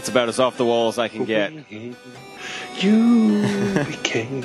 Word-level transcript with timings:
that's 0.00 0.08
about 0.08 0.30
as 0.30 0.40
off 0.40 0.56
the 0.56 0.64
wall 0.64 0.88
as 0.88 0.98
I 0.98 1.08
can 1.08 1.26
get. 1.26 1.52
You 2.80 3.42
became 3.86 4.42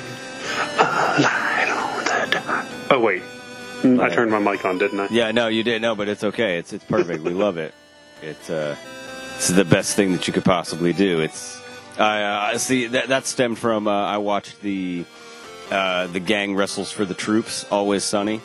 a 0.78 0.82
light 1.18 1.68
on 1.70 2.04
the 2.04 2.30
dark. 2.30 2.66
Oh 2.90 3.00
wait, 3.00 3.22
Mm, 3.80 4.02
I 4.02 4.10
turned 4.14 4.30
my 4.30 4.38
mic 4.38 4.62
on, 4.66 4.76
didn't 4.76 5.00
I? 5.00 5.08
Yeah, 5.10 5.30
no, 5.32 5.48
you 5.48 5.62
didn't 5.62 5.80
know, 5.80 5.94
but 5.94 6.08
it's 6.10 6.22
okay. 6.24 6.58
It's 6.58 6.74
it's 6.74 6.84
perfect. 6.84 7.24
we 7.24 7.30
love 7.30 7.56
it. 7.56 7.72
It's 8.20 8.50
uh, 8.50 8.76
it's 9.36 9.48
the 9.48 9.64
best 9.64 9.96
thing 9.96 10.12
that 10.12 10.26
you 10.26 10.34
could 10.34 10.44
possibly 10.44 10.92
do. 10.92 11.20
It's 11.20 11.58
I 11.98 12.52
uh, 12.52 12.58
see 12.58 12.88
that 12.88 13.08
that 13.08 13.24
stemmed 13.26 13.58
from 13.58 13.88
uh, 13.88 13.92
I 13.92 14.18
watched 14.18 14.60
the 14.60 15.06
uh, 15.70 16.06
the 16.08 16.20
gang 16.20 16.54
wrestles 16.54 16.92
for 16.92 17.06
the 17.06 17.14
troops. 17.14 17.64
Always 17.70 18.04
Sunny. 18.04 18.42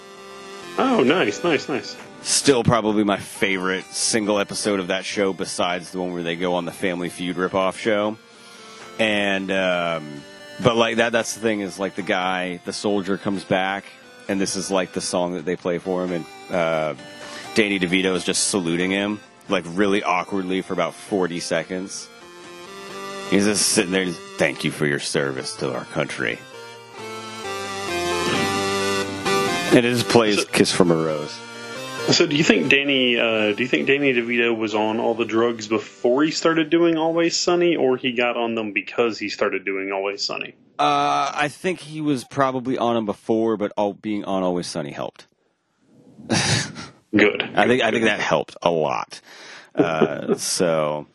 Oh, 0.77 1.03
nice, 1.03 1.43
nice, 1.43 1.67
nice. 1.67 1.97
Still 2.23 2.63
probably 2.63 3.03
my 3.03 3.17
favorite 3.17 3.85
single 3.85 4.39
episode 4.39 4.79
of 4.79 4.87
that 4.87 5.05
show, 5.05 5.33
besides 5.33 5.91
the 5.91 5.99
one 5.99 6.13
where 6.13 6.23
they 6.23 6.35
go 6.35 6.55
on 6.55 6.65
the 6.65 6.71
Family 6.71 7.09
Feud 7.09 7.35
ripoff 7.35 7.77
show. 7.77 8.17
And 8.99 9.49
um, 9.51 10.21
but 10.63 10.75
like 10.75 10.97
that 10.97 11.11
that's 11.11 11.33
the 11.33 11.39
thing 11.39 11.61
is 11.61 11.79
like 11.79 11.95
the 11.95 12.03
guy, 12.03 12.59
the 12.65 12.73
soldier 12.73 13.17
comes 13.17 13.43
back, 13.43 13.85
and 14.27 14.39
this 14.39 14.55
is 14.55 14.69
like 14.69 14.93
the 14.93 15.01
song 15.01 15.33
that 15.33 15.45
they 15.45 15.55
play 15.55 15.79
for 15.79 16.03
him, 16.03 16.11
and 16.11 16.55
uh, 16.55 16.93
Danny 17.55 17.79
DeVito 17.79 18.15
is 18.15 18.23
just 18.23 18.47
saluting 18.49 18.91
him 18.91 19.19
like 19.49 19.65
really 19.69 20.03
awkwardly 20.03 20.61
for 20.61 20.73
about 20.73 20.93
forty 20.93 21.39
seconds. 21.39 22.07
He's 23.29 23.45
just 23.45 23.69
sitting 23.69 23.91
there, 23.91 24.05
just, 24.05 24.19
thank 24.37 24.63
you 24.63 24.71
for 24.71 24.85
your 24.85 24.99
service 24.99 25.55
to 25.57 25.73
our 25.73 25.85
country. 25.85 26.37
And 29.73 29.85
it 29.85 29.93
just 29.93 30.09
plays 30.09 30.45
"Kiss 30.45 30.71
from 30.71 30.91
a 30.91 30.95
Rose." 30.95 31.35
So, 32.09 32.27
do 32.27 32.35
you 32.35 32.43
think 32.43 32.69
Danny? 32.69 33.17
Uh, 33.17 33.53
do 33.53 33.63
you 33.63 33.67
think 33.67 33.87
Danny 33.87 34.13
DeVito 34.13 34.55
was 34.55 34.75
on 34.75 34.99
all 34.99 35.15
the 35.15 35.25
drugs 35.25 35.67
before 35.67 36.23
he 36.23 36.31
started 36.31 36.69
doing 36.69 36.97
Always 36.97 37.37
Sunny, 37.37 37.75
or 37.77 37.95
he 37.95 38.11
got 38.11 38.35
on 38.35 38.53
them 38.53 38.73
because 38.73 39.17
he 39.17 39.29
started 39.29 39.63
doing 39.63 39.91
Always 39.91 40.23
Sunny? 40.23 40.55
Uh, 40.77 41.31
I 41.33 41.47
think 41.47 41.79
he 41.79 42.01
was 42.01 42.23
probably 42.25 42.77
on 42.77 42.95
them 42.95 43.05
before, 43.05 43.55
but 43.55 43.71
all 43.77 43.93
being 43.93 44.25
on 44.25 44.43
Always 44.43 44.67
Sunny 44.67 44.91
helped. 44.91 45.27
Good. 47.15 47.43
I 47.55 47.67
think 47.67 47.81
I 47.81 47.91
think 47.91 48.05
that 48.05 48.19
helped 48.19 48.57
a 48.61 48.71
lot. 48.71 49.21
Uh, 49.73 50.35
so, 50.35 51.07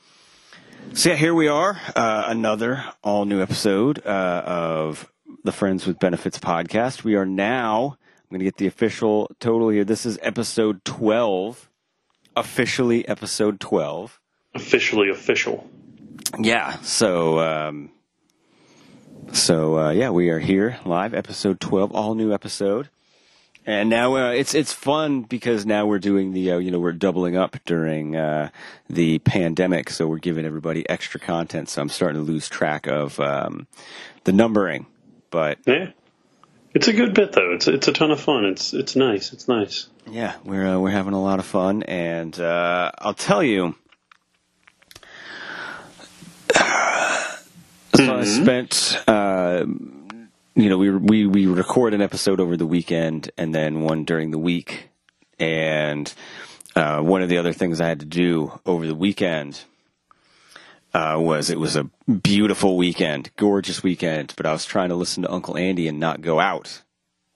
so 0.94 1.10
yeah, 1.10 1.16
here 1.16 1.34
we 1.34 1.48
are, 1.48 1.78
uh, 1.94 2.24
another 2.26 2.84
all 3.02 3.26
new 3.26 3.42
episode 3.42 4.04
uh, 4.06 4.42
of 4.46 5.12
the 5.44 5.52
Friends 5.52 5.86
with 5.86 5.98
Benefits 5.98 6.38
podcast. 6.38 7.04
We 7.04 7.16
are 7.16 7.26
now. 7.26 7.98
I'm 8.28 8.34
going 8.34 8.40
to 8.40 8.44
get 8.46 8.56
the 8.56 8.66
official 8.66 9.30
total 9.38 9.68
here. 9.68 9.84
This 9.84 10.04
is 10.04 10.18
episode 10.20 10.84
12, 10.84 11.70
officially 12.34 13.06
episode 13.06 13.60
12. 13.60 14.18
Officially 14.52 15.10
official. 15.10 15.70
Yeah. 16.36 16.72
So, 16.80 17.38
um, 17.38 17.90
so 19.32 19.78
uh, 19.78 19.90
yeah, 19.90 20.10
we 20.10 20.30
are 20.30 20.40
here 20.40 20.80
live, 20.84 21.14
episode 21.14 21.60
12, 21.60 21.92
all 21.92 22.16
new 22.16 22.32
episode. 22.34 22.88
And 23.64 23.88
now 23.88 24.16
uh, 24.16 24.30
it's 24.30 24.54
it's 24.54 24.72
fun 24.72 25.22
because 25.22 25.64
now 25.64 25.86
we're 25.86 25.98
doing 26.00 26.32
the 26.32 26.52
uh, 26.52 26.58
you 26.58 26.70
know 26.70 26.78
we're 26.78 26.92
doubling 26.92 27.36
up 27.36 27.56
during 27.64 28.14
uh, 28.14 28.50
the 28.88 29.18
pandemic, 29.20 29.90
so 29.90 30.06
we're 30.06 30.18
giving 30.18 30.44
everybody 30.44 30.88
extra 30.88 31.18
content. 31.18 31.68
So 31.68 31.82
I'm 31.82 31.88
starting 31.88 32.24
to 32.24 32.24
lose 32.24 32.48
track 32.48 32.86
of 32.86 33.18
um, 33.18 33.66
the 34.22 34.32
numbering, 34.32 34.86
but 35.30 35.58
Yeah. 35.66 35.90
It's 36.76 36.88
a 36.88 36.92
good 36.92 37.14
bit 37.14 37.32
though. 37.32 37.52
It's 37.52 37.66
it's 37.68 37.88
a 37.88 37.92
ton 37.94 38.10
of 38.10 38.20
fun. 38.20 38.44
It's 38.44 38.74
it's 38.74 38.94
nice. 38.96 39.32
It's 39.32 39.48
nice. 39.48 39.88
yeah, 40.06 40.34
we're 40.44 40.74
uh, 40.74 40.78
we're 40.78 40.90
having 40.90 41.14
a 41.14 41.22
lot 41.22 41.38
of 41.38 41.46
fun, 41.46 41.82
and 41.84 42.38
uh, 42.38 42.92
I'll 42.98 43.14
tell 43.14 43.42
you. 43.42 43.74
So 47.94 48.14
I 48.14 48.24
spent, 48.24 49.02
uh, 49.08 49.64
you 50.54 50.68
know, 50.68 50.76
we 50.76 50.90
we 50.90 51.26
we 51.26 51.46
record 51.46 51.94
an 51.94 52.02
episode 52.02 52.40
over 52.40 52.58
the 52.58 52.66
weekend 52.66 53.30
and 53.38 53.54
then 53.54 53.80
one 53.80 54.04
during 54.04 54.30
the 54.30 54.38
week, 54.38 54.90
and 55.38 56.12
uh, 56.74 57.00
one 57.00 57.22
of 57.22 57.30
the 57.30 57.38
other 57.38 57.54
things 57.54 57.80
I 57.80 57.88
had 57.88 58.00
to 58.00 58.06
do 58.06 58.60
over 58.66 58.86
the 58.86 58.94
weekend 58.94 59.64
uh, 60.96 61.18
was 61.18 61.50
it 61.50 61.60
was 61.60 61.76
a 61.76 61.84
beautiful 62.08 62.78
weekend, 62.78 63.30
gorgeous 63.36 63.82
weekend, 63.82 64.32
but 64.34 64.46
I 64.46 64.52
was 64.52 64.64
trying 64.64 64.88
to 64.88 64.94
listen 64.94 65.24
to 65.24 65.30
Uncle 65.30 65.58
Andy 65.58 65.88
and 65.88 66.00
not 66.00 66.22
go 66.22 66.40
out, 66.40 66.80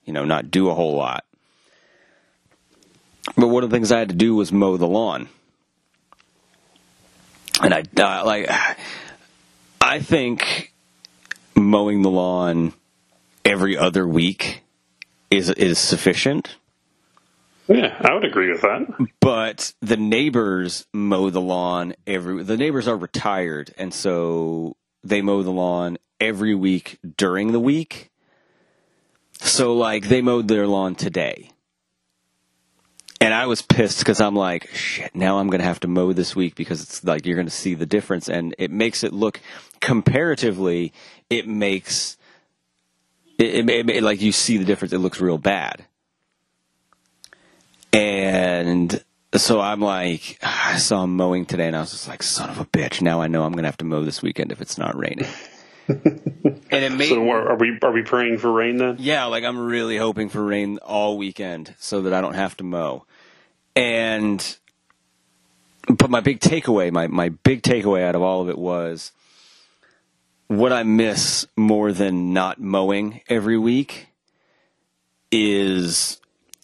you 0.03 0.13
know, 0.13 0.25
not 0.25 0.49
do 0.49 0.71
a 0.71 0.73
whole 0.73 0.95
lot. 0.95 1.25
But 3.37 3.49
one 3.49 3.63
of 3.63 3.69
the 3.69 3.75
things 3.75 3.91
I 3.91 3.99
had 3.99 4.09
to 4.09 4.15
do 4.15 4.33
was 4.33 4.51
mow 4.51 4.77
the 4.77 4.87
lawn, 4.87 5.29
and 7.61 7.71
I 7.71 7.83
uh, 7.97 8.25
like. 8.25 8.49
I 9.79 9.99
think 9.99 10.73
mowing 11.55 12.01
the 12.01 12.09
lawn 12.09 12.73
every 13.45 13.77
other 13.77 14.07
week 14.07 14.63
is 15.29 15.51
is 15.51 15.77
sufficient. 15.77 16.55
Yeah, 17.71 17.97
I 18.01 18.13
would 18.15 18.25
agree 18.25 18.51
with 18.51 18.61
that. 18.61 18.87
But 19.21 19.73
the 19.81 19.97
neighbors 19.97 20.87
mow 20.93 21.29
the 21.31 21.41
lawn 21.41 21.93
every. 22.07 22.43
The 22.43 22.57
neighbors 22.57 22.87
are 22.87 22.97
retired, 22.97 23.73
and 23.77 23.93
so 23.93 24.77
they 25.03 25.21
mow 25.21 25.43
the 25.43 25.51
lawn 25.51 25.97
every 26.19 26.55
week 26.55 26.99
during 27.17 27.51
the 27.53 27.59
week. 27.59 28.11
So 29.39 29.73
like 29.75 30.09
they 30.09 30.21
mowed 30.21 30.47
their 30.47 30.67
lawn 30.67 30.95
today. 30.95 31.51
And 33.21 33.33
I 33.33 33.47
was 33.47 33.61
pissed 33.61 33.99
because 33.99 34.21
I'm 34.21 34.35
like, 34.35 34.69
shit, 34.73 35.15
now 35.15 35.39
I'm 35.39 35.47
going 35.47 35.59
to 35.61 35.65
have 35.67 35.79
to 35.81 35.87
mow 35.87 36.13
this 36.13 36.35
week 36.35 36.55
because 36.55 36.81
it's 36.83 37.03
like 37.03 37.25
you're 37.25 37.35
going 37.35 37.47
to 37.47 37.51
see 37.51 37.75
the 37.75 37.85
difference. 37.85 38.29
And 38.29 38.55
it 38.59 38.71
makes 38.71 39.03
it 39.03 39.13
look, 39.13 39.41
comparatively, 39.81 40.93
it 41.29 41.47
makes, 41.47 42.17
it, 43.39 43.69
it, 43.69 43.89
it- 43.89 44.03
like 44.03 44.21
you 44.21 44.31
see 44.31 44.57
the 44.57 44.65
difference. 44.65 44.93
It 44.93 44.99
looks 44.99 45.21
real 45.21 45.37
bad. 45.37 45.85
And 47.93 49.03
so 49.35 49.59
I'm 49.59 49.81
like, 49.81 50.39
I 50.43 50.77
saw 50.77 51.03
him 51.03 51.15
mowing 51.15 51.45
today 51.45 51.67
and 51.67 51.75
I 51.75 51.81
was 51.81 51.91
just 51.91 52.07
like, 52.07 52.23
son 52.23 52.49
of 52.49 52.59
a 52.59 52.65
bitch. 52.65 53.01
Now 53.01 53.21
I 53.21 53.27
know 53.27 53.43
I'm 53.43 53.51
going 53.51 53.63
to 53.63 53.67
have 53.67 53.77
to 53.77 53.85
mow 53.85 54.03
this 54.03 54.21
weekend 54.21 54.51
if 54.51 54.61
it's 54.61 54.77
not 54.77 54.97
raining. 54.97 55.27
and 55.87 56.61
it 56.71 56.91
made 56.93 57.09
So 57.09 57.29
are 57.29 57.49
are 57.49 57.57
we 57.57 57.77
are 57.81 57.91
we 57.91 58.03
praying 58.03 58.37
for 58.37 58.51
rain 58.51 58.77
then? 58.77 58.95
yeah, 58.99 59.25
like 59.25 59.43
I'm 59.43 59.59
really 59.59 59.97
hoping 59.97 60.29
for 60.29 60.43
rain 60.43 60.77
all 60.77 61.17
weekend 61.17 61.75
so 61.79 62.03
that 62.03 62.13
I 62.13 62.21
don't 62.21 62.35
have 62.35 62.55
to 62.57 62.63
mow. 62.63 63.05
And 63.75 64.57
but 65.89 66.09
my 66.09 66.21
big 66.21 66.39
takeaway, 66.39 66.91
my 66.91 67.07
my 67.07 67.29
big 67.29 67.61
takeaway 67.63 68.03
out 68.03 68.15
of 68.15 68.21
all 68.21 68.41
of 68.41 68.49
it 68.49 68.57
was 68.57 69.11
what 70.47 70.71
I 70.71 70.83
miss 70.83 71.45
more 71.57 71.91
than 71.91 72.31
not 72.31 72.61
mowing 72.61 73.21
every 73.27 73.57
week 73.57 74.07
is 75.31 76.20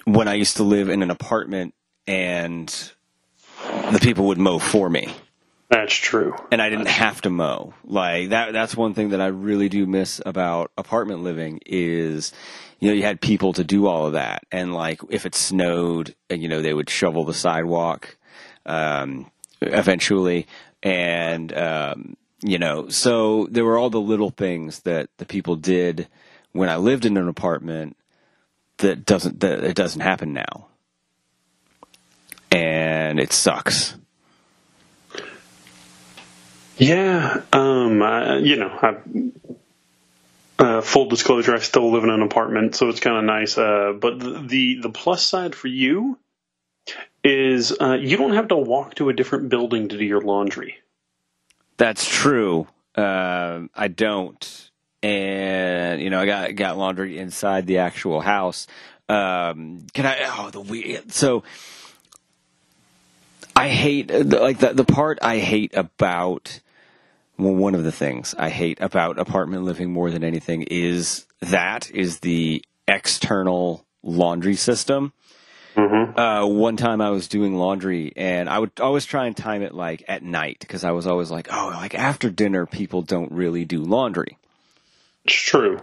when 0.08 0.30
I 0.30 0.36
used 0.36 0.56
to 0.58 0.64
live 0.64 0.88
in 0.88 1.04
an 1.04 1.12
apartment 1.12 1.74
and 2.08 2.68
the 3.92 4.00
people 4.02 4.28
would 4.28 4.38
mow 4.38 4.58
for 4.58 4.90
me 4.90 5.14
That's 5.70 5.94
true. 5.94 6.34
and 6.50 6.62
I 6.62 6.70
didn't 6.70 6.88
have 6.88 7.22
to 7.24 7.30
mow. 7.30 7.74
Like 7.84 8.30
that 8.30 8.54
that's 8.54 8.78
one 8.78 8.94
thing 8.94 9.10
that 9.10 9.20
I 9.20 9.28
really 9.28 9.68
do 9.68 9.86
miss 9.86 10.22
about 10.26 10.72
apartment 10.78 11.24
living 11.24 11.60
is 11.66 12.32
you 12.80 12.88
know 12.88 12.96
you 12.96 13.04
had 13.04 13.20
people 13.20 13.52
to 13.54 13.66
do 13.66 13.86
all 13.88 14.06
of 14.08 14.14
that 14.14 14.44
and 14.50 14.74
like 14.74 15.02
if 15.10 15.26
it 15.26 15.36
snowed 15.36 16.16
you 16.30 16.48
know 16.48 16.62
they 16.62 16.74
would 16.74 16.90
shovel 16.90 17.26
the 17.26 17.34
sidewalk 17.34 18.16
um 18.66 19.30
eventually 19.62 20.48
and 20.84 21.52
um 21.58 22.16
you 22.42 22.58
know 22.60 22.88
so 22.88 23.48
there 23.52 23.66
were 23.66 23.78
all 23.78 23.90
the 23.90 24.00
little 24.00 24.30
things 24.30 24.82
that 24.82 25.10
the 25.18 25.26
people 25.26 25.58
did 25.58 26.08
when 26.54 26.70
I 26.70 26.78
lived 26.78 27.06
in 27.06 27.18
an 27.18 27.28
apartment 27.28 27.97
that 28.78 29.06
doesn't 29.06 29.40
that 29.42 29.64
it 29.64 29.76
doesn't 29.76 30.02
happen 30.02 30.34
now. 30.34 30.68
And 32.52 33.20
it 33.20 33.34
sucks. 33.34 33.96
Yeah, 36.78 37.42
um, 37.52 38.04
I, 38.04 38.38
you 38.38 38.56
know, 38.56 38.70
I, 38.70 38.98
uh, 40.60 40.82
full 40.82 41.08
disclosure, 41.08 41.56
I 41.56 41.60
still 41.60 41.92
live 41.92 42.04
in 42.04 42.12
an 42.12 42.22
apartment, 42.22 42.76
so 42.76 42.90
it's 42.90 43.00
kind 43.00 43.18
of 43.18 43.24
nice. 43.24 43.58
Uh, 43.58 43.94
but 44.00 44.20
the, 44.20 44.44
the 44.48 44.80
the 44.84 44.90
plus 44.90 45.24
side 45.24 45.56
for 45.56 45.68
you 45.68 46.20
is 47.24 47.76
uh, 47.80 47.98
you 48.00 48.16
don't 48.18 48.34
have 48.34 48.50
to 48.50 48.56
walk 48.56 48.96
to 48.96 49.10
a 49.10 49.14
different 49.14 49.50
building 49.50 49.90
to 49.90 49.98
do 49.98 50.06
your 50.06 50.22
laundry. 50.22 50.78
That's 51.78 52.08
true. 52.08 52.68
Um, 52.96 53.70
I 53.76 53.88
don't, 53.88 54.72
and 55.08 56.02
you 56.02 56.10
know, 56.10 56.20
I 56.20 56.26
got 56.26 56.56
got 56.56 56.78
laundry 56.78 57.18
inside 57.18 57.66
the 57.66 57.80
actual 57.80 58.20
house. 58.20 58.68
Um, 59.08 59.88
can 59.94 60.06
I? 60.06 60.18
Oh, 60.24 60.50
the 60.50 60.60
weird. 60.60 61.14
So, 61.14 61.44
I 63.56 63.70
hate 63.70 64.12
like 64.12 64.60
the 64.60 64.74
the 64.74 64.84
part 64.84 65.20
I 65.22 65.38
hate 65.38 65.76
about. 65.76 66.60
Well, 67.38 67.54
one 67.54 67.76
of 67.76 67.84
the 67.84 67.92
things 67.92 68.34
I 68.38 68.50
hate 68.50 68.80
about 68.82 69.20
apartment 69.20 69.64
living 69.64 69.94
more 69.94 70.10
than 70.10 70.24
anything 70.24 70.64
is 70.64 71.28
that 71.40 71.92
is 71.92 72.20
the 72.20 72.66
external 72.88 73.86
laundry 74.02 74.56
system. 74.56 75.14
Mm-hmm. 75.76 76.20
Uh, 76.20 76.48
one 76.48 76.78
time 76.78 77.00
I 77.00 77.12
was 77.12 77.28
doing 77.28 77.56
laundry 77.56 78.12
and 78.16 78.50
I 78.50 78.58
would 78.58 78.72
always 78.80 79.06
try 79.06 79.28
and 79.28 79.38
time 79.38 79.62
it 79.62 79.76
like 79.76 80.04
at 80.08 80.24
night 80.24 80.58
because 80.62 80.84
I 80.84 80.90
was 80.90 81.06
always 81.06 81.30
like, 81.30 81.50
oh, 81.52 81.68
like 81.76 81.94
after 81.94 82.32
dinner, 82.32 82.66
people 82.66 83.04
don't 83.04 83.32
really 83.32 83.66
do 83.66 83.84
laundry. 83.84 84.40
It's 85.28 85.36
true. 85.36 85.82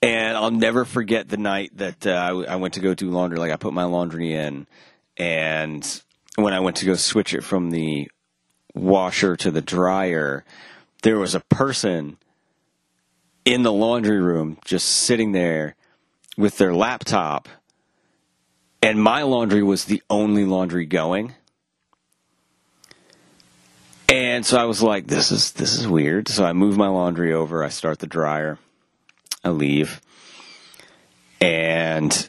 And 0.00 0.36
I'll 0.36 0.50
never 0.50 0.84
forget 0.84 1.28
the 1.28 1.36
night 1.36 1.76
that 1.76 2.06
uh, 2.06 2.10
I, 2.10 2.52
I 2.52 2.56
went 2.56 2.74
to 2.74 2.80
go 2.80 2.94
do 2.94 3.10
laundry. 3.10 3.38
Like 3.38 3.52
I 3.52 3.56
put 3.56 3.74
my 3.74 3.84
laundry 3.84 4.32
in, 4.32 4.66
and 5.16 6.02
when 6.36 6.54
I 6.54 6.60
went 6.60 6.76
to 6.78 6.86
go 6.86 6.94
switch 6.94 7.34
it 7.34 7.44
from 7.44 7.70
the 7.70 8.10
washer 8.74 9.36
to 9.36 9.50
the 9.50 9.62
dryer, 9.62 10.44
there 11.02 11.18
was 11.18 11.34
a 11.34 11.40
person 11.40 12.18
in 13.44 13.62
the 13.62 13.72
laundry 13.72 14.20
room 14.20 14.58
just 14.64 14.86
sitting 14.86 15.32
there 15.32 15.76
with 16.36 16.58
their 16.58 16.74
laptop, 16.74 17.48
and 18.82 19.02
my 19.02 19.22
laundry 19.22 19.62
was 19.62 19.86
the 19.86 20.02
only 20.08 20.44
laundry 20.44 20.86
going. 20.86 21.34
And 24.08 24.46
so 24.46 24.58
I 24.58 24.64
was 24.64 24.82
like, 24.82 25.06
"This 25.06 25.32
is 25.32 25.52
this 25.52 25.78
is 25.78 25.88
weird." 25.88 26.28
So 26.28 26.44
I 26.44 26.52
move 26.52 26.76
my 26.76 26.88
laundry 26.88 27.32
over. 27.32 27.64
I 27.64 27.70
start 27.70 27.98
the 27.98 28.06
dryer. 28.06 28.58
I 29.46 29.50
leave, 29.50 30.00
and 31.40 32.28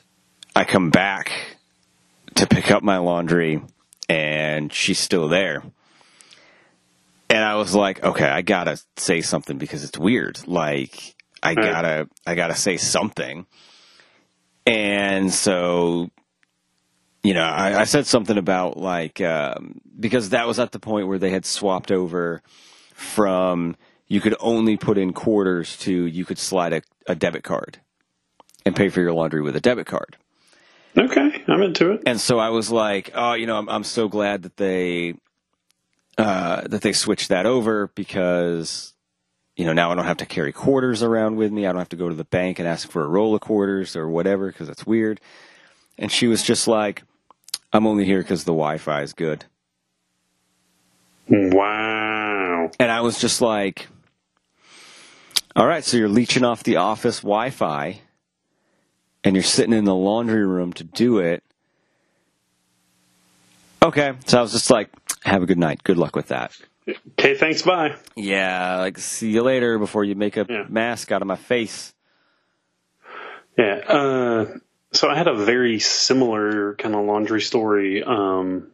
I 0.55 0.65
come 0.65 0.91
back 0.91 1.31
to 2.35 2.45
pick 2.45 2.69
up 2.69 2.83
my 2.83 2.99
laundry, 2.99 3.59
and 4.07 4.71
she's 4.71 4.99
still 4.99 5.27
there. 5.27 5.63
And 7.27 7.43
I 7.43 7.55
was 7.55 7.73
like, 7.73 8.03
okay, 8.03 8.27
I 8.27 8.43
gotta 8.43 8.79
say 8.97 9.21
something 9.21 9.57
because 9.57 9.83
it's 9.83 9.97
weird. 9.97 10.47
Like, 10.47 11.15
I 11.41 11.55
gotta, 11.55 12.07
I 12.27 12.35
gotta 12.35 12.53
say 12.53 12.77
something. 12.77 13.47
And 14.67 15.33
so, 15.33 16.11
you 17.23 17.33
know, 17.33 17.41
I, 17.41 17.81
I 17.81 17.83
said 17.85 18.05
something 18.05 18.37
about 18.37 18.77
like, 18.77 19.21
um, 19.21 19.81
because 19.99 20.29
that 20.29 20.45
was 20.45 20.59
at 20.59 20.71
the 20.71 20.79
point 20.79 21.07
where 21.07 21.17
they 21.17 21.31
had 21.31 21.47
swapped 21.47 21.91
over 21.91 22.43
from 22.93 23.75
you 24.07 24.21
could 24.21 24.36
only 24.39 24.77
put 24.77 24.98
in 24.98 25.13
quarters 25.13 25.77
to 25.77 25.92
you 25.92 26.25
could 26.25 26.38
slide 26.38 26.74
a, 26.74 26.81
a 27.07 27.15
debit 27.15 27.44
card 27.44 27.80
and 28.65 28.75
pay 28.75 28.89
for 28.89 29.01
your 29.01 29.13
laundry 29.13 29.42
with 29.42 29.56
a 29.56 29.62
debit 29.62 29.88
card. 29.88 30.18
Okay, 30.98 31.44
I'm 31.48 31.62
into 31.62 31.92
it. 31.92 32.04
And 32.06 32.19
so 32.19 32.39
I 32.39 32.50
was 32.50 32.71
like, 32.71 33.12
oh, 33.13 33.33
you 33.33 33.45
know, 33.45 33.57
I'm, 33.57 33.69
I'm 33.69 33.83
so 33.83 34.07
glad 34.07 34.44
that 34.44 34.57
they 34.57 35.15
uh, 36.18 36.62
that 36.68 36.81
they 36.81 36.94
switched 36.94 37.30
that 37.30 37.45
over 37.45 37.88
because 37.94 38.94
you 39.56 39.65
know 39.65 39.74
now 39.74 39.92
I 39.92 39.95
don't 39.95 40.06
have 40.06 40.18
to 40.18 40.25
carry 40.25 40.51
quarters 40.51 41.04
around 41.04 41.36
with 41.36 41.51
me. 41.51 41.65
I 41.65 41.71
don't 41.71 41.80
have 41.80 41.89
to 41.89 41.95
go 41.95 42.09
to 42.09 42.15
the 42.15 42.24
bank 42.24 42.59
and 42.59 42.68
ask 42.68 42.89
for 42.89 43.04
a 43.04 43.07
roll 43.07 43.36
of 43.36 43.42
quarters 43.42 43.95
or 43.95 44.09
whatever 44.09 44.48
because 44.48 44.68
that's 44.68 44.86
weird. 44.86 45.21
And 46.00 46.12
she 46.12 46.27
was 46.27 46.44
just 46.44 46.68
like, 46.68 47.04
I'm 47.74 47.88
only 47.88 48.06
here 48.06 48.19
because 48.19 48.44
the 48.44 48.51
Wi-Fi 48.51 49.01
is 49.01 49.13
good. 49.13 49.45
Wow. 51.27 52.71
And 52.80 52.92
I 52.92 53.01
was 53.01 53.19
just 53.19 53.42
like, 53.42 53.88
all 55.57 55.68
right, 55.68 55.83
so 55.83 55.98
you're 55.98 56.07
leeching 56.07 56.45
off 56.45 56.63
the 56.63 56.77
office 56.77 57.21
Wi 57.21 57.50
Fi 57.50 58.00
and 59.24 59.36
you're 59.36 59.44
sitting 59.44 59.74
in 59.74 59.83
the 59.86 59.95
laundry 59.95 60.45
room 60.45 60.71
to 60.74 60.83
do 60.86 61.18
it. 61.19 61.44
Okay. 63.83 64.13
So 64.25 64.38
I 64.38 64.42
was 64.42 64.51
just 64.54 64.69
like, 64.69 64.89
have 65.24 65.44
a 65.44 65.45
good 65.45 65.57
night. 65.57 65.83
Good 65.83 65.98
luck 65.98 66.15
with 66.15 66.27
that. 66.27 66.51
Okay, 67.19 67.36
thanks. 67.36 67.63
Bye. 67.63 67.95
Yeah. 68.15 68.77
Like, 68.77 68.98
see 68.98 69.31
you 69.31 69.44
later 69.44 69.77
before 69.80 70.04
you 70.04 70.15
make 70.15 70.38
a 70.38 70.45
Yeah. 70.48 70.65
mask 70.69 71.12
out 71.12 71.21
of 71.21 71.27
my 71.27 71.36
face. 71.36 71.94
Yeah. 73.57 73.81
Uh, 73.88 74.45
so 74.94 75.09
I 75.09 75.15
had 75.15 75.27
a 75.27 75.36
very 75.36 75.80
similar 75.80 76.75
kind 76.75 76.95
of 76.95 77.06
laundry 77.06 77.42
story. 77.42 78.04
Um, 78.04 78.68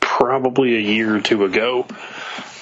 probably 0.00 0.76
a 0.76 0.80
year 0.80 1.16
or 1.16 1.20
two 1.20 1.44
ago. 1.44 1.86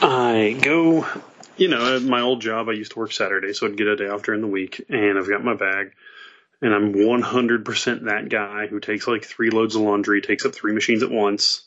I 0.00 0.56
go, 0.62 1.06
you 1.56 1.68
know, 1.68 2.00
my 2.00 2.20
old 2.20 2.40
job, 2.40 2.68
I 2.68 2.72
used 2.72 2.92
to 2.92 2.98
work 2.98 3.12
Saturday, 3.12 3.52
so 3.52 3.66
I'd 3.66 3.76
get 3.76 3.86
a 3.86 3.96
day 3.96 4.08
off 4.08 4.22
during 4.22 4.40
the 4.40 4.46
week, 4.46 4.84
and 4.88 5.18
I've 5.18 5.28
got 5.28 5.44
my 5.44 5.54
bag, 5.54 5.92
and 6.60 6.74
I'm 6.74 6.94
100% 6.94 8.04
that 8.04 8.28
guy 8.28 8.66
who 8.66 8.80
takes 8.80 9.06
like 9.06 9.24
three 9.24 9.50
loads 9.50 9.74
of 9.74 9.82
laundry, 9.82 10.20
takes 10.20 10.44
up 10.44 10.54
three 10.54 10.72
machines 10.72 11.02
at 11.02 11.10
once, 11.10 11.66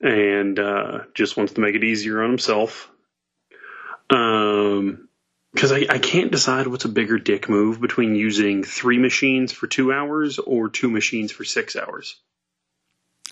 and 0.00 0.58
uh, 0.58 1.00
just 1.14 1.36
wants 1.36 1.54
to 1.54 1.60
make 1.60 1.74
it 1.74 1.84
easier 1.84 2.22
on 2.22 2.30
himself. 2.30 2.90
Um, 4.10 5.08
because 5.52 5.72
I, 5.72 5.86
I 5.88 5.98
can't 5.98 6.30
decide 6.30 6.66
what's 6.66 6.84
a 6.84 6.90
bigger 6.90 7.18
dick 7.18 7.48
move 7.48 7.80
between 7.80 8.14
using 8.14 8.62
three 8.62 8.98
machines 8.98 9.52
for 9.52 9.66
two 9.66 9.90
hours 9.90 10.38
or 10.38 10.68
two 10.68 10.90
machines 10.90 11.32
for 11.32 11.44
six 11.44 11.76
hours. 11.76 12.16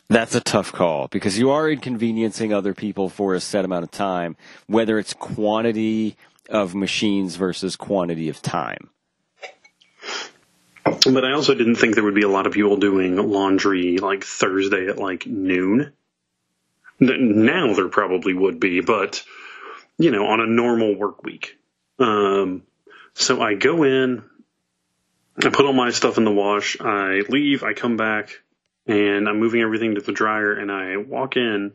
That's 0.09 0.35
a 0.35 0.41
tough 0.41 0.73
call 0.73 1.09
because 1.09 1.39
you 1.39 1.51
are 1.51 1.69
inconveniencing 1.69 2.53
other 2.53 2.75
people 2.75 3.09
for 3.09 3.35
a 3.35 3.41
set 3.41 3.65
amount 3.65 3.85
of 3.85 3.91
time, 3.91 4.37
whether 4.67 4.99
it's 4.99 5.15
quantity 5.15 6.17
of 6.51 6.75
machines 6.75 7.37
versus 7.37 7.75
quantity 7.77 8.29
of 8.29 8.43
time. 8.43 8.91
But 10.85 11.25
I 11.25 11.33
also 11.33 11.55
didn't 11.55 11.77
think 11.77 11.95
there 11.95 12.05
would 12.05 12.15
be 12.15 12.23
a 12.23 12.29
lot 12.29 12.47
of 12.47 12.53
people 12.53 12.77
doing 12.77 13.17
laundry 13.17 13.97
like 13.99 14.25
Thursday 14.25 14.89
at 14.89 14.99
like 14.99 15.27
noon. 15.27 15.93
Now 17.01 17.73
there 17.73 17.89
probably 17.89 18.35
would 18.35 18.61
be, 18.61 18.81
but 18.81 19.23
you 19.99 20.11
know, 20.11 20.27
on 20.27 20.41
a 20.41 20.47
normal 20.47 20.95
work 20.95 21.23
week. 21.23 21.57
Um, 21.99 22.65
so 23.15 23.41
I 23.41 23.55
go 23.55 23.85
in, 23.85 24.25
I 25.43 25.49
put 25.49 25.65
all 25.65 25.73
my 25.73 25.91
stuff 25.91 26.19
in 26.19 26.25
the 26.25 26.33
wash, 26.33 26.77
I 26.81 27.23
leave, 27.29 27.63
I 27.63 27.73
come 27.73 27.97
back, 27.97 28.41
and 28.87 29.29
I'm 29.29 29.39
moving 29.41 29.61
everything 29.63 29.95
to 29.97 30.01
the 30.01 30.13
dryer, 30.13 30.53
and 30.53 30.71
I 30.71 30.97
walk 30.97 31.37
in, 31.37 31.75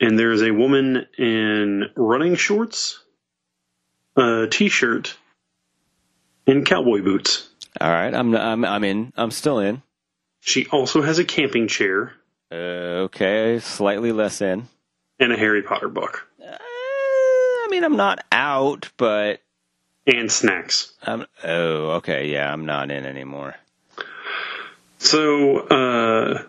and 0.00 0.18
there's 0.18 0.42
a 0.42 0.50
woman 0.50 1.06
in 1.16 1.84
running 1.96 2.34
shorts, 2.36 3.00
a 4.16 4.46
t-shirt, 4.50 5.16
and 6.46 6.64
cowboy 6.66 7.02
boots. 7.02 7.48
All 7.80 7.90
right, 7.90 8.12
I'm 8.14 8.34
I'm 8.34 8.64
I'm 8.64 8.84
in. 8.84 9.12
I'm 9.16 9.30
still 9.30 9.58
in. 9.60 9.82
She 10.40 10.66
also 10.66 11.02
has 11.02 11.18
a 11.18 11.24
camping 11.24 11.68
chair 11.68 12.12
Uh, 12.50 13.04
okay, 13.06 13.58
slightly 13.58 14.12
less 14.12 14.40
in. 14.40 14.68
and 15.20 15.32
a 15.32 15.36
Harry 15.36 15.62
Potter 15.62 15.88
book 15.88 16.28
Uh, 16.40 16.56
I 16.56 17.66
mean, 17.70 17.84
I'm 17.84 17.96
not 17.96 18.24
out, 18.32 18.88
but 18.96 19.40
and 20.06 20.32
snacks. 20.32 20.94
I'm. 21.02 21.26
Oh, 21.44 21.90
okay, 21.98 22.32
yeah, 22.32 22.50
I'm 22.52 22.64
not 22.64 22.90
in 22.90 23.04
anymore. 23.04 23.54
So, 24.98 25.58
uh, 25.58 26.42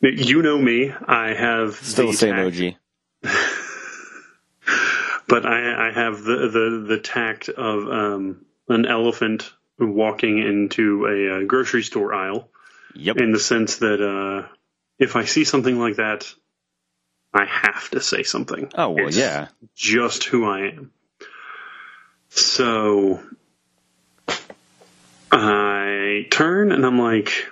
you 0.00 0.42
know 0.42 0.58
me. 0.58 0.90
I 0.92 1.34
have 1.34 1.74
Still 1.76 2.08
the 2.08 2.16
same 2.16 2.34
tact, 2.34 2.56
OG. 2.56 2.74
but 5.28 5.46
I, 5.46 5.88
I 5.88 5.92
have 5.92 6.22
the, 6.22 6.48
the 6.48 6.84
the 6.88 6.98
tact 6.98 7.48
of 7.48 7.88
um, 7.88 8.44
an 8.68 8.86
elephant 8.86 9.52
walking 9.78 10.38
into 10.38 11.06
a, 11.06 11.38
uh 11.40 11.44
grocery 11.46 11.82
store 11.82 12.14
aisle. 12.14 12.48
Yep. 12.94 13.16
in 13.16 13.32
the 13.32 13.40
sense 13.40 13.76
that 13.76 14.02
uh, 14.02 14.46
if 14.98 15.16
I 15.16 15.24
see 15.24 15.44
something 15.44 15.78
like 15.78 15.96
that, 15.96 16.30
I 17.32 17.46
have 17.46 17.88
to 17.92 18.02
say 18.02 18.22
something. 18.22 18.70
Oh 18.74 18.90
well, 18.90 19.08
It's 19.08 19.16
yeah. 19.16 19.48
just 19.74 20.24
who 20.24 20.44
I 20.44 20.66
am. 20.72 20.90
So 22.28 23.22
I 25.30 26.26
turn 26.30 26.72
and 26.72 26.84
I'm 26.84 26.98
like, 26.98 27.46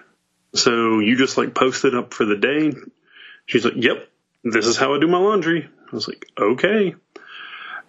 so 0.54 0.98
you 1.00 1.16
just 1.16 1.36
like 1.38 1.54
posted 1.54 1.94
up 1.94 2.12
for 2.14 2.24
the 2.24 2.36
day? 2.36 2.72
She's 3.46 3.64
like, 3.64 3.74
yep, 3.76 4.08
this 4.44 4.66
is 4.66 4.76
how 4.76 4.94
I 4.94 5.00
do 5.00 5.06
my 5.08 5.18
laundry. 5.18 5.64
I 5.64 5.94
was 5.94 6.06
like, 6.08 6.24
okay. 6.38 6.94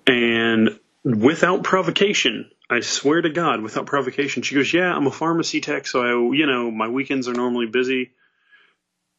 And 0.08 0.80
without 1.04 1.64
provocation, 1.64 2.50
I 2.70 2.80
swear 2.80 3.22
to 3.22 3.30
God, 3.30 3.62
without 3.62 3.86
provocation, 3.86 4.44
she 4.44 4.56
goes, 4.56 4.74
yeah, 4.74 4.94
I'm 4.94 5.08
a 5.08 5.12
pharmacy 5.12 5.62
tech, 5.62 5.86
so 5.88 6.02
I, 6.02 6.36
you 6.36 6.46
know, 6.48 6.72
my 6.72 6.88
weekends 6.88 7.28
are 7.28 7.34
normally 7.34 7.68
busy. 7.68 8.12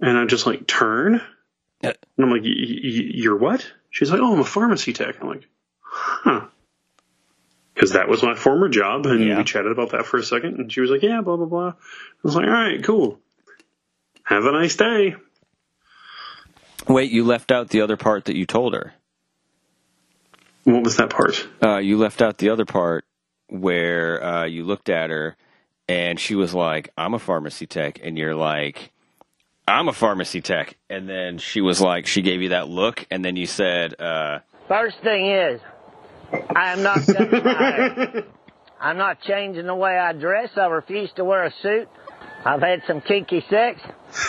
And 0.01 0.19
I 0.19 0.25
just 0.25 0.47
like 0.47 0.67
turn, 0.67 1.21
and 2.17 2.25
I'm 2.27 2.31
like, 2.31 2.43
"Y- 2.43 2.49
y- 2.49 3.11
you're 3.15 3.37
what? 3.37 3.65
She's 3.91 4.11
like, 4.11 4.21
oh, 4.21 4.33
I'm 4.33 4.41
a 4.41 4.45
pharmacy 4.45 4.93
tech. 4.93 5.17
I'm 5.21 5.29
like, 5.29 5.47
huh. 5.81 6.47
Because 7.75 7.93
that 7.93 8.09
was 8.09 8.23
my 8.23 8.35
former 8.35 8.69
job, 8.69 9.07
and 9.07 9.25
Yeah. 9.25 9.39
we 9.39 9.45
chatted 9.45 9.71
about 9.71 9.91
that 9.91 10.07
for 10.07 10.17
a 10.19 10.23
second, 10.25 10.59
and 10.59 10.73
she 10.73 10.81
was 10.81 10.91
like, 10.91 11.03
yeah, 11.03 11.21
blah, 11.21 11.37
blah, 11.37 11.47
blah. 11.47 11.69
I 11.69 11.75
was 12.25 12.35
like, 12.35 12.47
all 12.47 12.53
right, 12.53 12.83
cool. 12.83 13.21
Have 14.25 14.45
a 14.45 14.53
nice 14.53 14.77
day. 14.77 15.17
Wait, 16.89 17.11
you 17.11 17.25
left 17.25 17.53
out 17.53 17.69
the 17.69 17.81
other 17.81 17.97
part 17.97 18.27
that 18.27 18.37
you 18.37 18.47
told 18.47 18.75
her. 18.75 18.93
What 20.65 20.85
was 20.85 20.97
that 20.97 21.11
part? 21.11 21.47
Uh, 21.63 21.79
you 21.79 21.99
left 21.99 22.23
out 22.23 22.39
the 22.39 22.51
other 22.51 22.65
part 22.65 23.05
where 23.49 24.23
uh, 24.23 24.45
you 24.45 24.65
looked 24.65 24.89
at 24.89 25.11
her 25.11 25.37
and 25.89 26.19
she 26.19 26.35
was 26.35 26.55
like, 26.55 26.91
"I'm 26.97 27.15
a 27.15 27.19
pharmacy 27.19 27.67
tech," 27.67 28.01
and 28.03 28.17
you're 28.17 28.37
like, 28.37 28.93
"I'm 29.67 29.89
a 29.89 29.93
pharmacy 29.93 30.41
tech," 30.41 30.77
and 30.89 31.09
then 31.09 31.39
she 31.39 31.61
was 31.61 31.81
like, 31.81 32.07
she 32.07 32.23
gave 32.23 32.43
you 32.43 32.51
that 32.51 32.69
look, 32.69 33.05
and 33.11 33.25
then 33.25 33.37
you 33.37 33.47
said, 33.47 34.01
uh, 34.01 34.39
First 34.69 34.97
thing 35.03 35.27
is, 35.31 35.61
I 36.55 36.73
am 36.73 36.83
not 36.83 37.05
cutting 37.05 37.45
my 37.45 37.53
hair. 37.53 38.25
I'm 38.81 38.97
not 38.97 39.21
changing 39.23 39.67
the 39.67 39.75
way 39.75 39.99
I 39.99 40.13
dress. 40.13 40.51
I 40.57 40.67
refuse 40.67 41.11
to 41.17 41.25
wear 41.25 41.45
a 41.45 41.53
suit 41.63 41.89
I've 42.45 42.61
had 42.61 42.83
some 42.87 43.01
kinky 43.01 43.45
sex. 43.49 43.81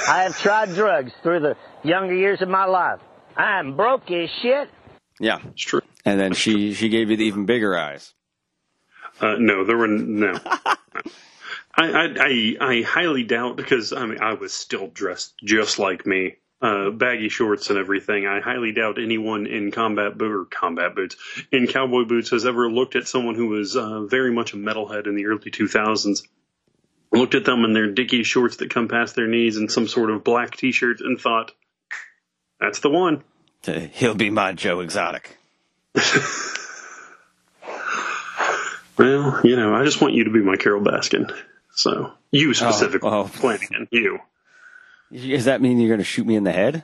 I 0.08 0.24
have 0.24 0.38
tried 0.38 0.74
drugs 0.76 1.12
through 1.24 1.40
the 1.40 1.58
younger 1.84 2.14
years 2.14 2.42
of 2.42 2.50
my 2.50 2.66
life. 2.66 3.00
I 3.36 3.60
am 3.60 3.76
broke 3.76 4.10
as 4.12 4.30
shit. 4.42 4.70
Yeah. 5.20 5.40
It's 5.52 5.64
true. 5.64 5.82
And 6.06 6.20
then 6.20 6.34
she 6.34 6.74
she 6.74 6.90
gave 6.90 7.10
you 7.10 7.18
the 7.18 7.26
even 7.26 7.46
bigger 7.46 7.78
eyes. 7.78 8.14
Uh, 9.20 9.36
no, 9.40 9.64
there 9.64 9.78
were 9.78 9.88
no. 9.88 10.34
I, 11.76 11.86
I 11.92 12.08
I 12.20 12.56
I 12.60 12.82
highly 12.82 13.24
doubt 13.24 13.56
because 13.56 13.94
I 13.94 14.06
mean 14.06 14.22
I 14.22 14.34
was 14.34 14.54
still 14.54 14.88
dressed 14.88 15.34
just 15.44 15.80
like 15.80 16.06
me, 16.06 16.36
uh, 16.62 16.92
baggy 16.92 17.30
shorts 17.30 17.70
and 17.70 17.80
everything. 17.80 18.28
I 18.28 18.42
highly 18.42 18.74
doubt 18.74 19.02
anyone 19.02 19.48
in 19.48 19.72
combat 19.72 20.18
boot 20.18 20.32
or 20.32 20.46
combat 20.46 20.94
boots 20.94 21.16
in 21.52 21.68
cowboy 21.68 22.06
boots 22.06 22.30
has 22.30 22.46
ever 22.46 22.70
looked 22.70 22.96
at 22.96 23.08
someone 23.08 23.36
who 23.36 23.48
was 23.48 23.76
uh, 23.76 24.02
very 24.02 24.32
much 24.32 24.54
a 24.54 24.58
metalhead 24.58 25.08
in 25.08 25.16
the 25.16 25.26
early 25.26 25.52
2000s. 25.52 26.24
Looked 27.14 27.36
at 27.36 27.46
them 27.46 27.64
in 27.64 27.74
their 27.74 27.92
dicky 27.92 28.24
shorts 28.24 28.58
that 28.58 28.70
come 28.70 28.88
past 28.88 29.16
their 29.16 29.28
knees 29.28 29.58
and 29.58 29.72
some 29.72 29.88
sort 29.88 30.10
of 30.10 30.24
black 30.24 30.58
t-shirt 30.58 31.00
and 31.00 31.20
thought, 31.20 31.52
"That's 32.60 32.80
the 32.80 32.90
one." 32.90 33.24
He'll 33.94 34.16
be 34.16 34.30
my 34.30 34.54
Joe 34.54 34.82
Exotic. 34.82 35.38
Well, 38.98 39.42
you 39.44 39.56
know, 39.56 39.74
I 39.74 39.84
just 39.84 40.02
want 40.02 40.14
you 40.14 40.26
to 40.26 40.30
be 40.30 40.42
my 40.42 40.56
Carole 40.56 40.84
Baskin. 40.84 41.34
So 41.72 42.12
you 42.32 42.50
oh, 42.50 42.54
specifically, 42.54 43.10
oh. 43.10 43.26
Flanagan, 43.26 43.88
you. 43.92 44.20
Does 45.12 45.46
that 45.46 45.62
mean 45.62 45.80
you're 45.80 45.90
going 45.90 46.00
to 46.00 46.04
shoot 46.04 46.28
me 46.28 46.36
in 46.36 46.44
the 46.44 46.52
head? 46.52 46.84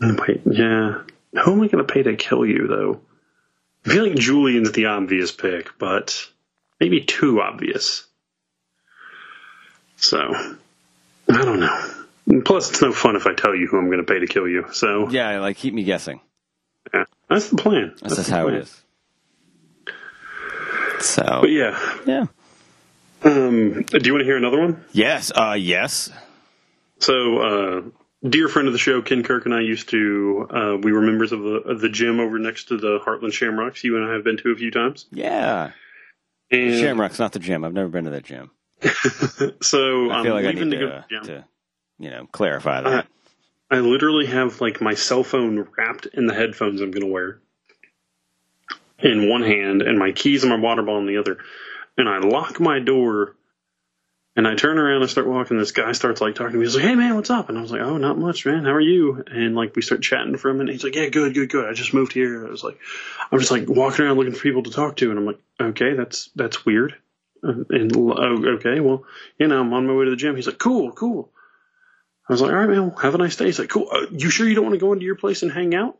Wait, 0.00 0.42
yeah. 0.46 1.02
Who 1.44 1.52
am 1.52 1.62
I 1.62 1.68
going 1.68 1.84
to 1.84 1.92
pay 1.92 2.02
to 2.02 2.16
kill 2.16 2.44
you, 2.44 2.66
though? 2.66 3.00
I 3.84 3.90
feel 3.90 4.08
like 4.08 4.16
Julian's 4.16 4.72
the 4.72 4.86
obvious 4.86 5.30
pick, 5.30 5.78
but 5.78 6.28
maybe 6.80 7.02
too 7.02 7.40
obvious. 7.40 8.06
So, 10.00 10.18
I 11.28 11.44
don't 11.44 11.60
know. 11.60 11.90
And 12.26 12.44
Plus, 12.44 12.70
it's 12.70 12.82
no 12.82 12.92
fun 12.92 13.16
if 13.16 13.26
I 13.26 13.34
tell 13.34 13.54
you 13.54 13.66
who 13.66 13.78
I'm 13.78 13.86
going 13.86 13.98
to 13.98 14.04
pay 14.04 14.18
to 14.20 14.26
kill 14.26 14.48
you. 14.48 14.66
So, 14.72 15.08
Yeah, 15.10 15.40
like 15.40 15.56
keep 15.56 15.74
me 15.74 15.84
guessing. 15.84 16.20
yeah, 16.94 17.04
that's 17.28 17.48
the 17.50 17.56
plan. 17.56 17.94
That's 18.00 18.16
just 18.16 18.28
the 18.28 18.34
how 18.36 18.46
it 18.48 18.50
plan. 18.50 18.62
is. 18.62 18.82
So 21.00 21.22
But 21.40 21.50
yeah. 21.50 21.78
yeah. 22.06 22.26
Um, 23.22 23.82
do 23.82 23.98
you 24.02 24.12
want 24.12 24.20
to 24.20 24.24
hear 24.24 24.36
another 24.36 24.60
one? 24.60 24.84
Yes. 24.92 25.30
Uh. 25.34 25.56
Yes. 25.58 26.10
So, 26.98 27.38
uh, 27.38 27.82
dear 28.28 28.48
friend 28.48 28.68
of 28.68 28.72
the 28.74 28.78
show, 28.78 29.00
Ken 29.02 29.22
Kirk 29.22 29.44
and 29.46 29.54
I 29.54 29.60
used 29.60 29.88
to, 29.90 30.46
uh, 30.50 30.76
we 30.82 30.92
were 30.92 31.00
members 31.00 31.32
of 31.32 31.40
the, 31.40 31.54
of 31.66 31.80
the 31.80 31.88
gym 31.88 32.20
over 32.20 32.38
next 32.38 32.66
to 32.68 32.76
the 32.76 32.98
Heartland 33.04 33.32
Shamrocks. 33.32 33.82
You 33.84 33.96
and 33.96 34.04
I 34.10 34.12
have 34.14 34.24
been 34.24 34.36
to 34.38 34.50
a 34.50 34.54
few 34.56 34.70
times. 34.70 35.06
Yeah. 35.10 35.72
And 36.50 36.78
Shamrock's 36.78 37.18
not 37.18 37.32
the 37.32 37.38
gym. 37.38 37.64
I've 37.64 37.72
never 37.72 37.88
been 37.88 38.04
to 38.04 38.10
that 38.10 38.24
gym. 38.24 38.50
so 39.62 40.10
I 40.10 40.14
I'm 40.14 40.24
feel 40.24 40.36
um, 40.36 40.44
like 40.44 40.46
I 40.46 40.52
need 40.52 40.70
to 40.70 40.76
go 40.76 40.86
to 40.86 41.16
uh, 41.16 41.22
to, 41.22 41.44
you 41.98 42.10
know, 42.10 42.26
clarify 42.32 42.80
that. 42.80 42.92
Uh, 42.92 43.02
I 43.70 43.78
literally 43.78 44.26
have 44.26 44.60
like 44.60 44.80
my 44.80 44.94
cell 44.94 45.22
phone 45.22 45.68
wrapped 45.76 46.06
in 46.06 46.26
the 46.26 46.34
headphones 46.34 46.80
I'm 46.80 46.90
going 46.90 47.06
to 47.06 47.12
wear 47.12 47.40
in 48.98 49.28
one 49.28 49.42
hand 49.42 49.82
and 49.82 49.98
my 49.98 50.12
keys 50.12 50.42
and 50.42 50.50
my 50.50 50.58
water 50.58 50.82
bottle 50.82 51.00
in 51.00 51.06
the 51.06 51.18
other. 51.18 51.38
And 51.96 52.08
I 52.08 52.18
lock 52.18 52.58
my 52.58 52.80
door 52.80 53.36
and 54.36 54.46
I 54.46 54.54
turn 54.54 54.78
around 54.78 55.02
and 55.02 55.10
start 55.10 55.28
walking. 55.28 55.58
This 55.58 55.72
guy 55.72 55.92
starts 55.92 56.20
like 56.20 56.34
talking 56.34 56.52
to 56.52 56.58
me. 56.58 56.64
He's 56.64 56.74
like, 56.74 56.84
Hey 56.84 56.94
man, 56.94 57.14
what's 57.14 57.30
up? 57.30 57.48
And 57.48 57.58
I 57.58 57.62
was 57.62 57.70
like, 57.70 57.82
Oh, 57.82 57.96
not 57.96 58.18
much, 58.18 58.44
man. 58.44 58.64
How 58.64 58.72
are 58.72 58.80
you? 58.80 59.22
And 59.26 59.54
like 59.54 59.76
we 59.76 59.82
start 59.82 60.02
chatting 60.02 60.36
for 60.36 60.50
a 60.50 60.54
minute. 60.54 60.72
He's 60.72 60.84
like, 60.84 60.96
Yeah, 60.96 61.08
good, 61.08 61.34
good, 61.34 61.50
good. 61.50 61.68
I 61.68 61.72
just 61.72 61.94
moved 61.94 62.12
here. 62.12 62.46
I 62.46 62.50
was 62.50 62.64
like, 62.64 62.78
I'm 63.30 63.38
just 63.38 63.52
like 63.52 63.68
walking 63.68 64.04
around 64.04 64.16
looking 64.16 64.34
for 64.34 64.42
people 64.42 64.64
to 64.64 64.70
talk 64.70 64.96
to. 64.96 65.10
And 65.10 65.18
I'm 65.18 65.26
like, 65.26 65.40
Okay, 65.60 65.94
that's, 65.94 66.30
that's 66.34 66.64
weird. 66.64 66.96
And 67.42 67.96
oh, 67.96 68.56
okay, 68.56 68.80
well, 68.80 69.04
you 69.38 69.48
know, 69.48 69.60
I'm 69.60 69.72
on 69.72 69.86
my 69.86 69.94
way 69.94 70.04
to 70.04 70.10
the 70.10 70.16
gym. 70.16 70.36
He's 70.36 70.46
like, 70.46 70.58
Cool, 70.58 70.92
cool. 70.92 71.30
I 72.28 72.32
was 72.32 72.42
like, 72.42 72.52
all 72.52 72.58
right, 72.58 72.68
man, 72.68 72.86
well, 72.86 72.96
have 72.98 73.16
a 73.16 73.18
nice 73.18 73.34
day. 73.34 73.46
He's 73.46 73.58
like, 73.58 73.70
cool. 73.70 73.88
Uh, 73.90 74.06
you 74.12 74.30
sure 74.30 74.48
you 74.48 74.54
don't 74.54 74.64
want 74.64 74.74
to 74.74 74.80
go 74.80 74.92
into 74.92 75.04
your 75.04 75.16
place 75.16 75.42
and 75.42 75.50
hang 75.50 75.74
out? 75.74 75.98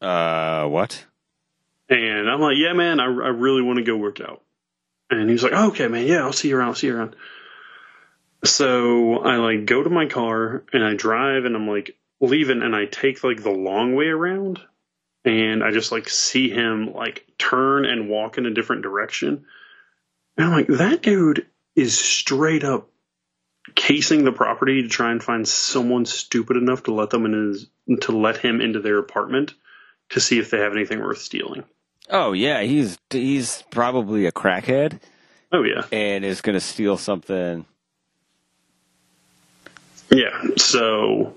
Uh. 0.00 0.68
What? 0.68 1.04
And 1.88 2.30
I'm 2.30 2.40
like, 2.40 2.56
yeah, 2.58 2.74
man, 2.74 3.00
I, 3.00 3.04
I 3.04 3.30
really 3.30 3.62
want 3.62 3.78
to 3.78 3.84
go 3.84 3.96
work 3.96 4.20
out. 4.20 4.42
And 5.10 5.28
he 5.28 5.32
was 5.32 5.42
like, 5.42 5.52
oh, 5.54 5.68
okay, 5.68 5.88
man, 5.88 6.06
yeah, 6.06 6.18
I'll 6.18 6.32
see 6.32 6.48
you 6.48 6.56
around. 6.56 6.68
I'll 6.68 6.74
see 6.74 6.88
you 6.88 6.96
around. 6.96 7.16
So 8.44 9.18
I 9.18 9.36
like 9.36 9.66
go 9.66 9.82
to 9.82 9.90
my 9.90 10.06
car 10.06 10.64
and 10.72 10.84
I 10.84 10.94
drive 10.94 11.44
and 11.44 11.56
I'm 11.56 11.66
like 11.66 11.96
leaving 12.20 12.62
and 12.62 12.76
I 12.76 12.84
take 12.84 13.24
like 13.24 13.42
the 13.42 13.50
long 13.50 13.96
way 13.96 14.06
around 14.06 14.60
and 15.24 15.64
I 15.64 15.72
just 15.72 15.90
like 15.90 16.08
see 16.08 16.50
him 16.50 16.92
like 16.92 17.26
turn 17.36 17.84
and 17.84 18.08
walk 18.08 18.38
in 18.38 18.46
a 18.46 18.54
different 18.54 18.82
direction. 18.82 19.46
And 20.38 20.46
I'm 20.46 20.52
like, 20.52 20.68
that 20.68 21.02
dude 21.02 21.46
is 21.76 21.98
straight 21.98 22.64
up 22.64 22.88
casing 23.74 24.24
the 24.24 24.32
property 24.32 24.82
to 24.82 24.88
try 24.88 25.10
and 25.10 25.22
find 25.22 25.46
someone 25.46 26.06
stupid 26.06 26.56
enough 26.56 26.84
to 26.84 26.94
let 26.94 27.10
them 27.10 27.26
in 27.26 27.32
his 27.32 27.66
to 28.02 28.12
let 28.16 28.38
him 28.38 28.60
into 28.60 28.80
their 28.80 28.98
apartment 28.98 29.52
to 30.10 30.20
see 30.20 30.38
if 30.38 30.50
they 30.50 30.58
have 30.58 30.72
anything 30.72 31.00
worth 31.00 31.18
stealing. 31.18 31.64
Oh 32.08 32.32
yeah, 32.32 32.62
he's 32.62 32.96
he's 33.10 33.62
probably 33.70 34.24
a 34.26 34.32
crackhead 34.32 35.00
Oh 35.52 35.62
yeah. 35.64 35.82
and 35.92 36.24
is 36.24 36.40
going 36.40 36.54
to 36.54 36.60
steal 36.60 36.96
something. 36.96 37.66
Yeah. 40.10 40.42
So, 40.56 41.34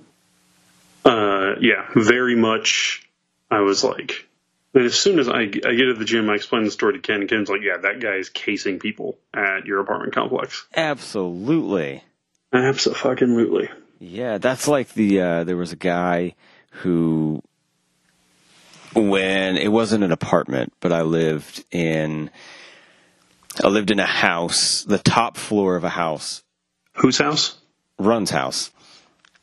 uh, 1.03 1.55
yeah, 1.60 1.88
very 1.96 2.36
much. 2.36 3.08
I 3.50 3.60
was 3.60 3.84
like, 3.84 4.27
and 4.73 4.85
as 4.85 4.95
soon 4.95 5.19
as 5.19 5.27
I, 5.27 5.41
I 5.41 5.45
get 5.47 5.63
to 5.63 5.95
the 5.97 6.05
gym, 6.05 6.29
I 6.29 6.35
explain 6.35 6.63
the 6.63 6.71
story 6.71 6.93
to 6.93 6.99
Ken. 6.99 7.27
Ken's 7.27 7.49
like, 7.49 7.61
yeah, 7.61 7.77
that 7.77 7.99
guy 7.99 8.15
is 8.15 8.29
casing 8.29 8.79
people 8.79 9.17
at 9.33 9.65
your 9.65 9.79
apartment 9.79 10.13
complex. 10.13 10.65
Absolutely. 10.75 12.03
Absolutely. 12.53 13.69
Yeah, 13.99 14.37
that's 14.37 14.67
like 14.67 14.93
the 14.93 15.21
uh, 15.21 15.43
there 15.43 15.57
was 15.57 15.71
a 15.71 15.77
guy 15.77 16.35
who 16.71 17.41
when 18.93 19.57
it 19.57 19.69
wasn't 19.69 20.03
an 20.03 20.11
apartment, 20.11 20.73
but 20.79 20.91
I 20.91 21.03
lived 21.03 21.63
in 21.71 22.29
I 23.63 23.67
lived 23.67 23.91
in 23.91 23.99
a 23.99 24.05
house, 24.05 24.83
the 24.83 24.97
top 24.97 25.37
floor 25.37 25.75
of 25.75 25.83
a 25.83 25.89
house, 25.89 26.43
Whose 26.95 27.17
house? 27.17 27.57
Run's 27.97 28.31
house. 28.31 28.71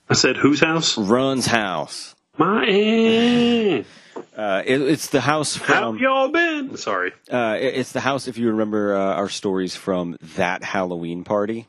I 0.08 0.14
said, 0.14 0.37
whose 0.37 0.61
house? 0.61 0.97
Run's 0.97 1.47
house. 1.47 2.14
My. 2.37 3.85
Uh, 4.38 4.62
it, 4.64 4.80
it's 4.80 5.09
the 5.09 5.21
house 5.21 5.57
How 5.57 5.90
from. 5.90 5.99
y'all 5.99 6.28
been? 6.28 6.76
Sorry. 6.76 7.12
Uh, 7.30 7.57
it- 7.61 7.75
it's 7.75 7.90
the 7.92 7.99
house 8.00 8.28
if 8.28 8.38
you 8.38 8.50
remember 8.50 8.95
uh, 8.97 9.14
our 9.14 9.28
stories 9.28 9.75
from 9.75 10.16
that 10.37 10.62
Halloween 10.62 11.25
party 11.25 11.66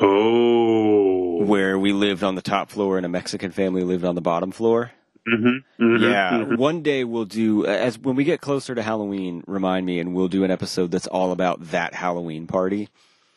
Oh. 0.00 1.44
where 1.44 1.78
we 1.78 1.92
lived 1.92 2.22
on 2.24 2.34
the 2.36 2.42
top 2.42 2.70
floor 2.70 2.96
and 2.96 3.04
a 3.04 3.08
Mexican 3.08 3.50
family 3.50 3.82
lived 3.82 4.04
on 4.04 4.14
the 4.14 4.20
bottom 4.22 4.50
floor. 4.50 4.92
Mm-hmm, 5.28 5.82
mm-hmm, 5.84 6.02
Yeah, 6.02 6.30
mhm. 6.30 6.56
one 6.56 6.80
day 6.82 7.04
we'll 7.04 7.26
do 7.26 7.66
as 7.66 7.98
when 7.98 8.16
we 8.16 8.24
get 8.24 8.40
closer 8.40 8.74
to 8.74 8.82
Halloween. 8.82 9.44
Remind 9.46 9.84
me, 9.84 10.00
and 10.00 10.14
we'll 10.14 10.28
do 10.28 10.44
an 10.44 10.50
episode 10.50 10.90
that's 10.90 11.06
all 11.06 11.32
about 11.32 11.70
that 11.72 11.92
Halloween 11.92 12.46
party 12.46 12.88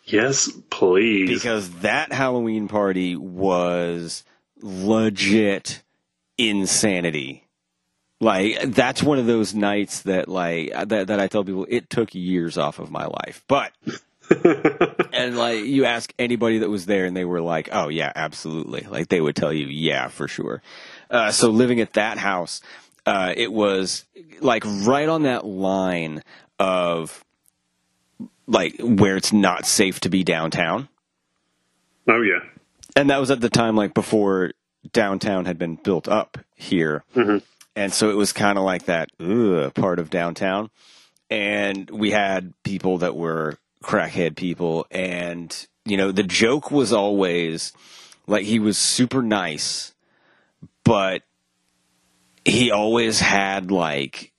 Yes, 0.05 0.49
please. 0.69 1.29
because 1.29 1.69
that 1.81 2.13
Halloween 2.13 2.69
party 2.69 3.17
was 3.17 4.23
legit 4.61 5.83
insanity. 6.37 7.42
Like 8.23 8.73
that's 8.73 9.03
one 9.03 9.19
of 9.19 9.25
those 9.25 9.53
nights 9.53 10.03
that 10.03 10.29
like 10.29 10.71
that 10.71 11.07
that 11.07 11.19
I 11.19 11.27
tell 11.27 11.43
people 11.43 11.67
it 11.69 11.89
took 11.89 12.15
years 12.15 12.57
off 12.57 12.79
of 12.79 12.89
my 12.89 13.05
life, 13.05 13.43
but. 13.47 13.73
and 15.13 15.37
like 15.37 15.65
you 15.65 15.83
ask 15.83 16.13
anybody 16.17 16.59
that 16.59 16.69
was 16.69 16.85
there 16.85 17.05
and 17.05 17.15
they 17.15 17.25
were 17.25 17.41
like 17.41 17.67
oh 17.73 17.89
yeah 17.89 18.09
absolutely. 18.15 18.87
Like 18.89 19.09
they 19.09 19.19
would 19.19 19.35
tell 19.35 19.51
you 19.51 19.67
yeah 19.67 20.07
for 20.07 20.29
sure. 20.29 20.61
Uh, 21.09 21.29
so 21.31 21.49
living 21.49 21.81
at 21.81 21.93
that 21.93 22.17
house 22.17 22.61
uh, 23.05 23.33
it 23.35 23.51
was 23.51 24.05
like 24.39 24.63
right 24.65 25.09
on 25.09 25.23
that 25.23 25.45
line 25.45 26.23
of 26.57 27.23
like 28.47 28.75
where 28.79 29.17
it's 29.17 29.33
not 29.33 29.65
safe 29.65 29.99
to 29.99 30.09
be 30.09 30.23
downtown. 30.23 30.87
Oh 32.07 32.21
yeah. 32.21 32.39
and 32.95 33.09
that 33.09 33.19
was 33.19 33.29
at 33.29 33.41
the 33.41 33.49
time 33.49 33.75
like 33.75 33.93
before 33.93 34.53
downtown 34.93 35.45
had 35.45 35.57
been 35.57 35.75
built 35.75 36.07
up 36.07 36.37
here 36.55 37.03
and 37.75 37.93
so 37.93 38.09
it 38.09 38.15
was 38.15 38.33
kind 38.33 38.57
of 38.57 38.63
like 38.63 38.85
that 38.85 39.09
part 39.73 39.99
of 39.99 40.09
downtown. 40.09 40.69
And 41.29 41.89
we 41.89 42.11
had 42.11 42.53
people 42.63 42.99
that 42.99 43.15
were 43.15 43.57
crackhead 43.83 44.35
people. 44.35 44.85
And 44.91 45.67
you 45.85 45.97
know 45.97 46.11
the 46.11 46.23
joke 46.23 46.71
was 46.71 46.93
always 46.93 47.73
like 48.25 48.45
he 48.45 48.59
was 48.59 48.77
super 48.77 49.21
nice 49.21 49.93
but 50.83 51.23
he 52.45 52.71
always 52.71 53.19
had 53.19 53.71
like 53.71 54.31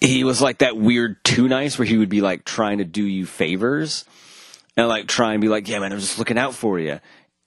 he 0.00 0.24
was 0.24 0.40
like 0.40 0.58
that 0.58 0.76
weird 0.76 1.22
too 1.24 1.48
nice 1.48 1.78
where 1.78 1.86
he 1.86 1.98
would 1.98 2.08
be 2.08 2.20
like 2.20 2.44
trying 2.44 2.78
to 2.78 2.84
do 2.84 3.02
you 3.02 3.26
favors 3.26 4.04
and 4.76 4.88
like 4.88 5.06
try 5.06 5.32
and 5.32 5.40
be 5.42 5.48
like, 5.48 5.68
yeah, 5.68 5.78
man, 5.78 5.92
I'm 5.92 5.98
just 5.98 6.18
looking 6.18 6.38
out 6.38 6.54
for 6.54 6.78
you, 6.78 7.00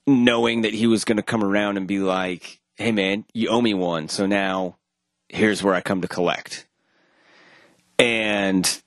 knowing 0.06 0.62
that 0.62 0.74
he 0.74 0.86
was 0.86 1.04
going 1.04 1.18
to 1.18 1.24
come 1.24 1.44
around 1.44 1.78
and 1.78 1.88
be 1.88 1.98
like, 1.98 2.60
hey, 2.78 2.92
man, 2.92 3.26
you 3.34 3.50
owe 3.50 3.62
me 3.62 3.74
one, 3.74 4.10
so 4.10 4.26
now 4.26 4.78
here's 5.30 5.64
where 5.64 5.74
I 5.74 5.82
come 5.82 6.02
to 6.02 6.08
collect. 6.08 6.68
And 8.00 8.82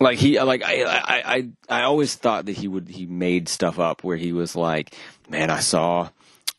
like 0.00 0.18
he 0.18 0.40
like 0.40 0.62
I, 0.64 0.84
I 0.84 1.34
I 1.36 1.48
I 1.68 1.82
always 1.82 2.14
thought 2.14 2.46
that 2.46 2.56
he 2.56 2.68
would 2.68 2.88
he 2.88 3.06
made 3.06 3.48
stuff 3.48 3.78
up 3.78 4.04
where 4.04 4.16
he 4.16 4.32
was 4.32 4.54
like, 4.54 4.94
man, 5.28 5.50
I 5.50 5.60
saw 5.60 6.10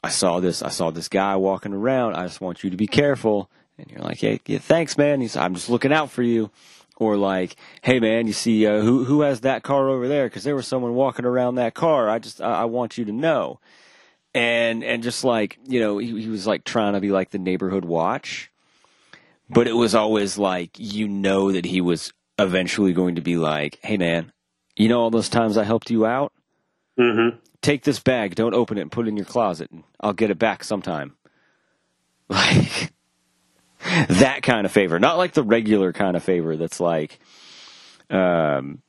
I 0.04 0.10
saw 0.10 0.40
this 0.40 0.62
I 0.62 0.70
saw 0.70 0.92
this 0.92 1.08
guy 1.08 1.36
walking 1.36 1.74
around. 1.74 2.16
I 2.16 2.24
just 2.24 2.42
want 2.42 2.64
you 2.64 2.70
to 2.70 2.78
be 2.78 2.88
careful. 2.88 3.50
And 3.78 3.90
you're 3.90 4.02
like, 4.02 4.20
hey, 4.20 4.42
yeah, 4.46 4.60
thanks, 4.60 4.98
man. 4.98 5.22
He's 5.22 5.38
I'm 5.38 5.56
just 5.56 5.70
looking 5.70 5.94
out 5.94 6.12
for 6.12 6.24
you. 6.24 6.50
Or 6.98 7.16
like, 7.16 7.56
hey 7.82 8.02
man, 8.02 8.28
you 8.28 8.34
see 8.34 8.68
uh, 8.68 8.82
who 8.82 9.06
who 9.06 9.22
has 9.22 9.42
that 9.42 9.64
car 9.64 9.88
over 9.88 10.10
there? 10.10 10.28
Because 10.28 10.44
there 10.44 10.56
was 10.56 10.68
someone 10.68 10.96
walking 10.96 11.24
around 11.24 11.56
that 11.56 11.74
car. 11.74 12.10
I 12.10 12.20
just 12.20 12.42
I, 12.42 12.62
I 12.62 12.66
want 12.66 12.98
you 12.98 13.06
to 13.06 13.14
know. 13.14 13.62
And 14.34 14.84
and 14.84 15.02
just 15.02 15.24
like 15.24 15.58
you 15.68 15.80
know, 15.80 15.98
he, 15.98 16.22
he 16.22 16.28
was 16.30 16.46
like 16.46 16.64
trying 16.64 16.94
to 16.94 17.00
be 17.00 17.10
like 17.12 17.32
the 17.32 17.40
neighborhood 17.40 17.84
watch, 17.86 18.52
but 19.50 19.68
it 19.68 19.74
was 19.74 19.96
always 19.96 20.38
like 20.38 20.72
you 20.78 21.08
know 21.08 21.52
that 21.52 21.66
he 21.66 21.82
was 21.82 22.14
eventually 22.38 22.94
going 22.94 23.16
to 23.16 23.22
be 23.22 23.38
like, 23.38 23.80
hey 23.82 23.98
man, 23.98 24.32
you 24.76 24.88
know 24.88 25.00
all 25.02 25.10
those 25.10 25.30
times 25.30 25.58
I 25.58 25.64
helped 25.64 25.90
you 25.90 26.06
out? 26.06 26.32
Mm-hmm. 26.98 27.38
Take 27.62 27.84
this 27.84 28.00
bag, 28.00 28.36
don't 28.36 28.54
open 28.54 28.78
it, 28.78 28.82
and 28.82 28.92
put 28.92 29.06
it 29.08 29.10
in 29.10 29.18
your 29.18 29.26
closet, 29.26 29.72
and 29.72 29.84
I'll 30.00 30.14
get 30.14 30.30
it 30.32 30.40
back 30.40 30.64
sometime. 30.64 31.16
Like 32.30 32.92
that 34.10 34.44
kind 34.44 34.66
of 34.66 34.72
favor, 34.72 35.00
not 35.00 35.18
like 35.18 35.34
the 35.34 35.42
regular 35.42 35.94
kind 35.94 36.16
of 36.16 36.24
favor 36.24 36.56
that's 36.58 36.80
like, 36.80 37.18
um, 38.10 38.82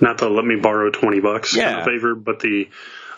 Not 0.00 0.18
the 0.18 0.28
let 0.28 0.44
me 0.44 0.56
borrow 0.56 0.90
twenty 0.90 1.20
bucks 1.20 1.54
kind 1.54 1.70
Yeah. 1.70 1.78
of 1.80 1.84
favor, 1.84 2.14
but 2.16 2.40
the 2.40 2.68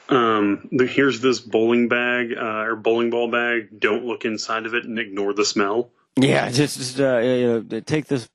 um, 0.08 0.68
the, 0.72 0.86
here's 0.86 1.20
this 1.20 1.40
bowling 1.40 1.88
bag 1.88 2.32
uh, 2.36 2.64
or 2.64 2.76
bowling 2.76 3.10
ball 3.10 3.30
bag. 3.30 3.68
Don't 3.78 4.04
look 4.04 4.24
inside 4.24 4.66
of 4.66 4.74
it 4.74 4.84
and 4.84 4.98
ignore 4.98 5.32
the 5.32 5.44
smell. 5.44 5.90
yeah, 6.18 6.48
just, 6.50 6.78
just 6.78 7.00
uh, 7.00 7.18
you 7.18 7.64
know, 7.68 7.80
take 7.80 8.06
this, 8.06 8.28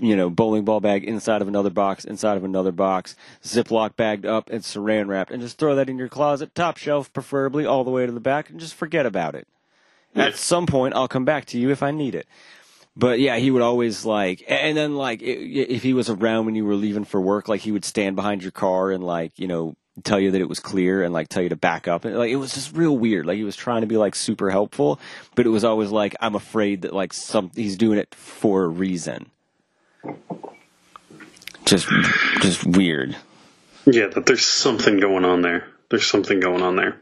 you 0.00 0.16
know, 0.16 0.30
bowling 0.30 0.64
ball 0.64 0.80
bag 0.80 1.04
inside 1.04 1.42
of 1.42 1.48
another 1.48 1.70
box, 1.70 2.04
inside 2.04 2.36
of 2.36 2.44
another 2.44 2.72
box, 2.72 3.14
Ziploc 3.44 3.96
bagged 3.96 4.26
up 4.26 4.50
and 4.50 4.62
saran 4.62 5.06
wrapped, 5.06 5.30
and 5.30 5.40
just 5.40 5.58
throw 5.58 5.74
that 5.76 5.88
in 5.88 5.98
your 5.98 6.08
closet, 6.08 6.54
top 6.54 6.76
shelf, 6.76 7.12
preferably 7.12 7.66
all 7.66 7.84
the 7.84 7.90
way 7.90 8.04
to 8.04 8.12
the 8.12 8.18
back, 8.20 8.50
and 8.50 8.58
just 8.58 8.74
forget 8.74 9.06
about 9.06 9.34
it. 9.34 9.46
At 10.14 10.34
some 10.36 10.66
point, 10.66 10.94
I'll 10.94 11.06
come 11.06 11.24
back 11.24 11.44
to 11.46 11.58
you 11.58 11.70
if 11.70 11.84
I 11.84 11.92
need 11.92 12.16
it. 12.16 12.26
But 12.96 13.20
yeah, 13.20 13.36
he 13.36 13.52
would 13.52 13.62
always 13.62 14.04
like, 14.04 14.42
and 14.48 14.76
then 14.76 14.96
like, 14.96 15.22
if 15.22 15.84
he 15.84 15.94
was 15.94 16.10
around 16.10 16.46
when 16.46 16.56
you 16.56 16.64
were 16.64 16.74
leaving 16.74 17.04
for 17.04 17.20
work, 17.20 17.48
like 17.48 17.60
he 17.60 17.70
would 17.70 17.84
stand 17.84 18.16
behind 18.16 18.42
your 18.42 18.50
car 18.50 18.90
and 18.90 19.04
like, 19.04 19.38
you 19.38 19.46
know, 19.46 19.76
tell 20.04 20.20
you 20.20 20.30
that 20.30 20.40
it 20.40 20.48
was 20.48 20.60
clear 20.60 21.02
and 21.02 21.12
like 21.12 21.28
tell 21.28 21.42
you 21.42 21.48
to 21.50 21.56
back 21.56 21.88
up. 21.88 22.04
And 22.04 22.16
like, 22.16 22.30
it 22.30 22.36
was 22.36 22.54
just 22.54 22.74
real 22.74 22.96
weird. 22.96 23.26
Like 23.26 23.36
he 23.36 23.44
was 23.44 23.56
trying 23.56 23.82
to 23.82 23.86
be 23.86 23.96
like 23.96 24.14
super 24.14 24.50
helpful, 24.50 25.00
but 25.34 25.46
it 25.46 25.50
was 25.50 25.64
always 25.64 25.90
like, 25.90 26.14
I'm 26.20 26.34
afraid 26.34 26.82
that 26.82 26.92
like 26.92 27.12
some, 27.12 27.50
he's 27.54 27.76
doing 27.76 27.98
it 27.98 28.14
for 28.14 28.64
a 28.64 28.68
reason. 28.68 29.30
Just, 31.64 31.88
just 32.40 32.66
weird. 32.66 33.16
Yeah, 33.86 34.08
that 34.08 34.26
there's 34.26 34.44
something 34.46 34.98
going 34.98 35.24
on 35.24 35.42
there. 35.42 35.66
There's 35.90 36.06
something 36.06 36.40
going 36.40 36.62
on 36.62 36.76
there. 36.76 37.00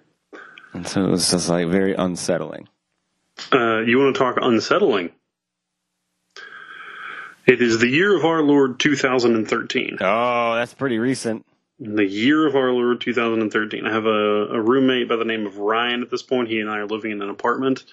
And 0.73 0.87
so 0.87 1.05
it 1.05 1.11
was 1.11 1.31
just 1.31 1.49
like 1.49 1.69
very 1.69 1.95
unsettling. 1.95 2.69
Uh, 3.53 3.81
you 3.81 3.99
want 3.99 4.15
to 4.15 4.19
talk 4.19 4.37
unsettling? 4.41 5.13
It 7.47 7.63
is 7.63 7.79
the 7.79 7.89
year 7.89 8.15
of 8.15 8.25
our 8.27 8.43
Lord 8.43 8.79
2013. 8.79 9.99
Oh, 10.01 10.55
that's 10.55 10.75
pretty 10.75 10.99
recent. 10.99 11.47
The 11.81 12.05
year 12.05 12.47
of 12.47 12.57
our 12.57 12.73
Lord 12.73 13.01
2013. 13.01 13.87
I 13.87 13.93
have 13.93 14.07
a, 14.07 14.47
a 14.49 14.61
roommate 14.61 15.09
by 15.09 15.17
the 15.17 15.25
name 15.25 15.47
of 15.47 15.59
Ryan 15.59 16.03
at 16.03 16.11
this 16.11 16.23
point. 16.23 16.49
He 16.49 16.61
and 16.61 16.69
I 16.69 16.79
are 16.79 16.87
living 16.87 17.13
in 17.13 17.23
an 17.23 17.31
apartment. 17.31 17.85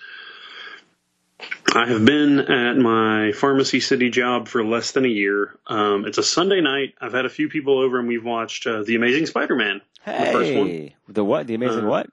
I 1.73 1.85
have 1.87 2.05
been 2.05 2.39
at 2.39 2.77
my 2.77 3.31
pharmacy 3.33 3.79
city 3.81 4.09
job 4.09 4.47
for 4.47 4.63
less 4.63 4.91
than 4.93 5.05
a 5.05 5.09
year. 5.09 5.55
Um, 5.67 6.05
it's 6.05 6.17
a 6.17 6.23
Sunday 6.23 6.61
night. 6.61 6.95
I've 7.01 7.13
had 7.13 7.25
a 7.25 7.29
few 7.29 7.49
people 7.49 7.77
over 7.77 7.99
and 7.99 8.07
we've 8.07 8.23
watched 8.23 8.65
uh, 8.65 8.83
The 8.83 8.95
Amazing 8.95 9.25
Spider 9.27 9.55
Man. 9.55 9.81
The 10.05 10.11
first 10.11 10.53
one. 10.53 10.67
Hey, 10.67 10.95
the 11.07 11.23
what? 11.25 11.45
The 11.45 11.55
amazing 11.55 11.85
Uh, 11.85 11.89
what? 11.89 12.07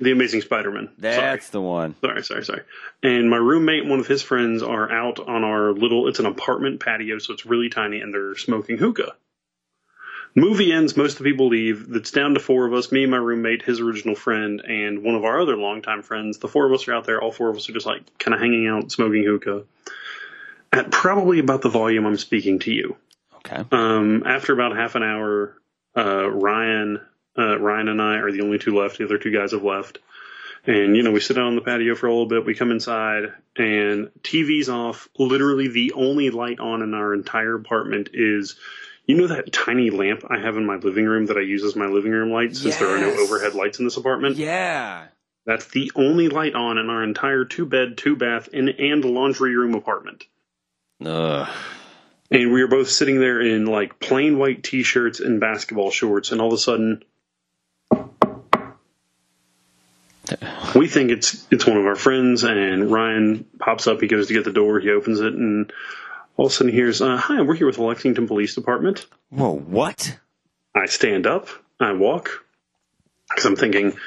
The 0.00 0.12
Amazing 0.12 0.42
Spider 0.42 0.70
Man. 0.70 0.88
Sorry. 1.00 1.16
That's 1.16 1.50
the 1.50 1.60
one. 1.60 1.96
Sorry, 2.00 2.22
sorry, 2.22 2.44
sorry. 2.44 2.62
And 3.02 3.28
my 3.28 3.36
roommate 3.36 3.80
and 3.80 3.90
one 3.90 3.98
of 3.98 4.06
his 4.06 4.22
friends 4.22 4.62
are 4.62 4.90
out 4.90 5.18
on 5.18 5.42
our 5.42 5.72
little, 5.72 6.06
it's 6.08 6.20
an 6.20 6.26
apartment 6.26 6.80
patio, 6.80 7.18
so 7.18 7.32
it's 7.34 7.44
really 7.44 7.68
tiny, 7.68 8.00
and 8.00 8.14
they're 8.14 8.36
smoking 8.36 8.78
hookah. 8.78 9.14
Movie 10.38 10.72
ends, 10.72 10.96
most 10.96 11.12
of 11.12 11.18
the 11.18 11.30
people 11.30 11.48
leave. 11.48 11.88
It's 11.90 12.10
down 12.10 12.34
to 12.34 12.40
four 12.40 12.66
of 12.66 12.72
us 12.72 12.92
me, 12.92 13.06
my 13.06 13.16
roommate, 13.16 13.62
his 13.62 13.80
original 13.80 14.14
friend, 14.14 14.60
and 14.60 15.02
one 15.02 15.14
of 15.14 15.24
our 15.24 15.40
other 15.40 15.56
longtime 15.56 16.02
friends. 16.02 16.38
The 16.38 16.48
four 16.48 16.66
of 16.66 16.72
us 16.72 16.86
are 16.86 16.94
out 16.94 17.04
there. 17.04 17.20
All 17.20 17.32
four 17.32 17.50
of 17.50 17.56
us 17.56 17.68
are 17.68 17.72
just 17.72 17.86
like 17.86 18.18
kind 18.18 18.34
of 18.34 18.40
hanging 18.40 18.66
out, 18.66 18.92
smoking 18.92 19.24
hookah. 19.24 19.64
At 20.72 20.90
probably 20.90 21.38
about 21.38 21.62
the 21.62 21.70
volume 21.70 22.06
I'm 22.06 22.16
speaking 22.16 22.58
to 22.60 22.72
you. 22.72 22.96
Okay. 23.36 23.64
Um, 23.72 24.24
after 24.26 24.52
about 24.52 24.76
half 24.76 24.94
an 24.94 25.02
hour, 25.02 25.56
uh, 25.96 26.28
Ryan, 26.30 27.00
uh, 27.36 27.58
Ryan 27.58 27.88
and 27.88 28.02
I 28.02 28.16
are 28.16 28.30
the 28.30 28.42
only 28.42 28.58
two 28.58 28.76
left. 28.76 28.98
The 28.98 29.04
other 29.04 29.18
two 29.18 29.32
guys 29.32 29.52
have 29.52 29.64
left. 29.64 29.98
And, 30.66 30.96
you 30.96 31.02
know, 31.02 31.12
we 31.12 31.20
sit 31.20 31.38
out 31.38 31.46
on 31.46 31.54
the 31.54 31.62
patio 31.62 31.94
for 31.94 32.06
a 32.06 32.10
little 32.10 32.26
bit. 32.26 32.44
We 32.44 32.54
come 32.54 32.70
inside 32.70 33.32
and 33.56 34.10
TV's 34.22 34.68
off. 34.68 35.08
Literally 35.18 35.68
the 35.68 35.92
only 35.94 36.30
light 36.30 36.60
on 36.60 36.82
in 36.82 36.94
our 36.94 37.14
entire 37.14 37.54
apartment 37.54 38.10
is, 38.12 38.56
you 39.08 39.16
know, 39.16 39.26
that 39.26 39.52
tiny 39.52 39.88
lamp 39.88 40.24
I 40.28 40.38
have 40.38 40.56
in 40.58 40.66
my 40.66 40.76
living 40.76 41.06
room 41.06 41.26
that 41.26 41.38
I 41.38 41.40
use 41.40 41.64
as 41.64 41.74
my 41.74 41.86
living 41.86 42.12
room 42.12 42.30
light 42.30 42.54
since 42.54 42.76
there 42.76 42.94
are 42.94 43.00
no 43.00 43.10
overhead 43.10 43.54
lights 43.54 43.78
in 43.78 43.86
this 43.86 43.96
apartment. 43.96 44.36
Yeah. 44.36 45.06
That's 45.46 45.66
the 45.68 45.90
only 45.94 46.28
light 46.28 46.54
on 46.54 46.76
in 46.76 46.90
our 46.90 47.02
entire 47.02 47.46
two 47.46 47.64
bed, 47.64 47.96
two 47.96 48.16
bath, 48.16 48.50
and, 48.52 48.68
and 48.68 49.02
laundry 49.02 49.56
room 49.56 49.74
apartment. 49.74 50.26
Ugh. 51.04 51.48
and 52.30 52.52
we 52.52 52.60
were 52.60 52.68
both 52.68 52.90
sitting 52.90 53.18
there 53.18 53.40
in 53.40 53.66
like 53.66 54.00
plain 54.00 54.36
white 54.36 54.62
t-shirts 54.62 55.20
and 55.20 55.40
basketball 55.40 55.90
shorts 55.90 56.32
and 56.32 56.40
all 56.40 56.48
of 56.48 56.54
a 56.54 56.58
sudden 56.58 57.04
we 60.74 60.88
think 60.88 61.12
it's 61.12 61.46
it's 61.52 61.66
one 61.66 61.76
of 61.76 61.86
our 61.86 61.94
friends 61.94 62.42
and 62.42 62.90
Ryan 62.90 63.46
pops 63.60 63.86
up 63.86 64.00
he 64.00 64.08
goes 64.08 64.26
to 64.26 64.34
get 64.34 64.44
the 64.44 64.52
door 64.52 64.80
he 64.80 64.90
opens 64.90 65.20
it 65.20 65.32
and 65.34 65.72
all 66.38 66.46
of 66.46 66.52
a 66.52 66.54
sudden 66.54 66.72
he 66.72 66.78
hears 66.78 67.02
uh, 67.02 67.18
hi 67.18 67.42
we're 67.42 67.54
here 67.54 67.66
with 67.66 67.76
the 67.76 67.82
Lexington 67.82 68.26
Police 68.26 68.54
Department 68.54 69.06
Whoa, 69.28 69.54
what? 69.54 70.18
I 70.74 70.86
stand 70.86 71.26
up 71.26 71.48
I 71.78 71.92
walk 71.92 72.30
because 73.28 73.44
I'm 73.44 73.56
thinking 73.56 73.98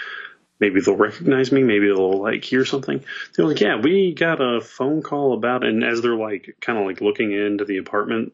maybe 0.60 0.82
they'll 0.82 0.96
recognize 0.96 1.52
me 1.52 1.62
maybe 1.62 1.86
they'll 1.86 2.20
like 2.20 2.44
hear 2.44 2.66
something 2.66 3.04
they're 3.36 3.46
like 3.46 3.62
yeah 3.62 3.80
we 3.80 4.16
got 4.16 4.42
a 4.42 4.62
phone 4.62 5.04
call 5.04 5.34
about 5.36 5.64
and 5.64 5.84
as 5.84 6.02
they're 6.02 6.16
like 6.16 6.58
kind 6.60 6.80
of 6.80 6.88
like 6.88 7.02
looking 7.02 7.32
into 7.32 7.66
the 7.66 7.78
apartment 7.78 8.34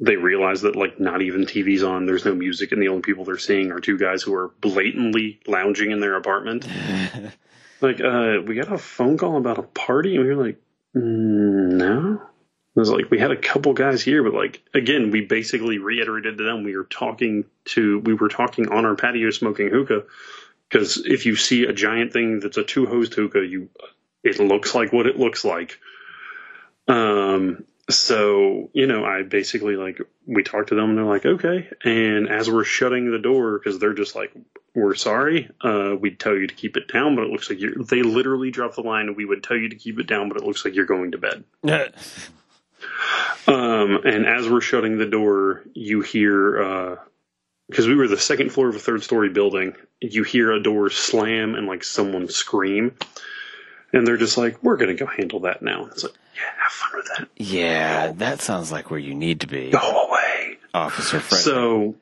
they 0.00 0.16
realize 0.16 0.62
that 0.62 0.76
like 0.76 0.98
not 0.98 1.20
even 1.20 1.44
TV's 1.44 1.82
on, 1.82 2.06
there's 2.06 2.24
no 2.24 2.34
music, 2.34 2.72
and 2.72 2.82
the 2.82 2.88
only 2.88 3.02
people 3.02 3.24
they're 3.24 3.38
seeing 3.38 3.70
are 3.70 3.80
two 3.80 3.98
guys 3.98 4.22
who 4.22 4.34
are 4.34 4.48
blatantly 4.60 5.40
lounging 5.46 5.90
in 5.90 6.00
their 6.00 6.16
apartment. 6.16 6.66
like, 7.82 8.00
uh, 8.00 8.38
we 8.46 8.54
got 8.54 8.72
a 8.72 8.78
phone 8.78 9.18
call 9.18 9.36
about 9.36 9.58
a 9.58 9.62
party, 9.62 10.16
and 10.16 10.24
we 10.24 10.34
were 10.34 10.46
like, 10.46 10.56
mm, 10.96 11.72
no. 11.72 12.22
It 12.76 12.78
was 12.78 12.90
like 12.90 13.10
we 13.10 13.18
had 13.18 13.32
a 13.32 13.36
couple 13.36 13.72
guys 13.72 14.02
here, 14.02 14.22
but 14.22 14.34
like 14.34 14.62
again, 14.72 15.10
we 15.10 15.22
basically 15.22 15.78
reiterated 15.78 16.38
to 16.38 16.44
them 16.44 16.62
we 16.62 16.76
were 16.76 16.84
talking 16.84 17.44
to 17.66 17.98
we 18.00 18.14
were 18.14 18.28
talking 18.28 18.68
on 18.68 18.84
our 18.84 18.94
patio 18.94 19.30
smoking 19.30 19.70
hookah 19.70 20.04
because 20.68 21.02
if 21.04 21.26
you 21.26 21.34
see 21.34 21.64
a 21.64 21.72
giant 21.72 22.12
thing 22.12 22.38
that's 22.38 22.56
a 22.56 22.62
two 22.62 22.86
host 22.86 23.14
hookah, 23.14 23.44
you 23.44 23.70
it 24.22 24.38
looks 24.38 24.74
like 24.74 24.92
what 24.92 25.06
it 25.06 25.18
looks 25.18 25.44
like. 25.44 25.78
Um, 26.86 27.64
so 27.88 28.70
you 28.72 28.86
know, 28.86 29.04
I 29.04 29.22
basically 29.22 29.74
like 29.74 30.00
we 30.26 30.44
talked 30.44 30.68
to 30.68 30.76
them 30.76 30.90
and 30.90 30.98
they're 30.98 31.04
like, 31.04 31.26
okay. 31.26 31.68
And 31.82 32.28
as 32.28 32.48
we're 32.48 32.62
shutting 32.62 33.10
the 33.10 33.18
door 33.18 33.58
because 33.58 33.80
they're 33.80 33.94
just 33.94 34.14
like, 34.14 34.32
we're 34.76 34.94
sorry, 34.94 35.50
uh, 35.60 35.96
we'd 35.98 36.20
tell 36.20 36.36
you 36.36 36.46
to 36.46 36.54
keep 36.54 36.76
it 36.76 36.86
down, 36.86 37.16
but 37.16 37.24
it 37.24 37.30
looks 37.30 37.50
like 37.50 37.60
you're. 37.60 37.82
They 37.82 38.02
literally 38.02 38.52
drop 38.52 38.76
the 38.76 38.82
line. 38.82 39.14
We 39.16 39.24
would 39.24 39.42
tell 39.42 39.56
you 39.56 39.68
to 39.70 39.76
keep 39.76 39.98
it 39.98 40.06
down, 40.06 40.28
but 40.28 40.38
it 40.38 40.44
looks 40.44 40.64
like 40.64 40.76
you're 40.76 40.86
going 40.86 41.10
to 41.12 41.18
bed. 41.18 41.44
Um, 43.46 44.00
and 44.04 44.26
as 44.26 44.48
we're 44.48 44.60
shutting 44.60 44.98
the 44.98 45.06
door, 45.06 45.62
you 45.74 46.00
hear 46.02 46.98
because 47.68 47.86
we 47.86 47.94
were 47.94 48.08
the 48.08 48.18
second 48.18 48.50
floor 48.50 48.68
of 48.68 48.76
a 48.76 48.80
third 48.80 49.02
story 49.02 49.28
building. 49.28 49.74
You 50.00 50.24
hear 50.24 50.52
a 50.52 50.62
door 50.62 50.90
slam 50.90 51.54
and 51.54 51.66
like 51.66 51.84
someone 51.84 52.28
scream, 52.28 52.96
and 53.92 54.06
they're 54.06 54.16
just 54.16 54.36
like, 54.38 54.62
"We're 54.62 54.76
gonna 54.76 54.94
go 54.94 55.06
handle 55.06 55.40
that 55.40 55.62
now." 55.62 55.86
It's 55.86 56.02
like, 56.04 56.14
yeah, 56.34 56.62
have 56.62 56.72
fun 56.72 56.90
with 56.94 57.06
that. 57.16 57.28
yeah, 57.36 58.12
that 58.12 58.40
sounds 58.40 58.72
like 58.72 58.90
where 58.90 59.00
you 59.00 59.14
need 59.14 59.40
to 59.40 59.46
be, 59.46 59.70
Go 59.70 60.06
away. 60.08 60.58
Officer 60.74 61.20
Fred. 61.20 61.40
So. 61.40 61.96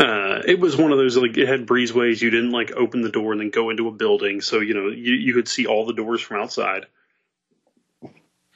Uh, 0.00 0.42
it 0.44 0.58
was 0.58 0.76
one 0.76 0.90
of 0.90 0.98
those 0.98 1.16
like 1.16 1.36
it 1.36 1.46
had 1.46 1.64
breezeways. 1.66 2.20
You 2.20 2.30
didn't 2.30 2.50
like 2.50 2.72
open 2.72 3.02
the 3.02 3.08
door 3.08 3.30
and 3.32 3.40
then 3.40 3.50
go 3.50 3.70
into 3.70 3.86
a 3.86 3.92
building, 3.92 4.40
so 4.40 4.58
you 4.58 4.74
know 4.74 4.88
you 4.88 5.14
you 5.14 5.32
could 5.32 5.46
see 5.46 5.66
all 5.66 5.86
the 5.86 5.92
doors 5.92 6.20
from 6.20 6.40
outside. 6.40 6.86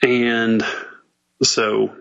And 0.02 0.64
so 1.42 1.94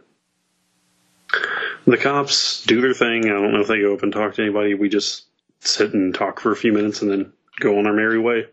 the 1.85 1.97
cops 1.97 2.63
do 2.63 2.81
their 2.81 2.93
thing. 2.93 3.25
I 3.25 3.33
don't 3.33 3.53
know 3.53 3.61
if 3.61 3.67
they 3.67 3.81
go 3.81 3.93
up 3.93 4.03
and 4.03 4.13
talk 4.13 4.35
to 4.35 4.41
anybody. 4.41 4.73
We 4.73 4.89
just 4.89 5.25
sit 5.59 5.93
and 5.93 6.13
talk 6.13 6.39
for 6.39 6.51
a 6.51 6.55
few 6.55 6.71
minutes 6.71 7.01
and 7.01 7.11
then 7.11 7.33
go 7.59 7.77
on 7.77 7.87
our 7.87 7.93
merry 7.93 8.19
way. 8.19 8.47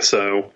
So 0.00 0.52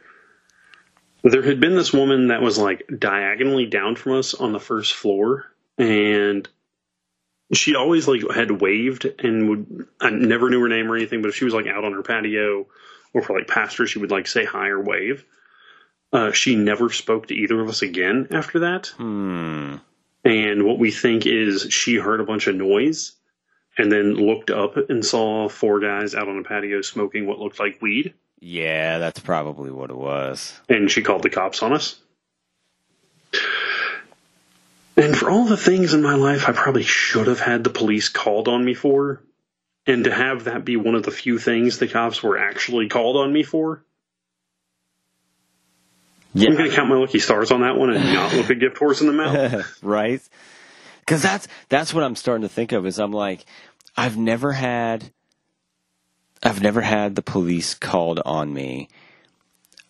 there 1.22 1.42
had 1.42 1.60
been 1.60 1.76
this 1.76 1.92
woman 1.92 2.28
that 2.28 2.42
was 2.42 2.58
like 2.58 2.84
diagonally 2.98 3.66
down 3.66 3.96
from 3.96 4.14
us 4.14 4.34
on 4.34 4.52
the 4.52 4.60
first 4.60 4.92
floor 4.92 5.46
and 5.78 6.48
she 7.52 7.76
always 7.76 8.08
like 8.08 8.22
had 8.34 8.60
waved 8.60 9.04
and 9.18 9.48
would 9.48 9.86
I 10.00 10.10
never 10.10 10.50
knew 10.50 10.60
her 10.60 10.68
name 10.68 10.90
or 10.90 10.96
anything, 10.96 11.22
but 11.22 11.28
if 11.28 11.36
she 11.36 11.44
was 11.44 11.54
like 11.54 11.66
out 11.66 11.84
on 11.84 11.92
her 11.92 12.02
patio 12.02 12.66
or 13.12 13.22
for 13.22 13.38
like 13.38 13.46
pasture, 13.46 13.86
she 13.86 13.98
would 13.98 14.10
like 14.10 14.26
say 14.26 14.44
hi 14.44 14.68
or 14.68 14.80
wave. 14.80 15.24
Uh, 16.12 16.32
she 16.32 16.56
never 16.56 16.90
spoke 16.90 17.28
to 17.28 17.34
either 17.34 17.60
of 17.60 17.68
us 17.68 17.82
again 17.82 18.28
after 18.30 18.60
that. 18.60 18.88
Hmm. 18.96 19.76
And 20.24 20.64
what 20.64 20.78
we 20.78 20.90
think 20.90 21.26
is 21.26 21.68
she 21.70 21.96
heard 21.96 22.20
a 22.20 22.24
bunch 22.24 22.46
of 22.46 22.54
noise 22.54 23.12
and 23.78 23.90
then 23.90 24.14
looked 24.14 24.50
up 24.50 24.76
and 24.90 25.04
saw 25.04 25.48
four 25.48 25.80
guys 25.80 26.14
out 26.14 26.28
on 26.28 26.38
a 26.38 26.44
patio 26.44 26.82
smoking 26.82 27.26
what 27.26 27.38
looked 27.38 27.58
like 27.58 27.80
weed. 27.80 28.14
Yeah, 28.38 28.98
that's 28.98 29.20
probably 29.20 29.70
what 29.70 29.90
it 29.90 29.96
was. 29.96 30.60
And 30.68 30.90
she 30.90 31.02
called 31.02 31.22
the 31.22 31.30
cops 31.30 31.62
on 31.62 31.72
us. 31.72 31.98
And 34.96 35.16
for 35.16 35.30
all 35.30 35.46
the 35.46 35.56
things 35.56 35.94
in 35.94 36.02
my 36.02 36.16
life 36.16 36.48
I 36.48 36.52
probably 36.52 36.82
should 36.82 37.26
have 37.26 37.40
had 37.40 37.64
the 37.64 37.70
police 37.70 38.08
called 38.08 38.48
on 38.48 38.64
me 38.64 38.74
for, 38.74 39.22
and 39.86 40.04
to 40.04 40.12
have 40.12 40.44
that 40.44 40.64
be 40.64 40.76
one 40.76 40.94
of 40.94 41.02
the 41.02 41.10
few 41.10 41.38
things 41.38 41.78
the 41.78 41.88
cops 41.88 42.22
were 42.22 42.38
actually 42.38 42.88
called 42.88 43.16
on 43.16 43.32
me 43.32 43.42
for, 43.42 43.84
Yeah. 46.34 46.48
I'm 46.48 46.56
going 46.56 46.70
to 46.70 46.76
count 46.76 46.88
my 46.88 46.96
lucky 46.96 47.18
stars 47.18 47.50
on 47.50 47.60
that 47.60 47.76
one 47.76 47.90
and 47.90 48.12
not 48.12 48.32
look 48.32 48.50
a 48.50 48.54
gift 48.54 48.78
horse 48.78 49.00
in 49.00 49.06
the 49.06 49.12
mouth. 49.12 49.78
right? 49.82 50.20
Because 51.00 51.22
that's 51.22 51.48
that's 51.68 51.92
what 51.92 52.04
I'm 52.04 52.16
starting 52.16 52.42
to 52.42 52.48
think 52.48 52.72
of. 52.72 52.86
Is 52.86 52.98
I'm 52.98 53.12
like, 53.12 53.44
I've 53.96 54.16
never 54.16 54.52
had, 54.52 55.12
I've 56.42 56.62
never 56.62 56.80
had 56.80 57.16
the 57.16 57.22
police 57.22 57.74
called 57.74 58.20
on 58.24 58.52
me. 58.52 58.88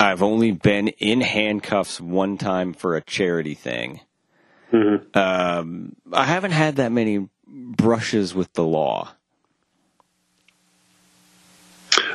I've 0.01 0.23
only 0.23 0.51
been 0.51 0.89
in 0.89 1.21
handcuffs 1.21 2.01
one 2.01 2.39
time 2.39 2.73
for 2.73 2.97
a 2.97 3.03
charity 3.03 3.55
thing. 3.55 4.01
Um, 5.15 5.95
I 6.13 6.25
haven't 6.25 6.51
had 6.51 6.77
that 6.77 6.91
many 6.91 7.29
brushes 7.47 8.35
with 8.35 8.53
the 8.55 8.65
law. 8.65 9.15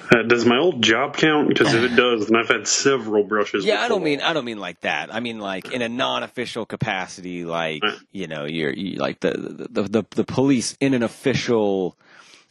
Uh, 0.09 0.23
does 0.23 0.45
my 0.45 0.57
old 0.57 0.81
job 0.81 1.17
count? 1.17 1.49
Because 1.49 1.73
if 1.73 1.83
it 1.83 1.95
does, 1.95 2.27
then 2.27 2.37
I've 2.37 2.47
had 2.47 2.67
several 2.67 3.23
brushes. 3.23 3.65
Yeah, 3.65 3.75
with 3.75 3.83
I 3.83 3.87
don't 3.89 4.03
mean 4.03 4.21
I 4.21 4.33
don't 4.33 4.45
mean 4.45 4.59
like 4.59 4.81
that. 4.81 5.13
I 5.13 5.19
mean 5.19 5.39
like 5.39 5.71
in 5.71 5.81
a 5.81 5.89
non-official 5.89 6.65
capacity, 6.65 7.43
like 7.45 7.83
Right. 7.83 7.97
you 8.11 8.27
know, 8.27 8.45
you're 8.45 8.73
you, 8.73 8.97
like 8.97 9.19
the, 9.19 9.31
the 9.69 9.83
the 9.83 10.05
the 10.11 10.23
police 10.23 10.77
in 10.79 10.93
an 10.93 11.03
official, 11.03 11.97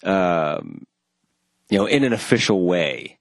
um, 0.04 0.86
you 1.70 1.78
know, 1.78 1.86
in 1.86 2.04
an 2.04 2.12
official 2.12 2.64
way. 2.66 3.18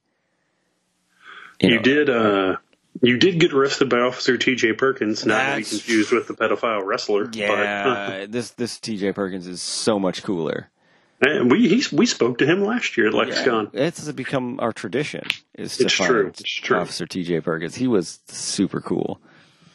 You 1.62 1.76
know, 1.76 1.82
did. 1.82 2.10
Uh, 2.10 2.58
you 3.02 3.18
did 3.18 3.40
get 3.40 3.54
arrested 3.54 3.90
by 3.90 4.00
Officer 4.00 4.38
T.J. 4.38 4.74
Perkins, 4.74 5.26
not 5.26 5.52
to 5.52 5.58
be 5.58 5.64
confused 5.64 6.12
with 6.12 6.28
the 6.28 6.34
pedophile 6.34 6.86
wrestler. 6.86 7.30
Yeah, 7.34 8.26
this 8.28 8.52
this 8.52 8.80
T.J. 8.80 9.12
Perkins 9.14 9.48
is 9.48 9.62
so 9.62 10.00
much 10.00 10.24
cooler. 10.24 10.70
But, 11.20 11.30
uh, 11.42 11.46
we 11.46 11.68
he, 11.68 11.96
we 11.96 12.06
spoke 12.06 12.40
to 12.40 12.46
him 12.46 12.64
last 12.64 12.98
year 12.98 13.08
at 13.08 13.14
LexCon. 13.14 13.70
It's 13.74 14.12
become 14.12 14.60
our 14.60 14.74
tradition. 14.74 15.24
Is 15.58 15.78
to 15.78 15.86
It's 15.86 15.94
find 15.94 16.10
true. 16.10 16.28
It's 16.28 16.44
true. 16.44 16.78
Officer 16.78 17.06
T.J. 17.06 17.42
Perkins. 17.42 17.76
He 17.76 17.88
was 17.88 18.20
super 18.28 18.82
cool. 18.82 19.20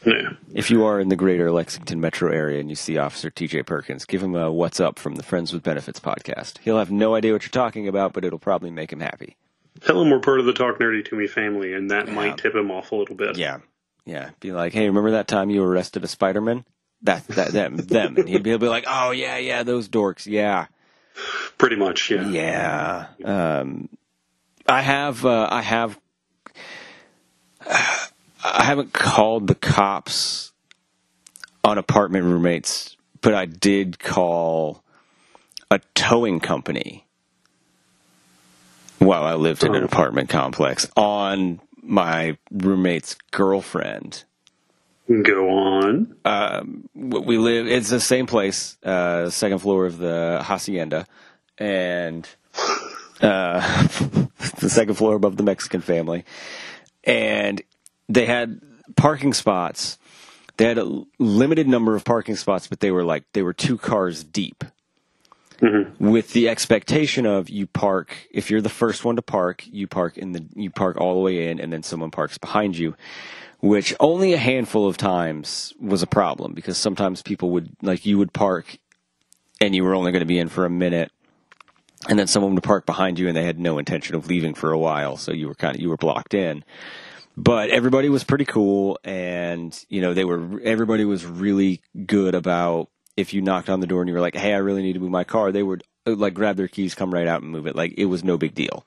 Yeah. 0.04 0.30
If 0.54 0.70
you 0.70 0.84
are 0.84 0.98
in 0.98 1.08
the 1.10 1.16
greater 1.16 1.50
Lexington 1.50 2.00
metro 2.00 2.32
area 2.32 2.58
and 2.60 2.70
you 2.70 2.76
see 2.76 2.96
Officer 2.96 3.30
TJ 3.30 3.66
Perkins, 3.66 4.06
give 4.06 4.22
him 4.22 4.34
a 4.34 4.50
what's 4.50 4.80
up 4.80 4.98
from 4.98 5.16
the 5.16 5.22
Friends 5.22 5.52
with 5.52 5.62
Benefits 5.62 6.00
podcast. 6.00 6.56
He'll 6.58 6.78
have 6.78 6.90
no 6.90 7.14
idea 7.14 7.32
what 7.34 7.42
you're 7.42 7.50
talking 7.50 7.86
about, 7.86 8.14
but 8.14 8.24
it'll 8.24 8.38
probably 8.38 8.70
make 8.70 8.90
him 8.92 9.00
happy. 9.00 9.36
Tell 9.82 10.00
him 10.00 10.10
we're 10.10 10.20
part 10.20 10.40
of 10.40 10.46
the 10.46 10.54
Talk 10.54 10.78
Nerdy 10.78 11.04
to 11.06 11.16
Me 11.16 11.26
family, 11.26 11.74
and 11.74 11.90
that 11.90 12.06
Yeah. 12.08 12.14
might 12.14 12.38
tip 12.38 12.54
him 12.54 12.70
off 12.70 12.92
a 12.92 12.96
little 12.96 13.14
bit. 13.14 13.36
Yeah. 13.36 13.58
Yeah. 14.06 14.30
Be 14.40 14.52
like, 14.52 14.72
hey, 14.72 14.86
remember 14.86 15.10
that 15.12 15.28
time 15.28 15.50
you 15.50 15.62
arrested 15.62 16.02
a 16.02 16.08
Spider-Man? 16.08 16.64
That, 17.02 17.26
that, 17.28 17.52
them, 17.52 17.76
them. 17.76 18.16
And 18.16 18.28
he'd 18.28 18.42
be, 18.42 18.50
he'll 18.50 18.58
be 18.58 18.68
like, 18.68 18.84
oh, 18.86 19.10
yeah, 19.10 19.36
yeah, 19.36 19.62
those 19.64 19.88
dorks. 19.88 20.26
Yeah. 20.26 20.66
Pretty 21.60 21.76
much, 21.76 22.10
yeah. 22.10 22.26
Yeah. 22.26 23.06
Um, 23.22 23.90
I 24.66 24.80
have, 24.80 25.26
uh, 25.26 25.46
I 25.50 25.60
have, 25.60 26.00
I 27.60 28.64
haven't 28.64 28.94
called 28.94 29.46
the 29.46 29.54
cops 29.54 30.52
on 31.62 31.76
apartment 31.76 32.24
roommates, 32.24 32.96
but 33.20 33.34
I 33.34 33.44
did 33.44 33.98
call 33.98 34.82
a 35.70 35.80
towing 35.94 36.40
company 36.40 37.04
while 38.98 39.24
I 39.24 39.34
lived 39.34 39.62
in 39.62 39.74
an 39.74 39.82
Oh. 39.82 39.84
apartment 39.84 40.30
complex 40.30 40.88
on 40.96 41.60
my 41.82 42.38
roommate's 42.50 43.16
girlfriend. 43.32 44.24
Go 45.10 45.50
on. 45.50 46.14
w- 46.24 47.26
we 47.26 47.36
live 47.36 47.66
it's 47.66 47.90
the 47.90 48.00
same 48.00 48.26
place 48.26 48.78
uh 48.82 49.28
second 49.28 49.58
floor 49.58 49.84
of 49.84 49.98
the 49.98 50.40
hacienda 50.42 51.06
and 51.60 52.28
uh 53.20 53.86
the 54.58 54.70
second 54.70 54.94
floor 54.94 55.14
above 55.14 55.36
the 55.36 55.42
mexican 55.42 55.80
family. 55.80 56.24
And 57.04 57.62
they 58.08 58.26
had 58.26 58.60
parking 58.96 59.32
spots. 59.32 59.98
They 60.56 60.66
had 60.66 60.78
a 60.78 61.02
limited 61.18 61.68
number 61.68 61.94
of 61.94 62.04
parking 62.04 62.36
spots 62.36 62.66
but 62.66 62.80
they 62.80 62.90
were 62.90 63.04
like 63.04 63.24
they 63.32 63.42
were 63.42 63.52
two 63.52 63.78
cars 63.78 64.24
deep. 64.24 64.64
With 65.98 66.32
the 66.32 66.48
expectation 66.48 67.26
of 67.26 67.50
you 67.50 67.66
park 67.66 68.16
if 68.30 68.50
you're 68.50 68.62
the 68.62 68.70
first 68.70 69.04
one 69.04 69.16
to 69.16 69.22
park 69.22 69.64
you 69.70 69.86
park 69.86 70.16
in 70.16 70.32
the 70.32 70.46
you 70.54 70.70
park 70.70 70.96
all 70.96 71.14
the 71.14 71.20
way 71.20 71.48
in 71.48 71.60
and 71.60 71.72
then 71.72 71.82
someone 71.82 72.10
parks 72.10 72.38
behind 72.38 72.78
you 72.78 72.96
which 73.60 73.94
only 74.00 74.32
a 74.32 74.38
handful 74.38 74.88
of 74.88 74.96
times 74.96 75.74
was 75.78 76.02
a 76.02 76.06
problem 76.06 76.54
because 76.54 76.78
sometimes 76.78 77.22
people 77.22 77.50
would 77.50 77.70
like 77.82 78.06
you 78.06 78.16
would 78.16 78.32
park 78.32 78.78
and 79.60 79.74
you 79.74 79.84
were 79.84 79.94
only 79.94 80.12
going 80.12 80.20
to 80.20 80.26
be 80.26 80.38
in 80.38 80.48
for 80.48 80.64
a 80.64 80.70
minute 80.70 81.12
and 82.08 82.18
then 82.18 82.26
someone 82.26 82.54
would 82.54 82.64
park 82.64 82.86
behind 82.86 83.18
you 83.18 83.28
and 83.28 83.36
they 83.36 83.44
had 83.44 83.58
no 83.58 83.78
intention 83.78 84.14
of 84.14 84.26
leaving 84.26 84.54
for 84.54 84.72
a 84.72 84.78
while 84.78 85.16
so 85.16 85.32
you 85.32 85.48
were 85.48 85.54
kind 85.54 85.76
of 85.76 85.80
you 85.82 85.88
were 85.88 85.96
blocked 85.96 86.34
in 86.34 86.64
but 87.36 87.70
everybody 87.70 88.08
was 88.08 88.24
pretty 88.24 88.44
cool 88.44 88.98
and 89.04 89.84
you 89.88 90.00
know 90.00 90.14
they 90.14 90.24
were 90.24 90.60
everybody 90.62 91.04
was 91.04 91.24
really 91.24 91.80
good 92.06 92.34
about 92.34 92.88
if 93.16 93.34
you 93.34 93.42
knocked 93.42 93.68
on 93.68 93.80
the 93.80 93.86
door 93.86 94.00
and 94.00 94.08
you 94.08 94.14
were 94.14 94.20
like 94.20 94.36
hey 94.36 94.54
i 94.54 94.58
really 94.58 94.82
need 94.82 94.94
to 94.94 95.00
move 95.00 95.10
my 95.10 95.24
car 95.24 95.52
they 95.52 95.62
would 95.62 95.84
uh, 96.06 96.14
like 96.14 96.34
grab 96.34 96.56
their 96.56 96.68
keys 96.68 96.94
come 96.94 97.12
right 97.12 97.26
out 97.26 97.42
and 97.42 97.50
move 97.50 97.66
it 97.66 97.76
like 97.76 97.92
it 97.96 98.06
was 98.06 98.24
no 98.24 98.38
big 98.38 98.54
deal 98.54 98.84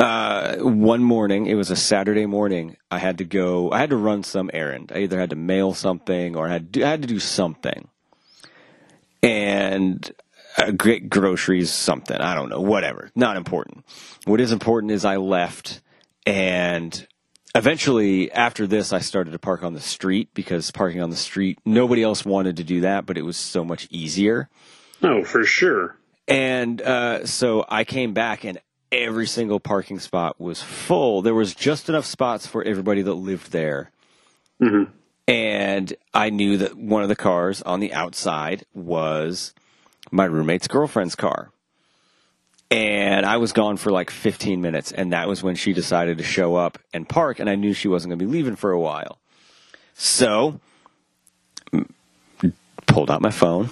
uh, 0.00 0.56
one 0.60 1.02
morning, 1.02 1.44
it 1.46 1.56
was 1.56 1.70
a 1.70 1.76
Saturday 1.76 2.24
morning. 2.24 2.78
I 2.90 2.96
had 2.96 3.18
to 3.18 3.24
go. 3.24 3.70
I 3.70 3.80
had 3.80 3.90
to 3.90 3.98
run 3.98 4.22
some 4.22 4.50
errand. 4.54 4.90
I 4.94 5.00
either 5.00 5.20
had 5.20 5.28
to 5.28 5.36
mail 5.36 5.74
something 5.74 6.36
or 6.36 6.48
I 6.48 6.52
had 6.52 6.72
to, 6.72 6.84
I 6.84 6.88
had 6.88 7.02
to 7.02 7.08
do 7.08 7.18
something, 7.18 7.86
and 9.22 10.10
get 10.76 11.08
groceries, 11.08 11.70
something. 11.70 12.16
I 12.16 12.34
don't 12.34 12.48
know. 12.48 12.60
Whatever. 12.60 13.10
Not 13.14 13.36
important. 13.36 13.84
What 14.24 14.40
is 14.40 14.52
important 14.52 14.92
is 14.92 15.04
I 15.04 15.16
left, 15.16 15.80
and 16.26 17.06
eventually, 17.54 18.30
after 18.32 18.66
this, 18.66 18.92
I 18.92 19.00
started 19.00 19.30
to 19.32 19.38
park 19.38 19.62
on 19.62 19.74
the 19.74 19.80
street 19.80 20.30
because 20.34 20.70
parking 20.70 21.02
on 21.02 21.10
the 21.10 21.16
street, 21.16 21.58
nobody 21.64 22.02
else 22.02 22.24
wanted 22.24 22.56
to 22.58 22.64
do 22.64 22.80
that, 22.82 23.06
but 23.06 23.16
it 23.18 23.22
was 23.22 23.36
so 23.36 23.64
much 23.64 23.88
easier. 23.90 24.48
Oh, 25.02 25.24
for 25.24 25.44
sure. 25.44 25.96
And 26.28 26.80
uh, 26.82 27.26
so 27.26 27.64
I 27.68 27.84
came 27.84 28.12
back, 28.12 28.44
and 28.44 28.60
every 28.92 29.26
single 29.26 29.60
parking 29.60 29.98
spot 29.98 30.40
was 30.40 30.62
full. 30.62 31.22
There 31.22 31.34
was 31.34 31.54
just 31.54 31.88
enough 31.88 32.06
spots 32.06 32.46
for 32.46 32.62
everybody 32.62 33.02
that 33.02 33.14
lived 33.14 33.52
there. 33.52 33.90
And 35.26 35.94
I 36.12 36.30
knew 36.30 36.58
that 36.58 36.76
one 36.76 37.02
of 37.02 37.08
the 37.08 37.16
cars 37.16 37.62
on 37.62 37.80
the 37.80 37.94
outside 37.94 38.66
was 38.74 39.54
my 40.10 40.24
roommate's 40.24 40.68
girlfriend's 40.68 41.14
car. 41.14 41.50
And 42.70 43.26
I 43.26 43.38
was 43.38 43.52
gone 43.52 43.76
for 43.76 43.90
like 43.90 44.10
15 44.10 44.60
minutes, 44.60 44.92
and 44.92 45.12
that 45.12 45.26
was 45.26 45.42
when 45.42 45.56
she 45.56 45.72
decided 45.72 46.18
to 46.18 46.24
show 46.24 46.54
up 46.54 46.78
and 46.92 47.08
park, 47.08 47.40
and 47.40 47.50
I 47.50 47.56
knew 47.56 47.72
she 47.72 47.88
wasn't 47.88 48.10
going 48.10 48.20
to 48.20 48.24
be 48.24 48.30
leaving 48.30 48.54
for 48.54 48.70
a 48.70 48.78
while. 48.78 49.18
So, 49.94 50.60
pulled 52.86 53.10
out 53.10 53.20
my 53.20 53.30
phone, 53.30 53.70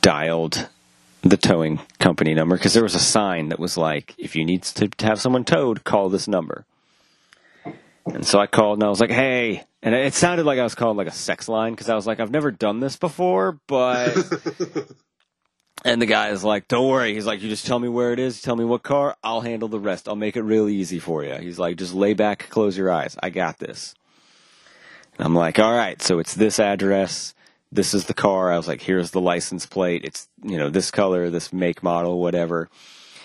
dialed 0.00 0.68
the 1.22 1.36
towing 1.36 1.80
company 1.98 2.34
number 2.34 2.56
because 2.56 2.74
there 2.74 2.82
was 2.82 2.94
a 2.94 3.00
sign 3.00 3.48
that 3.48 3.58
was 3.58 3.76
like, 3.76 4.14
if 4.18 4.36
you 4.36 4.44
need 4.44 4.62
to, 4.64 4.90
have 5.00 5.20
someone 5.20 5.44
towed, 5.44 5.84
call 5.84 6.08
this 6.08 6.28
number. 6.28 6.66
And 8.06 8.26
so 8.26 8.38
I 8.38 8.46
called 8.46 8.78
and 8.78 8.84
I 8.84 8.88
was 8.88 9.00
like, 9.00 9.10
hey, 9.10 9.64
and 9.82 9.94
it 9.94 10.14
sounded 10.14 10.44
like 10.44 10.58
I 10.58 10.62
was 10.62 10.74
calling 10.74 10.96
like 10.96 11.06
a 11.06 11.12
sex 11.12 11.48
line 11.48 11.72
because 11.72 11.88
I 11.88 11.94
was 11.94 12.06
like, 12.06 12.20
I've 12.20 12.30
never 12.30 12.50
done 12.50 12.80
this 12.80 12.96
before, 12.96 13.58
but. 13.66 14.14
and 15.84 16.00
the 16.00 16.06
guy 16.06 16.30
is 16.30 16.44
like, 16.44 16.68
don't 16.68 16.88
worry. 16.88 17.14
He's 17.14 17.26
like, 17.26 17.40
you 17.40 17.48
just 17.48 17.66
tell 17.66 17.78
me 17.78 17.88
where 17.88 18.12
it 18.12 18.18
is, 18.18 18.42
tell 18.42 18.56
me 18.56 18.64
what 18.64 18.82
car, 18.82 19.16
I'll 19.22 19.40
handle 19.40 19.68
the 19.68 19.80
rest. 19.80 20.08
I'll 20.08 20.16
make 20.16 20.36
it 20.36 20.42
real 20.42 20.68
easy 20.68 20.98
for 20.98 21.24
you. 21.24 21.34
He's 21.36 21.58
like, 21.58 21.76
just 21.76 21.94
lay 21.94 22.12
back, 22.12 22.48
close 22.50 22.76
your 22.76 22.90
eyes. 22.90 23.16
I 23.22 23.30
got 23.30 23.58
this. 23.58 23.94
And 25.16 25.26
I'm 25.26 25.34
like, 25.34 25.58
all 25.58 25.74
right, 25.74 26.00
so 26.02 26.18
it's 26.18 26.34
this 26.34 26.58
address. 26.58 27.34
This 27.72 27.94
is 27.94 28.04
the 28.04 28.14
car. 28.14 28.52
I 28.52 28.56
was 28.56 28.68
like, 28.68 28.82
here's 28.82 29.12
the 29.12 29.20
license 29.20 29.66
plate. 29.66 30.04
It's, 30.04 30.28
you 30.42 30.58
know, 30.58 30.70
this 30.70 30.90
color, 30.90 31.30
this 31.30 31.52
make, 31.52 31.82
model, 31.82 32.20
whatever. 32.20 32.68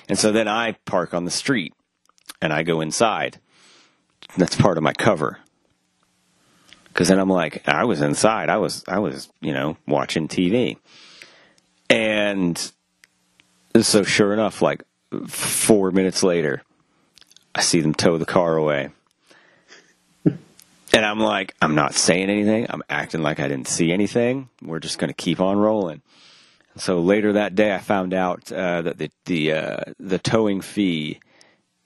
And 0.07 0.17
so 0.17 0.31
then 0.31 0.47
I 0.47 0.73
park 0.85 1.13
on 1.13 1.25
the 1.25 1.31
street 1.31 1.73
and 2.41 2.51
I 2.51 2.63
go 2.63 2.81
inside. 2.81 3.39
That's 4.37 4.55
part 4.55 4.77
of 4.77 4.83
my 4.83 4.93
cover. 4.93 5.39
Because 6.85 7.07
then 7.07 7.19
I'm 7.19 7.29
like, 7.29 7.67
I 7.67 7.85
was 7.85 8.01
inside. 8.01 8.49
I 8.49 8.57
was, 8.57 8.83
I 8.87 8.99
was, 8.99 9.29
you 9.41 9.53
know, 9.53 9.77
watching 9.87 10.27
TV. 10.27 10.77
And 11.89 12.71
so 13.79 14.03
sure 14.03 14.33
enough, 14.33 14.61
like 14.61 14.83
four 15.27 15.91
minutes 15.91 16.23
later, 16.23 16.61
I 17.55 17.61
see 17.61 17.81
them 17.81 17.93
tow 17.93 18.17
the 18.17 18.25
car 18.25 18.55
away. 18.55 18.89
And 20.91 21.05
I'm 21.05 21.19
like, 21.19 21.55
I'm 21.61 21.75
not 21.75 21.93
saying 21.93 22.29
anything. 22.29 22.65
I'm 22.69 22.83
acting 22.89 23.21
like 23.21 23.39
I 23.39 23.47
didn't 23.47 23.67
see 23.67 23.91
anything. 23.91 24.49
We're 24.61 24.79
just 24.79 24.97
going 24.97 25.09
to 25.09 25.13
keep 25.13 25.39
on 25.39 25.57
rolling. 25.57 26.01
So 26.77 26.99
later 26.99 27.33
that 27.33 27.55
day, 27.55 27.73
I 27.73 27.79
found 27.79 28.13
out 28.13 28.51
uh, 28.51 28.81
that 28.83 28.97
the 28.97 29.11
the 29.25 29.53
uh, 29.53 29.77
the 29.99 30.17
towing 30.17 30.61
fee, 30.61 31.19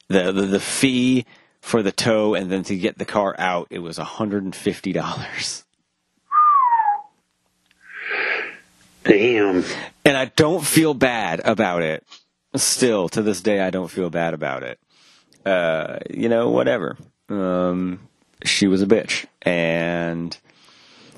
the, 0.08 0.32
the 0.32 0.44
the 0.44 0.60
fee 0.60 1.26
for 1.64 1.82
the 1.82 1.94
tow 1.94 2.36
and 2.36 2.52
then 2.52 2.62
to 2.62 2.76
get 2.76 2.98
the 2.98 3.06
car 3.06 3.34
out, 3.40 3.68
it 3.70 3.80
was 3.80 3.98
hundred 3.98 4.44
and 4.44 4.54
fifty 4.54 4.92
dollars. 4.92 5.64
Damn. 9.06 9.64
And 10.04 10.18
I 10.18 10.26
don't 10.26 10.66
feel 10.66 10.94
bad 10.94 11.42
about 11.46 11.82
it. 11.82 12.06
Still, 12.56 13.08
to 13.10 13.22
this 13.22 13.42
day, 13.42 13.62
I 13.62 13.70
don't 13.70 13.90
feel 13.90 14.10
bad 14.10 14.34
about 14.34 14.64
it. 14.64 14.78
Uh, 15.46 16.00
you 16.10 16.28
know, 16.28 16.50
whatever. 16.50 16.98
Um, 17.30 18.02
she 18.44 18.68
was 18.68 18.82
a 18.82 18.86
bitch, 18.86 19.26
and 19.42 20.38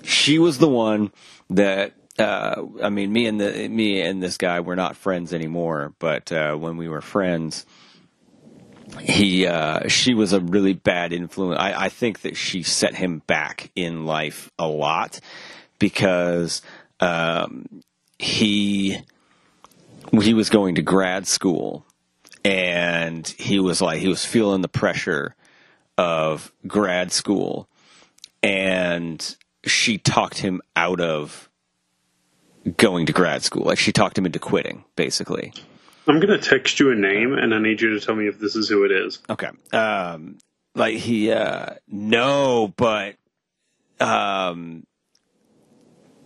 she 0.04 0.38
was 0.40 0.60
the 0.60 0.70
one 0.70 1.12
that. 1.50 1.94
Uh, 2.18 2.64
I 2.82 2.90
mean, 2.90 3.12
me 3.12 3.26
and 3.26 3.42
the 3.42 3.68
me 3.68 4.00
and 4.00 4.24
this 4.24 4.38
guy 4.38 4.62
we're 4.62 4.76
not 4.76 4.96
friends 4.96 5.34
anymore. 5.34 5.94
But 6.00 6.32
uh, 6.32 6.56
when 6.56 6.78
we 6.78 6.88
were 6.88 7.02
friends, 7.02 7.66
he 9.00 9.48
uh, 9.48 9.88
she 9.88 10.14
was 10.14 10.34
a 10.34 10.40
really 10.40 10.74
bad 10.74 11.14
influence. 11.14 11.60
I, 11.60 11.86
I 11.86 11.90
think 11.90 12.22
that 12.22 12.36
she 12.38 12.64
set 12.64 12.96
him 12.96 13.22
back 13.28 13.72
in 13.76 14.06
life 14.06 14.52
a 14.58 14.68
lot 14.68 15.20
because 15.80 16.62
um, 17.00 17.84
he 18.18 18.98
he 20.22 20.34
was 20.34 20.50
going 20.50 20.76
to 20.76 20.82
grad 20.82 21.28
school 21.28 21.86
and 22.44 23.28
he 23.28 23.60
was 23.60 23.82
like 23.82 24.00
he 24.00 24.08
was 24.08 24.24
feeling 24.24 24.62
the 24.62 24.68
pressure 24.68 25.36
of 25.98 26.52
grad 26.68 27.12
school 27.12 27.68
and 28.44 29.36
she 29.66 29.98
talked 29.98 30.38
him 30.38 30.62
out 30.76 31.02
of 31.02 31.50
going 32.78 33.06
to 33.06 33.14
grad 33.14 33.44
school 33.44 33.64
like 33.64 33.78
she 33.78 33.92
talked 33.92 34.18
him 34.18 34.26
into 34.26 34.40
quitting 34.40 34.84
basically 34.96 35.54
I'm 36.08 36.20
gonna 36.20 36.38
text 36.38 36.80
you 36.80 36.92
a 36.92 36.96
name, 36.96 37.34
and 37.34 37.54
I 37.54 37.60
need 37.60 37.82
you 37.82 38.00
to 38.00 38.06
tell 38.06 38.16
me 38.16 38.28
if 38.28 38.40
this 38.40 38.56
is 38.56 38.70
who 38.70 38.84
it 38.86 38.92
is. 38.92 39.20
okay 39.30 39.50
um 39.74 40.38
like 40.76 40.96
he 40.96 41.32
uh 41.32 41.76
no 41.88 42.74
but 42.76 43.16
um 44.00 44.86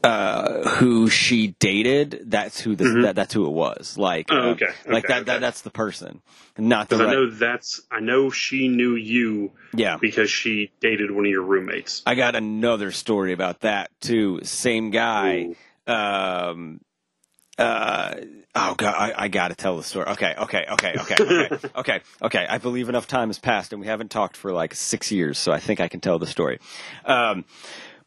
uh 0.03 0.67
who 0.69 1.09
she 1.09 1.55
dated 1.59 2.23
that's 2.27 2.59
who 2.61 2.75
this 2.75 2.87
that, 3.03 3.15
that's 3.15 3.33
who 3.33 3.45
it 3.45 3.51
was 3.51 3.97
like 3.97 4.27
Oh, 4.31 4.37
uh, 4.37 4.51
okay, 4.51 4.67
like 4.87 5.03
okay, 5.05 5.13
that, 5.13 5.25
that 5.25 5.41
that's 5.41 5.61
the 5.61 5.69
person 5.69 6.21
not 6.57 6.87
the 6.89 6.97
Because 6.97 7.07
I 7.07 7.11
know 7.13 7.29
that's 7.29 7.81
I 7.91 7.99
know 7.99 8.29
she 8.29 8.69
knew 8.69 8.95
you 8.95 9.51
yeah 9.73 9.97
because 9.97 10.29
she 10.31 10.71
dated 10.79 11.11
one 11.11 11.25
of 11.25 11.31
your 11.31 11.43
roommates. 11.43 12.01
I 12.05 12.15
got 12.15 12.35
another 12.35 12.91
story 12.91 13.33
about 13.33 13.61
that 13.61 13.91
too. 13.99 14.39
Same 14.43 14.89
guy. 14.89 15.49
Ooh. 15.87 15.91
Um, 15.93 16.81
uh, 17.59 18.15
oh 18.55 18.75
god, 18.75 18.95
I, 18.95 19.25
I 19.25 19.27
got 19.27 19.49
to 19.49 19.55
tell 19.55 19.77
the 19.77 19.83
story. 19.83 20.07
Okay, 20.07 20.33
okay, 20.37 20.65
okay, 20.71 20.95
okay, 20.97 21.15
okay, 21.19 21.69
okay, 21.75 22.01
okay. 22.21 22.47
I 22.49 22.57
believe 22.57 22.89
enough 22.89 23.07
time 23.07 23.29
has 23.29 23.37
passed, 23.37 23.73
and 23.73 23.81
we 23.81 23.87
haven't 23.87 24.09
talked 24.09 24.37
for 24.37 24.51
like 24.51 24.73
six 24.73 25.11
years, 25.11 25.37
so 25.37 25.51
I 25.51 25.59
think 25.59 25.79
I 25.79 25.87
can 25.87 25.99
tell 25.99 26.19
the 26.19 26.27
story. 26.27 26.59
Um, 27.05 27.45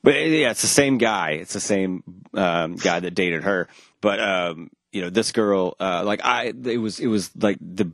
but 0.02 0.14
yeah, 0.14 0.50
it's 0.50 0.62
the 0.62 0.68
same 0.68 0.98
guy. 0.98 1.32
It's 1.32 1.52
the 1.52 1.60
same 1.60 2.02
um, 2.34 2.76
guy 2.76 3.00
that 3.00 3.12
dated 3.14 3.44
her. 3.44 3.68
But 4.00 4.20
um, 4.20 4.70
you 4.90 5.02
know, 5.02 5.10
this 5.10 5.32
girl, 5.32 5.76
uh, 5.78 6.02
like 6.04 6.24
I, 6.24 6.52
it 6.64 6.78
was, 6.78 6.98
it 6.98 7.06
was 7.06 7.30
like 7.36 7.58
the, 7.60 7.92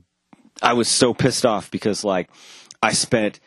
I 0.63 0.73
was 0.73 0.89
so 0.89 1.13
pissed 1.13 1.45
off 1.45 1.71
because 1.71 2.05
like 2.05 2.31
I 2.83 2.93
spent 2.93 3.41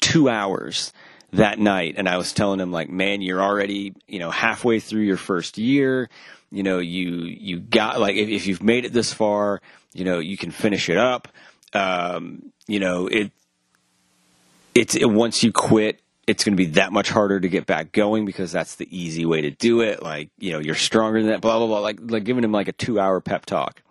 two 0.00 0.28
hours 0.28 0.92
that 1.32 1.58
night 1.58 1.94
and 1.96 2.08
I 2.08 2.16
was 2.16 2.32
telling 2.32 2.60
him 2.60 2.70
like, 2.70 2.90
man, 2.90 3.22
you're 3.22 3.42
already, 3.42 3.94
you 4.06 4.18
know, 4.18 4.30
halfway 4.30 4.80
through 4.80 5.02
your 5.02 5.16
first 5.16 5.58
year. 5.58 6.08
You 6.50 6.62
know, 6.62 6.78
you, 6.78 7.10
you 7.22 7.58
got 7.58 8.00
like, 8.00 8.16
if, 8.16 8.28
if 8.28 8.46
you've 8.46 8.62
made 8.62 8.84
it 8.84 8.92
this 8.92 9.12
far, 9.12 9.60
you 9.94 10.04
know, 10.04 10.18
you 10.18 10.36
can 10.36 10.50
finish 10.50 10.88
it 10.88 10.98
up. 10.98 11.28
Um, 11.72 12.52
you 12.66 12.80
know, 12.80 13.06
it, 13.06 13.32
it's, 14.74 14.94
it, 14.94 15.06
once 15.06 15.42
you 15.42 15.52
quit, 15.52 16.00
it's 16.26 16.44
going 16.44 16.56
to 16.56 16.62
be 16.62 16.70
that 16.72 16.92
much 16.92 17.08
harder 17.08 17.40
to 17.40 17.48
get 17.48 17.66
back 17.66 17.92
going 17.92 18.24
because 18.24 18.52
that's 18.52 18.76
the 18.76 18.86
easy 18.96 19.24
way 19.24 19.40
to 19.40 19.50
do 19.50 19.80
it. 19.80 20.02
Like, 20.02 20.30
you 20.38 20.52
know, 20.52 20.58
you're 20.58 20.74
stronger 20.74 21.20
than 21.20 21.30
that, 21.30 21.40
blah, 21.40 21.58
blah, 21.58 21.66
blah. 21.66 21.80
Like, 21.80 21.98
like 22.00 22.24
giving 22.24 22.44
him 22.44 22.52
like 22.52 22.68
a 22.68 22.72
two 22.72 23.00
hour 23.00 23.20
pep 23.20 23.46
talk. 23.46 23.82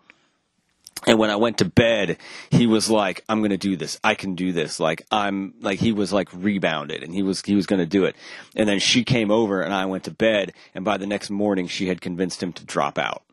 And 1.07 1.17
when 1.17 1.31
I 1.31 1.35
went 1.35 1.57
to 1.59 1.65
bed, 1.65 2.17
he 2.51 2.67
was 2.67 2.89
like, 2.89 3.23
I'm 3.27 3.39
going 3.39 3.51
to 3.51 3.57
do 3.57 3.75
this. 3.75 3.99
I 4.03 4.13
can 4.13 4.35
do 4.35 4.51
this. 4.51 4.79
Like, 4.79 5.03
I'm 5.11 5.55
like, 5.61 5.79
he 5.79 5.91
was 5.91 6.13
like 6.13 6.29
rebounded 6.31 7.03
and 7.03 7.13
he 7.13 7.23
was, 7.23 7.41
he 7.41 7.55
was 7.55 7.65
going 7.65 7.79
to 7.79 7.87
do 7.87 8.05
it. 8.05 8.15
And 8.55 8.69
then 8.69 8.79
she 8.79 9.03
came 9.03 9.31
over 9.31 9.61
and 9.61 9.73
I 9.73 9.85
went 9.85 10.03
to 10.03 10.11
bed. 10.11 10.53
And 10.75 10.85
by 10.85 10.97
the 10.97 11.07
next 11.07 11.29
morning, 11.31 11.67
she 11.67 11.87
had 11.87 12.01
convinced 12.01 12.43
him 12.43 12.53
to 12.53 12.65
drop 12.65 12.99
out 12.99 13.23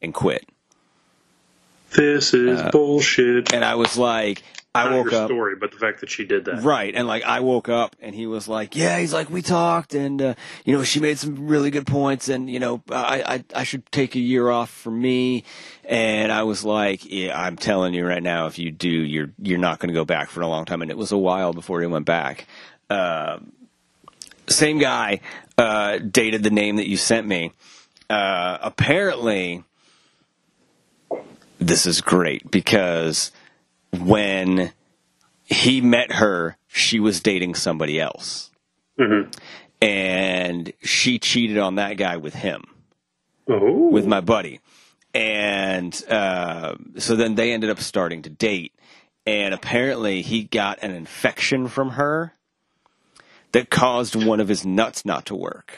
and 0.00 0.14
quit. 0.14 0.48
This 1.94 2.32
is 2.32 2.60
uh, 2.60 2.70
bullshit. 2.70 3.52
And 3.52 3.64
I 3.64 3.74
was 3.74 3.98
like, 3.98 4.42
I 4.74 4.84
Not 4.88 4.92
woke 5.04 5.12
up. 5.12 5.28
story, 5.28 5.54
but 5.54 5.70
the 5.70 5.76
fact 5.76 6.00
that 6.00 6.08
she 6.08 6.24
did 6.24 6.46
that. 6.46 6.62
Right. 6.62 6.94
And 6.94 7.06
like 7.06 7.24
I 7.24 7.40
woke 7.40 7.68
up 7.68 7.94
and 8.00 8.14
he 8.14 8.26
was 8.26 8.48
like, 8.48 8.74
yeah, 8.74 8.98
he's 8.98 9.12
like, 9.12 9.28
we 9.28 9.42
talked 9.42 9.94
and, 9.94 10.22
uh, 10.22 10.34
you 10.64 10.74
know, 10.74 10.82
she 10.82 10.98
made 10.98 11.18
some 11.18 11.46
really 11.46 11.70
good 11.70 11.86
points 11.86 12.30
and, 12.30 12.48
you 12.48 12.58
know, 12.58 12.82
I, 12.90 13.22
I, 13.22 13.44
I 13.60 13.64
should 13.64 13.84
take 13.92 14.14
a 14.14 14.18
year 14.18 14.48
off 14.48 14.70
for 14.70 14.90
me. 14.90 15.44
And 15.84 16.32
I 16.32 16.44
was 16.44 16.64
like, 16.64 17.04
yeah, 17.04 17.38
I'm 17.38 17.56
telling 17.56 17.92
you 17.92 18.06
right 18.06 18.22
now, 18.22 18.46
if 18.46 18.58
you 18.58 18.70
do, 18.70 18.88
you're, 18.88 19.30
you're 19.42 19.58
not 19.58 19.78
going 19.78 19.88
to 19.88 19.94
go 19.94 20.06
back 20.06 20.30
for 20.30 20.40
a 20.40 20.48
long 20.48 20.64
time. 20.64 20.80
And 20.80 20.90
it 20.90 20.96
was 20.96 21.12
a 21.12 21.18
while 21.18 21.52
before 21.52 21.82
he 21.82 21.86
went 21.86 22.06
back. 22.06 22.46
Um, 22.88 23.52
same 24.48 24.78
guy, 24.78 25.20
uh, 25.58 25.98
dated 25.98 26.44
the 26.44 26.50
name 26.50 26.76
that 26.76 26.88
you 26.88 26.96
sent 26.96 27.26
me. 27.26 27.52
Uh, 28.08 28.56
apparently 28.62 29.64
this 31.58 31.84
is 31.84 32.00
great 32.00 32.50
because 32.50 33.32
when 33.98 34.72
he 35.44 35.80
met 35.80 36.12
her, 36.12 36.56
she 36.68 36.98
was 37.00 37.20
dating 37.20 37.54
somebody 37.54 38.00
else. 38.00 38.50
Mhm. 38.98 39.32
And 39.80 40.72
she 40.82 41.18
cheated 41.18 41.58
on 41.58 41.74
that 41.76 41.96
guy 41.96 42.16
with 42.16 42.34
him, 42.34 42.62
Oh. 43.48 43.88
with 43.90 44.06
my 44.06 44.20
buddy. 44.20 44.60
And 45.14 45.94
uh, 46.08 46.76
so 46.96 47.16
then 47.16 47.34
they 47.34 47.52
ended 47.52 47.68
up 47.70 47.80
starting 47.80 48.22
to 48.22 48.30
date. 48.30 48.72
And 49.26 49.52
apparently 49.54 50.22
he 50.22 50.44
got 50.44 50.78
an 50.82 50.90
infection 50.92 51.68
from 51.68 51.90
her 51.90 52.32
that 53.52 53.68
caused 53.70 54.14
one 54.16 54.40
of 54.40 54.48
his 54.48 54.64
nuts 54.64 55.04
not 55.04 55.26
to 55.26 55.34
work. 55.34 55.74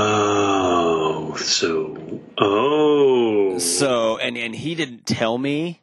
Oh, 0.00 1.34
so 1.36 2.20
oh, 2.38 3.58
So 3.58 4.18
and 4.18 4.36
and 4.36 4.54
he 4.54 4.74
didn't 4.74 5.06
tell 5.06 5.38
me. 5.38 5.82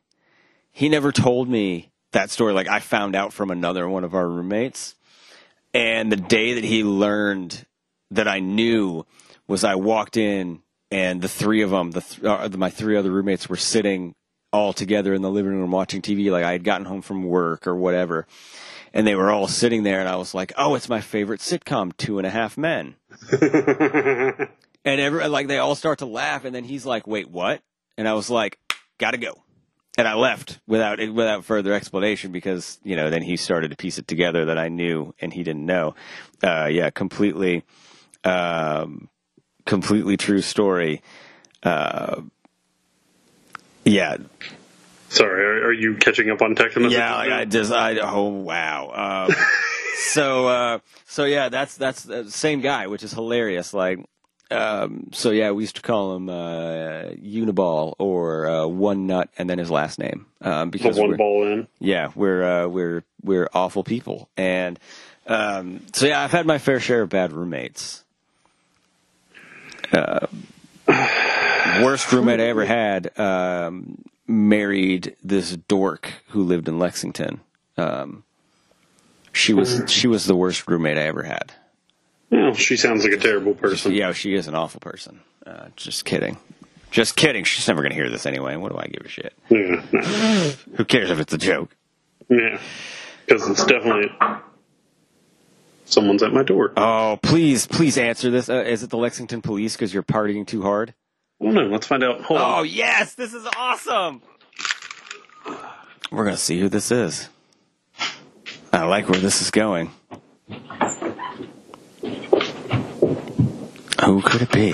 He 0.75 0.89
never 0.89 1.13
told 1.13 1.47
me 1.47 1.89
that 2.11 2.29
story. 2.29 2.51
Like 2.51 2.67
I 2.67 2.81
found 2.81 3.15
out 3.15 3.31
from 3.31 3.49
another 3.49 3.87
one 3.87 4.03
of 4.03 4.13
our 4.13 4.27
roommates. 4.27 4.95
And 5.73 6.11
the 6.11 6.17
day 6.17 6.55
that 6.55 6.65
he 6.65 6.83
learned 6.83 7.65
that 8.11 8.27
I 8.27 8.39
knew 8.39 9.05
was 9.47 9.63
I 9.63 9.75
walked 9.75 10.17
in 10.17 10.61
and 10.91 11.21
the 11.21 11.29
three 11.29 11.61
of 11.61 11.69
them, 11.69 11.91
the 11.91 12.01
th- 12.01 12.23
uh, 12.25 12.49
my 12.57 12.69
three 12.69 12.97
other 12.97 13.09
roommates 13.09 13.47
were 13.47 13.55
sitting 13.55 14.15
all 14.51 14.73
together 14.73 15.13
in 15.13 15.21
the 15.21 15.31
living 15.31 15.53
room 15.53 15.71
watching 15.71 16.01
TV. 16.01 16.29
Like 16.29 16.43
I 16.43 16.51
had 16.51 16.65
gotten 16.65 16.85
home 16.85 17.01
from 17.01 17.23
work 17.23 17.67
or 17.67 17.75
whatever. 17.75 18.27
And 18.93 19.07
they 19.07 19.15
were 19.15 19.31
all 19.31 19.47
sitting 19.47 19.83
there 19.83 20.01
and 20.01 20.09
I 20.09 20.17
was 20.17 20.33
like, 20.33 20.51
oh, 20.57 20.75
it's 20.75 20.89
my 20.89 20.99
favorite 20.99 21.39
sitcom, 21.39 21.95
Two 21.95 22.17
and 22.17 22.27
a 22.27 22.29
Half 22.29 22.57
Men. 22.57 22.95
And 24.85 25.01
every 25.01 25.27
like 25.27 25.47
they 25.47 25.57
all 25.57 25.73
start 25.73 25.99
to 25.99 26.05
laugh, 26.05 26.45
and 26.45 26.53
then 26.53 26.63
he's 26.63 26.85
like, 26.85 27.07
"Wait, 27.07 27.27
what?" 27.27 27.61
And 27.97 28.07
I 28.07 28.13
was 28.13 28.29
like, 28.29 28.59
"Gotta 28.99 29.17
go," 29.17 29.41
and 29.97 30.07
I 30.07 30.15
left 30.15 30.59
without 30.67 30.99
without 30.99 31.45
further 31.45 31.73
explanation 31.73 32.31
because 32.31 32.79
you 32.83 32.95
know 32.95 33.09
then 33.09 33.21
he 33.21 33.37
started 33.37 33.71
to 33.71 33.77
piece 33.77 33.97
it 33.97 34.07
together 34.07 34.45
that 34.45 34.57
I 34.57 34.69
knew 34.69 35.13
and 35.19 35.33
he 35.33 35.43
didn't 35.43 35.65
know. 35.65 35.95
Uh, 36.43 36.69
yeah, 36.71 36.89
completely, 36.89 37.63
um, 38.23 39.09
completely 39.65 40.17
true 40.17 40.41
story. 40.41 41.01
Uh, 41.63 42.21
yeah, 43.83 44.17
Sorry, 45.09 45.45
are, 45.45 45.67
are 45.67 45.71
you 45.71 45.95
catching 45.95 46.29
up 46.29 46.41
on 46.41 46.55
text 46.55 46.75
messages? 46.75 46.97
yeah, 46.97 47.15
like. 47.15 47.31
I 47.31 47.45
just, 47.45 47.71
I, 47.71 47.97
oh 47.99 48.27
wow. 48.27 49.27
Um, 49.29 49.35
so, 49.97 50.47
uh, 50.47 50.79
so 51.05 51.23
yeah, 51.25 51.49
that's 51.49 51.77
that's 51.77 52.03
the 52.03 52.29
same 52.29 52.61
guy, 52.61 52.87
which 52.87 53.01
is 53.01 53.13
hilarious. 53.13 53.73
Like, 53.73 53.99
Um, 54.51 55.09
so 55.11 55.31
yeah, 55.31 55.51
we 55.51 55.63
used 55.63 55.77
to 55.77 55.81
call 55.81 56.15
him 56.15 56.29
uh, 56.29 57.09
Uniball 57.19 57.95
or 57.97 58.47
uh, 58.47 58.67
One 58.67 59.07
Nut, 59.07 59.29
and 59.37 59.49
then 59.49 59.57
his 59.57 59.71
last 59.71 59.97
name 59.97 60.27
um, 60.41 60.69
The 60.69 60.77
because 60.77 60.97
one 60.97 61.15
ball 61.17 61.47
in. 61.47 61.67
yeah, 61.79 62.11
we're 62.15 62.43
uh, 62.43 62.67
we're 62.67 63.03
we're 63.23 63.49
awful 63.53 63.83
people, 63.83 64.29
and 64.37 64.79
um, 65.27 65.81
so 65.93 66.05
yeah, 66.05 66.21
I've 66.21 66.31
had 66.31 66.45
my 66.45 66.59
fair 66.59 66.79
share 66.79 67.01
of 67.01 67.09
bad 67.09 67.31
roommates. 67.31 68.03
Uh, 69.91 70.27
worst 71.81 72.11
roommate 72.11 72.39
I 72.39 72.45
ever 72.45 72.65
had 72.65 73.17
um, 73.19 74.03
married 74.27 75.15
this 75.23 75.55
dork 75.55 76.11
who 76.29 76.43
lived 76.43 76.67
in 76.67 76.77
Lexington. 76.79 77.41
Um, 77.77 78.23
she 79.33 79.53
was 79.53 79.83
she 79.87 80.07
was 80.07 80.25
the 80.25 80.35
worst 80.35 80.67
roommate 80.67 80.97
I 80.97 81.03
ever 81.03 81.23
had. 81.23 81.51
Well, 82.35 82.53
she 82.53 82.75
sounds 82.77 83.03
like 83.03 83.13
a 83.13 83.17
terrible 83.17 83.53
person. 83.53 83.93
Yeah, 83.93 84.11
she 84.13 84.33
is 84.33 84.47
an 84.47 84.55
awful 84.55 84.79
person. 84.79 85.21
Uh, 85.45 85.67
just 85.75 86.05
kidding. 86.05 86.37
Just 86.91 87.15
kidding. 87.15 87.43
She's 87.43 87.67
never 87.67 87.81
going 87.81 87.91
to 87.91 87.95
hear 87.95 88.09
this 88.09 88.25
anyway. 88.25 88.55
What 88.55 88.71
do 88.71 88.77
I 88.77 88.87
give 88.87 89.05
a 89.05 89.09
shit? 89.09 89.33
Yeah, 89.49 89.83
no. 89.91 90.01
Who 90.75 90.85
cares 90.85 91.09
if 91.11 91.19
it's 91.19 91.33
a 91.33 91.37
joke? 91.37 91.75
yeah, 92.29 92.59
because 93.25 93.47
it's 93.49 93.63
definitely 93.65 94.09
someone's 95.85 96.23
at 96.23 96.33
my 96.33 96.43
door. 96.43 96.73
Oh, 96.77 97.19
please, 97.21 97.67
please 97.67 97.97
answer 97.97 98.29
this. 98.31 98.49
Uh, 98.49 98.63
is 98.65 98.83
it 98.83 98.89
the 98.89 98.97
Lexington 98.97 99.41
police 99.41 99.75
because 99.75 99.93
you're 99.93 100.03
partying 100.03 100.45
too 100.47 100.61
hard? 100.61 100.93
Well, 101.39 101.53
no, 101.53 101.63
let's 101.67 101.85
find 101.87 102.03
out. 102.03 102.21
Hold 102.21 102.39
Oh, 102.39 102.43
on. 102.61 102.67
yes, 102.69 103.13
this 103.15 103.33
is 103.33 103.45
awesome. 103.57 104.21
We're 106.11 106.23
going 106.23 106.35
to 106.35 106.41
see 106.41 106.59
who 106.59 106.69
this 106.69 106.91
is. 106.91 107.29
I 108.73 108.83
like 108.85 109.09
where 109.09 109.19
this 109.19 109.41
is 109.41 109.51
going. 109.51 109.91
Who 114.03 114.21
could 114.21 114.41
it 114.41 114.51
be? 114.51 114.73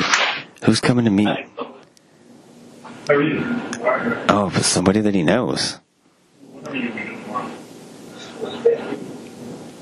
Who's 0.65 0.79
coming 0.79 1.05
to 1.05 1.12
meet? 1.12 1.27
How 1.27 3.15
are 3.15 3.21
you? 3.21 3.41
Oh, 4.29 4.51
but 4.53 4.63
somebody 4.63 5.01
that 5.01 5.13
he 5.13 5.23
knows. 5.23 5.79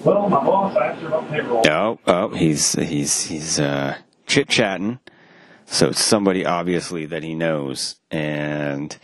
Well, 0.04 0.30
my 0.30 0.44
boss 0.44 0.76
asked 0.78 1.02
her 1.02 1.08
about 1.08 1.30
payroll. 1.30 1.64
Oh, 1.68 2.00
oh, 2.08 2.30
he's 2.30 2.74
he's 2.74 3.24
he's 3.24 3.60
uh, 3.60 3.98
chit 4.26 4.48
chatting. 4.48 5.00
So 5.66 5.90
it's 5.90 6.02
somebody 6.02 6.46
obviously 6.46 7.06
that 7.08 7.24
he 7.24 7.36
knows, 7.36 7.96
and 8.10 8.98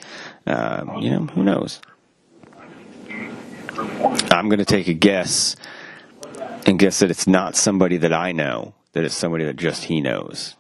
um, 0.48 0.98
you 1.00 1.12
know 1.12 1.26
who 1.26 1.44
knows. 1.44 1.82
I'm 4.32 4.48
going 4.48 4.60
to 4.60 4.66
take 4.66 4.88
a 4.88 4.94
guess 4.94 5.56
and 6.66 6.80
guess 6.80 7.00
that 7.00 7.12
it's 7.12 7.28
not 7.28 7.56
somebody 7.56 7.98
that 7.98 8.14
I 8.14 8.32
know. 8.32 8.74
That 8.96 9.04
it's 9.04 9.14
somebody 9.16 9.44
that 9.44 9.58
just 9.58 9.84
he 9.84 10.00
knows. 10.00 10.56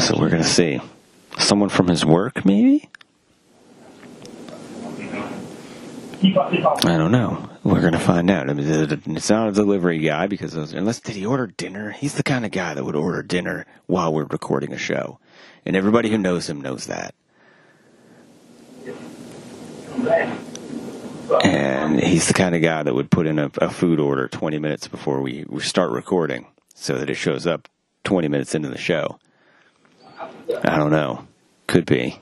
So 0.00 0.16
we're 0.16 0.30
going 0.30 0.42
to 0.42 0.48
see 0.48 0.80
someone 1.38 1.70
from 1.70 1.88
his 1.88 2.04
work, 2.04 2.44
maybe. 2.44 2.88
I 6.84 6.96
don't 6.96 7.10
know. 7.10 7.50
We're 7.64 7.80
gonna 7.80 7.98
find 7.98 8.30
out. 8.30 8.48
I 8.48 8.52
mean, 8.52 8.66
it's 8.68 9.28
not 9.28 9.48
a 9.48 9.52
delivery 9.52 9.98
guy 9.98 10.28
because 10.28 10.54
unless 10.54 11.00
did 11.00 11.16
he 11.16 11.26
order 11.26 11.48
dinner? 11.48 11.90
He's 11.90 12.14
the 12.14 12.22
kind 12.22 12.44
of 12.44 12.52
guy 12.52 12.74
that 12.74 12.84
would 12.84 12.94
order 12.94 13.22
dinner 13.22 13.66
while 13.86 14.14
we're 14.14 14.24
recording 14.24 14.72
a 14.72 14.78
show, 14.78 15.18
and 15.64 15.74
everybody 15.74 16.08
who 16.08 16.18
knows 16.18 16.48
him 16.48 16.60
knows 16.60 16.86
that. 16.86 17.12
And 21.42 22.00
he's 22.00 22.28
the 22.28 22.34
kind 22.34 22.54
of 22.54 22.62
guy 22.62 22.82
that 22.82 22.94
would 22.94 23.10
put 23.10 23.26
in 23.26 23.38
a, 23.38 23.50
a 23.58 23.70
food 23.70 24.00
order 24.00 24.28
20 24.28 24.58
minutes 24.58 24.88
before 24.88 25.20
we, 25.20 25.44
we 25.48 25.60
start 25.60 25.90
recording, 25.90 26.46
so 26.74 26.98
that 26.98 27.10
it 27.10 27.14
shows 27.14 27.46
up 27.46 27.68
20 28.04 28.28
minutes 28.28 28.54
into 28.54 28.68
the 28.68 28.78
show. 28.78 29.18
I 30.18 30.76
don't 30.76 30.90
know. 30.90 31.26
Could 31.66 31.86
be. 31.86 32.20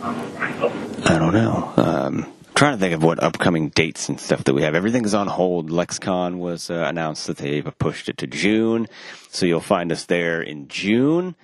I 0.00 1.18
don't 1.18 1.34
know. 1.34 1.72
Um, 1.76 2.32
trying 2.54 2.74
to 2.74 2.78
think 2.78 2.94
of 2.94 3.02
what 3.02 3.22
upcoming 3.22 3.70
dates 3.70 4.08
and 4.08 4.20
stuff 4.20 4.44
that 4.44 4.54
we 4.54 4.62
have. 4.62 4.74
Everything's 4.74 5.14
on 5.14 5.26
hold. 5.26 5.70
LexCon 5.70 6.38
was 6.38 6.70
uh, 6.70 6.84
announced 6.86 7.26
that 7.26 7.38
they 7.38 7.62
pushed 7.62 8.08
it 8.08 8.18
to 8.18 8.26
June, 8.26 8.86
so 9.30 9.46
you'll 9.46 9.60
find 9.60 9.90
us 9.90 10.04
there 10.04 10.40
in 10.42 10.68
June. 10.68 11.34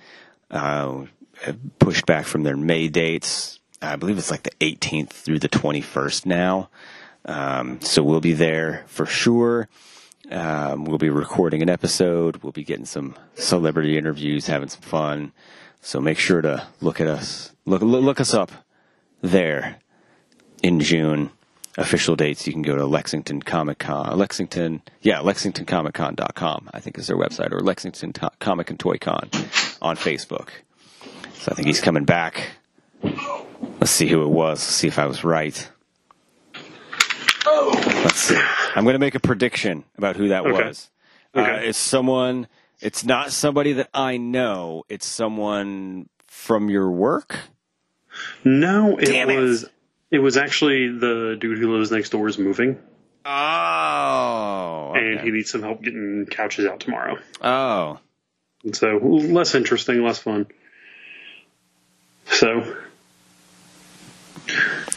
Uh, 0.49 1.05
pushed 1.79 2.05
back 2.05 2.25
from 2.25 2.43
their 2.43 2.55
May 2.55 2.87
dates. 2.87 3.59
I 3.81 3.95
believe 3.95 4.17
it's 4.17 4.31
like 4.31 4.43
the 4.43 4.51
18th 4.59 5.09
through 5.09 5.39
the 5.39 5.49
21st 5.49 6.25
now. 6.25 6.69
Um, 7.25 7.79
so 7.81 8.03
we'll 8.03 8.21
be 8.21 8.33
there 8.33 8.83
for 8.87 9.05
sure. 9.05 9.67
Um, 10.31 10.85
we'll 10.85 10.97
be 10.97 11.09
recording 11.09 11.61
an 11.61 11.69
episode. 11.69 12.37
We'll 12.37 12.51
be 12.51 12.63
getting 12.63 12.85
some 12.85 13.15
celebrity 13.35 13.97
interviews, 13.97 14.47
having 14.47 14.69
some 14.69 14.81
fun. 14.81 15.31
So 15.81 16.01
make 16.01 16.17
sure 16.19 16.41
to 16.41 16.67
look 16.81 16.99
at 16.99 17.07
us. 17.07 17.53
Look 17.65 17.81
look, 17.81 18.03
look 18.03 18.19
us 18.19 18.33
up 18.33 18.51
there 19.21 19.77
in 20.63 20.79
June. 20.79 21.31
Official 21.79 22.15
dates, 22.15 22.47
you 22.47 22.53
can 22.53 22.63
go 22.63 22.75
to 22.75 22.87
Lexington 22.87 23.39
Comic 23.39 23.77
Con, 23.77 24.17
Lexington, 24.17 24.81
yeah, 25.01 25.19
LexingtonComicCon.com, 25.19 26.69
I 26.73 26.79
think 26.79 26.97
is 26.97 27.05
their 27.05 27.15
website, 27.15 27.51
or 27.51 27.59
Lexington 27.59 28.13
Comic 28.39 28.71
and 28.71 28.79
Toy 28.79 28.97
Con 28.97 29.29
on 29.79 29.95
Facebook. 29.95 30.49
So 31.35 31.51
I 31.51 31.55
think 31.55 31.67
he's 31.67 31.79
coming 31.79 32.03
back. 32.03 32.49
Let's 33.79 33.91
see 33.91 34.07
who 34.07 34.23
it 34.23 34.29
was. 34.29 34.59
Let's 34.59 34.63
See 34.63 34.87
if 34.87 34.99
I 34.99 35.05
was 35.05 35.23
right. 35.23 35.69
Oh. 37.45 37.71
Let's 38.03 38.15
see. 38.19 38.37
I'm 38.75 38.83
going 38.83 38.95
to 38.95 38.99
make 38.99 39.15
a 39.15 39.19
prediction 39.19 39.83
about 39.97 40.15
who 40.15 40.29
that 40.29 40.45
Okay. 40.45 40.51
was. 40.67 40.89
Uh, 41.35 41.39
Okay. 41.39 41.67
it's 41.69 41.77
someone. 41.77 42.47
It's 42.81 43.03
not 43.05 43.31
somebody 43.31 43.73
that 43.73 43.89
I 43.93 44.17
know. 44.17 44.83
It's 44.89 45.05
someone 45.05 46.09
from 46.27 46.69
your 46.69 46.89
work. 46.91 47.39
No, 48.43 48.97
it 48.97 49.05
Damn 49.05 49.29
it. 49.29 49.37
was. 49.39 49.65
It 50.09 50.19
was 50.19 50.37
actually 50.37 50.87
the 50.87 51.35
dude 51.39 51.57
who 51.59 51.75
lives 51.75 51.91
next 51.91 52.09
door 52.11 52.27
is 52.29 52.37
moving, 52.37 52.79
Oh. 53.25 54.93
Okay. 54.95 55.11
and 55.11 55.19
he 55.19 55.31
needs 55.31 55.51
some 55.51 55.61
help 55.61 55.81
getting 55.83 56.25
couches 56.31 56.65
out 56.65 56.79
tomorrow. 56.79 57.17
Oh. 57.41 57.99
And 58.63 58.73
so 58.75 58.97
less 58.97 59.53
interesting, 59.53 60.01
less 60.03 60.17
fun. 60.19 60.47
So 62.31 62.75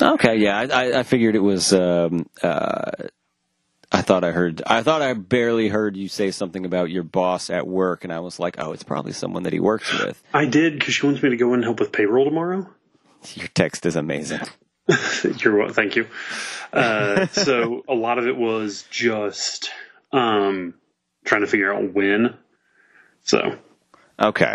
Okay. 0.02 0.36
Yeah. 0.36 0.58
I, 0.58 0.64
I, 0.64 0.98
I 1.00 1.02
figured 1.02 1.34
it 1.36 1.40
was. 1.40 1.72
Um, 1.72 2.26
uh, 2.42 2.90
I 3.92 4.02
thought 4.02 4.22
I 4.22 4.30
heard. 4.30 4.62
I 4.66 4.82
thought 4.82 5.02
I 5.02 5.14
barely 5.14 5.68
heard 5.68 5.96
you 5.96 6.08
say 6.08 6.30
something 6.30 6.64
about 6.64 6.90
your 6.90 7.02
boss 7.02 7.50
at 7.50 7.66
work, 7.66 8.04
and 8.04 8.12
I 8.12 8.20
was 8.20 8.38
like, 8.38 8.54
"Oh, 8.58 8.72
it's 8.72 8.84
probably 8.84 9.12
someone 9.12 9.42
that 9.42 9.52
he 9.52 9.58
works 9.58 9.92
with." 9.98 10.22
I 10.32 10.46
did 10.46 10.78
because 10.78 10.94
she 10.94 11.06
wants 11.06 11.22
me 11.22 11.30
to 11.30 11.36
go 11.36 11.48
in 11.48 11.54
and 11.54 11.64
help 11.64 11.80
with 11.80 11.90
payroll 11.90 12.24
tomorrow. 12.24 12.68
Your 13.34 13.48
text 13.48 13.86
is 13.86 13.96
amazing. 13.96 14.40
You're 15.38 15.56
wel- 15.58 15.72
thank 15.72 15.96
you. 15.96 16.06
Uh, 16.72 17.26
so 17.32 17.82
a 17.88 17.94
lot 17.94 18.18
of 18.18 18.26
it 18.28 18.36
was 18.36 18.84
just 18.90 19.70
um, 20.12 20.74
trying 21.24 21.40
to 21.40 21.46
figure 21.48 21.74
out 21.74 21.92
when. 21.92 22.36
So 23.24 23.58
Okay. 24.20 24.54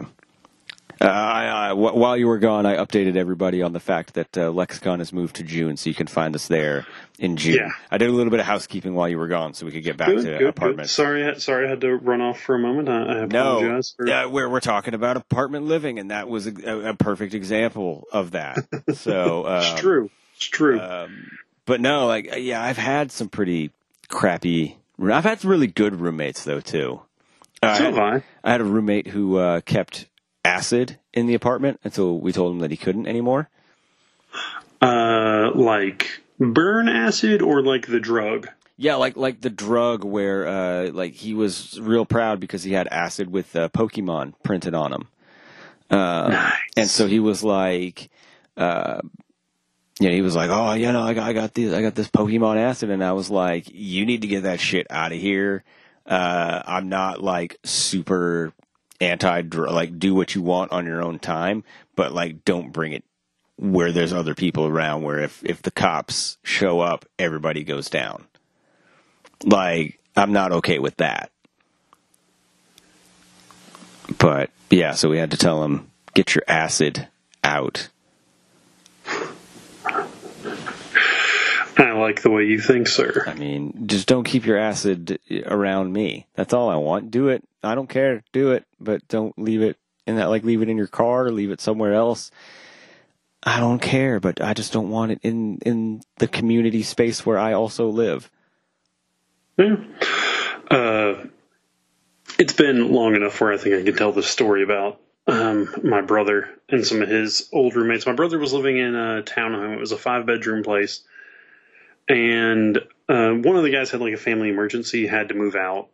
Uh, 1.01 1.05
I, 1.05 1.45
I, 1.69 1.73
while 1.73 2.15
you 2.15 2.27
were 2.27 2.37
gone, 2.39 2.65
I 2.65 2.77
updated 2.77 3.15
everybody 3.17 3.61
on 3.61 3.73
the 3.73 3.79
fact 3.79 4.13
that 4.13 4.37
uh, 4.37 4.51
LexCon 4.51 4.99
has 4.99 5.11
moved 5.11 5.35
to 5.37 5.43
June, 5.43 5.75
so 5.77 5.89
you 5.89 5.93
can 5.95 6.07
find 6.07 6.33
us 6.35 6.47
there 6.47 6.85
in 7.19 7.35
June. 7.37 7.55
Yeah. 7.55 7.69
I 7.91 7.97
did 7.97 8.09
a 8.09 8.13
little 8.13 8.31
bit 8.31 8.39
of 8.39 8.45
housekeeping 8.45 8.93
while 8.93 9.09
you 9.09 9.17
were 9.17 9.27
gone, 9.27 9.53
so 9.53 9.65
we 9.65 9.71
could 9.73 9.83
get 9.83 9.97
back 9.97 10.07
good, 10.07 10.23
to 10.25 10.37
good, 10.51 10.55
good. 10.77 10.89
Sorry, 10.89 11.25
I- 11.25 11.33
sorry, 11.33 11.67
I 11.67 11.69
had 11.71 11.81
to 11.81 11.95
run 11.95 12.21
off 12.21 12.39
for 12.39 12.55
a 12.55 12.59
moment. 12.59 12.87
I, 12.89 13.01
I 13.21 13.25
No, 13.25 13.57
apologize. 13.57 13.93
For, 13.97 14.09
uh, 14.09 14.29
we're 14.29 14.47
we're 14.49 14.59
talking 14.61 14.93
about 14.93 15.17
apartment 15.17 15.65
living, 15.65 15.99
and 15.99 16.11
that 16.11 16.29
was 16.29 16.47
a, 16.47 16.89
a 16.89 16.93
perfect 16.93 17.33
example 17.33 18.07
of 18.11 18.31
that. 18.31 18.57
So 18.93 19.45
um, 19.47 19.55
it's 19.63 19.79
true. 19.81 20.09
It's 20.37 20.45
true. 20.45 20.79
Um, 20.79 21.31
but 21.65 21.81
no, 21.81 22.07
like 22.07 22.31
uh, 22.31 22.37
yeah, 22.37 22.61
I've 22.63 22.77
had 22.77 23.11
some 23.11 23.27
pretty 23.29 23.71
crappy. 24.07 24.77
I've 25.01 25.23
had 25.25 25.41
some 25.41 25.51
really 25.51 25.67
good 25.67 25.95
roommates 25.99 26.43
though 26.43 26.61
too. 26.61 27.01
Uh, 27.61 27.77
so 27.77 27.83
have 27.85 27.97
I. 27.97 28.23
I 28.43 28.51
had 28.51 28.61
a 28.61 28.65
roommate 28.65 29.07
who 29.07 29.37
uh, 29.37 29.61
kept 29.61 30.05
acid 30.45 30.97
in 31.13 31.25
the 31.27 31.33
apartment 31.33 31.79
until 31.83 32.19
we 32.19 32.31
told 32.31 32.53
him 32.53 32.59
that 32.59 32.71
he 32.71 32.77
couldn't 32.77 33.07
anymore. 33.07 33.49
Uh, 34.81 35.51
like 35.55 36.21
burn 36.39 36.87
acid 36.87 37.41
or 37.41 37.61
like 37.61 37.87
the 37.87 37.99
drug. 37.99 38.47
Yeah, 38.77 38.95
like 38.95 39.15
like 39.15 39.39
the 39.41 39.49
drug 39.49 40.03
where 40.03 40.45
uh, 40.47 40.91
like 40.91 41.13
he 41.13 41.33
was 41.33 41.79
real 41.79 42.05
proud 42.05 42.39
because 42.39 42.63
he 42.63 42.73
had 42.73 42.87
acid 42.89 43.31
with 43.31 43.55
uh, 43.55 43.69
Pokemon 43.69 44.33
printed 44.43 44.73
on 44.75 44.91
him, 44.91 45.07
uh, 45.89 46.27
Nice. 46.29 46.53
and 46.75 46.89
so 46.89 47.07
he 47.07 47.21
was 47.21 47.41
like, 47.41 48.09
uh, 48.57 48.99
you 50.01 50.09
know, 50.09 50.13
he 50.13 50.21
was 50.21 50.35
like, 50.35 50.49
oh, 50.51 50.73
you 50.73 50.91
know, 50.91 51.01
I 51.01 51.13
got 51.13 51.29
I 51.29 51.31
got 51.31 51.53
this 51.53 51.73
I 51.73 51.81
got 51.81 51.95
this 51.95 52.09
Pokemon 52.09 52.57
acid, 52.57 52.89
and 52.89 53.01
I 53.01 53.13
was 53.13 53.29
like, 53.29 53.63
you 53.73 54.05
need 54.05 54.23
to 54.23 54.27
get 54.27 54.43
that 54.43 54.59
shit 54.59 54.87
out 54.89 55.13
of 55.13 55.19
here. 55.19 55.63
Uh, 56.05 56.61
I'm 56.65 56.89
not 56.89 57.23
like 57.23 57.55
super 57.63 58.51
anti 59.01 59.41
like 59.41 59.99
do 59.99 60.15
what 60.15 60.35
you 60.35 60.41
want 60.41 60.71
on 60.71 60.85
your 60.85 61.01
own 61.01 61.19
time, 61.19 61.63
but 61.95 62.13
like 62.13 62.45
don't 62.45 62.71
bring 62.71 62.93
it 62.93 63.03
where 63.57 63.91
there's 63.91 64.13
other 64.13 64.35
people 64.35 64.65
around 64.67 65.01
where 65.01 65.19
if 65.19 65.43
if 65.43 65.61
the 65.61 65.71
cops 65.71 66.37
show 66.43 66.81
up 66.81 67.05
everybody 67.17 67.63
goes 67.63 67.89
down 67.89 68.25
like 69.43 69.99
I'm 70.15 70.31
not 70.31 70.51
okay 70.51 70.79
with 70.79 70.97
that. 70.97 71.31
But 74.17 74.49
yeah, 74.69 74.93
so 74.93 75.09
we 75.09 75.17
had 75.17 75.31
to 75.31 75.37
tell 75.37 75.63
him 75.63 75.91
get 76.13 76.35
your 76.35 76.43
acid 76.47 77.07
out. 77.43 77.89
I 81.77 81.91
like 81.91 82.21
the 82.21 82.29
way 82.29 82.45
you 82.45 82.59
think, 82.59 82.87
sir. 82.87 83.23
I 83.27 83.33
mean, 83.33 83.87
just 83.87 84.07
don't 84.07 84.23
keep 84.23 84.45
your 84.45 84.57
acid 84.57 85.19
around 85.45 85.91
me. 85.91 86.27
That's 86.35 86.53
all 86.53 86.69
I 86.69 86.77
want. 86.77 87.11
Do 87.11 87.29
it. 87.29 87.43
I 87.63 87.75
don't 87.75 87.89
care. 87.89 88.23
Do 88.31 88.51
it, 88.51 88.65
but 88.79 89.07
don't 89.07 89.37
leave 89.37 89.61
it 89.61 89.77
in 90.07 90.15
that. 90.17 90.29
Like 90.29 90.43
leave 90.43 90.61
it 90.61 90.69
in 90.69 90.77
your 90.77 90.87
car. 90.87 91.29
Leave 91.31 91.51
it 91.51 91.61
somewhere 91.61 91.93
else. 91.93 92.31
I 93.43 93.59
don't 93.59 93.81
care, 93.81 94.19
but 94.19 94.41
I 94.41 94.53
just 94.53 94.73
don't 94.73 94.89
want 94.89 95.11
it 95.11 95.19
in 95.21 95.59
in 95.59 96.01
the 96.17 96.27
community 96.27 96.83
space 96.83 97.25
where 97.25 97.37
I 97.37 97.53
also 97.53 97.89
live. 97.89 98.29
Yeah. 99.57 99.75
Uh, 100.69 101.25
it's 102.39 102.53
been 102.53 102.91
long 102.91 103.15
enough 103.15 103.39
where 103.39 103.53
I 103.53 103.57
think 103.57 103.75
I 103.75 103.83
can 103.83 103.95
tell 103.95 104.11
this 104.11 104.27
story 104.27 104.63
about 104.63 104.99
um, 105.27 105.73
my 105.83 106.01
brother 106.01 106.49
and 106.69 106.85
some 106.85 107.01
of 107.01 107.09
his 107.09 107.49
old 107.53 107.75
roommates. 107.75 108.05
My 108.05 108.13
brother 108.13 108.39
was 108.39 108.53
living 108.53 108.77
in 108.77 108.95
a 108.95 109.23
townhome. 109.23 109.73
It 109.73 109.79
was 109.79 109.91
a 109.91 109.97
five 109.97 110.25
bedroom 110.25 110.63
place, 110.63 111.01
and 112.07 112.77
uh, 113.09 113.31
one 113.31 113.55
of 113.55 113.63
the 113.63 113.71
guys 113.71 113.91
had 113.91 114.01
like 114.01 114.13
a 114.13 114.17
family 114.17 114.49
emergency, 114.49 115.07
had 115.07 115.29
to 115.29 115.35
move 115.35 115.55
out, 115.55 115.89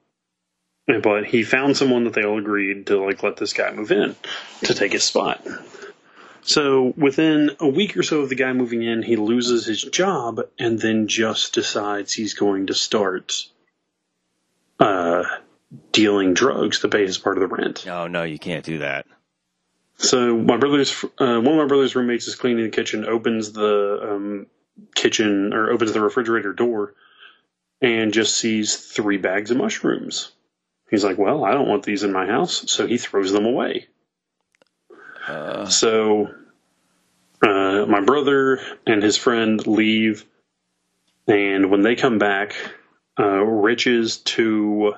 but 1.02 1.26
he 1.26 1.44
found 1.44 1.78
someone 1.78 2.06
that 2.06 2.14
they 2.14 2.24
all 2.24 2.40
agreed 2.40 2.88
to 2.88 3.04
like 3.04 3.24
let 3.24 3.38
this 3.38 3.54
guy 3.54 3.72
move 3.72 3.92
in 3.92 4.16
to 4.64 4.74
take 4.74 4.92
his 4.92 5.04
spot. 5.04 5.46
So 6.44 6.94
within 6.98 7.52
a 7.60 7.68
week 7.68 7.96
or 7.96 8.04
so 8.04 8.22
of 8.22 8.30
the 8.30 8.36
guy 8.36 8.52
moving 8.54 8.82
in, 8.82 9.04
he 9.04 9.16
loses 9.16 9.66
his 9.66 9.82
job 9.82 10.42
and 10.58 10.80
then 10.80 11.08
just 11.08 11.54
decides 11.54 12.14
he's 12.14 12.34
going 12.34 12.68
to 12.68 12.74
start 12.74 13.48
uh, 14.80 15.24
dealing 15.92 16.34
drugs 16.34 16.80
to 16.80 16.90
pay 16.90 17.06
his 17.06 17.18
part 17.18 17.38
of 17.38 17.42
the 17.48 17.56
rent. 17.56 17.88
Oh 17.88 18.08
no, 18.08 18.24
you 18.24 18.40
can't 18.40 18.66
do 18.66 18.80
that. 18.80 19.06
So 19.98 20.36
my 20.36 20.58
brother's 20.58 21.04
uh, 21.04 21.40
one 21.40 21.48
of 21.48 21.58
my 21.58 21.68
brother's 21.68 21.96
roommates 21.96 22.28
is 22.28 22.36
cleaning 22.36 22.64
the 22.64 22.72
kitchen, 22.72 23.06
opens 23.06 23.52
the 23.52 24.10
um, 24.12 24.48
kitchen 24.96 25.54
or 25.54 25.72
opens 25.72 25.94
the 25.94 26.02
refrigerator 26.02 26.54
door, 26.54 26.94
and 27.82 28.14
just 28.14 28.36
sees 28.36 28.76
three 28.76 29.18
bags 29.18 29.52
of 29.52 29.58
mushrooms. 29.58 30.32
He's 30.90 31.04
like, 31.04 31.18
"Well, 31.18 31.44
I 31.44 31.52
don't 31.52 31.70
want 31.70 31.84
these 31.84 32.04
in 32.04 32.12
my 32.12 32.26
house," 32.26 32.70
so 32.72 32.86
he 32.88 32.98
throws 32.98 33.32
them 33.32 33.46
away. 33.46 33.88
Uh, 35.28 35.66
So 35.68 36.34
uh, 37.42 37.86
my 37.88 38.02
brother 38.02 38.60
and 38.86 39.02
his 39.02 39.18
friend 39.18 39.66
leave, 39.66 40.26
and 41.28 41.72
when 41.72 41.82
they 41.82 41.96
come 41.96 42.18
back, 42.20 42.56
uh, 43.20 43.44
Rich's 43.44 44.18
to 44.18 44.94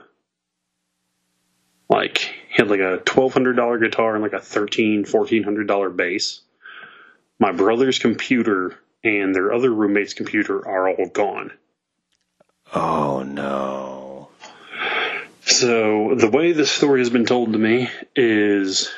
like 1.90 2.18
he 2.18 2.56
had 2.56 2.70
like 2.70 2.80
a 2.80 2.98
twelve 3.06 3.34
hundred 3.34 3.56
dollar 3.56 3.78
guitar 3.78 4.16
and 4.16 4.24
like 4.24 4.34
a 4.34 4.40
thirteen 4.40 5.06
fourteen 5.06 5.44
hundred 5.44 5.68
dollar 5.68 5.90
bass. 5.90 6.42
My 7.40 7.52
brother's 7.52 8.00
computer 8.00 8.78
and 9.04 9.36
their 9.36 9.54
other 9.54 9.72
roommate's 9.72 10.14
computer 10.14 10.68
are 10.68 10.90
all 10.90 11.08
gone. 11.08 11.52
oh 12.74 13.24
no. 13.24 14.30
So 15.46 16.16
the 16.16 16.30
way 16.30 16.54
this 16.54 16.72
story 16.72 17.02
has 17.02 17.10
been 17.10 17.26
told 17.26 17.54
to 17.54 17.60
me 17.60 17.90
is 18.16 18.90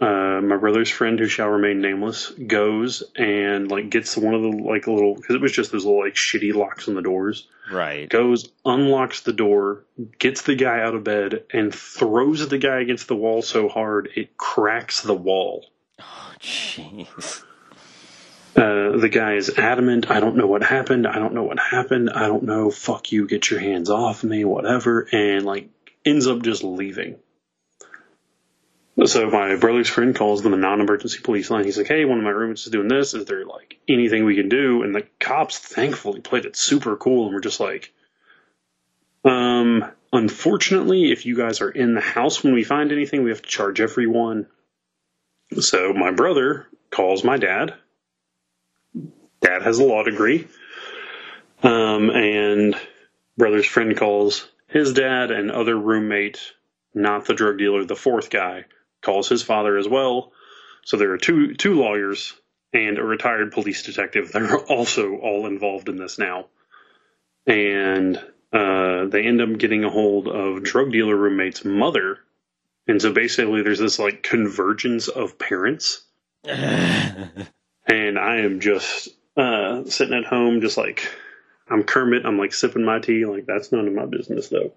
uh, 0.00 0.40
my 0.42 0.56
brother's 0.56 0.88
friend, 0.88 1.18
who 1.18 1.28
shall 1.28 1.48
remain 1.48 1.82
nameless, 1.82 2.30
goes 2.30 3.02
and 3.16 3.70
like 3.70 3.90
gets 3.90 4.16
one 4.16 4.32
of 4.34 4.40
the 4.40 4.48
like 4.48 4.86
little 4.86 5.14
because 5.14 5.34
it 5.36 5.42
was 5.42 5.52
just 5.52 5.70
those 5.72 5.84
little 5.84 6.02
like 6.02 6.14
shitty 6.14 6.54
locks 6.54 6.88
on 6.88 6.94
the 6.94 7.02
doors. 7.02 7.46
Right. 7.70 8.08
Goes, 8.08 8.50
unlocks 8.64 9.20
the 9.20 9.34
door, 9.34 9.84
gets 10.18 10.42
the 10.42 10.54
guy 10.56 10.80
out 10.80 10.94
of 10.94 11.04
bed, 11.04 11.44
and 11.52 11.72
throws 11.72 12.48
the 12.48 12.58
guy 12.58 12.80
against 12.80 13.08
the 13.08 13.16
wall 13.16 13.42
so 13.42 13.68
hard 13.68 14.08
it 14.16 14.36
cracks 14.38 15.02
the 15.02 15.14
wall. 15.14 15.66
Oh 16.00 16.32
jeez. 16.40 17.44
Uh, 18.60 18.98
the 18.98 19.08
guy 19.08 19.36
is 19.36 19.48
adamant. 19.56 20.10
I 20.10 20.20
don't 20.20 20.36
know 20.36 20.46
what 20.46 20.62
happened. 20.62 21.06
I 21.06 21.18
don't 21.18 21.32
know 21.32 21.44
what 21.44 21.58
happened. 21.58 22.10
I 22.10 22.26
don't 22.26 22.42
know. 22.42 22.70
Fuck 22.70 23.10
you. 23.10 23.26
Get 23.26 23.50
your 23.50 23.58
hands 23.58 23.88
off 23.88 24.22
me. 24.22 24.44
Whatever. 24.44 25.08
And 25.10 25.46
like 25.46 25.70
ends 26.04 26.26
up 26.26 26.42
just 26.42 26.62
leaving. 26.62 27.16
So 29.06 29.30
my 29.30 29.56
brother's 29.56 29.88
friend 29.88 30.14
calls 30.14 30.42
the 30.42 30.50
non-emergency 30.50 31.20
police 31.20 31.48
line. 31.50 31.64
He's 31.64 31.78
like, 31.78 31.86
"Hey, 31.86 32.04
one 32.04 32.18
of 32.18 32.24
my 32.24 32.30
roommates 32.30 32.66
is 32.66 32.72
doing 32.72 32.88
this. 32.88 33.14
Is 33.14 33.24
there 33.24 33.46
like 33.46 33.78
anything 33.88 34.26
we 34.26 34.36
can 34.36 34.50
do?" 34.50 34.82
And 34.82 34.94
the 34.94 35.06
cops 35.18 35.58
thankfully 35.58 36.20
played 36.20 36.44
it 36.44 36.54
super 36.54 36.96
cool 36.96 37.24
and 37.24 37.34
were 37.34 37.40
just 37.40 37.60
like, 37.60 37.94
"Um, 39.24 39.90
unfortunately, 40.12 41.12
if 41.12 41.24
you 41.24 41.34
guys 41.34 41.62
are 41.62 41.70
in 41.70 41.94
the 41.94 42.02
house 42.02 42.44
when 42.44 42.52
we 42.52 42.62
find 42.62 42.92
anything, 42.92 43.22
we 43.22 43.30
have 43.30 43.40
to 43.40 43.48
charge 43.48 43.80
everyone." 43.80 44.48
So 45.58 45.94
my 45.94 46.10
brother 46.10 46.66
calls 46.90 47.24
my 47.24 47.38
dad. 47.38 47.74
Dad 49.40 49.62
has 49.62 49.78
a 49.78 49.84
law 49.84 50.02
degree. 50.02 50.46
Um, 51.62 52.10
and 52.10 52.74
brother's 53.36 53.66
friend 53.66 53.96
calls 53.96 54.48
his 54.66 54.92
dad 54.92 55.30
and 55.30 55.50
other 55.50 55.76
roommate, 55.76 56.40
not 56.94 57.26
the 57.26 57.34
drug 57.34 57.58
dealer, 57.58 57.84
the 57.84 57.96
fourth 57.96 58.30
guy, 58.30 58.64
calls 59.02 59.28
his 59.28 59.42
father 59.42 59.76
as 59.76 59.88
well. 59.88 60.32
So 60.84 60.96
there 60.96 61.12
are 61.12 61.18
two 61.18 61.54
two 61.54 61.74
lawyers 61.74 62.34
and 62.72 62.98
a 62.98 63.02
retired 63.02 63.52
police 63.52 63.82
detective 63.82 64.32
They're 64.32 64.58
also 64.58 65.16
all 65.16 65.46
involved 65.46 65.88
in 65.88 65.96
this 65.96 66.18
now. 66.18 66.46
And 67.46 68.16
uh, 68.52 69.06
they 69.06 69.24
end 69.24 69.40
up 69.40 69.58
getting 69.58 69.84
a 69.84 69.90
hold 69.90 70.28
of 70.28 70.62
drug 70.62 70.92
dealer 70.92 71.16
roommate's 71.16 71.64
mother. 71.64 72.18
And 72.86 73.00
so 73.00 73.12
basically 73.12 73.62
there's 73.62 73.78
this 73.78 73.98
like 73.98 74.22
convergence 74.22 75.08
of 75.08 75.38
parents. 75.38 76.02
and 76.44 78.18
I 78.18 78.38
am 78.38 78.60
just 78.60 79.08
uh, 79.40 79.84
sitting 79.86 80.14
at 80.16 80.24
home, 80.24 80.60
just 80.60 80.76
like 80.76 81.08
I'm 81.68 81.82
Kermit. 81.84 82.24
I'm 82.26 82.38
like 82.38 82.52
sipping 82.52 82.84
my 82.84 82.98
tea. 82.98 83.24
Like 83.24 83.46
that's 83.46 83.72
none 83.72 83.86
of 83.88 83.94
my 83.94 84.06
business, 84.06 84.48
though. 84.48 84.72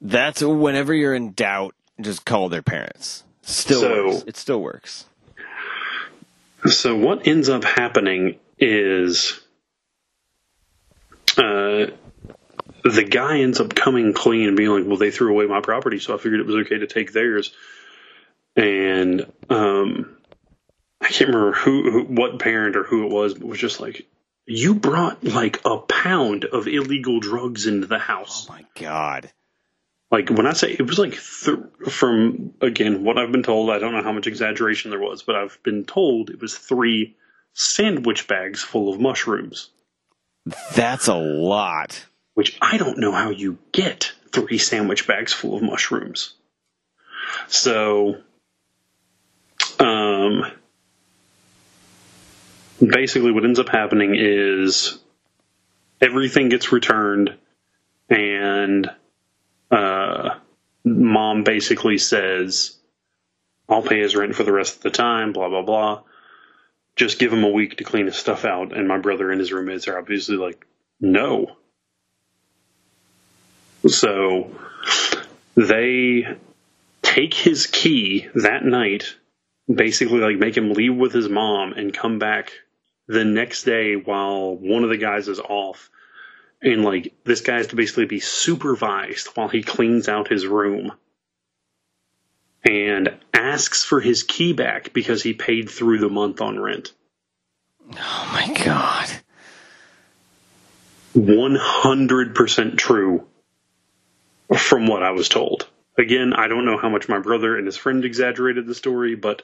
That's 0.00 0.42
whenever 0.42 0.92
you're 0.92 1.14
in 1.14 1.32
doubt, 1.32 1.74
just 2.00 2.24
call 2.24 2.48
their 2.48 2.62
parents. 2.62 3.24
Still 3.42 3.80
So- 3.80 4.06
works. 4.08 4.24
It 4.26 4.36
still 4.36 4.60
works. 4.60 5.06
So 6.66 6.96
what 6.96 7.26
ends 7.28 7.48
up 7.48 7.62
happening 7.62 8.36
is, 8.58 9.38
uh, 11.38 11.86
the 12.82 13.04
guy 13.08 13.40
ends 13.40 13.60
up 13.60 13.74
coming 13.74 14.12
clean 14.12 14.48
and 14.48 14.56
being 14.56 14.70
like, 14.70 14.84
"Well, 14.86 14.96
they 14.96 15.10
threw 15.12 15.30
away 15.30 15.46
my 15.46 15.60
property, 15.60 15.98
so 16.00 16.14
I 16.14 16.18
figured 16.18 16.40
it 16.40 16.46
was 16.46 16.56
okay 16.66 16.78
to 16.78 16.86
take 16.86 17.12
theirs." 17.12 17.52
And 18.56 19.30
um, 19.50 20.16
I 21.00 21.08
can't 21.08 21.28
remember 21.28 21.52
who, 21.52 21.90
who, 21.90 22.02
what 22.04 22.38
parent 22.38 22.76
or 22.76 22.82
who 22.84 23.04
it 23.04 23.12
was, 23.12 23.34
but 23.34 23.46
was 23.46 23.58
just 23.58 23.80
like, 23.80 24.06
"You 24.46 24.74
brought 24.74 25.22
like 25.24 25.60
a 25.64 25.78
pound 25.78 26.44
of 26.44 26.66
illegal 26.66 27.20
drugs 27.20 27.66
into 27.66 27.86
the 27.86 27.98
house." 27.98 28.46
Oh 28.48 28.54
my 28.54 28.64
god. 28.80 29.30
like 30.10 30.30
when 30.30 30.46
I 30.46 30.52
say 30.52 30.70
it 30.72 30.86
was 30.86 30.98
like 30.98 31.12
th- 31.12 31.58
from 31.90 32.54
again 32.60 33.04
what 33.04 33.18
I've 33.18 33.32
been 33.32 33.42
told, 33.42 33.70
I 33.70 33.78
don't 33.78 33.92
know 33.92 34.02
how 34.02 34.12
much 34.12 34.26
exaggeration 34.26 34.90
there 34.90 35.00
was, 35.00 35.22
but 35.22 35.36
I've 35.36 35.58
been 35.62 35.84
told 35.84 36.30
it 36.30 36.40
was 36.40 36.56
three 36.56 37.16
sandwich 37.52 38.26
bags 38.28 38.62
full 38.62 38.92
of 38.92 39.00
mushrooms, 39.00 39.70
That's 40.74 41.08
a 41.08 41.14
lot. 41.14 42.04
which 42.34 42.56
I 42.60 42.76
don't 42.78 42.98
know 42.98 43.12
how 43.12 43.30
you 43.30 43.58
get 43.72 44.12
three 44.32 44.58
sandwich 44.58 45.06
bags 45.06 45.32
full 45.32 45.56
of 45.56 45.62
mushrooms. 45.62 46.34
So, 47.48 48.16
um, 49.78 50.42
basically, 52.84 53.32
what 53.32 53.44
ends 53.44 53.58
up 53.58 53.68
happening 53.68 54.14
is 54.16 54.98
everything 56.00 56.48
gets 56.48 56.72
returned, 56.72 57.36
and 58.08 58.90
uh, 59.70 60.30
mom 60.84 61.44
basically 61.44 61.98
says, 61.98 62.76
I'll 63.68 63.82
pay 63.82 64.00
his 64.00 64.14
rent 64.14 64.34
for 64.34 64.44
the 64.44 64.52
rest 64.52 64.76
of 64.76 64.82
the 64.82 64.90
time, 64.90 65.32
blah, 65.32 65.48
blah, 65.48 65.62
blah. 65.62 66.02
Just 66.94 67.18
give 67.18 67.32
him 67.32 67.44
a 67.44 67.50
week 67.50 67.76
to 67.78 67.84
clean 67.84 68.06
his 68.06 68.16
stuff 68.16 68.44
out. 68.44 68.76
And 68.76 68.88
my 68.88 68.98
brother 68.98 69.30
and 69.30 69.40
his 69.40 69.52
roommates 69.52 69.88
are 69.88 69.98
obviously 69.98 70.36
like, 70.36 70.66
no. 71.00 71.56
So 73.86 74.50
they 75.56 76.26
take 77.02 77.34
his 77.34 77.66
key 77.66 78.28
that 78.34 78.64
night, 78.64 79.16
basically 79.72 80.20
like 80.20 80.38
make 80.38 80.56
him 80.56 80.72
leave 80.72 80.96
with 80.96 81.12
his 81.12 81.28
mom 81.28 81.72
and 81.72 81.92
come 81.92 82.18
back 82.18 82.52
the 83.06 83.24
next 83.24 83.64
day 83.64 83.94
while 83.94 84.56
one 84.56 84.84
of 84.84 84.90
the 84.90 84.96
guys 84.96 85.28
is 85.28 85.40
off 85.40 85.90
and 86.62 86.84
like 86.84 87.14
this 87.24 87.40
guy 87.40 87.56
has 87.56 87.68
to 87.68 87.76
basically 87.76 88.06
be 88.06 88.20
supervised 88.20 89.28
while 89.34 89.48
he 89.48 89.62
cleans 89.62 90.08
out 90.08 90.28
his 90.28 90.46
room 90.46 90.92
and 92.64 93.14
asks 93.32 93.84
for 93.84 94.00
his 94.00 94.22
key 94.22 94.52
back 94.52 94.92
because 94.92 95.22
he 95.22 95.34
paid 95.34 95.70
through 95.70 95.98
the 95.98 96.08
month 96.08 96.40
on 96.40 96.58
rent 96.58 96.92
Oh 97.92 98.30
my 98.32 98.52
god. 98.64 99.08
100% 101.14 102.78
true 102.78 103.26
from 104.56 104.86
what 104.86 105.02
I 105.02 105.12
was 105.12 105.28
told. 105.28 105.66
Again, 105.98 106.34
I 106.34 106.48
don't 106.48 106.66
know 106.66 106.78
how 106.78 106.88
much 106.88 107.08
my 107.08 107.18
brother 107.18 107.56
and 107.56 107.66
his 107.66 107.76
friend 107.76 108.04
exaggerated 108.04 108.66
the 108.66 108.74
story, 108.74 109.14
but 109.14 109.42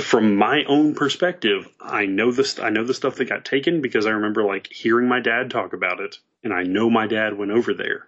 from 0.00 0.36
my 0.36 0.64
own 0.64 0.94
perspective, 0.94 1.68
I 1.80 2.06
know 2.06 2.30
this. 2.30 2.58
I 2.58 2.70
know 2.70 2.84
the 2.84 2.94
stuff 2.94 3.16
that 3.16 3.28
got 3.28 3.44
taken 3.44 3.80
because 3.80 4.06
I 4.06 4.10
remember 4.10 4.44
like 4.44 4.68
hearing 4.70 5.08
my 5.08 5.20
dad 5.20 5.50
talk 5.50 5.72
about 5.72 6.00
it, 6.00 6.18
and 6.44 6.52
I 6.52 6.62
know 6.62 6.88
my 6.90 7.06
dad 7.06 7.36
went 7.36 7.50
over 7.50 7.74
there. 7.74 8.06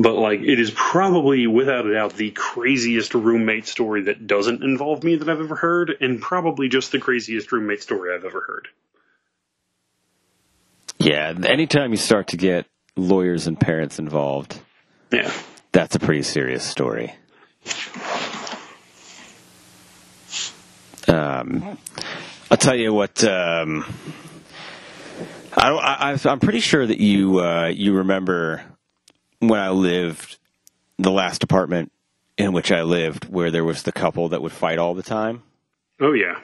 But 0.00 0.14
like, 0.14 0.40
it 0.40 0.60
is 0.60 0.70
probably 0.70 1.46
without 1.48 1.86
a 1.86 1.94
doubt 1.94 2.14
the 2.14 2.30
craziest 2.30 3.14
roommate 3.14 3.66
story 3.66 4.02
that 4.02 4.26
doesn't 4.28 4.62
involve 4.62 5.02
me 5.02 5.16
that 5.16 5.28
I've 5.28 5.40
ever 5.40 5.56
heard, 5.56 5.96
and 6.00 6.20
probably 6.20 6.68
just 6.68 6.92
the 6.92 7.00
craziest 7.00 7.50
roommate 7.50 7.82
story 7.82 8.14
I've 8.14 8.24
ever 8.24 8.40
heard. 8.42 8.68
Yeah, 10.98 11.32
anytime 11.44 11.90
you 11.92 11.96
start 11.96 12.28
to 12.28 12.36
get 12.36 12.66
lawyers 12.96 13.46
and 13.46 13.58
parents 13.58 13.98
involved, 13.98 14.60
Yeah. 15.10 15.32
that's 15.72 15.94
a 15.96 16.00
pretty 16.00 16.22
serious 16.22 16.64
story. 16.64 17.14
Um, 21.08 21.78
I'll 22.50 22.56
tell 22.56 22.76
you 22.76 22.92
what. 22.92 23.22
Um, 23.24 23.84
I, 25.56 25.68
don't- 25.68 25.84
I, 25.84 26.12
I- 26.12 26.30
I'm 26.30 26.40
pretty 26.40 26.60
sure 26.60 26.86
that 26.86 26.98
you 27.00 27.40
uh, 27.40 27.68
you 27.68 27.94
remember 27.94 28.62
when 29.40 29.60
I 29.60 29.70
lived 29.70 30.36
the 30.98 31.10
last 31.10 31.42
apartment 31.42 31.92
in 32.36 32.52
which 32.52 32.70
I 32.72 32.82
lived, 32.82 33.24
where 33.28 33.50
there 33.50 33.64
was 33.64 33.82
the 33.82 33.92
couple 33.92 34.28
that 34.30 34.42
would 34.42 34.52
fight 34.52 34.78
all 34.78 34.94
the 34.94 35.02
time 35.02 35.42
Oh 36.00 36.12
yeah. 36.12 36.38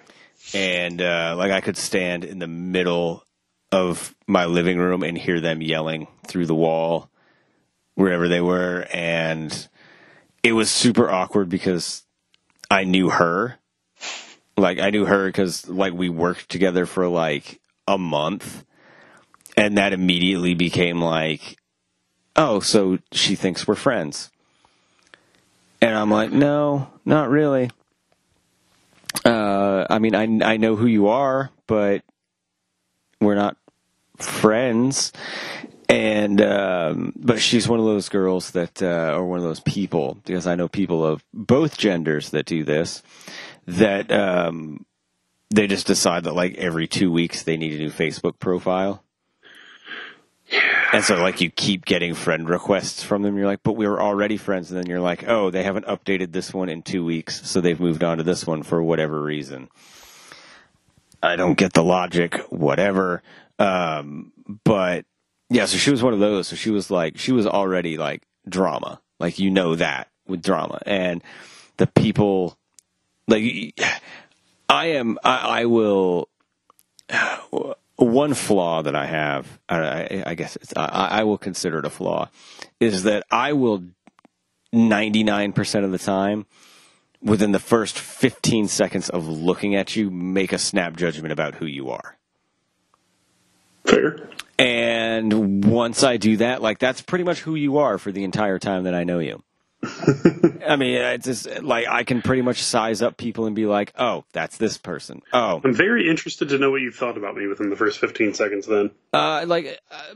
and 0.55 1.01
uh, 1.01 1.35
like 1.37 1.53
I 1.53 1.61
could 1.61 1.77
stand 1.77 2.25
in 2.25 2.39
the 2.39 2.47
middle 2.49 3.25
of 3.71 4.15
my 4.27 4.45
living 4.47 4.79
room 4.79 5.03
and 5.03 5.17
hear 5.19 5.41
them 5.41 5.61
yelling 5.63 6.07
through 6.27 6.47
the 6.47 6.55
wall 6.55 7.11
wherever 7.95 8.27
they 8.29 8.41
were, 8.41 8.87
and 8.93 9.69
it 10.43 10.53
was 10.53 10.71
super 10.71 11.09
awkward 11.11 11.49
because 11.49 12.03
I 12.71 12.83
knew 12.85 13.09
her, 13.11 13.57
like 14.57 14.79
I 14.79 14.91
knew 14.91 15.05
her 15.05 15.27
because 15.27 15.69
like 15.69 15.93
we 15.93 16.09
worked 16.09 16.49
together 16.49 16.87
for 16.87 17.09
like 17.09 17.61
a 17.87 17.99
month, 17.99 18.65
and 19.57 19.79
that 19.79 19.93
immediately 19.93 20.55
became 20.55 21.01
like, 21.01 21.59
oh, 22.37 22.61
so 22.61 22.99
she 23.13 23.35
thinks 23.35 23.67
we're 23.67 23.75
friends, 23.75 24.31
and 25.81 25.95
I'm 25.95 26.11
like, 26.11 26.33
no, 26.33 26.89
not 27.05 27.29
really. 27.29 27.71
Uh, 29.25 29.87
I 29.89 29.99
mean, 29.99 30.15
I 30.15 30.53
I 30.55 30.57
know 30.57 30.77
who 30.77 30.87
you 30.87 31.09
are, 31.09 31.51
but 31.67 32.03
we're 33.21 33.35
not 33.35 33.57
friends. 34.17 35.13
And 35.87 36.41
um, 36.41 37.13
but 37.15 37.41
she's 37.41 37.69
one 37.69 37.79
of 37.79 37.85
those 37.85 38.09
girls 38.09 38.53
that, 38.53 38.83
uh, 38.83 39.15
or 39.15 39.27
one 39.27 39.39
of 39.39 39.45
those 39.45 39.61
people, 39.61 40.19
because 40.25 40.47
I 40.47 40.55
know 40.55 40.67
people 40.67 41.05
of 41.05 41.23
both 41.33 41.77
genders 41.77 42.31
that 42.31 42.47
do 42.47 42.65
this. 42.65 43.03
That 43.67 44.13
um, 44.13 44.85
they 45.51 45.67
just 45.67 45.87
decide 45.87 46.25
that 46.25 46.35
like 46.35 46.57
every 46.57 46.87
two 46.87 47.11
weeks 47.11 47.43
they 47.43 47.57
need 47.57 47.75
a 47.75 47.79
new 47.79 47.91
Facebook 47.91 48.39
profile. 48.39 49.05
And 50.93 51.03
so, 51.03 51.17
like, 51.17 51.41
you 51.41 51.51
keep 51.51 51.85
getting 51.85 52.15
friend 52.15 52.49
requests 52.49 53.03
from 53.03 53.23
them. 53.23 53.37
You're 53.37 53.47
like, 53.47 53.63
but 53.63 53.73
we 53.73 53.89
were 53.89 54.01
already 54.01 54.37
friends. 54.37 54.71
And 54.71 54.79
then 54.79 54.87
you're 54.87 55.01
like, 55.01 55.27
oh, 55.27 55.51
they 55.51 55.63
haven't 55.63 55.87
updated 55.87 56.33
this 56.33 56.53
one 56.53 56.69
in 56.69 56.83
two 56.83 57.05
weeks. 57.05 57.49
So 57.49 57.61
they've 57.61 57.81
moved 57.81 58.05
on 58.05 58.19
to 58.19 58.23
this 58.23 58.47
one 58.47 58.63
for 58.63 58.83
whatever 58.83 59.21
reason. 59.21 59.69
I 61.23 61.37
don't 61.37 61.57
get 61.57 61.73
the 61.73 61.83
logic, 61.83 62.37
whatever. 62.51 63.23
Um, 63.59 64.33
but 64.65 65.07
yeah, 65.49 65.65
so 65.65 65.79
she 65.79 65.91
was 65.91 66.03
one 66.03 66.13
of 66.13 66.21
those. 66.21 66.49
So 66.49 66.57
she 66.57 66.71
was 66.71 66.91
like, 66.91 67.19
she 67.19 67.33
was 67.33 67.47
already 67.47 67.97
like 67.97 68.23
drama. 68.49 69.01
Like, 69.19 69.39
you 69.39 69.51
know 69.51 69.75
that 69.77 70.11
with 70.27 70.43
drama. 70.43 70.81
And 70.85 71.23
the 71.79 71.87
people, 71.87 72.59
like, 73.27 73.79
I 74.69 74.87
am, 74.87 75.19
I, 75.25 75.61
I 75.61 75.65
will, 75.67 76.29
one 77.97 78.35
flaw 78.35 78.83
that 78.83 78.95
I 78.95 79.07
have, 79.07 79.61
I, 79.69 80.23
I, 80.27 80.35
guess 80.35 80.57
it's, 80.57 80.73
I, 80.77 81.09
I 81.21 81.25
will 81.25 81.39
consider 81.39 81.79
it 81.79 81.85
a 81.85 81.91
flaw, 81.91 82.29
is 82.81 83.05
that 83.05 83.25
I 83.31 83.53
will 83.53 83.85
99% 84.75 85.85
of 85.85 85.93
the 85.93 85.99
time, 85.99 86.47
within 87.23 87.53
the 87.53 87.59
first 87.59 87.99
15 87.99 88.69
seconds 88.69 89.09
of 89.09 89.27
looking 89.27 89.75
at 89.75 89.97
you, 89.97 90.11
make 90.11 90.53
a 90.53 90.59
snap 90.59 90.97
judgment 90.97 91.33
about 91.33 91.55
who 91.55 91.67
you 91.67 91.91
are. 91.91 92.19
Fair. 93.85 94.29
And 94.59 95.65
once 95.65 96.03
I 96.03 96.17
do 96.17 96.37
that, 96.39 96.63
like 96.63 96.79
that's 96.79 97.01
pretty 97.01 97.25
much 97.25 97.41
who 97.41 97.55
you 97.55 97.79
are 97.79 97.99
for 97.99 98.13
the 98.13 98.25
entire 98.25 98.59
time 98.59 98.85
that 98.85 98.95
I 98.95 99.05
know 99.05 99.19
you. 99.19 99.43
I 100.67 100.77
mean, 100.77 100.97
it's 100.97 101.27
just 101.27 101.63
like 101.63 101.87
I 101.89 102.05
can 102.05 102.23
pretty 102.23 102.43
much 102.43 102.63
size 102.63 103.03
up 103.03 103.17
people 103.17 103.47
and 103.47 103.55
be 103.55 103.67
like, 103.67 103.93
"Oh, 103.99 104.25
that's 104.33 104.57
this 104.57 104.79
person." 104.79 105.23
Oh, 105.33 105.61
I'm 105.65 105.75
very 105.75 106.09
interested 106.09 106.49
to 106.51 106.59
know 106.59 106.71
what 106.71 106.81
you 106.81 106.91
thought 106.91 107.17
about 107.17 107.37
me 107.37 107.47
within 107.47 107.71
the 107.71 107.77
first 107.77 107.99
15 107.99 108.35
seconds. 108.35 108.67
Then. 108.67 108.91
Uh, 109.13 109.45
like, 109.47 109.81
uh, 109.91 110.15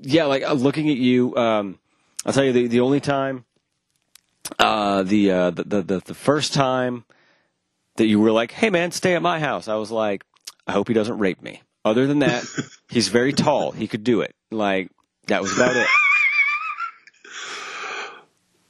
yeah, 0.00 0.24
like 0.24 0.42
uh, 0.42 0.52
looking 0.52 0.90
at 0.90 0.96
you. 0.96 1.36
Um, 1.36 1.78
I'll 2.26 2.32
tell 2.32 2.44
you 2.44 2.52
the 2.52 2.66
the 2.68 2.80
only 2.80 3.00
time, 3.00 3.44
uh, 4.58 5.02
the, 5.02 5.30
uh, 5.30 5.50
the 5.50 5.64
the 5.64 5.82
the 5.82 6.00
the 6.06 6.14
first 6.14 6.54
time 6.54 7.04
that 7.96 8.06
you 8.06 8.20
were 8.20 8.32
like, 8.32 8.52
"Hey, 8.52 8.70
man, 8.70 8.90
stay 8.90 9.14
at 9.14 9.22
my 9.22 9.38
house," 9.40 9.68
I 9.68 9.74
was 9.74 9.90
like, 9.90 10.24
"I 10.66 10.72
hope 10.72 10.88
he 10.88 10.94
doesn't 10.94 11.18
rape 11.18 11.42
me." 11.42 11.62
Other 11.84 12.06
than 12.06 12.20
that, 12.20 12.44
he's 12.88 13.08
very 13.08 13.32
tall. 13.32 13.72
He 13.72 13.86
could 13.86 14.04
do 14.04 14.22
it. 14.22 14.34
Like 14.50 14.90
that 15.26 15.42
was 15.42 15.54
about 15.54 15.76
it. 15.76 15.86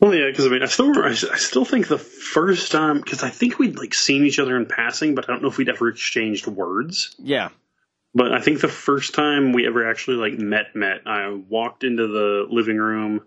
Well, 0.04 0.14
yeah, 0.14 0.26
because 0.26 0.44
I 0.44 0.50
mean, 0.50 0.62
I 0.62 0.66
still 0.66 0.88
remember, 0.88 1.08
I, 1.08 1.12
I 1.12 1.38
still 1.38 1.64
think 1.64 1.88
the 1.88 1.96
first 1.96 2.70
time 2.70 3.00
because 3.00 3.22
I 3.22 3.30
think 3.30 3.58
we'd 3.58 3.78
like 3.78 3.94
seen 3.94 4.26
each 4.26 4.38
other 4.38 4.54
in 4.54 4.66
passing, 4.66 5.14
but 5.14 5.24
I 5.24 5.32
don't 5.32 5.40
know 5.40 5.48
if 5.48 5.56
we'd 5.56 5.70
ever 5.70 5.88
exchanged 5.88 6.46
words. 6.46 7.16
Yeah, 7.18 7.48
But 8.14 8.34
I 8.34 8.42
think 8.42 8.60
the 8.60 8.68
first 8.68 9.14
time 9.14 9.54
we 9.54 9.66
ever 9.66 9.88
actually 9.88 10.18
like 10.18 10.38
met, 10.38 10.76
met, 10.76 11.06
I 11.06 11.30
walked 11.30 11.84
into 11.84 12.06
the 12.06 12.46
living 12.50 12.76
room 12.76 13.22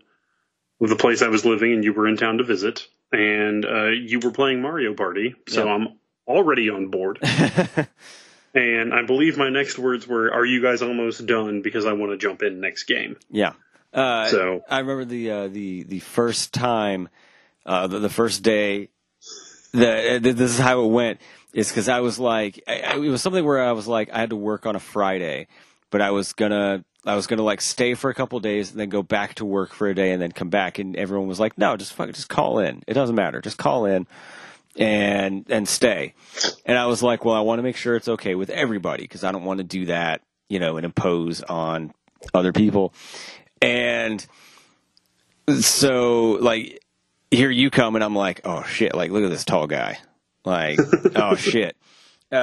of 0.79 0.89
the 0.89 0.95
place 0.95 1.23
I 1.23 1.29
was 1.29 1.45
living, 1.45 1.73
and 1.73 1.83
you 1.83 1.93
were 1.93 2.07
in 2.07 2.15
town 2.15 2.37
to 2.37 2.43
visit, 2.43 2.87
and 3.11 3.65
uh, 3.65 3.87
you 3.87 4.19
were 4.19 4.29
playing 4.29 4.61
Mario 4.61 4.93
Party, 4.93 5.33
so 5.47 5.65
Yep. 5.65 5.75
I'm 5.75 5.87
already 6.27 6.69
on 6.69 6.91
board. 6.91 7.17
and 8.53 8.93
I 8.93 9.01
believe 9.01 9.35
my 9.35 9.49
next 9.49 9.79
words 9.79 10.07
were, 10.07 10.31
"Are 10.31 10.45
you 10.45 10.61
guys 10.61 10.83
almost 10.83 11.25
done?" 11.25 11.63
Because 11.63 11.87
I 11.87 11.93
want 11.93 12.11
to 12.11 12.17
jump 12.17 12.43
in 12.43 12.61
next 12.61 12.83
game. 12.83 13.17
yeah. 13.31 13.53
Uh, 13.93 14.27
So- 14.27 14.61
I 14.69 14.79
remember 14.79 15.05
the 15.05 15.31
uh, 15.31 15.47
the 15.47 15.83
the 15.83 15.99
first 15.99 16.53
time, 16.53 17.09
uh, 17.65 17.87
the, 17.87 17.99
the 17.99 18.09
first 18.09 18.43
day. 18.43 18.89
The, 19.73 20.19
this 20.21 20.51
is 20.51 20.57
how 20.59 20.83
it 20.83 20.87
went. 20.87 21.19
Is 21.53 21.69
because 21.69 21.87
I 21.89 21.99
was 21.99 22.17
like, 22.19 22.61
I, 22.67 22.79
I, 22.81 22.93
it 22.95 23.09
was 23.09 23.21
something 23.21 23.43
where 23.43 23.63
I 23.63 23.71
was 23.73 23.87
like, 23.87 24.09
I 24.11 24.19
had 24.19 24.29
to 24.31 24.35
work 24.35 24.65
on 24.65 24.75
a 24.75 24.79
Friday, 24.79 25.47
but 25.91 26.01
I 26.01 26.11
was 26.11 26.33
gonna, 26.33 26.83
I 27.05 27.15
was 27.15 27.27
gonna 27.27 27.43
like 27.43 27.61
stay 27.61 27.93
for 27.93 28.09
a 28.09 28.13
couple 28.13 28.39
days 28.39 28.71
and 28.71 28.79
then 28.79 28.89
go 28.89 29.03
back 29.03 29.35
to 29.35 29.45
work 29.45 29.73
for 29.73 29.87
a 29.87 29.93
day 29.95 30.11
and 30.11 30.21
then 30.21 30.31
come 30.31 30.49
back. 30.49 30.79
And 30.79 30.95
everyone 30.95 31.27
was 31.27 31.39
like, 31.39 31.57
no, 31.57 31.75
just 31.77 31.93
fucking, 31.93 32.13
just 32.13 32.29
call 32.29 32.59
in. 32.59 32.83
It 32.87 32.93
doesn't 32.93 33.15
matter. 33.15 33.41
Just 33.41 33.57
call 33.57 33.85
in 33.85 34.07
and 34.77 35.45
and 35.49 35.67
stay. 35.67 36.13
And 36.65 36.77
I 36.77 36.85
was 36.85 37.01
like, 37.03 37.25
well, 37.25 37.35
I 37.35 37.41
want 37.41 37.59
to 37.59 37.63
make 37.63 37.75
sure 37.77 37.95
it's 37.95 38.07
okay 38.09 38.35
with 38.35 38.49
everybody 38.49 39.03
because 39.03 39.23
I 39.23 39.31
don't 39.31 39.43
want 39.43 39.57
to 39.59 39.63
do 39.63 39.85
that, 39.87 40.21
you 40.49 40.59
know, 40.59 40.77
and 40.77 40.85
impose 40.85 41.41
on 41.43 41.93
other 42.33 42.53
people. 42.53 42.93
And 43.61 44.25
so, 45.59 46.31
like, 46.41 46.83
here 47.31 47.49
you 47.49 47.69
come, 47.69 47.95
and 47.95 48.03
I'm 48.03 48.15
like, 48.15 48.41
oh 48.45 48.63
shit! 48.63 48.95
Like, 48.95 49.11
look 49.11 49.23
at 49.23 49.29
this 49.29 49.45
tall 49.45 49.67
guy. 49.67 49.97
Like, 50.45 50.79
oh 51.15 51.35
shit. 51.35 51.75
Uh, 52.31 52.35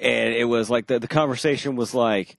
and 0.00 0.34
it 0.34 0.44
was 0.44 0.70
like 0.70 0.86
the 0.86 0.98
the 0.98 1.08
conversation 1.08 1.76
was 1.76 1.94
like, 1.94 2.36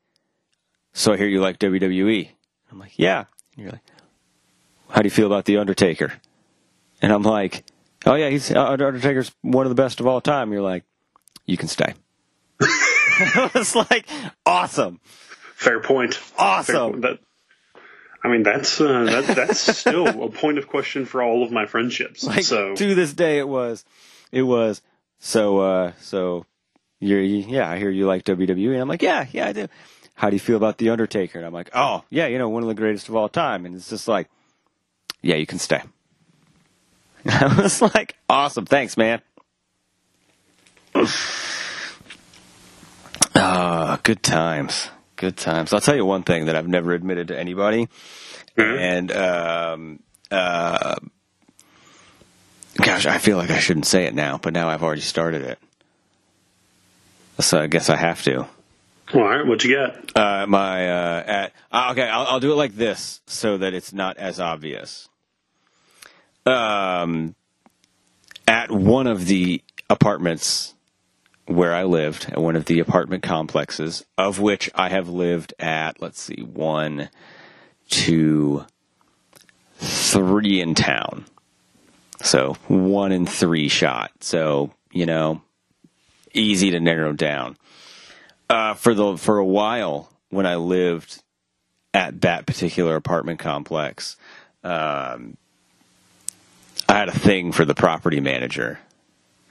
so 0.94 1.14
I 1.14 1.18
hear 1.18 1.28
you 1.28 1.42
like 1.42 1.60
WWE. 1.60 2.30
I'm 2.72 2.80
like, 2.80 2.98
yeah. 2.98 3.26
And 3.56 3.64
you're 3.64 3.72
like, 3.72 3.82
how 4.90 5.02
do 5.02 5.08
you 5.08 5.12
feel 5.12 5.28
about 5.28 5.46
the 5.46 5.58
Undertaker? 5.58 6.14
And 7.02 7.12
I'm 7.12 7.24
like, 7.24 7.66
oh 8.06 8.16
yeah, 8.16 8.30
he's 8.30 8.52
uh, 8.52 8.66
Undertaker's 8.66 9.32
one 9.42 9.66
of 9.66 9.70
the 9.70 9.82
best 9.82 10.00
of 10.00 10.08
all 10.08 10.22
time. 10.22 10.52
You're 10.52 10.62
like, 10.62 10.84
you 11.46 11.58
can 11.58 11.68
stay. 11.68 11.94
it 13.20 13.54
was 13.54 13.76
like 13.76 14.08
awesome, 14.46 15.00
Fair 15.56 15.80
point. 15.80 16.14
Fair 16.16 16.46
awesome. 16.46 16.92
point. 16.92 17.02
That, 17.04 17.20
I 18.24 18.28
mean, 18.28 18.44
that's 18.44 18.82
uh, 18.82 19.04
that, 19.04 19.36
that's 19.36 19.78
still 19.78 20.24
a 20.24 20.30
point 20.30 20.58
of 20.58 20.68
question 20.68 21.06
for 21.06 21.22
all 21.22 21.44
of 21.44 21.52
my 21.52 21.66
friendships. 21.66 22.24
Like 22.24 22.44
so 22.44 22.76
to 22.76 22.96
this 22.96 23.14
day, 23.14 23.38
it 23.40 23.48
was, 23.48 23.86
it 24.32 24.44
was. 24.44 24.82
So, 25.20 25.60
uh, 25.60 25.92
so 26.02 26.46
you're, 27.00 27.22
yeah, 27.22 27.70
I 27.70 27.78
hear 27.78 27.90
you 27.90 28.06
like 28.06 28.24
WWE, 28.24 28.74
and 28.74 28.82
I'm 28.82 28.88
like, 28.88 29.02
yeah, 29.02 29.26
yeah, 29.32 29.48
I 29.48 29.54
do. 29.54 29.68
How 30.16 30.30
do 30.30 30.36
you 30.36 30.40
feel 30.40 30.58
about 30.58 30.78
the 30.78 30.90
Undertaker? 30.90 31.38
And 31.38 31.46
I'm 31.46 31.54
like, 31.54 31.70
oh, 31.74 32.04
yeah, 32.10 32.28
you 32.28 32.38
know, 32.38 32.50
one 32.50 32.64
of 32.64 32.70
the 32.70 32.76
greatest 32.76 33.10
of 33.10 33.16
all 33.16 33.28
time. 33.28 33.66
And 33.66 33.76
it's 33.76 33.90
just 33.90 34.08
like, 34.08 34.30
yeah, 35.22 35.36
you 35.36 35.46
can 35.46 35.60
stay. 35.60 35.82
I 37.26 37.62
was 37.62 37.82
like, 37.82 38.16
awesome, 38.30 38.66
thanks, 38.66 38.98
man. 38.98 39.22
Ah, 43.36 44.00
good 44.04 44.24
times, 44.24 44.90
Good 45.16 45.38
times. 45.38 45.74
I'll 45.74 45.80
tell 45.82 45.96
you 45.96 46.06
one 46.06 46.24
thing 46.24 46.46
that 46.46 46.56
I've 46.56 46.68
never 46.68 46.94
admitted 46.94 47.30
to 47.30 47.40
anybody, 47.40 47.88
Mhm. 48.58 48.80
and 48.80 49.12
um, 49.12 50.00
uh, 50.30 50.96
gosh, 52.82 53.06
I 53.06 53.18
feel 53.18 53.38
like 53.38 53.50
I 53.50 53.60
shouldn't 53.60 53.86
say 53.86 54.06
it 54.06 54.14
now, 54.14 54.38
but 54.38 54.54
now 54.54 54.68
I've 54.70 54.84
already 54.84 55.02
started 55.02 55.42
it, 55.42 55.60
so 57.40 57.62
I 57.62 57.68
guess 57.68 57.90
I 57.90 57.96
have 57.96 58.22
to. 58.24 58.46
All 59.14 59.22
right, 59.22 59.46
what 59.46 59.64
you 59.64 59.76
got? 59.76 60.18
Uh, 60.18 60.48
my 60.48 60.90
uh, 60.90 61.24
at 61.26 61.54
uh, 61.72 61.90
okay, 61.92 62.10
I'll, 62.10 62.26
I'll 62.28 62.40
do 62.40 62.52
it 62.52 62.56
like 62.56 62.76
this 62.76 63.22
so 63.28 63.58
that 63.58 63.74
it's 63.74 63.94
not 63.94 64.18
as 64.18 64.40
obvious. 64.40 65.08
Um, 66.46 67.36
at 68.48 68.70
one 68.70 69.08
of 69.08 69.26
the 69.26 69.64
apartments 69.90 70.75
where 71.48 71.74
I 71.74 71.84
lived, 71.84 72.28
at 72.30 72.40
one 72.40 72.56
of 72.56 72.66
the 72.66 72.80
apartment 72.80 73.24
complexes, 73.24 74.06
of 74.18 74.40
which 74.40 74.70
I 74.74 74.90
have 74.90 75.10
lived 75.10 75.54
at, 75.60 76.02
let's 76.02 76.22
see, 76.22 76.42
one, 76.42 77.10
two, 77.90 78.66
three 79.78 80.60
in 80.60 80.74
town. 80.74 81.26
So 82.22 82.56
one 82.68 83.12
in 83.12 83.26
three 83.26 83.68
shot. 83.68 84.12
So 84.22 84.72
you 84.92 85.06
know, 85.06 85.42
easy 86.34 86.72
to 86.72 86.80
narrow 86.80 87.14
down 87.14 87.58
uh, 88.50 88.74
for 88.74 88.94
the 88.94 89.18
for 89.18 89.38
a 89.38 89.46
while 89.46 90.10
when 90.30 90.46
I 90.46 90.56
lived 90.56 91.22
at 91.94 92.22
that 92.22 92.46
particular 92.46 92.96
apartment 92.96 93.40
complex, 93.40 94.18
um, 94.64 95.38
I 96.88 96.94
had 96.98 97.10
a 97.10 97.18
thing 97.18 97.52
for 97.52 97.66
the 97.66 97.76
property 97.76 98.20
manager, 98.20 98.80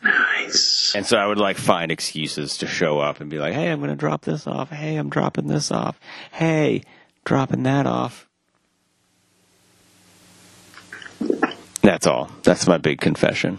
Nice. 0.05 0.93
and 0.95 1.07
so 1.07 1.17
I 1.17 1.27
would 1.27 1.39
like 1.39 1.57
find 1.57 1.91
excuses 1.91 2.59
to 2.59 2.67
show 2.67 2.99
up 3.01 3.21
and 3.21 3.31
be 3.31 3.39
like, 3.39 3.55
"Hey, 3.55 3.71
I'm 3.71 3.79
going 3.79 3.91
to 3.91 3.97
drop 3.97 4.23
this 4.23 4.47
off. 4.47 4.71
Hey, 4.71 4.97
I'm 4.97 5.09
dropping 5.09 5.47
this 5.49 5.73
off. 5.73 5.99
Hey, 6.33 6.83
dropping 7.25 7.63
that 7.65 7.87
off." 7.87 8.29
That's 11.83 12.07
all. 12.07 12.31
That's 12.43 12.67
my 12.67 12.79
big 12.79 13.01
confession. 13.01 13.59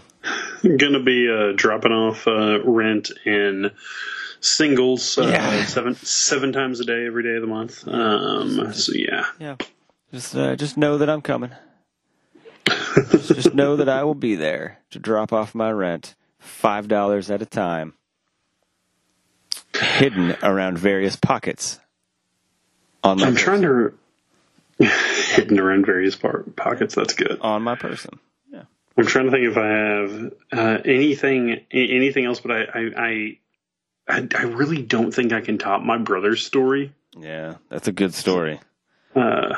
Gonna 0.62 1.02
be 1.02 1.28
uh, 1.30 1.52
dropping 1.54 1.92
off 1.92 2.26
uh, 2.26 2.60
rent 2.64 3.10
in 3.24 3.70
singles 4.40 5.16
uh, 5.18 5.22
Yeah. 5.28 5.64
seven 5.64 5.94
seven 5.94 6.52
times 6.52 6.80
a 6.80 6.84
day 6.84 7.06
every 7.06 7.22
day 7.22 7.36
of 7.36 7.42
the 7.42 7.46
month. 7.46 7.86
Um, 7.86 8.72
so 8.72 8.92
yeah, 8.94 9.26
Yeah. 9.38 9.56
Just 10.12 10.34
uh, 10.34 10.56
just 10.56 10.76
know 10.76 10.98
that 10.98 11.08
I'm 11.08 11.22
coming. 11.22 11.52
just, 13.12 13.28
just 13.34 13.54
know 13.54 13.76
that 13.76 13.88
I 13.88 14.02
will 14.02 14.14
be 14.16 14.34
there 14.34 14.78
to 14.90 14.98
drop 14.98 15.32
off 15.32 15.54
my 15.54 15.70
rent, 15.70 16.15
five 16.46 16.88
dollars 16.88 17.30
at 17.30 17.42
a 17.42 17.46
time, 17.46 17.94
hidden 19.74 20.36
around 20.42 20.78
various 20.78 21.16
pockets. 21.16 21.78
On 23.02 23.18
my 23.18 23.26
I'm 23.26 23.34
person. 23.34 23.44
trying 23.44 23.62
to 23.62 23.94
hidden 25.34 25.58
around 25.58 25.86
various 25.86 26.16
par- 26.16 26.44
pockets. 26.56 26.94
That's 26.94 27.14
good. 27.14 27.38
on 27.40 27.62
my 27.62 27.76
person. 27.76 28.18
Yeah. 28.52 28.62
I'm 28.96 29.06
trying 29.06 29.26
to 29.26 29.30
think 29.30 29.46
if 29.50 29.56
I 29.56 29.66
have 29.66 30.32
uh, 30.52 30.82
anything 30.84 31.60
anything 31.70 32.24
else, 32.24 32.40
but 32.40 32.50
I 32.52 32.62
I, 32.62 32.90
I 32.96 33.38
I 34.08 34.28
I 34.36 34.42
really 34.44 34.82
don't 34.82 35.12
think 35.12 35.32
I 35.32 35.40
can 35.40 35.58
top 35.58 35.82
my 35.82 35.98
brother's 35.98 36.44
story. 36.44 36.92
Yeah, 37.18 37.56
that's 37.68 37.88
a 37.88 37.92
good 37.92 38.12
story. 38.14 38.60
Uh, 39.14 39.54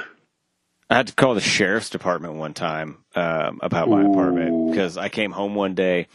I 0.90 0.96
had 0.96 1.08
to 1.08 1.14
call 1.14 1.34
the 1.34 1.40
sheriff's 1.40 1.90
department 1.90 2.34
one 2.34 2.54
time 2.54 2.98
um, 3.16 3.58
about 3.62 3.88
my 3.90 4.00
apartment 4.02 4.70
because 4.70 4.96
I 4.96 5.08
came 5.08 5.32
home 5.32 5.54
one 5.54 5.74
day 5.74 6.06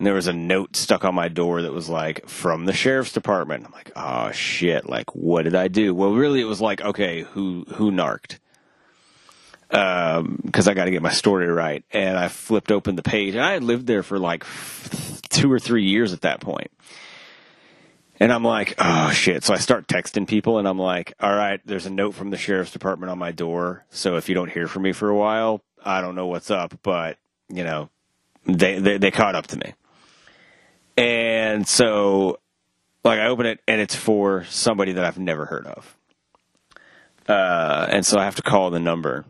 and 0.00 0.06
there 0.06 0.14
was 0.14 0.28
a 0.28 0.32
note 0.32 0.76
stuck 0.76 1.04
on 1.04 1.14
my 1.14 1.28
door 1.28 1.60
that 1.60 1.74
was 1.74 1.90
like 1.90 2.26
from 2.26 2.64
the 2.64 2.72
sheriff's 2.72 3.12
department. 3.12 3.66
I'm 3.66 3.72
like, 3.72 3.92
oh 3.94 4.32
shit! 4.32 4.88
Like, 4.88 5.14
what 5.14 5.42
did 5.42 5.54
I 5.54 5.68
do? 5.68 5.94
Well, 5.94 6.14
really, 6.14 6.40
it 6.40 6.46
was 6.46 6.62
like, 6.62 6.80
okay, 6.80 7.20
who 7.20 7.66
who 7.74 7.90
narked? 7.90 8.40
Um, 9.70 10.40
because 10.42 10.68
I 10.68 10.72
got 10.72 10.86
to 10.86 10.90
get 10.90 11.02
my 11.02 11.12
story 11.12 11.48
right, 11.48 11.84
and 11.92 12.16
I 12.16 12.28
flipped 12.28 12.72
open 12.72 12.96
the 12.96 13.02
page, 13.02 13.34
and 13.34 13.44
I 13.44 13.52
had 13.52 13.62
lived 13.62 13.86
there 13.86 14.02
for 14.02 14.18
like 14.18 14.46
two 15.28 15.52
or 15.52 15.58
three 15.58 15.84
years 15.84 16.14
at 16.14 16.22
that 16.22 16.40
point. 16.40 16.70
And 18.18 18.32
I'm 18.32 18.42
like, 18.42 18.74
oh 18.78 19.10
shit. 19.10 19.44
So 19.44 19.52
I 19.52 19.58
start 19.58 19.86
texting 19.86 20.26
people 20.26 20.58
and 20.58 20.68
I'm 20.68 20.78
like, 20.78 21.14
all 21.20 21.34
right, 21.34 21.58
there's 21.64 21.86
a 21.86 21.90
note 21.90 22.14
from 22.14 22.28
the 22.28 22.36
sheriff's 22.36 22.70
department 22.70 23.10
on 23.10 23.18
my 23.18 23.32
door. 23.32 23.86
So 23.88 24.16
if 24.16 24.28
you 24.28 24.34
don't 24.34 24.52
hear 24.52 24.68
from 24.68 24.82
me 24.82 24.92
for 24.92 25.08
a 25.08 25.16
while, 25.16 25.62
I 25.82 26.02
don't 26.02 26.14
know 26.14 26.26
what's 26.26 26.50
up, 26.50 26.78
but 26.82 27.16
you 27.48 27.64
know, 27.64 27.88
they, 28.44 28.78
they, 28.78 28.98
they 28.98 29.10
caught 29.10 29.34
up 29.34 29.46
to 29.46 29.56
me. 29.56 29.72
And 30.96 31.66
so 31.66 32.38
like 33.04 33.18
I 33.18 33.26
open 33.26 33.46
it 33.46 33.60
and 33.66 33.80
it's 33.80 33.94
for 33.94 34.44
somebody 34.44 34.92
that 34.92 35.04
I've 35.04 35.18
never 35.18 35.46
heard 35.46 35.66
of. 35.66 35.96
Uh, 37.28 37.86
and 37.90 38.04
so 38.04 38.18
I 38.18 38.24
have 38.24 38.36
to 38.36 38.42
call 38.42 38.70
the 38.70 38.80
number 38.80 39.24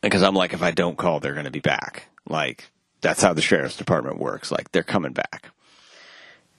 because 0.00 0.22
I'm 0.22 0.34
like, 0.34 0.52
if 0.52 0.62
I 0.62 0.72
don't 0.72 0.96
call, 0.98 1.20
they're 1.20 1.34
going 1.34 1.44
to 1.44 1.50
be 1.50 1.60
back. 1.60 2.08
Like 2.28 2.70
that's 3.00 3.22
how 3.22 3.32
the 3.32 3.42
sheriff's 3.42 3.76
department 3.76 4.18
works. 4.18 4.50
Like 4.50 4.72
they're 4.72 4.82
coming 4.82 5.12
back. 5.12 5.50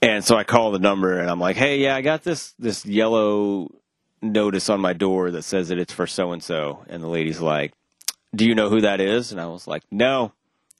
And 0.02 0.24
so 0.24 0.36
I 0.36 0.44
call 0.44 0.72
the 0.72 0.80
number 0.80 1.20
and 1.20 1.30
I'm 1.30 1.40
like, 1.40 1.56
"Hey, 1.56 1.80
yeah, 1.80 1.96
I 1.96 2.02
got 2.02 2.24
this 2.24 2.54
this 2.60 2.86
yellow 2.86 3.72
notice 4.22 4.70
on 4.70 4.80
my 4.80 4.94
door 4.94 5.32
that 5.32 5.42
says 5.42 5.70
that 5.70 5.80
it's 5.80 5.94
for 5.94 6.06
so 6.06 6.32
and 6.34 6.44
so." 6.44 6.86
And 6.88 7.02
the 7.02 7.08
lady's 7.08 7.40
like, 7.40 7.74
"Do 8.36 8.46
you 8.46 8.54
know 8.54 8.70
who 8.70 8.82
that 8.82 9.02
is?" 9.02 9.32
And 9.32 9.42
I 9.42 9.48
was 9.48 9.66
like, 9.66 9.82
"No. 9.90 10.34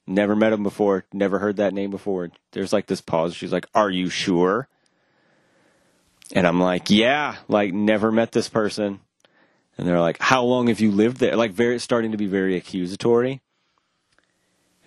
Never 0.08 0.34
met 0.34 0.52
him 0.52 0.62
before. 0.62 1.04
Never 1.12 1.38
heard 1.38 1.56
that 1.56 1.74
name 1.74 1.90
before." 1.90 2.30
There's 2.52 2.72
like 2.72 2.86
this 2.86 3.00
pause. 3.00 3.34
She's 3.34 3.52
like, 3.52 3.66
"Are 3.74 3.90
you 3.90 4.08
sure?" 4.08 4.68
And 6.32 6.46
I'm 6.46 6.60
like, 6.60 6.90
"Yeah, 6.90 7.36
like 7.48 7.72
never 7.72 8.10
met 8.10 8.32
this 8.32 8.48
person." 8.48 9.00
And 9.76 9.86
they're 9.86 10.00
like, 10.00 10.18
"How 10.20 10.42
long 10.44 10.68
have 10.68 10.80
you 10.80 10.90
lived 10.90 11.18
there?" 11.18 11.36
Like 11.36 11.52
very 11.52 11.78
starting 11.78 12.12
to 12.12 12.18
be 12.18 12.26
very 12.26 12.56
accusatory. 12.56 13.40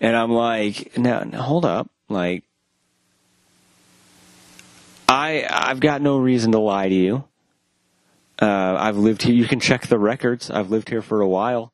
And 0.00 0.16
I'm 0.16 0.32
like, 0.32 0.98
"No, 0.98 1.24
hold 1.34 1.64
up. 1.64 1.88
Like 2.08 2.44
I 5.08 5.46
I've 5.48 5.80
got 5.80 6.02
no 6.02 6.18
reason 6.18 6.52
to 6.52 6.58
lie 6.58 6.88
to 6.88 6.94
you. 6.94 7.24
Uh, 8.40 8.76
I've 8.78 8.96
lived 8.96 9.22
here. 9.22 9.34
You 9.34 9.46
can 9.46 9.60
check 9.60 9.86
the 9.86 9.98
records. 9.98 10.50
I've 10.50 10.70
lived 10.70 10.88
here 10.88 11.02
for 11.02 11.20
a 11.20 11.28
while. 11.28 11.72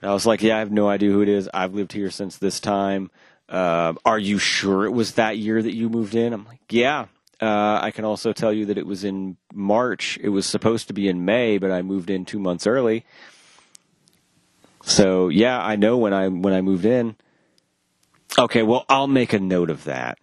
And 0.00 0.10
I 0.10 0.14
was 0.14 0.26
like, 0.26 0.42
yeah, 0.42 0.56
I 0.56 0.60
have 0.60 0.72
no 0.72 0.88
idea 0.88 1.10
who 1.10 1.22
it 1.22 1.28
is. 1.28 1.48
I've 1.52 1.74
lived 1.74 1.92
here 1.92 2.10
since 2.10 2.38
this 2.38 2.60
time. 2.60 3.10
Uh, 3.48 3.94
are 4.04 4.18
you 4.18 4.38
sure 4.38 4.84
it 4.84 4.92
was 4.92 5.14
that 5.14 5.36
year 5.36 5.60
that 5.60 5.74
you 5.74 5.88
moved 5.88 6.14
in? 6.14 6.32
I'm 6.32 6.44
like, 6.46 6.60
yeah. 6.70 7.06
Uh, 7.40 7.80
I 7.82 7.90
can 7.90 8.04
also 8.04 8.32
tell 8.32 8.52
you 8.52 8.66
that 8.66 8.78
it 8.78 8.86
was 8.86 9.02
in 9.02 9.36
March. 9.52 10.18
It 10.22 10.28
was 10.28 10.46
supposed 10.46 10.88
to 10.88 10.94
be 10.94 11.08
in 11.08 11.24
May, 11.24 11.58
but 11.58 11.70
I 11.70 11.82
moved 11.82 12.10
in 12.10 12.24
two 12.24 12.38
months 12.38 12.66
early. 12.66 13.04
So 14.82 15.28
yeah, 15.28 15.60
I 15.60 15.76
know 15.76 15.96
when 15.98 16.12
I 16.12 16.28
when 16.28 16.52
I 16.52 16.60
moved 16.60 16.84
in. 16.84 17.16
Okay, 18.38 18.62
well, 18.62 18.84
I'll 18.88 19.06
make 19.06 19.32
a 19.32 19.40
note 19.40 19.70
of 19.70 19.84
that. 19.84 20.18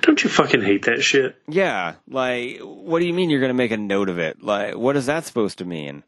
don't 0.00 0.22
you 0.22 0.28
fucking 0.28 0.62
hate 0.62 0.84
that 0.86 1.02
shit? 1.02 1.36
Yeah, 1.48 1.94
like, 2.08 2.60
what 2.60 2.98
do 2.98 3.06
you 3.06 3.14
mean 3.14 3.30
you're 3.30 3.40
going 3.40 3.50
to 3.50 3.54
make 3.54 3.70
a 3.70 3.76
note 3.76 4.08
of 4.08 4.18
it? 4.18 4.42
Like, 4.42 4.76
what 4.76 4.96
is 4.96 5.06
that 5.06 5.24
supposed 5.24 5.58
to 5.58 5.64
mean? 5.64 6.02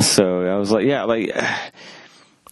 So 0.00 0.46
I 0.46 0.56
was 0.56 0.70
like, 0.70 0.86
yeah, 0.86 1.04
like, 1.04 1.34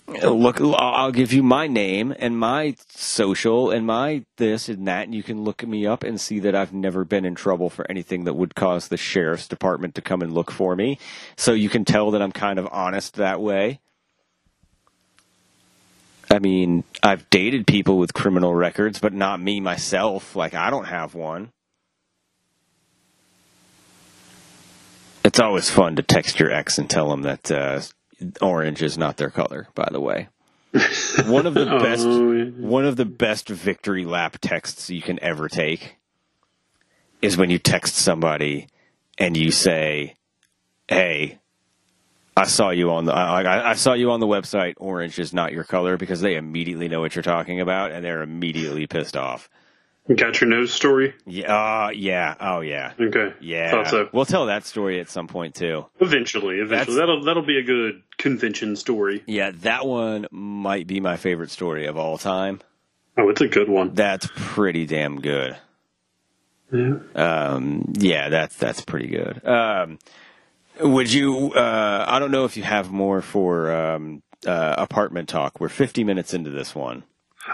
look, 0.23 0.61
I'll 0.61 1.13
give 1.13 1.33
you 1.33 1.43
my 1.43 1.67
name 1.67 2.15
and 2.19 2.39
my 2.39 2.77
social 2.89 3.71
and 3.71 3.87
my 3.87 4.25
this 4.37 4.69
and 4.69 4.87
that, 4.89 5.05
and 5.05 5.15
you 5.15 5.23
can 5.23 5.43
look 5.43 5.67
me 5.67 5.87
up 5.87 6.03
and 6.03 6.21
see 6.21 6.41
that 6.41 6.55
I've 6.55 6.73
never 6.73 7.05
been 7.05 7.25
in 7.25 7.35
trouble 7.35 7.71
for 7.71 7.91
anything 7.91 8.25
that 8.25 8.35
would 8.35 8.55
cause 8.55 8.89
the 8.89 8.97
sheriff's 8.97 9.49
department 9.49 9.95
to 9.97 10.03
come 10.03 10.23
and 10.23 10.33
look 10.33 10.51
for 10.51 10.75
me. 10.77 10.99
So 11.37 11.53
you 11.53 11.69
can 11.69 11.85
tell 11.85 12.11
that 12.13 12.23
I'm 12.23 12.33
kind 12.33 12.59
of 12.59 12.69
honest 12.73 13.15
that 13.15 13.41
way. 13.41 13.81
I 16.31 16.39
mean, 16.39 16.85
I've 17.03 17.29
dated 17.31 17.67
people 17.67 17.99
with 17.99 18.15
criminal 18.15 18.55
records, 18.55 18.99
but 18.99 19.13
not 19.13 19.41
me 19.41 19.61
myself. 19.61 20.35
Like, 20.35 20.55
I 20.55 20.71
don't 20.71 20.87
have 20.87 21.15
one. 21.15 21.53
It's 25.25 25.41
always 25.41 25.71
fun 25.71 25.97
to 25.97 26.03
text 26.03 26.39
your 26.39 26.53
ex 26.53 26.79
and 26.79 26.89
tell 26.89 27.09
them 27.09 27.23
that 27.23 27.51
uh, 27.51 27.81
orange 28.43 28.83
is 28.83 28.99
not 28.99 29.17
their 29.17 29.31
color. 29.31 29.69
By 29.75 29.89
the 29.91 30.01
way, 30.01 30.29
one 31.27 31.47
of 31.47 31.55
the 31.55 31.65
best, 31.65 32.05
Oh, 32.07 32.33
yeah. 32.33 32.45
one 32.45 32.85
of 32.85 32.97
the 32.97 33.05
best 33.07 33.49
victory 33.49 34.05
lap 34.05 34.37
texts 34.41 34.91
you 34.91 35.01
can 35.03 35.19
ever 35.23 35.49
take 35.49 35.97
is 37.23 37.37
when 37.37 37.51
you 37.51 37.59
text 37.59 37.95
somebody 37.95 38.69
and 39.17 39.37
you 39.37 39.51
say, 39.51 40.15
"Hey, 40.89 41.39
I 42.37 42.45
saw 42.45 42.71
you 42.71 42.91
on 42.91 43.07
the 43.07 43.15
I, 43.15 43.71
I 43.71 43.75
saw 43.75 43.95
you 43.95 44.11
on 44.11 44.21
the 44.21 44.27
website. 44.27 44.75
Orange 44.77 45.19
is 45.19 45.33
not 45.33 45.53
your 45.53 45.65
color 45.65 45.97
because 45.97 46.21
they 46.21 46.35
immediately 46.37 46.89
know 46.89 47.01
what 47.01 47.15
you're 47.15 47.23
talking 47.23 47.61
about 47.61 47.93
and 47.93 48.05
they're 48.05 48.23
immediately 48.23 48.87
pissed 48.87 49.17
off. 49.17 49.49
Got 50.15 50.39
your 50.41 50.51
nose 50.51 50.71
story? 50.71 51.15
Yeah, 51.25 51.55
uh, 51.87 51.89
yeah, 51.95 52.35
oh 52.39 52.61
yeah, 52.61 52.93
Okay. 53.01 53.33
yeah. 53.41 53.71
Thought 53.71 53.89
so. 53.89 54.09
We'll 54.13 54.27
tell 54.27 54.47
that 54.47 54.67
story 54.67 55.01
at 55.01 55.09
some 55.09 55.29
point 55.29 55.55
too. 55.55 55.87
Eventually, 55.99 56.57
eventually. 56.59 56.67
That's- 56.69 56.97
that'll 56.97 57.25
that'll 57.25 57.47
be 57.47 57.59
a 57.59 57.63
good 57.63 58.03
convention 58.19 58.77
story. 58.77 59.23
Yeah, 59.27 59.53
that 59.63 59.87
one 59.87 60.27
might 60.31 60.87
be 60.87 61.01
my 61.01 61.17
favorite 61.17 61.51
story 61.51 61.87
of 61.87 61.97
all 61.97 62.19
time. 62.19 62.61
Oh, 63.17 63.31
it's 63.31 63.41
a 63.41 63.49
good 63.49 63.71
one. 63.71 63.95
That's 63.95 64.29
pretty 64.35 64.85
damn 64.85 65.21
good. 65.23 65.57
Yeah. 66.71 66.97
Um, 67.15 67.93
yeah, 67.97 68.29
that's 68.29 68.57
that's 68.59 68.83
pretty 68.83 69.07
good. 69.07 69.47
Um, 69.47 69.99
would 70.81 71.11
you? 71.11 71.53
Uh, 71.55 72.05
I 72.07 72.19
don't 72.19 72.31
know 72.31 72.45
if 72.45 72.59
you 72.59 72.63
have 72.63 72.91
more 72.91 73.23
for 73.23 73.73
um, 73.73 74.23
uh, 74.47 74.75
apartment 74.77 75.31
talk. 75.31 75.61
We're 75.61 75.69
50 75.71 76.05
minutes 76.05 76.35
into 76.35 76.51
this 76.51 76.75
one. 76.75 77.05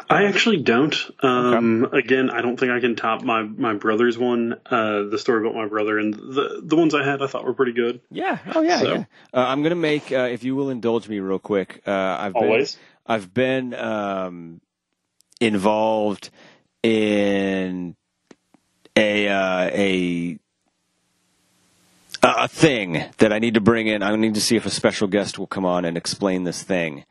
I 0.09 0.25
actually 0.25 0.59
don't. 0.59 0.95
Um, 1.21 1.89
Again, 1.93 2.31
I 2.31 2.43
don't 2.43 2.59
think 2.59 2.71
I 2.71 2.81
can 2.81 2.95
top 2.95 3.23
my 3.23 3.43
my 3.43 3.75
brother's 3.75 4.17
one. 4.17 4.55
Uh, 4.67 5.05
the 5.05 5.19
story 5.19 5.41
about 5.41 5.55
my 5.57 5.67
brother 5.67 5.99
and 5.99 6.15
the 6.15 6.61
the 6.63 6.77
ones 6.77 6.95
I 6.95 7.05
had, 7.05 7.23
I 7.23 7.27
thought 7.27 7.45
were 7.45 7.55
pretty 7.55 7.73
good. 7.73 8.01
Yeah. 8.11 8.39
Oh 8.55 8.63
yeah. 8.63 8.79
So- 8.79 8.93
yeah. 8.93 9.05
Uh, 9.35 9.47
I'm 9.49 9.63
gonna 9.63 9.75
make, 9.75 10.13
uh, 10.13 10.29
if 10.31 10.45
you 10.45 10.55
will 10.55 10.71
indulge 10.71 11.09
me 11.09 11.19
real 11.19 11.39
quick. 11.41 11.83
Uh, 11.87 11.91
I've 11.91 12.37
Always. 12.37 12.75
been 12.75 12.83
I've 13.07 13.35
been 13.35 13.75
um, 13.75 14.61
involved 15.41 16.31
in 16.83 17.97
a 18.95 19.29
uh, 19.29 19.71
a 19.73 20.39
a 22.23 22.49
thing 22.49 23.03
that 23.19 23.33
I 23.33 23.39
need 23.39 23.55
to 23.55 23.61
bring 23.61 23.87
in. 23.87 24.03
I 24.03 24.15
need 24.15 24.35
to 24.35 24.41
see 24.41 24.55
if 24.57 24.67
a 24.67 24.71
special 24.71 25.09
guest 25.09 25.39
will 25.39 25.47
come 25.47 25.65
on 25.65 25.85
and 25.85 25.97
explain 25.97 26.45
this 26.45 26.63
thing 26.63 27.05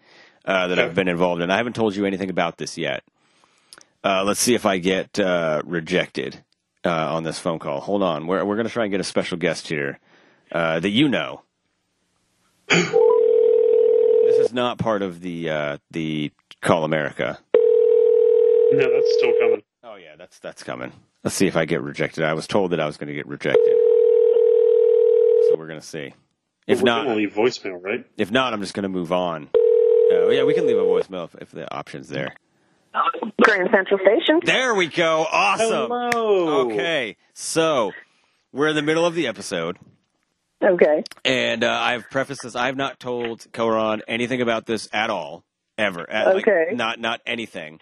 uh, 0.46 0.68
that 0.68 0.80
I've 0.80 0.96
been 0.96 1.08
involved 1.08 1.42
in. 1.42 1.52
I 1.52 1.58
haven't 1.58 1.76
told 1.76 1.96
you 1.96 2.06
anything 2.06 2.30
about 2.30 2.58
this 2.58 2.78
yet. 2.78 3.04
Uh, 4.04 4.24
let's 4.24 4.40
see 4.40 4.56
if 4.56 4.66
I 4.66 4.78
get 4.78 5.20
uh, 5.20 5.62
rejected 5.66 6.44
uh, 6.86 7.14
on 7.16 7.24
this 7.24 7.40
phone 7.40 7.60
call. 7.60 7.82
Hold 7.82 8.02
on, 8.04 8.28
we're 8.28 8.44
we're 8.46 8.56
gonna 8.56 8.70
try 8.70 8.86
and 8.86 8.92
get 8.92 9.02
a 9.02 9.04
special 9.06 9.38
guest 9.38 9.68
here 9.68 10.00
uh, 10.52 10.80
that 10.80 10.90
you 10.90 11.10
know. 11.10 11.42
this 12.70 12.88
is 14.40 14.54
not 14.54 14.78
part 14.78 15.02
of 15.02 15.22
the 15.22 15.50
uh, 15.50 15.78
the 15.92 16.32
Call 16.62 16.84
America. 16.84 17.40
No, 18.72 18.78
that's 18.94 19.14
still 19.18 19.34
coming. 19.40 19.64
Oh 19.84 19.96
yeah, 19.96 20.16
that's 20.18 20.40
that's 20.40 20.64
coming. 20.64 20.92
Let's 21.24 21.36
see 21.36 21.48
if 21.48 21.58
I 21.58 21.66
get 21.66 21.82
rejected. 21.82 22.24
I 22.24 22.34
was 22.34 22.48
told 22.48 22.72
that 22.72 22.80
I 22.80 22.86
was 22.86 22.98
going 22.98 23.08
to 23.08 23.14
get 23.14 23.28
rejected, 23.28 23.76
so 25.50 25.56
we're 25.58 25.68
going 25.68 25.80
to 25.80 25.86
see. 25.86 26.14
If 26.68 26.82
We're 26.82 26.86
not, 26.86 27.08
leave 27.08 27.34
voicemail, 27.34 27.82
right? 27.84 28.06
if 28.16 28.32
not, 28.32 28.54
I'm 28.54 28.62
just 28.62 28.74
going 28.76 28.84
to 28.84 28.90
move 28.90 29.12
on. 29.12 29.50
Oh 30.12 30.30
yeah, 30.30 30.44
we 30.44 30.54
can 30.54 30.66
leave 30.68 30.78
a 30.78 30.82
voicemail 30.82 31.26
if, 31.26 31.36
if 31.42 31.52
the 31.52 31.72
option's 31.74 32.10
there. 32.10 32.34
Grand 33.42 33.70
Central 33.72 34.00
Station. 34.00 34.40
There 34.44 34.74
we 34.76 34.88
go. 34.88 35.26
Awesome. 35.32 35.90
Hello. 35.92 36.62
Okay, 36.72 37.18
so 37.34 37.92
we're 38.52 38.70
in 38.70 38.76
the 38.76 38.82
middle 38.82 39.06
of 39.06 39.14
the 39.16 39.28
episode. 39.28 39.78
Okay. 40.64 41.04
And 41.24 41.64
uh, 41.64 41.72
I've 41.72 42.10
prefaced 42.10 42.42
this. 42.44 42.56
I 42.56 42.66
have 42.66 42.76
not 42.76 43.00
told 43.00 43.46
Koran 43.54 44.02
anything 44.08 44.42
about 44.42 44.66
this 44.66 44.90
at 44.92 45.10
all, 45.10 45.44
ever. 45.78 46.10
At, 46.10 46.34
like, 46.36 46.48
Okay. 46.48 46.74
not 46.74 47.00
not 47.00 47.22
anything. 47.26 47.80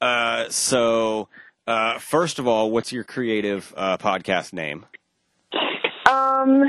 Uh, 0.00 0.48
so, 0.50 1.28
uh, 1.66 1.98
first 1.98 2.38
of 2.40 2.46
all, 2.48 2.70
what's 2.70 2.92
your 2.92 3.04
creative 3.04 3.72
uh, 3.76 3.96
podcast 3.96 4.52
name? 4.52 4.84
Um, 6.10 6.64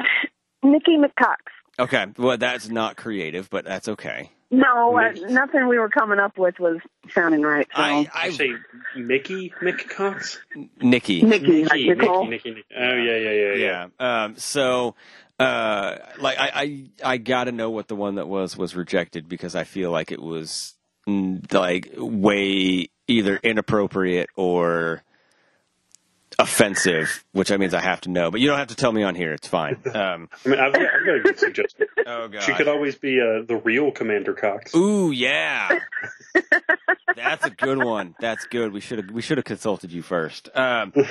Nikki 0.62 0.98
McCox. 0.98 1.36
Okay, 1.80 2.06
well 2.18 2.38
that's 2.38 2.70
not 2.70 2.96
creative, 2.98 3.50
but 3.50 3.66
that's 3.66 3.88
okay. 3.90 4.30
No, 4.54 4.96
uh, 5.00 5.14
nothing 5.30 5.68
we 5.68 5.80
were 5.80 5.90
coming 5.90 6.20
up 6.20 6.38
with 6.38 6.60
was 6.60 6.78
sounding 7.10 7.42
right. 7.42 7.68
So. 7.76 7.82
I, 7.82 7.92
I 7.92 8.10
I 8.14 8.30
say 8.30 8.52
Mickey 8.96 9.52
McCox. 9.60 10.38
Nikki. 10.80 11.24
Nikki, 11.24 11.64
like 11.64 11.74
Nikki, 11.74 11.90
Nicole. 11.90 12.28
Nikki, 12.28 12.50
Nikki, 12.52 12.52
Nikki. 12.52 12.76
Oh 12.78 12.94
yeah, 12.94 13.18
yeah, 13.18 13.32
yeah, 13.32 13.54
yeah. 13.56 13.88
Yeah. 14.00 14.24
Um, 14.24 14.38
so, 14.38 14.94
uh, 15.40 15.96
like, 16.20 16.38
I, 16.38 16.52
I, 16.54 16.90
I 17.04 17.18
got 17.18 17.46
to 17.46 17.52
know 17.52 17.72
what 17.72 17.88
the 17.88 17.96
one 17.96 18.16
that 18.16 18.28
was 18.28 18.56
was 18.56 18.76
rejected 18.76 19.28
because 19.28 19.56
I 19.56 19.64
feel 19.64 19.90
like 19.90 20.12
it 20.12 20.22
was 20.22 20.76
mm, 21.08 21.52
like 21.52 21.90
way 21.98 22.90
either 23.08 23.38
inappropriate 23.38 24.30
or 24.36 25.02
offensive, 26.40 27.24
which 27.32 27.52
I 27.52 27.58
means 27.58 27.74
I 27.74 27.82
have 27.82 28.02
to 28.02 28.10
know. 28.10 28.32
But 28.32 28.40
you 28.42 28.48
don't 28.48 28.58
have 28.58 28.68
to 28.70 28.76
tell 28.76 28.92
me 28.92 29.04
on 29.04 29.16
here. 29.16 29.34
It's 29.34 29.48
fine. 29.48 29.78
Um, 29.94 30.28
I 30.46 30.50
mean, 30.50 30.60
I've 30.60 30.74
got, 30.74 30.82
I've 30.82 31.06
got 31.06 31.16
a 31.16 31.20
good 31.24 31.40
suggestion. 31.40 31.88
oh 32.08 32.28
god. 32.28 32.42
She 32.44 32.54
could 32.54 32.68
always 32.68 32.96
be 32.96 33.20
uh, 33.22 33.44
the 33.48 33.58
real 33.64 33.92
Commander 33.92 34.34
Cox. 34.34 34.74
Ooh 34.76 35.12
yeah. 35.12 35.70
That's 37.16 37.46
a 37.46 37.52
good 37.52 37.78
one. 37.78 38.16
That's 38.20 38.46
good. 38.48 38.74
We 38.74 38.80
should 38.80 38.98
have 39.00 39.12
we 39.12 39.22
should 39.22 39.38
have 39.38 39.46
consulted 39.46 39.92
you 39.92 40.02
first. 40.02 40.50
Um, 40.56 40.94
I, 40.96 41.04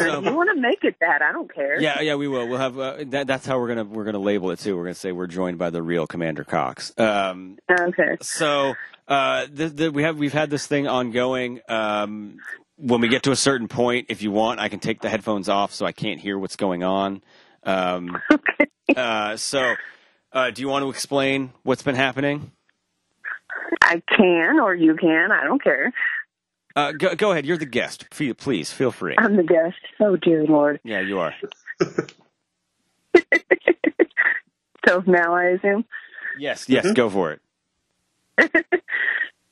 so- 0.00 0.20
you 0.22 0.34
want 0.34 0.50
to 0.54 0.60
make 0.60 0.84
it 0.84 0.96
that? 1.00 1.22
I 1.22 1.32
don't 1.32 1.52
care. 1.52 1.80
Yeah, 1.80 2.00
yeah, 2.02 2.14
we 2.16 2.28
will. 2.28 2.46
We'll 2.46 2.58
have 2.58 2.78
uh, 2.78 3.04
that, 3.06 3.26
that's 3.26 3.46
how 3.46 3.58
we're 3.58 3.68
gonna 3.68 3.84
we're 3.84 4.04
gonna 4.04 4.18
label 4.18 4.50
it 4.50 4.58
too. 4.58 4.76
We're 4.76 4.84
gonna 4.84 4.94
say 4.94 5.12
we're 5.12 5.26
joined 5.26 5.56
by 5.58 5.70
the 5.70 5.82
real 5.82 6.06
Commander 6.06 6.44
Cox. 6.44 6.92
Um, 6.98 7.58
Okay. 7.70 8.18
so 8.20 8.74
uh, 9.08 9.46
the, 9.50 9.68
the, 9.68 9.90
we 9.92 10.02
have 10.02 10.18
we've 10.18 10.32
had 10.32 10.50
this 10.50 10.66
thing 10.66 10.86
ongoing. 10.86 11.60
Um, 11.68 12.36
when 12.80 13.00
we 13.00 13.08
get 13.08 13.22
to 13.24 13.30
a 13.30 13.36
certain 13.36 13.68
point, 13.68 14.06
if 14.08 14.22
you 14.22 14.30
want, 14.30 14.58
I 14.60 14.68
can 14.68 14.80
take 14.80 15.00
the 15.00 15.08
headphones 15.08 15.48
off 15.48 15.72
so 15.72 15.84
I 15.86 15.92
can't 15.92 16.18
hear 16.20 16.38
what's 16.38 16.56
going 16.56 16.82
on. 16.82 17.22
Um, 17.64 18.20
Okay. 18.32 19.00
uh, 19.00 19.36
so, 19.36 19.74
uh, 20.32 20.50
do 20.50 20.62
you 20.62 20.68
want 20.68 20.82
to 20.84 20.90
explain 20.90 21.52
what's 21.62 21.82
been 21.82 21.94
happening? 21.94 22.50
I 23.82 24.02
can, 24.16 24.58
or 24.60 24.74
you 24.74 24.96
can. 24.96 25.30
I 25.30 25.44
don't 25.44 25.62
care. 25.62 25.92
Uh, 26.74 26.92
go, 26.92 27.14
go 27.14 27.30
ahead. 27.32 27.46
You're 27.46 27.56
the 27.58 27.66
guest. 27.66 28.06
Fe- 28.12 28.32
Please 28.32 28.72
feel 28.72 28.90
free. 28.90 29.14
I'm 29.18 29.36
the 29.36 29.42
guest. 29.44 29.76
Oh 30.00 30.16
dear 30.16 30.44
Lord. 30.44 30.80
Yeah, 30.84 31.00
you 31.00 31.18
are. 31.20 31.34
So 34.88 35.02
now 35.06 35.34
I 35.34 35.44
assume. 35.50 35.84
Yes, 36.38 36.68
yes. 36.68 36.86
Mhm. 36.86 36.94
Go 36.94 37.10
for 37.10 37.32
it. 37.32 37.40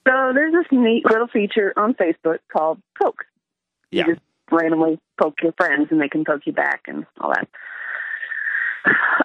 So 0.09 0.32
there's 0.34 0.54
this 0.54 0.66
neat 0.72 1.04
little 1.04 1.26
feature 1.26 1.72
on 1.76 1.92
Facebook 1.92 2.38
called 2.50 2.80
Poke. 3.00 3.24
Yeah. 3.90 4.06
You 4.06 4.14
just 4.14 4.24
randomly 4.50 4.98
poke 5.20 5.34
your 5.42 5.52
friends 5.52 5.88
and 5.90 6.00
they 6.00 6.09
can 6.09 6.24
poke 6.24 6.42
you 6.46 6.52
back 6.52 6.82
and 6.86 7.04
all 7.20 7.34
that. 7.34 7.48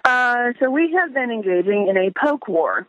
Uh, 0.04 0.52
so 0.60 0.70
we 0.70 0.92
have 0.92 1.14
been 1.14 1.30
engaging 1.30 1.88
in 1.88 1.96
a 1.96 2.10
poke 2.10 2.48
war. 2.48 2.86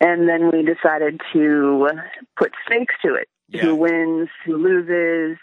And 0.00 0.28
then 0.28 0.50
we 0.50 0.62
decided 0.62 1.20
to 1.32 1.88
put 2.36 2.52
stakes 2.64 2.94
to 3.04 3.14
it. 3.14 3.28
Yeah. 3.48 3.62
Who 3.62 3.74
wins, 3.74 4.28
who 4.46 4.56
loses, 4.56 5.38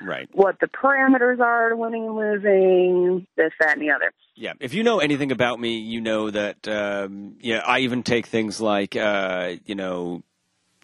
Right. 0.00 0.28
what 0.32 0.60
the 0.60 0.66
parameters 0.66 1.40
are 1.40 1.70
to 1.70 1.76
winning 1.76 2.06
and 2.06 2.16
losing, 2.16 3.26
this, 3.36 3.52
that, 3.60 3.74
and 3.78 3.82
the 3.82 3.90
other. 3.90 4.12
Yeah, 4.34 4.52
if 4.60 4.74
you 4.74 4.82
know 4.82 4.98
anything 4.98 5.32
about 5.32 5.58
me, 5.58 5.78
you 5.78 6.00
know 6.00 6.30
that 6.30 6.68
um, 6.68 7.36
yeah, 7.40 7.62
I 7.66 7.80
even 7.80 8.02
take 8.02 8.26
things 8.26 8.60
like 8.60 8.94
uh, 8.94 9.54
you 9.64 9.74
know 9.74 10.22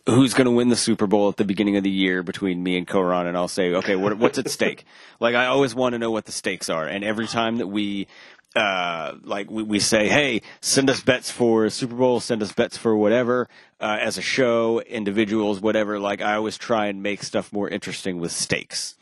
who's 0.07 0.35
going 0.35 0.47
to 0.47 0.51
win 0.51 0.69
the 0.69 0.77
Super 0.77 1.07
Bowl 1.07 1.29
at 1.29 1.37
the 1.37 1.45
beginning 1.45 1.77
of 1.77 1.85
the 1.85 1.91
year 1.91 2.23
between 2.23 2.63
me 2.63 2.77
and 2.77 2.89
Koran, 2.89 3.27
and 3.27 3.37
I'll 3.37 3.49
say, 3.49 3.75
okay, 3.75 3.95
what, 3.95 4.19
what's 4.19 4.39
at 4.39 4.51
stake? 4.51 4.85
like 5.21 5.35
I 5.35 5.47
always 5.47 5.75
want 5.75 5.93
to 5.93 5.99
know 5.99 6.11
what 6.11 6.25
the 6.25 6.33
stakes 6.33 6.71
are, 6.71 6.87
and 6.87 7.05
every 7.05 7.27
time 7.27 7.59
that 7.59 7.67
we 7.67 8.09
uh, 8.55 9.15
like 9.23 9.51
we, 9.51 9.63
we 9.63 9.79
say, 9.79 10.09
hey, 10.09 10.43
send 10.61 10.91
us 10.91 11.01
bets 11.01 11.31
for 11.31 11.69
Super 11.71 11.95
Bowl, 11.95 12.21
send 12.21 12.43
us 12.43 12.53
bets 12.53 12.77
for 12.77 12.97
whatever 12.97 13.49
uh, 13.81 13.99
as 14.01 14.19
a 14.19 14.23
show, 14.23 14.81
individuals, 14.81 15.61
whatever. 15.61 15.99
Like 15.99 16.21
I 16.21 16.35
always 16.35 16.59
try 16.59 16.87
and 16.87 17.03
make 17.03 17.23
stuff 17.23 17.53
more 17.53 17.69
interesting 17.69 18.21
with 18.21 18.33
stakes. 18.33 18.97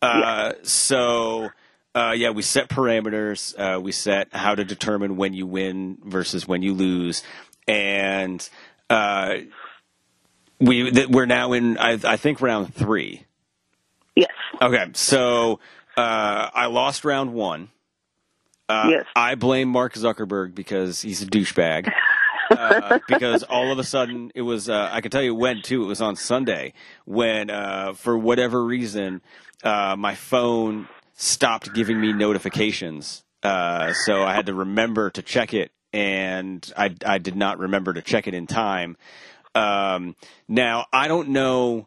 Uh, 0.00 0.52
so, 0.62 1.50
uh, 1.94 2.14
yeah, 2.16 2.30
we 2.30 2.42
set 2.42 2.68
parameters. 2.68 3.54
Uh, 3.58 3.80
we 3.80 3.92
set 3.92 4.28
how 4.32 4.54
to 4.54 4.64
determine 4.64 5.16
when 5.16 5.34
you 5.34 5.46
win 5.46 5.98
versus 6.04 6.46
when 6.46 6.62
you 6.62 6.74
lose, 6.74 7.22
and 7.66 8.48
uh, 8.90 9.38
we 10.60 10.90
th- 10.90 11.08
we're 11.08 11.26
now 11.26 11.52
in 11.52 11.78
I, 11.78 11.98
I 12.04 12.16
think 12.16 12.40
round 12.40 12.74
three. 12.74 13.24
Yes. 14.14 14.30
Okay, 14.60 14.86
so 14.94 15.60
uh, 15.96 16.50
I 16.52 16.66
lost 16.66 17.04
round 17.04 17.32
one. 17.32 17.68
Uh, 18.68 18.88
Yes. 18.90 19.06
I 19.16 19.34
blame 19.34 19.68
Mark 19.68 19.94
Zuckerberg 19.94 20.54
because 20.54 21.00
he's 21.00 21.22
a 21.22 21.26
douchebag. 21.26 21.90
uh, 22.50 22.98
because 23.08 23.42
all 23.44 23.72
of 23.72 23.78
a 23.78 23.84
sudden 23.84 24.30
it 24.34 24.42
was 24.42 24.68
uh, 24.68 24.88
I 24.92 25.00
can 25.00 25.10
tell 25.10 25.22
you 25.22 25.34
when 25.34 25.62
too. 25.62 25.84
It 25.84 25.86
was 25.86 26.00
on 26.00 26.16
Sunday 26.16 26.74
when 27.04 27.50
uh, 27.50 27.94
for 27.94 28.16
whatever 28.18 28.64
reason 28.64 29.20
uh, 29.62 29.96
my 29.98 30.14
phone 30.14 30.88
stopped 31.14 31.74
giving 31.74 32.00
me 32.00 32.12
notifications. 32.12 33.24
Uh, 33.42 33.92
so 33.92 34.22
I 34.22 34.34
had 34.34 34.46
to 34.46 34.54
remember 34.54 35.10
to 35.10 35.22
check 35.22 35.54
it, 35.54 35.70
and 35.92 36.70
I 36.76 36.94
I 37.04 37.18
did 37.18 37.36
not 37.36 37.58
remember 37.58 37.92
to 37.92 38.02
check 38.02 38.26
it 38.26 38.34
in 38.34 38.46
time. 38.46 38.96
Um, 39.54 40.16
now 40.48 40.86
I 40.92 41.08
don't 41.08 41.30
know 41.30 41.86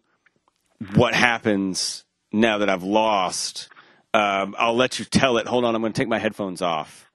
what 0.95 1.13
happens 1.13 2.05
now 2.31 2.59
that 2.59 2.69
I've 2.69 2.83
lost. 2.83 3.69
Um, 4.13 4.55
I'll 4.57 4.75
let 4.75 4.99
you 4.99 5.05
tell 5.05 5.37
it. 5.37 5.47
Hold 5.47 5.65
on, 5.65 5.75
I'm 5.75 5.81
going 5.81 5.93
to 5.93 6.01
take 6.01 6.09
my 6.09 6.19
headphones 6.19 6.61
off 6.61 7.11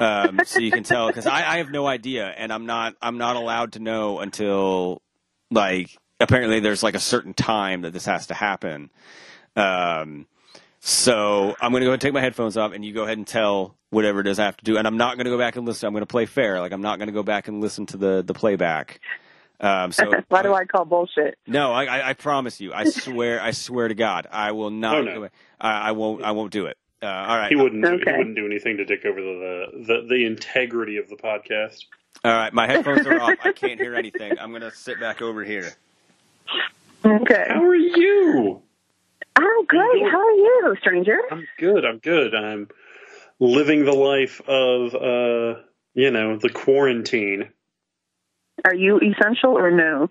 um, 0.00 0.40
so 0.44 0.60
you 0.60 0.70
can 0.70 0.82
tell 0.82 1.08
because 1.08 1.26
I, 1.26 1.54
I 1.54 1.56
have 1.58 1.70
no 1.70 1.86
idea, 1.86 2.26
and 2.26 2.52
I'm 2.52 2.66
not 2.66 2.94
I'm 3.00 3.18
not 3.18 3.36
allowed 3.36 3.72
to 3.72 3.78
know 3.78 4.18
until 4.20 5.02
like 5.50 5.96
apparently 6.20 6.60
there's 6.60 6.82
like 6.82 6.94
a 6.94 7.00
certain 7.00 7.34
time 7.34 7.82
that 7.82 7.92
this 7.92 8.06
has 8.06 8.28
to 8.28 8.34
happen. 8.34 8.90
Um, 9.56 10.26
so 10.80 11.56
I'm 11.60 11.72
going 11.72 11.80
to 11.80 11.86
go 11.86 11.90
ahead 11.90 11.94
and 11.94 12.00
take 12.02 12.12
my 12.12 12.20
headphones 12.20 12.56
off, 12.56 12.72
and 12.72 12.84
you 12.84 12.92
go 12.92 13.02
ahead 13.04 13.18
and 13.18 13.26
tell 13.26 13.74
whatever 13.90 14.20
it 14.20 14.26
is 14.28 14.38
I 14.38 14.44
have 14.44 14.56
to 14.58 14.64
do. 14.64 14.76
And 14.76 14.86
I'm 14.86 14.96
not 14.96 15.16
going 15.16 15.24
to 15.24 15.30
go 15.30 15.38
back 15.38 15.56
and 15.56 15.66
listen. 15.66 15.86
I'm 15.86 15.92
going 15.92 16.02
to 16.02 16.06
play 16.06 16.26
fair. 16.26 16.60
Like 16.60 16.72
I'm 16.72 16.82
not 16.82 16.98
going 16.98 17.08
to 17.08 17.12
go 17.12 17.22
back 17.22 17.48
and 17.48 17.60
listen 17.60 17.86
to 17.86 17.96
the 17.96 18.22
the 18.22 18.34
playback. 18.34 19.00
Um, 19.58 19.90
so 19.90 20.12
Why 20.28 20.42
do 20.42 20.52
I 20.54 20.64
call 20.66 20.84
bullshit? 20.84 21.38
No, 21.46 21.72
I, 21.72 21.84
I, 21.86 22.08
I 22.10 22.12
promise 22.12 22.60
you. 22.60 22.72
I 22.74 22.84
swear. 22.84 23.40
I 23.42 23.52
swear 23.52 23.88
to 23.88 23.94
God, 23.94 24.26
I 24.30 24.52
will 24.52 24.70
not. 24.70 24.96
Oh, 24.96 25.02
no. 25.02 25.14
do 25.14 25.22
it. 25.24 25.32
I, 25.60 25.88
I 25.88 25.92
won't. 25.92 26.22
I 26.22 26.32
won't 26.32 26.52
do 26.52 26.66
it. 26.66 26.76
Uh, 27.02 27.06
all 27.06 27.36
right. 27.36 27.48
He 27.48 27.56
wouldn't. 27.56 27.82
Do, 27.84 27.90
Okay. 27.92 28.10
he 28.12 28.18
wouldn't 28.18 28.36
do 28.36 28.46
anything 28.46 28.76
to 28.76 28.84
dick 28.84 29.04
over 29.04 29.20
the, 29.20 29.66
the 29.86 30.06
the 30.08 30.26
integrity 30.26 30.98
of 30.98 31.08
the 31.08 31.16
podcast. 31.16 31.84
All 32.24 32.32
right. 32.32 32.52
My 32.52 32.66
headphones 32.66 33.06
are 33.06 33.20
off. 33.20 33.34
I 33.42 33.52
can't 33.52 33.80
hear 33.80 33.94
anything. 33.94 34.38
I'm 34.38 34.52
gonna 34.52 34.70
sit 34.70 35.00
back 35.00 35.20
over 35.22 35.42
here. 35.42 35.72
Okay. 37.04 37.46
How 37.48 37.62
are 37.62 37.74
you? 37.74 38.62
I'm 39.36 39.64
great. 39.66 40.02
How 40.10 40.18
are 40.18 40.30
you, 40.32 40.74
stranger? 40.80 41.18
I'm 41.30 41.46
good. 41.58 41.84
I'm 41.84 41.98
good. 41.98 42.34
I'm 42.34 42.68
living 43.38 43.84
the 43.84 43.92
life 43.92 44.40
of 44.46 44.94
uh, 44.94 45.60
you 45.94 46.10
know, 46.10 46.38
the 46.38 46.50
quarantine. 46.50 47.50
Are 48.64 48.74
you 48.74 48.98
essential 48.98 49.56
or 49.56 49.70
no? 49.70 50.08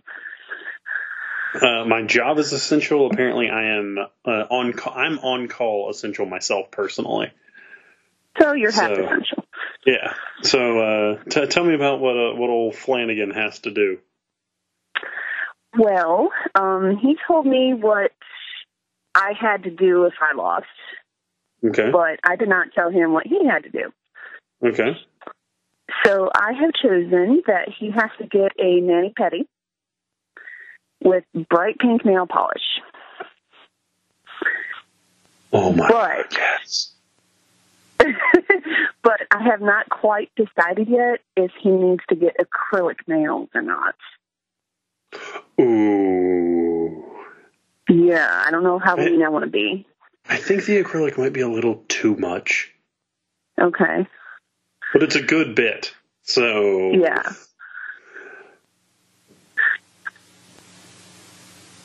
Uh, 1.60 1.86
my 1.86 2.04
job 2.04 2.38
is 2.38 2.52
essential. 2.54 3.08
Apparently, 3.12 3.50
I 3.50 3.78
am 3.78 3.98
uh, 4.26 4.30
on. 4.30 4.74
Call, 4.74 4.94
I'm 4.94 5.20
on 5.20 5.48
call 5.48 5.90
essential 5.90 6.26
myself 6.26 6.70
personally. 6.70 7.32
So 8.40 8.54
you're 8.54 8.72
half 8.72 8.96
So- 8.96 9.04
essential. 9.06 9.46
Yeah. 9.86 10.14
So 10.42 10.80
uh, 10.80 11.24
t- 11.30 11.46
tell 11.48 11.64
me 11.64 11.76
about 11.76 12.00
what 12.00 12.18
uh, 12.18 12.36
what 12.36 12.50
old 12.50 12.76
Flanagan 12.76 13.32
has 13.32 13.60
to 13.60 13.72
do. 13.72 14.00
Well, 15.78 16.30
um, 16.56 16.98
he 17.02 17.18
told 17.28 17.46
me 17.46 17.74
what 17.74 18.12
I 19.16 19.32
had 19.40 19.64
to 19.64 19.72
do 19.72 20.06
if 20.06 20.14
I 20.22 20.36
lost, 20.36 20.66
Okay. 21.64 21.90
but 21.90 22.20
I 22.24 22.36
did 22.36 22.50
not 22.50 22.68
tell 22.76 22.92
him 22.92 23.14
what 23.14 23.26
he 23.26 23.46
had 23.48 23.64
to 23.64 23.70
do. 23.70 23.94
Okay. 24.64 24.98
So 26.04 26.30
I 26.36 26.52
have 26.54 26.72
chosen 26.74 27.42
that 27.48 27.70
he 27.80 27.90
has 27.92 28.10
to 28.20 28.28
get 28.28 28.52
a 28.60 28.82
mani 28.82 29.14
pedi 29.18 29.48
with 31.04 31.24
bright 31.50 31.78
pink 31.80 32.06
nail 32.06 32.28
polish. 32.28 32.62
Oh 35.54 35.72
my. 35.72 35.88
But 35.90 36.38
Yes. 36.38 36.92
but 39.04 39.22
I 39.32 39.44
have 39.44 39.62
not 39.62 39.90
quite 39.90 40.30
decided 40.36 40.90
yet 40.90 41.22
if 41.38 41.52
he 41.62 41.70
needs 41.70 42.04
to 42.10 42.16
get 42.16 42.36
acrylic 42.38 42.98
nails 43.08 43.48
or 43.56 43.62
not. 43.62 43.96
Ooh. 45.62 46.65
Yeah, 48.04 48.44
I 48.46 48.52
don't 48.52 48.64
know 48.64 48.80
how 48.80 48.98
lean 48.98 49.24
I 49.24 49.30
want 49.30 49.46
to 49.46 49.52
be. 49.52 49.86
I 50.28 50.38
think 50.38 50.66
the 50.66 50.84
acrylic 50.84 51.18
might 51.18 51.34
be 51.34 51.42
a 51.42 51.48
little 51.48 51.84
too 51.88 52.16
much, 52.16 52.72
Okay. 53.60 54.08
but 54.94 55.04
it's 55.04 55.16
a 55.16 55.22
good 55.22 55.56
bit. 55.56 55.94
So 56.24 56.92
Yeah. 56.92 57.22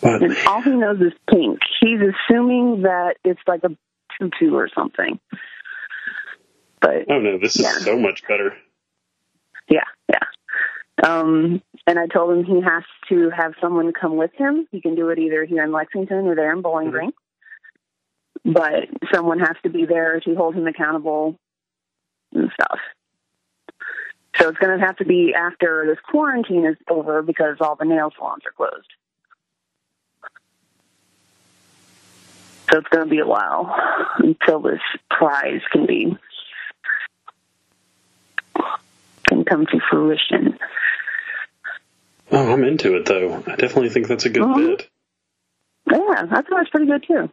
But 0.02 0.22
And 0.22 0.36
all 0.46 0.62
he 0.62 0.70
knows 0.70 0.98
is 1.00 1.12
pink. 1.28 1.58
He's 1.80 2.00
assuming 2.00 2.82
that 2.82 3.16
it's 3.22 3.40
like 3.46 3.62
a 3.64 3.76
tutu 4.18 4.54
or 4.54 4.68
something. 4.74 5.20
But 6.80 7.04
oh 7.10 7.18
no, 7.18 7.38
this 7.38 7.60
Yeah. 7.60 7.68
is 7.76 7.84
so 7.84 7.98
much 7.98 8.22
better. 8.26 8.56
yeah, 9.68 9.84
yeah. 10.08 10.24
Um, 11.02 11.62
and 11.86 11.98
I 11.98 12.06
told 12.06 12.36
him 12.36 12.44
he 12.44 12.60
has 12.60 12.82
to 13.08 13.30
have 13.30 13.54
someone 13.60 13.92
come 13.92 14.16
with 14.16 14.32
him. 14.34 14.66
He 14.70 14.80
can 14.80 14.94
do 14.94 15.08
it 15.10 15.18
either 15.18 15.44
here 15.44 15.62
in 15.62 15.72
Lexington 15.72 16.26
or 16.26 16.34
there 16.34 16.52
in 16.52 16.60
Bowling 16.60 16.88
Mhm. 16.88 16.92
Green. 16.92 17.12
But 18.44 18.88
someone 19.12 19.38
has 19.40 19.56
to 19.62 19.70
be 19.70 19.86
there 19.86 20.20
to 20.20 20.34
hold 20.34 20.54
him 20.54 20.66
accountable 20.66 21.38
and 22.34 22.50
stuff. 22.52 22.80
So 24.36 24.48
it's 24.48 24.58
going 24.58 24.78
to 24.78 24.84
have 24.84 24.96
to 24.96 25.04
be 25.04 25.34
after 25.34 25.84
this 25.86 25.98
quarantine 26.00 26.64
is 26.64 26.76
over 26.88 27.22
because 27.22 27.56
all 27.60 27.76
the 27.76 27.84
nail 27.84 28.12
salons 28.16 28.44
are 28.46 28.52
closed. 28.52 28.88
So 32.70 32.78
it's 32.78 32.88
going 32.88 33.04
to 33.04 33.10
be 33.10 33.18
a 33.18 33.26
while 33.26 33.74
until 34.18 34.60
this 34.60 34.80
prize 35.10 35.62
can 35.72 35.86
be 35.86 36.16
can 39.28 39.44
come 39.44 39.66
to 39.66 39.80
fruition. 39.90 40.58
Oh, 42.32 42.52
I'm 42.52 42.64
into 42.64 42.96
it 42.96 43.06
though. 43.06 43.42
I 43.46 43.56
definitely 43.56 43.90
think 43.90 44.06
that's 44.08 44.24
a 44.24 44.30
good 44.30 44.42
Mhm. 44.42 44.76
bit. 44.76 44.88
Yeah, 45.90 45.98
I 45.98 46.26
thought 46.26 46.44
it 46.46 46.50
was 46.50 46.68
pretty 46.70 46.86
good 46.86 47.02
too. 47.02 47.30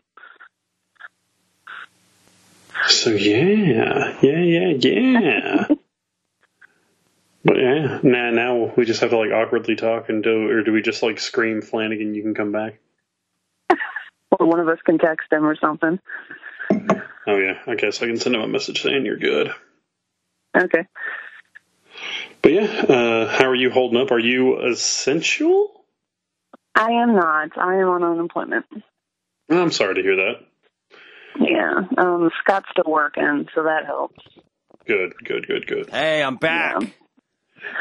So 2.87 3.11
yeah, 3.11 4.17
yeah, 4.21 4.39
yeah, 4.39 4.69
yeah. 4.69 5.67
but 7.45 7.57
yeah, 7.57 7.99
now 8.03 8.31
now 8.31 8.73
we 8.75 8.85
just 8.85 9.01
have 9.01 9.09
to 9.11 9.17
like 9.17 9.31
awkwardly 9.31 9.75
talk 9.75 10.09
and 10.09 10.23
do, 10.23 10.49
or 10.49 10.63
do 10.63 10.71
we 10.71 10.81
just 10.81 11.03
like 11.03 11.19
scream 11.19 11.61
Flanagan? 11.61 12.15
You 12.15 12.23
can 12.23 12.33
come 12.33 12.51
back. 12.51 12.79
Or 14.29 14.45
one 14.45 14.59
of 14.59 14.67
us 14.67 14.79
can 14.85 14.97
text 14.97 15.31
him 15.31 15.45
or 15.45 15.55
something. 15.55 15.99
Oh 17.25 17.37
yeah, 17.37 17.59
I 17.65 17.75
guess 17.75 18.01
I 18.01 18.07
can 18.07 18.17
send 18.17 18.35
him 18.35 18.41
a 18.41 18.47
message 18.47 18.81
saying 18.81 19.05
you're 19.05 19.15
good. 19.17 19.53
Okay. 20.55 20.85
But 22.47 22.53
yeah, 22.53 22.81
uh, 22.87 23.27
how 23.27 23.49
are 23.49 23.55
you 23.55 23.69
holding 23.69 23.99
up? 23.99 24.09
Are 24.09 24.17
you 24.17 24.65
essential? 24.69 25.83
I 26.73 26.91
am 26.91 27.13
not. 27.13 27.57
I 27.57 27.75
am 27.75 27.89
on 27.89 28.05
unemployment. 28.05 28.65
I'm 29.49 29.69
sorry 29.69 29.95
to 29.95 30.01
hear 30.01 30.15
that. 30.15 30.35
Yeah. 31.41 31.81
Um, 31.97 32.31
Scott's 32.39 32.69
still 32.71 32.89
working, 32.89 33.49
so 33.53 33.63
that 33.63 33.85
helps. 33.85 34.23
Good, 34.87 35.13
good, 35.25 35.45
good, 35.45 35.67
good. 35.67 35.89
Hey, 35.89 36.23
I'm 36.23 36.37
back. 36.37 36.75
Yeah. 36.79 36.87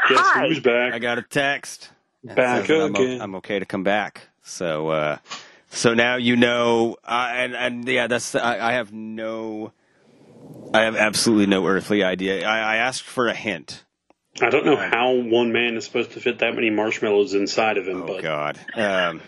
Guess 0.09 0.19
Hi. 0.19 0.47
who's 0.49 0.59
back? 0.59 0.93
I 0.93 0.99
got 0.99 1.17
a 1.17 1.21
text. 1.21 1.89
Back 2.25 2.65
says 2.65 2.67
that 2.67 2.81
I'm, 2.83 2.95
o- 2.97 2.99
again. 2.99 3.21
I'm 3.21 3.35
okay 3.35 3.59
to 3.59 3.65
come 3.65 3.83
back. 3.83 4.27
So, 4.43 4.89
uh, 4.89 5.17
so 5.69 5.93
now 5.93 6.17
you 6.17 6.35
know, 6.35 6.97
uh, 7.05 7.29
and 7.31 7.55
and 7.55 7.87
yeah, 7.87 8.07
that's 8.07 8.35
I, 8.35 8.59
I 8.59 8.73
have 8.73 8.91
no, 8.91 9.71
I 10.73 10.81
have 10.81 10.97
absolutely 10.97 11.45
no 11.45 11.65
earthly 11.67 12.03
idea. 12.03 12.45
I, 12.45 12.59
I 12.59 12.75
asked 12.75 13.03
for 13.03 13.29
a 13.29 13.33
hint. 13.33 13.85
I 14.41 14.49
don't 14.49 14.65
know 14.65 14.75
how 14.75 15.13
one 15.13 15.51
man 15.51 15.75
is 15.75 15.85
supposed 15.85 16.11
to 16.11 16.19
fit 16.19 16.39
that 16.39 16.53
many 16.55 16.69
marshmallows 16.69 17.33
inside 17.33 17.77
of 17.77 17.87
him, 17.87 18.03
Oh 18.03 18.07
but 18.07 18.21
God. 18.21 18.59
Um, 18.75 19.21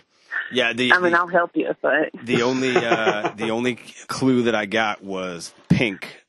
yeah, 0.52 0.72
the 0.72 0.92
I 0.92 0.98
mean, 0.98 1.12
the, 1.12 1.18
I'll 1.18 1.26
help 1.26 1.52
you, 1.54 1.74
but 1.80 2.10
the 2.22 2.42
only 2.42 2.76
uh, 2.76 3.32
the 3.36 3.50
only 3.50 3.76
clue 4.06 4.42
that 4.42 4.54
I 4.54 4.66
got 4.66 5.02
was 5.02 5.52
pink. 5.68 6.24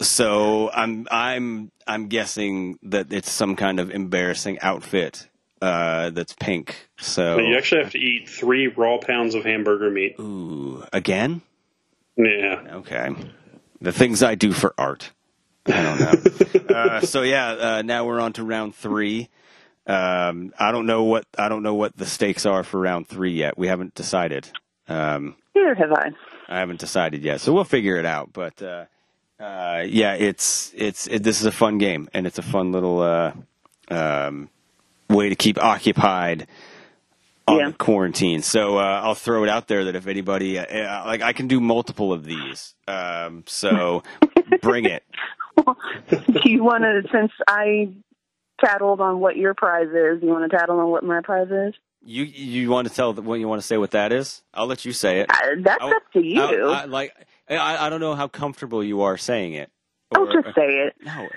So 0.00 0.70
I'm 0.72 1.06
I'm 1.10 1.70
I'm 1.86 2.08
guessing 2.08 2.78
that 2.82 3.12
it's 3.12 3.30
some 3.30 3.56
kind 3.56 3.80
of 3.80 3.90
embarrassing 3.90 4.58
outfit 4.60 5.28
uh, 5.62 6.10
that's 6.10 6.34
pink. 6.34 6.88
So 6.98 7.38
you 7.38 7.56
actually 7.56 7.82
have 7.82 7.92
to 7.92 7.98
eat 7.98 8.28
three 8.28 8.68
raw 8.68 8.98
pounds 8.98 9.34
of 9.34 9.44
hamburger 9.44 9.90
meat. 9.90 10.16
ooh, 10.20 10.84
again. 10.92 11.42
Yeah. 12.16 12.62
Okay. 12.70 13.14
The 13.80 13.92
things 13.92 14.22
I 14.22 14.34
do 14.34 14.52
for 14.52 14.74
art. 14.78 15.10
I 15.66 15.82
don't 15.82 16.68
know. 16.68 16.74
uh, 16.74 17.00
so 17.00 17.22
yeah, 17.22 17.48
uh, 17.50 17.82
now 17.82 18.04
we're 18.06 18.20
on 18.20 18.32
to 18.34 18.44
round 18.44 18.74
three. 18.74 19.28
Um, 19.86 20.52
I 20.58 20.72
don't 20.72 20.86
know 20.86 21.04
what 21.04 21.26
I 21.38 21.48
don't 21.48 21.62
know 21.62 21.74
what 21.74 21.96
the 21.96 22.06
stakes 22.06 22.46
are 22.46 22.62
for 22.62 22.80
round 22.80 23.06
three 23.08 23.32
yet. 23.32 23.58
We 23.58 23.66
haven't 23.68 23.94
decided. 23.94 24.48
Um, 24.88 25.36
here 25.52 25.74
have 25.74 25.92
I. 25.92 26.10
I 26.48 26.58
haven't 26.58 26.80
decided 26.80 27.22
yet, 27.22 27.40
so 27.40 27.52
we'll 27.52 27.64
figure 27.64 27.96
it 27.96 28.04
out. 28.06 28.32
But 28.32 28.62
uh, 28.62 28.84
uh, 29.40 29.84
yeah, 29.86 30.14
it's 30.14 30.72
it's 30.74 31.06
it, 31.06 31.22
this 31.22 31.40
is 31.40 31.46
a 31.46 31.52
fun 31.52 31.78
game, 31.78 32.08
and 32.14 32.26
it's 32.26 32.38
a 32.38 32.42
fun 32.42 32.72
little 32.72 33.00
uh, 33.00 33.32
um, 33.90 34.48
way 35.08 35.28
to 35.28 35.34
keep 35.34 35.62
occupied 35.62 36.46
on 37.46 37.58
Yeah. 37.58 37.72
quarantine. 37.72 38.40
So 38.42 38.78
uh, 38.78 39.00
I'll 39.04 39.14
throw 39.14 39.42
it 39.44 39.50
out 39.50 39.68
there 39.68 39.84
that 39.84 39.96
if 39.96 40.06
anybody 40.06 40.58
uh, 40.58 41.04
like, 41.06 41.20
I 41.22 41.32
can 41.34 41.46
do 41.46 41.60
multiple 41.60 42.12
of 42.12 42.24
these. 42.24 42.74
Um, 42.88 43.44
so 43.46 44.02
bring 44.62 44.86
it. 44.86 45.02
Do 46.10 46.50
you 46.50 46.62
want 46.64 46.84
to, 46.84 47.02
since 47.12 47.32
I 47.46 47.90
tattled 48.60 49.00
on 49.00 49.20
what 49.20 49.36
your 49.36 49.54
prize 49.54 49.88
is, 49.88 50.22
you 50.22 50.28
want 50.28 50.50
to 50.50 50.56
tattle 50.56 50.78
on 50.80 50.88
what 50.90 51.04
my 51.04 51.20
prize 51.20 51.50
is? 51.50 51.74
You 52.06 52.24
you 52.24 52.68
want 52.68 52.86
to 52.86 52.92
tell 52.92 53.14
the- 53.14 53.22
what 53.22 53.40
you 53.40 53.48
want 53.48 53.62
to 53.62 53.66
say 53.66 53.78
what 53.78 53.92
that 53.92 54.12
is? 54.12 54.42
I'll 54.52 54.66
let 54.66 54.84
you 54.84 54.92
say 54.92 55.20
it. 55.20 55.30
Uh, 55.30 55.36
that's 55.60 55.82
I- 55.82 55.90
up 55.90 56.02
to 56.12 56.20
you. 56.20 56.68
I, 56.68 56.82
I, 56.82 56.84
like 56.84 57.14
I, 57.48 57.86
I 57.86 57.88
don't 57.88 58.00
know 58.00 58.14
how 58.14 58.28
comfortable 58.28 58.84
you 58.84 59.02
are 59.02 59.16
saying 59.16 59.54
it. 59.54 59.70
I'll 60.14 60.30
just 60.30 60.54
say 60.54 60.66
it. 60.66 60.94
No, 61.02 61.28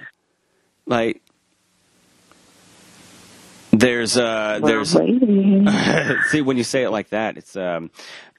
like 0.86 1.22
there's 3.72 4.18
uh 4.18 4.59
there's 4.63 4.93
We're 4.93 5.03
waiting. 5.03 5.68
see 6.30 6.41
when 6.41 6.57
you 6.57 6.63
say 6.63 6.84
it 6.84 6.89
like 6.89 7.09
that 7.09 7.38
it's 7.38 7.55
um 7.55 7.91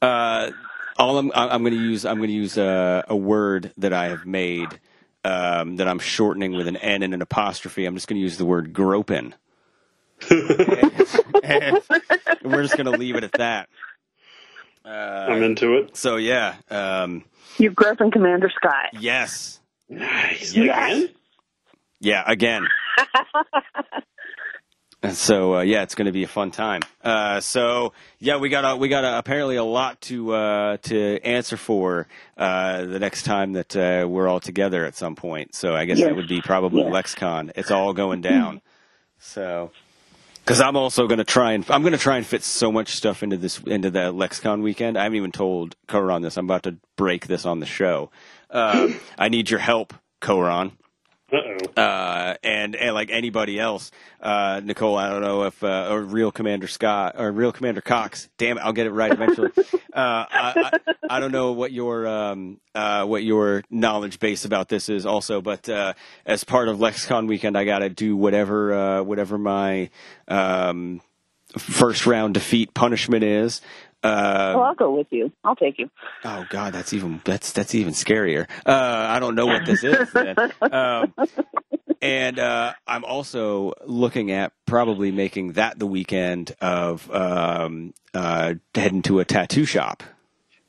uh 0.03 0.51
all 0.99 1.19
I'm 1.19 1.31
I'm 1.35 1.63
going 1.63 1.75
to 1.75 1.81
use 1.81 2.05
I'm 2.05 2.17
going 2.17 2.29
to 2.29 2.35
use 2.35 2.59
uh, 2.59 3.03
a 3.09 3.17
word 3.17 3.73
that 3.79 3.93
I 3.93 4.09
have 4.09 4.27
made 4.27 4.81
um, 5.25 5.77
that 5.77 5.89
I'm 5.89 5.99
shortening 5.99 6.53
with 6.53 6.69
an 6.69 6.77
N 6.77 7.03
and 7.03 7.15
an 7.15 7.23
apostrophe. 7.23 7.85
I'm 7.87 7.95
just 7.95 8.09
going 8.09 8.17
to 8.19 8.23
use 8.23 8.37
the 8.39 8.45
word 8.45 8.73
groping. 8.73 9.35
and 10.31 10.43
we're 12.45 12.63
just 12.63 12.77
going 12.77 12.87
to 12.87 12.91
leave 12.99 13.17
it 13.17 13.25
at 13.25 13.33
that. 13.33 13.69
I'm 14.85 15.43
Uh, 15.43 15.47
into 15.47 15.75
it. 15.75 15.97
so 15.97 16.17
yeah, 16.17 16.57
um, 16.71 17.25
You've 17.59 17.75
groping 17.75 18.11
Commander 18.11 18.51
Scott. 18.55 18.91
yes, 19.01 19.61
Nice. 19.89 20.55
Yes. 20.55 20.97
Again? 20.97 21.09
yeah, 22.01 22.25
again. 22.27 22.67
And 25.03 25.15
so 25.15 25.57
uh, 25.57 25.61
yeah, 25.61 25.83
it's 25.83 25.95
going 25.95 26.07
to 26.07 26.13
be 26.13 26.25
a 26.25 26.29
fun 26.29 26.51
time. 26.51 26.83
Uh, 27.05 27.41
so 27.41 27.93
yeah, 28.19 28.37
we 28.39 28.49
got 28.49 28.65
a, 28.65 28.77
we 28.77 28.89
got 28.89 29.05
a, 29.05 29.17
apparently 29.19 29.55
a 29.57 29.63
lot 29.65 30.01
to 30.03 30.35
uh, 30.35 30.77
to 30.79 31.21
answer 31.23 31.57
for 31.57 32.09
uh, 32.37 32.85
the 32.85 32.99
next 32.99 33.23
time 33.23 33.53
that 33.53 33.77
uh, 33.77 34.07
we're 34.09 34.27
all 34.27 34.41
together 34.41 34.85
at 34.85 34.97
some 34.97 35.15
point. 35.15 35.55
So 35.55 35.75
I 35.77 35.85
guess 35.85 36.01
that 36.01 36.17
would 36.17 36.29
be 36.29 36.41
probably 36.41 36.83
Yes. 36.83 36.93
LexCon. 37.15 37.53
It's 37.55 37.71
all 37.71 37.93
going 37.93 38.23
down. 38.23 38.61
So 39.21 39.71
because 40.45 40.61
I'm 40.61 40.77
also 40.77 41.07
going 41.07 41.19
to 41.19 41.25
try 41.25 41.53
and 41.53 41.65
I'm 41.71 41.83
going 41.83 41.93
to 41.93 41.99
try 41.99 42.17
and 42.17 42.27
fit 42.27 42.43
so 42.43 42.73
much 42.73 42.97
stuff 42.97 43.23
into 43.23 43.37
this 43.37 43.61
into 43.61 43.91
the 43.91 44.13
LexCon 44.13 44.63
weekend. 44.63 44.99
I 44.99 45.05
haven't 45.05 45.17
even 45.17 45.33
told 45.33 45.77
Koron 45.87 46.23
this. 46.23 46.37
I'm 46.37 46.47
about 46.47 46.65
to 46.65 46.77
break 46.97 47.29
this 47.29 47.47
on 47.47 47.61
the 47.61 47.67
show. 47.67 48.11
Uh, 48.51 48.89
I 49.19 49.29
need 49.29 49.49
your 49.51 49.61
help, 49.61 49.95
Uh-oh. 50.23 50.73
Uh, 51.77 52.35
and 52.43 52.75
and 52.75 52.95
like 52.95 53.11
anybody 53.11 53.59
else, 53.61 53.91
uh, 54.23 54.61
Nicole, 54.65 54.97
I 54.97 55.11
don't 55.11 55.21
know 55.21 55.45
if 55.45 55.63
uh, 55.63 55.89
or 55.91 56.01
real 56.03 56.33
Commander 56.33 56.67
Scott 56.67 57.17
or 57.19 57.31
real 57.31 57.53
Commander 57.53 57.83
Cox. 57.83 58.31
Damn 58.39 58.57
it, 58.57 58.63
I'll 58.63 58.73
get 58.73 58.87
it 58.87 58.93
right 58.93 59.13
eventually. 59.13 59.51
uh, 59.57 59.77
I, 59.95 60.71
I, 60.87 60.95
I 61.11 61.21
don't 61.21 61.33
know 61.33 61.53
what 61.53 61.71
your 61.71 62.07
um, 62.07 62.61
uh, 62.75 63.05
what 63.05 63.23
your 63.25 63.63
knowledge 63.71 64.21
base 64.21 64.47
about 64.47 64.69
this 64.69 64.89
is 64.89 65.05
also, 65.05 65.43
but 65.43 65.69
uh, 65.69 65.93
as 66.25 66.45
part 66.45 66.69
of 66.69 66.79
LexCon 66.79 67.29
weekend, 67.29 67.59
I 67.59 67.65
got 67.65 67.81
to 67.81 67.91
do 67.91 68.17
whatever 68.17 68.73
uh, 68.73 69.03
whatever 69.03 69.37
my 69.37 69.91
um, 70.29 71.03
first 71.59 72.07
round 72.07 72.35
defeat 72.35 72.73
punishment 72.75 73.25
is. 73.25 73.61
Uh, 74.03 74.53
Oh, 74.57 74.61
I'll 74.61 74.75
go 74.75 74.95
with 74.95 75.09
you. 75.11 75.33
I'll 75.45 75.57
take 75.57 75.79
you. 75.79 75.91
Oh 76.25 76.47
God, 76.51 76.73
that's 76.73 76.93
even 76.93 77.21
that's 77.25 77.53
that's 77.53 77.75
even 77.75 77.93
scarier. 77.93 78.47
Uh, 78.65 79.07
I 79.09 79.19
don't 79.19 79.35
know 79.35 79.47
what 79.47 79.65
this 79.67 79.83
is. 79.85 80.09
Um, 80.73 81.15
and 82.01 82.39
uh, 82.39 82.75
I'm 82.87 83.05
also 83.05 83.73
looking 83.85 84.31
at 84.31 84.53
probably 84.67 85.11
making 85.11 85.53
that 85.53 85.79
the 85.79 85.87
weekend 85.87 86.55
of 86.61 87.11
um, 87.11 87.93
uh, 88.15 88.55
heading 88.75 89.03
to 89.03 89.19
a 89.19 89.25
tattoo 89.25 89.65
shop. 89.65 90.03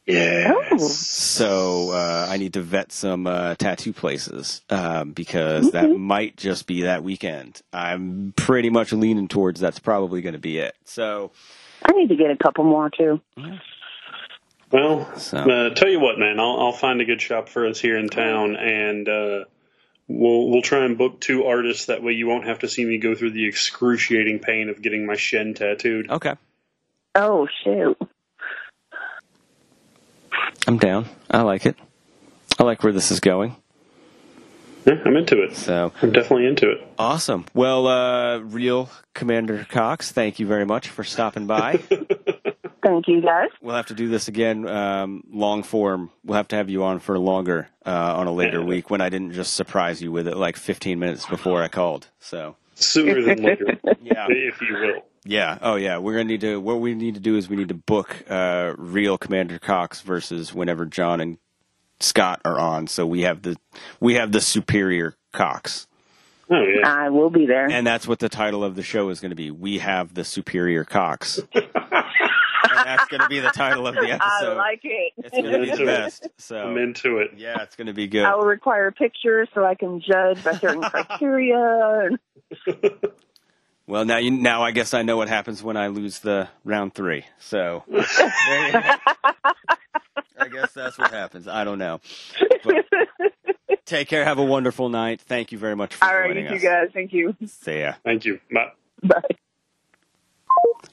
Yes. 0.07 0.97
So 0.97 1.91
uh, 1.91 2.25
I 2.27 2.38
need 2.38 2.53
to 2.53 2.61
vet 2.61 2.91
some 2.91 3.27
uh, 3.27 3.53
tattoo 3.55 3.93
places 3.93 4.63
um, 4.71 5.11
because 5.11 5.69
that 5.71 5.88
might 5.91 6.36
just 6.36 6.65
be 6.65 6.82
that 6.84 7.03
weekend. 7.03 7.61
I'm 7.71 8.34
pretty 8.36 8.71
much 8.71 8.91
leaning 8.91 9.27
towards 9.27 9.59
that's 9.59 9.77
probably 9.77 10.21
going 10.21 10.34
to 10.34 10.39
be 10.39 10.57
it. 10.57 10.73
So 10.84 11.32
I 11.84 11.91
need 11.93 12.09
to 12.09 12.15
get 12.15 12.32
a 12.32 12.38
couple 12.38 12.63
more 12.63 12.89
too. 12.89 13.21
Well, 14.71 15.15
So- 15.17 15.38
uh, 15.38 15.73
tell 15.73 15.89
you 15.89 15.99
what, 15.99 16.19
man, 16.19 16.39
I'll, 16.39 16.59
I'll 16.59 16.71
find 16.71 17.01
a 17.01 17.05
good 17.05 17.21
shop 17.21 17.49
for 17.49 17.65
us 17.67 17.80
here 17.80 17.97
in 17.97 18.07
town, 18.09 18.55
and 18.55 19.07
uh, 19.09 19.45
we'll 20.07 20.49
we'll 20.49 20.61
try 20.61 20.86
and 20.86 20.97
book 20.97 21.19
two 21.19 21.45
artists. 21.45 21.88
That 21.88 22.03
way, 22.03 22.13
you 22.13 22.27
won't 22.27 22.45
have 22.45 22.59
to 22.59 22.67
see 22.69 22.86
me 22.86 22.97
go 22.99 23.15
through 23.15 23.32
the 23.32 23.47
excruciating 23.47 24.39
pain 24.39 24.69
of 24.69 24.82
getting 24.82 25.05
my 25.05 25.15
shin 25.15 25.53
tattooed. 25.55 26.09
okay, 26.11 26.36
Oh 27.15 27.47
shoot. 27.63 27.97
I'm 30.67 30.77
down. 30.77 31.05
I 31.32 31.41
like 31.41 31.65
it. 31.65 31.75
I 32.59 32.63
like 32.63 32.84
where 32.84 32.93
this 32.93 33.09
is 33.11 33.19
going. 33.19 33.55
Yeah, 34.90 35.02
I'm 35.06 35.16
into 35.16 35.42
it. 35.44 35.56
So 35.56 35.92
I'm 36.02 36.12
definitely 36.12 36.48
into 36.48 36.72
it. 36.72 36.82
Awesome. 36.98 37.46
Well, 37.54 37.86
uh, 37.88 38.40
real 38.40 38.90
Commander 39.14 39.66
Cox, 39.70 40.12
thank 40.12 40.40
you 40.40 40.48
very 40.48 40.66
much 40.66 40.88
for 40.90 41.04
stopping 41.04 41.46
by. 41.46 41.80
Thank 42.82 43.10
you 43.10 43.22
guys. 43.22 43.50
we'll 43.62 43.76
have 43.76 43.88
to 43.88 43.94
do 43.94 44.08
this 44.08 44.30
again, 44.30 44.66
um, 44.68 45.24
long 45.30 45.64
form. 45.64 46.12
We'll 46.24 46.38
have 46.38 46.48
to 46.50 46.56
have 46.56 46.70
you 46.70 46.86
on 46.86 47.00
for 47.00 47.20
longer 47.20 47.68
uh, 47.86 48.16
on 48.16 48.28
a 48.28 48.32
later 48.32 48.64
week 48.64 48.90
when 48.90 49.02
I 49.02 49.10
didn't 49.10 49.34
just 49.34 49.54
surprise 49.54 50.02
you 50.02 50.14
with 50.14 50.30
it 50.30 50.38
like 50.38 50.56
15 50.56 50.98
minutes 50.98 51.26
before 51.26 51.62
I 51.62 51.68
called. 51.68 52.08
So 52.20 52.56
Sooner 52.76 53.22
than 53.22 53.44
later, 53.44 53.66
yeah, 54.02 54.28
if 54.30 54.62
you 54.62 54.74
will. 54.74 55.02
yeah, 55.26 55.58
oh 55.62 55.76
yeah. 55.76 55.98
We're 55.98 56.14
gonna 56.14 56.24
need 56.24 56.42
to. 56.42 56.60
What 56.62 56.80
we 56.80 56.96
need 56.96 57.16
to 57.16 57.20
do 57.20 57.36
is 57.36 57.50
we 57.50 57.58
need 57.58 57.68
to 57.68 57.74
book 57.74 58.24
uh, 58.30 58.74
real 58.78 59.18
Commander 59.18 59.60
Cox 59.60 60.00
versus 60.00 60.54
whenever 60.54 60.86
John 60.86 61.20
and 61.20 61.38
Scott 62.00 62.41
are 62.45 62.60
on. 62.60 62.88
So 62.88 63.06
we 63.06 63.22
have 63.22 63.41
the 63.41 63.58
we 64.00 64.16
have 64.16 64.32
the 64.32 64.41
superior 64.41 65.16
Cox. 65.32 65.88
Oh 66.50 66.64
yeah. 66.64 66.88
I 66.88 67.10
will 67.10 67.30
be 67.30 67.45
there. 67.45 67.70
And 67.70 67.86
that's 67.86 68.08
what 68.08 68.20
the 68.20 68.30
title 68.30 68.64
of 68.64 68.76
the 68.76 68.84
show 68.84 69.10
is 69.10 69.20
going 69.20 69.30
to 69.30 69.36
be. 69.36 69.52
We 69.52 69.80
have 69.80 70.14
the 70.14 70.24
superior 70.24 70.84
Cox. 70.84 71.39
and 71.54 72.88
that's 72.88 73.06
going 73.06 73.22
to 73.22 73.28
be 73.28 73.39
the 73.39 73.52
title 73.52 73.86
of 73.86 73.95
the 73.95 74.10
episode. 74.12 74.54
I 74.54 74.54
like 74.54 74.82
it. 74.84 75.14
it's 75.18 75.30
going 75.32 75.52
to 75.52 75.60
be 75.60 75.72
the 75.72 75.86
best. 75.86 76.28
So 76.38 76.58
I'm 76.58 76.78
into 76.78 77.18
it. 77.20 77.32
yeah, 77.38 77.62
it's 77.62 77.76
going 77.76 77.88
to 77.88 77.93
be 77.93 78.08
good. 78.08 78.24
I 78.26 78.36
will 78.36 78.45
require 78.45 78.91
pictures 78.91 79.47
so 79.54 79.64
I 79.64 79.76
can 79.76 80.02
judge 80.02 80.43
by 80.43 80.54
certain 80.54 80.82
criteria. 80.89 82.10
Well, 83.89 84.06
now 84.06 84.18
you 84.18 84.30
now 84.30 84.62
I 84.62 84.70
guess 84.70 84.93
I 84.93 85.02
know 85.02 85.18
what 85.18 85.30
happens 85.30 85.64
when 85.64 85.76
I 85.76 85.88
lose 85.88 86.20
the 86.20 86.47
round 86.64 86.93
three. 86.93 87.26
So 87.39 87.84
there 87.88 88.68
you 88.68 88.72
go. 88.72 88.82
I 90.38 90.39
guess 90.50 90.74
that's 90.74 90.97
what 90.97 91.12
happens. 91.12 91.47
I 91.47 91.64
don't 91.64 91.80
know. 91.80 92.02
But 92.64 92.86
take 93.86 94.08
care. 94.10 94.26
Have 94.26 94.39
a 94.39 94.43
wonderful 94.43 94.89
night. 94.89 95.22
Thank 95.22 95.52
you 95.52 95.58
very 95.58 95.76
much 95.76 95.95
for 95.95 96.06
All 96.06 96.14
right, 96.14 96.28
joining 96.28 96.45
you 96.45 96.56
us. 96.58 96.62
guys. 96.64 96.89
Thank 96.93 97.14
you. 97.14 97.36
See 97.45 97.80
ya. 97.80 97.93
Thank 98.04 98.26
you. 98.26 98.39
Bye. 98.52 98.72
Bye. 99.02 99.22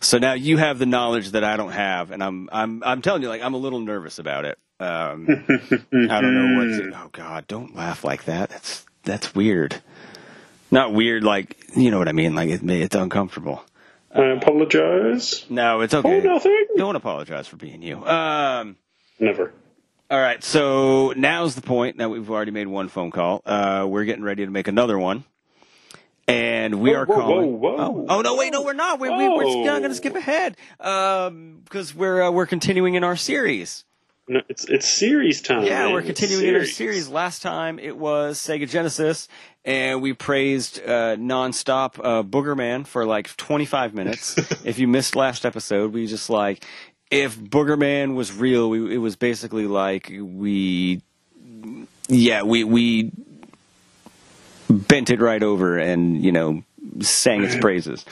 So 0.01 0.19
now 0.19 0.35
you 0.35 0.57
have 0.59 0.79
the 0.79 0.87
knowledge 0.87 1.31
that 1.31 1.43
I 1.43 1.57
don't 1.57 1.73
have, 1.73 2.11
and 2.11 2.23
I'm 2.23 2.49
I'm 2.53 2.83
I'm 2.85 3.03
telling 3.03 3.23
you, 3.23 3.29
like 3.29 3.43
I'm 3.43 3.55
a 3.55 3.59
little 3.59 3.81
nervous 3.81 4.19
about 4.19 4.45
it. 4.45 4.59
Um, 4.79 5.27
I 5.49 6.21
don't 6.21 6.35
know 6.35 6.59
what. 6.59 6.91
To, 6.93 6.93
oh 6.95 7.09
God, 7.13 7.47
don't 7.47 7.75
laugh 7.75 8.05
like 8.05 8.25
that. 8.25 8.51
That's 8.51 8.87
that's 9.05 9.35
weird. 9.35 9.81
Not 10.71 10.93
weird, 10.93 11.25
like 11.25 11.57
you 11.77 11.91
know 11.91 11.99
what 11.99 12.09
I 12.09 12.13
mean. 12.13 12.35
Like 12.35 12.51
it, 12.51 12.69
it's 12.69 12.95
uncomfortable. 12.95 13.65
I 14.15 14.27
apologize. 14.29 15.45
No, 15.51 15.81
it's 15.81 15.95
okay. 15.95 16.09
Oh, 16.09 16.19
okay. 16.19 16.27
nothing. 16.29 16.67
Don't 16.77 16.97
apologize 16.97 17.47
for 17.49 17.57
being 17.57 17.83
you. 17.83 18.05
Um, 18.05 18.77
Never. 19.19 19.53
all 20.11 20.19
right, 20.21 20.43
so 20.45 21.13
now's 21.17 21.55
the 21.55 21.63
point. 21.63 21.97
Now 21.97 22.09
we've 22.11 22.31
already 22.31 22.51
made 22.51 22.67
one 22.69 22.89
phone 22.89 23.11
call. 23.11 23.43
Uh, 23.47 23.87
we're 23.89 24.05
getting 24.05 24.25
ready 24.25 24.45
to 24.45 24.51
make 24.51 24.69
another 24.69 24.99
one, 24.99 25.25
and 26.29 26.81
we 26.81 26.91
Whoa, 26.91 26.97
are 26.97 27.07
whoa, 27.07 27.15
calling. 27.21 27.61
whoa, 27.61 27.77
whoa. 27.77 28.07
Oh, 28.09 28.19
oh, 28.19 28.21
no, 28.23 28.37
wait, 28.37 28.53
no, 28.53 28.63
we're 28.63 28.73
not. 28.73 29.01
We, 29.01 29.09
we, 29.09 29.29
we're 29.29 29.45
Oh. 29.45 29.65
not 29.65 29.79
going 29.79 29.91
to 29.91 29.95
skip 29.95 30.15
ahead 30.17 30.57
because 30.79 31.95
we're 31.95 32.23
uh, 32.25 32.31
we're 32.31 32.47
continuing 32.47 32.95
in 32.95 33.05
our 33.05 33.17
series. 33.17 33.85
No, 34.29 34.41
it's 34.49 34.65
it's 34.65 34.89
series 34.89 35.41
time. 35.41 35.63
Yeah, 35.65 35.85
man. 35.85 35.93
we're 35.93 36.03
continuing 36.03 36.47
in 36.49 36.55
our 36.57 36.65
series. 36.65 37.09
Last 37.09 37.43
time 37.43 37.79
it 37.79 37.97
was 37.97 38.39
Sega 38.41 38.69
Genesis, 38.69 39.29
and 39.65 40.03
we 40.03 40.15
praised 40.15 40.81
uh, 40.81 41.15
nonstop 41.17 42.01
uh, 42.03 42.25
Boogerman 42.25 42.89
for 42.89 43.07
like 43.07 43.35
25 43.37 43.95
minutes. 43.95 44.37
if 44.65 44.81
you 44.81 44.89
missed 44.89 45.15
last 45.15 45.47
episode, 45.47 45.93
we 45.93 46.09
just 46.09 46.29
like 46.29 46.65
if 47.11 47.39
Boogerman 47.39 48.15
was 48.15 48.33
real, 48.33 48.69
we, 48.71 48.95
it 48.95 48.99
was 48.99 49.17
basically 49.17 49.67
like 49.67 50.13
we, 50.21 51.03
yeah, 52.09 52.43
we 52.43 52.65
we 52.65 53.13
bent 54.69 55.11
it 55.11 55.21
right 55.21 55.43
over 55.43 55.79
and 55.79 56.23
you 56.23 56.33
know 56.33 56.63
sang 57.01 57.45
its 57.45 57.57
praises. 57.57 58.05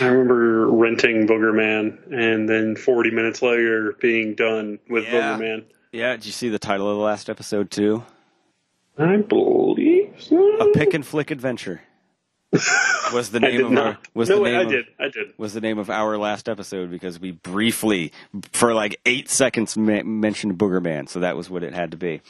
I 0.00 0.06
remember 0.06 0.68
renting 0.70 1.26
Boogerman 1.26 2.12
and 2.12 2.48
then 2.48 2.76
40 2.76 3.10
minutes 3.10 3.40
later 3.42 3.94
being 4.00 4.34
done 4.34 4.78
with 4.88 5.04
Yeah. 5.04 5.36
Boogerman. 5.38 5.64
Yeah, 5.92 6.12
did 6.16 6.26
you 6.26 6.32
see 6.32 6.48
the 6.48 6.58
title 6.58 6.90
of 6.90 6.96
the 6.96 7.02
last 7.02 7.30
episode 7.30 7.70
too? 7.70 8.04
I 8.98 9.16
believe 9.18 10.14
so. 10.18 10.56
A 10.58 10.72
pick 10.72 10.92
and 10.94 11.06
flick 11.06 11.30
adventure. 11.30 11.80
Was 13.12 13.30
the 13.30 13.40
name 13.40 13.64
of 13.66 13.72
not. 13.72 13.86
our 13.86 13.98
was 14.14 14.28
no, 14.28 14.38
the 14.38 14.44
name 14.44 14.58
I 14.58 14.62
of, 14.62 14.68
did. 14.70 14.86
I 14.98 15.08
did. 15.08 15.32
was 15.36 15.52
the 15.54 15.60
name 15.60 15.78
of 15.78 15.90
our 15.90 16.16
last 16.16 16.48
episode 16.48 16.90
because 16.90 17.18
we 17.18 17.32
briefly, 17.32 18.12
for 18.52 18.72
like 18.74 19.00
eight 19.04 19.28
seconds, 19.28 19.76
ma- 19.76 20.02
mentioned 20.02 20.58
Boogerman, 20.58 21.08
so 21.08 21.20
that 21.20 21.36
was 21.36 21.50
what 21.50 21.62
it 21.62 21.74
had 21.74 21.90
to 21.90 21.96
be. 21.96 22.20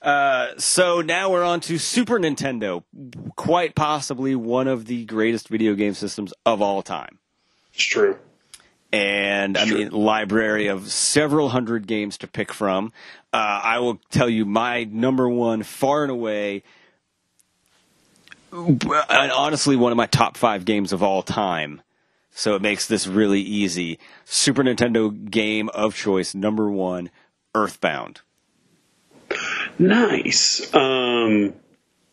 Uh, 0.00 0.50
so 0.58 1.00
now 1.00 1.30
we're 1.30 1.44
on 1.44 1.60
to 1.60 1.76
Super 1.76 2.18
Nintendo, 2.18 2.84
quite 3.36 3.74
possibly 3.74 4.34
one 4.34 4.68
of 4.68 4.86
the 4.86 5.04
greatest 5.04 5.48
video 5.48 5.74
game 5.74 5.94
systems 5.94 6.32
of 6.46 6.62
all 6.62 6.82
time. 6.82 7.18
It's 7.74 7.82
true. 7.82 8.16
And 8.90 9.58
I 9.58 9.66
mean, 9.66 9.90
library 9.90 10.68
of 10.68 10.90
several 10.90 11.50
hundred 11.50 11.86
games 11.86 12.16
to 12.18 12.26
pick 12.26 12.54
from. 12.54 12.92
Uh, 13.34 13.60
I 13.62 13.80
will 13.80 14.00
tell 14.10 14.30
you 14.30 14.46
my 14.46 14.84
number 14.84 15.28
one, 15.28 15.62
far 15.62 16.04
and 16.04 16.10
away, 16.10 16.62
honestly, 18.52 19.76
one 19.76 19.92
of 19.92 19.96
my 19.96 20.06
top 20.06 20.36
five 20.36 20.64
games 20.64 20.92
of 20.92 21.02
all 21.02 21.22
time. 21.22 21.82
So 22.30 22.54
it 22.54 22.62
makes 22.62 22.86
this 22.86 23.06
really 23.06 23.40
easy. 23.40 23.98
Super 24.24 24.62
Nintendo 24.62 25.30
game 25.30 25.68
of 25.70 25.94
choice, 25.94 26.34
number 26.34 26.70
one, 26.70 27.10
Earthbound. 27.54 28.20
Nice. 29.78 30.72
Um, 30.72 31.54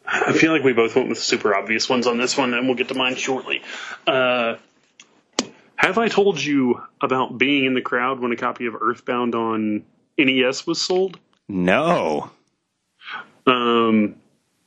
I 0.05 0.33
feel 0.33 0.51
like 0.51 0.63
we 0.63 0.73
both 0.73 0.95
went 0.95 1.09
with 1.09 1.19
super 1.19 1.55
obvious 1.55 1.89
ones 1.89 2.07
on 2.07 2.17
this 2.17 2.37
one, 2.37 2.53
and 2.53 2.67
we'll 2.67 2.75
get 2.75 2.87
to 2.89 2.95
mine 2.95 3.15
shortly. 3.15 3.61
Uh, 4.07 4.55
have 5.75 5.97
I 5.97 6.07
told 6.07 6.43
you 6.43 6.81
about 7.01 7.37
being 7.37 7.65
in 7.65 7.73
the 7.73 7.81
crowd 7.81 8.19
when 8.19 8.31
a 8.31 8.35
copy 8.35 8.65
of 8.65 8.75
Earthbound 8.79 9.35
on 9.35 9.83
NES 10.17 10.65
was 10.65 10.81
sold? 10.81 11.19
No. 11.47 12.31
Um, 13.45 14.15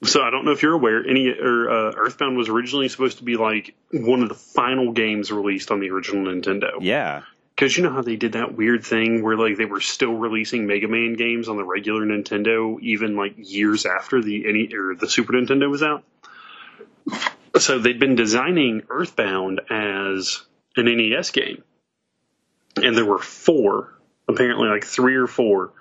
So 0.05 0.23
I 0.23 0.31
don't 0.31 0.45
know 0.45 0.53
if 0.53 0.63
you're 0.63 0.75
aware, 0.75 1.05
any 1.05 1.29
or 1.29 1.69
uh, 1.69 1.93
Earthbound 1.97 2.37
was 2.37 2.49
originally 2.49 2.89
supposed 2.89 3.19
to 3.19 3.25
be 3.25 3.37
like 3.37 3.75
one 3.91 4.23
of 4.23 4.29
the 4.29 4.35
final 4.35 4.93
games 4.93 5.33
released 5.33 5.73
on 5.73 5.81
the 5.81 5.91
original 5.91 6.33
Nintendo. 6.33 6.79
Yeah. 6.81 7.23
Because 7.55 7.77
you 7.77 7.83
know 7.83 7.91
how 7.91 8.03
they 8.03 8.15
did 8.15 8.33
that 8.33 8.55
weird 8.55 8.85
thing 8.85 9.25
where 9.25 9.37
like 9.37 9.57
they 9.57 9.65
were 9.65 9.81
still 9.81 10.13
releasing 10.13 10.69
Mega 10.69 10.87
Man 10.87 11.15
games 11.15 11.49
on 11.49 11.57
the 11.57 11.65
regular 11.65 12.03
Nintendo 12.07 12.81
even 12.81 13.17
like 13.17 13.35
years 13.37 13.87
after 13.87 14.23
the 14.23 14.49
any 14.49 14.73
or 14.73 14.95
the 14.95 15.09
Super 15.09 15.33
Nintendo 15.33 15.69
was 15.69 15.83
out. 15.83 16.05
So 17.59 17.81
they'd 17.81 17.99
been 17.99 18.15
designing 18.15 18.85
Earthbound 18.89 19.63
as 19.69 20.43
an 20.77 20.85
NES 20.85 21.31
game, 21.31 21.65
and 22.77 22.97
there 22.97 23.05
were 23.05 23.19
four, 23.19 23.99
apparently 24.29 24.69
like 24.69 24.85
three 24.85 25.17
or 25.17 25.27
four 25.27 25.73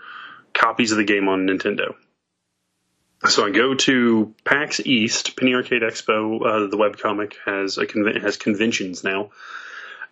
copies 0.54 0.92
of 0.92 0.98
the 0.98 1.04
game 1.04 1.28
on 1.28 1.46
Nintendo. 1.46 1.94
So 3.26 3.46
I 3.46 3.50
go 3.50 3.74
to 3.74 4.34
PAX 4.46 4.80
East, 4.80 5.36
Penny 5.36 5.54
Arcade 5.56 5.82
Expo. 5.82 6.40
Uh, 6.46 6.68
the 6.68 6.78
webcomic 6.78 7.34
has 7.46 7.78
a 7.78 7.86
conven- 7.86 8.22
has 8.22 8.38
conventions 8.38 9.04
now, 9.04 9.32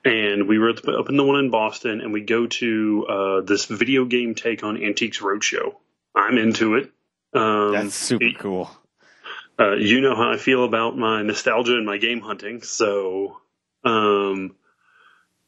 and 0.03 0.47
we 0.47 0.57
were 0.57 0.69
at 0.69 0.81
the, 0.81 0.93
up 0.93 1.09
in 1.09 1.15
the 1.17 1.23
one 1.23 1.39
in 1.39 1.51
Boston, 1.51 2.01
and 2.01 2.11
we 2.11 2.21
go 2.21 2.47
to 2.47 3.05
uh, 3.07 3.41
this 3.41 3.65
video 3.65 4.05
game 4.05 4.33
take 4.35 4.63
on 4.63 4.81
Antiques 4.83 5.19
Roadshow. 5.19 5.75
I'm 6.15 6.37
into 6.37 6.75
it. 6.75 6.91
Um, 7.33 7.73
That's 7.73 7.95
super 7.95 8.25
it- 8.25 8.39
cool. 8.39 8.69
uh, 9.59 9.73
you 9.75 10.01
know 10.01 10.15
how 10.15 10.31
I 10.31 10.37
feel 10.37 10.63
about 10.65 10.97
my 10.97 11.21
nostalgia 11.21 11.73
and 11.75 11.85
my 11.85 11.97
game 11.97 12.21
hunting. 12.21 12.63
So, 12.63 13.39
um, 13.83 14.55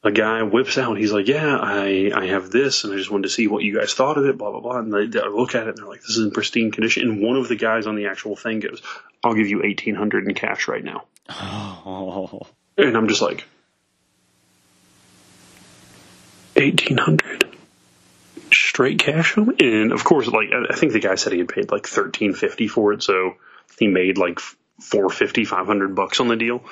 a 0.04 0.12
guy 0.12 0.42
whips 0.42 0.78
out. 0.78 0.96
He's 0.96 1.12
like, 1.12 1.28
"Yeah, 1.28 1.56
I 1.56 2.10
I 2.14 2.26
have 2.26 2.50
this, 2.50 2.84
and 2.84 2.92
I 2.92 2.96
just 2.96 3.10
wanted 3.10 3.24
to 3.24 3.34
see 3.34 3.48
what 3.48 3.64
you 3.64 3.78
guys 3.78 3.94
thought 3.94 4.18
of 4.18 4.26
it." 4.26 4.38
Blah 4.38 4.52
blah 4.52 4.60
blah. 4.60 4.78
And 4.78 4.92
they, 4.92 5.06
they 5.06 5.20
look 5.28 5.54
at 5.54 5.66
it, 5.66 5.70
and 5.70 5.78
they're 5.78 5.86
like, 5.86 6.02
"This 6.02 6.16
is 6.16 6.24
in 6.24 6.30
pristine 6.30 6.70
condition." 6.70 7.08
And 7.08 7.22
one 7.22 7.36
of 7.36 7.48
the 7.48 7.56
guys 7.56 7.86
on 7.86 7.96
the 7.96 8.06
actual 8.06 8.36
thing 8.36 8.60
goes, 8.60 8.82
"I'll 9.24 9.34
give 9.34 9.48
you 9.48 9.64
eighteen 9.64 9.94
hundred 9.94 10.28
in 10.28 10.34
cash 10.34 10.68
right 10.68 10.84
now." 10.84 11.04
Oh. 11.28 12.46
And 12.76 12.96
I'm 12.96 13.08
just 13.08 13.22
like, 13.22 13.44
eighteen 16.54 16.96
hundred 16.96 17.48
straight 18.52 19.00
cash 19.00 19.36
it? 19.36 19.60
And 19.60 19.92
of 19.92 20.04
course, 20.04 20.28
like 20.28 20.50
I 20.52 20.74
think 20.74 20.92
the 20.92 21.00
guy 21.00 21.16
said 21.16 21.32
he 21.32 21.38
had 21.38 21.48
paid 21.48 21.70
like 21.70 21.86
thirteen 21.86 22.34
fifty 22.34 22.68
for 22.68 22.92
it, 22.92 23.02
so 23.02 23.34
he 23.78 23.88
made 23.88 24.18
like 24.18 24.38
four 24.80 25.10
fifty, 25.10 25.44
five 25.44 25.66
hundred 25.66 25.94
bucks 25.94 26.20
on 26.20 26.28
the 26.28 26.36
deal. 26.36 26.62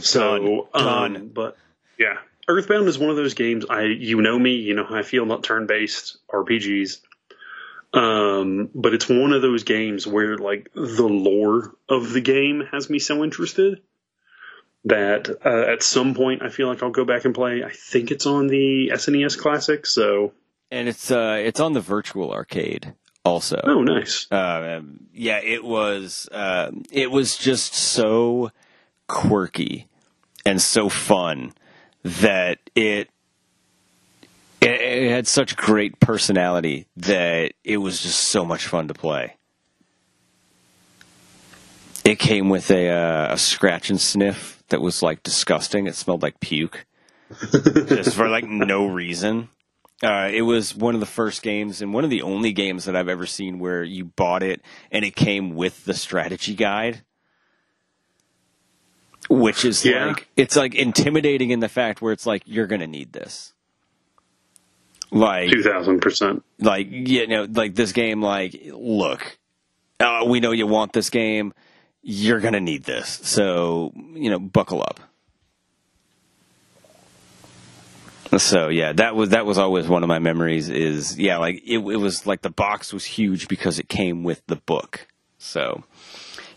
So 0.00 0.68
Done. 0.74 1.16
Um, 1.16 1.28
but 1.28 1.56
yeah, 1.98 2.18
Earthbound 2.48 2.88
is 2.88 2.98
one 2.98 3.10
of 3.10 3.16
those 3.16 3.34
games. 3.34 3.64
I 3.68 3.82
you 3.82 4.20
know 4.20 4.38
me, 4.38 4.56
you 4.56 4.74
know 4.74 4.84
how 4.84 4.96
I 4.96 5.02
feel 5.02 5.24
about 5.24 5.42
turn 5.42 5.66
based 5.66 6.18
RPGs. 6.30 7.00
Um, 7.92 8.68
but 8.74 8.94
it's 8.94 9.08
one 9.08 9.32
of 9.32 9.42
those 9.42 9.64
games 9.64 10.06
where 10.06 10.36
like 10.36 10.70
the 10.74 11.06
lore 11.06 11.74
of 11.88 12.12
the 12.12 12.20
game 12.20 12.62
has 12.70 12.90
me 12.90 12.98
so 12.98 13.24
interested 13.24 13.80
that 14.84 15.28
uh, 15.44 15.72
at 15.72 15.82
some 15.82 16.14
point 16.14 16.42
I 16.42 16.50
feel 16.50 16.68
like 16.68 16.82
I'll 16.82 16.90
go 16.90 17.04
back 17.04 17.24
and 17.24 17.34
play. 17.34 17.64
I 17.64 17.72
think 17.72 18.10
it's 18.10 18.26
on 18.26 18.46
the 18.46 18.90
SNES 18.92 19.38
Classic, 19.38 19.86
so 19.86 20.32
And 20.70 20.88
it's 20.88 21.10
uh 21.10 21.40
it's 21.42 21.60
on 21.60 21.72
the 21.72 21.80
virtual 21.80 22.32
arcade 22.32 22.94
also. 23.24 23.60
oh 23.64 23.82
nice. 23.82 24.30
Uh, 24.30 24.82
yeah, 25.12 25.40
it 25.42 25.64
was 25.64 26.28
uh, 26.30 26.70
it 26.90 27.10
was 27.10 27.36
just 27.36 27.74
so 27.74 28.52
quirky 29.08 29.88
and 30.44 30.60
so 30.60 30.88
fun 30.88 31.52
that 32.06 32.58
it, 32.76 33.10
it 34.62 35.10
had 35.10 35.26
such 35.26 35.56
great 35.56 35.98
personality 35.98 36.86
that 36.96 37.52
it 37.64 37.78
was 37.78 38.00
just 38.00 38.20
so 38.20 38.44
much 38.44 38.66
fun 38.68 38.86
to 38.88 38.94
play. 38.94 39.36
It 42.04 42.20
came 42.20 42.48
with 42.48 42.70
a 42.70 42.88
uh, 42.88 43.34
a 43.34 43.38
scratch 43.38 43.90
and 43.90 44.00
sniff 44.00 44.62
that 44.68 44.80
was 44.80 45.02
like 45.02 45.24
disgusting. 45.24 45.88
It 45.88 45.96
smelled 45.96 46.22
like 46.22 46.38
puke, 46.38 46.86
just 47.50 48.14
for 48.14 48.28
like 48.28 48.44
no 48.44 48.86
reason. 48.86 49.48
Uh, 50.02 50.30
it 50.32 50.42
was 50.42 50.76
one 50.76 50.94
of 50.94 51.00
the 51.00 51.06
first 51.06 51.42
games 51.42 51.82
and 51.82 51.92
one 51.92 52.04
of 52.04 52.10
the 52.10 52.22
only 52.22 52.52
games 52.52 52.84
that 52.84 52.94
I've 52.94 53.08
ever 53.08 53.26
seen 53.26 53.58
where 53.58 53.82
you 53.82 54.04
bought 54.04 54.42
it 54.42 54.60
and 54.92 55.04
it 55.04 55.16
came 55.16 55.56
with 55.56 55.86
the 55.86 55.94
strategy 55.94 56.54
guide. 56.54 57.02
Which 59.28 59.64
is 59.64 59.84
Yeah. 59.84 60.06
like 60.06 60.28
it's 60.36 60.56
like 60.56 60.74
intimidating 60.74 61.50
in 61.50 61.60
the 61.60 61.68
fact 61.68 62.00
where 62.02 62.12
it's 62.12 62.26
like 62.26 62.42
you're 62.46 62.66
gonna 62.66 62.86
need 62.86 63.12
this. 63.12 63.52
Like 65.10 65.50
Two 65.50 65.62
thousand 65.62 66.00
percent. 66.00 66.42
like 66.60 66.88
you 66.90 67.26
know 67.26 67.46
like 67.50 67.74
this 67.74 67.92
game 67.92 68.20
like 68.22 68.60
look 68.72 69.38
uh, 70.00 70.24
we 70.26 70.40
know 70.40 70.50
you 70.50 70.66
want 70.66 70.92
this 70.92 71.10
game 71.10 71.54
you're 72.02 72.40
gonna 72.40 72.60
need 72.60 72.82
this 72.84 73.08
so 73.22 73.92
you 74.14 74.30
know 74.30 74.38
buckle 74.38 74.82
up 74.82 75.00
so 78.36 78.68
yeah 78.68 78.92
that 78.92 79.14
was 79.14 79.30
that 79.30 79.46
was 79.46 79.58
always 79.58 79.86
one 79.88 80.02
of 80.02 80.08
my 80.08 80.18
memories 80.18 80.68
is 80.68 81.18
yeah 81.18 81.38
like 81.38 81.56
it, 81.64 81.78
it 81.78 81.96
was 81.98 82.26
like 82.26 82.42
the 82.42 82.50
box 82.50 82.92
was 82.92 83.04
huge 83.04 83.48
because 83.48 83.78
it 83.78 83.88
came 83.88 84.24
with 84.24 84.42
the 84.48 84.56
book 84.56 85.06
so 85.38 85.84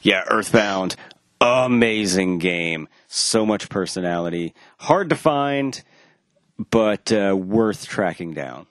yeah 0.01 0.24
earthbound 0.30 0.95
amazing 1.41 2.37
game 2.37 2.87
so 3.07 3.45
much 3.45 3.69
personality 3.69 4.53
hard 4.79 5.09
to 5.09 5.15
find 5.15 5.83
but 6.69 7.11
uh, 7.11 7.35
worth 7.35 7.87
tracking 7.87 8.33
down 8.33 8.67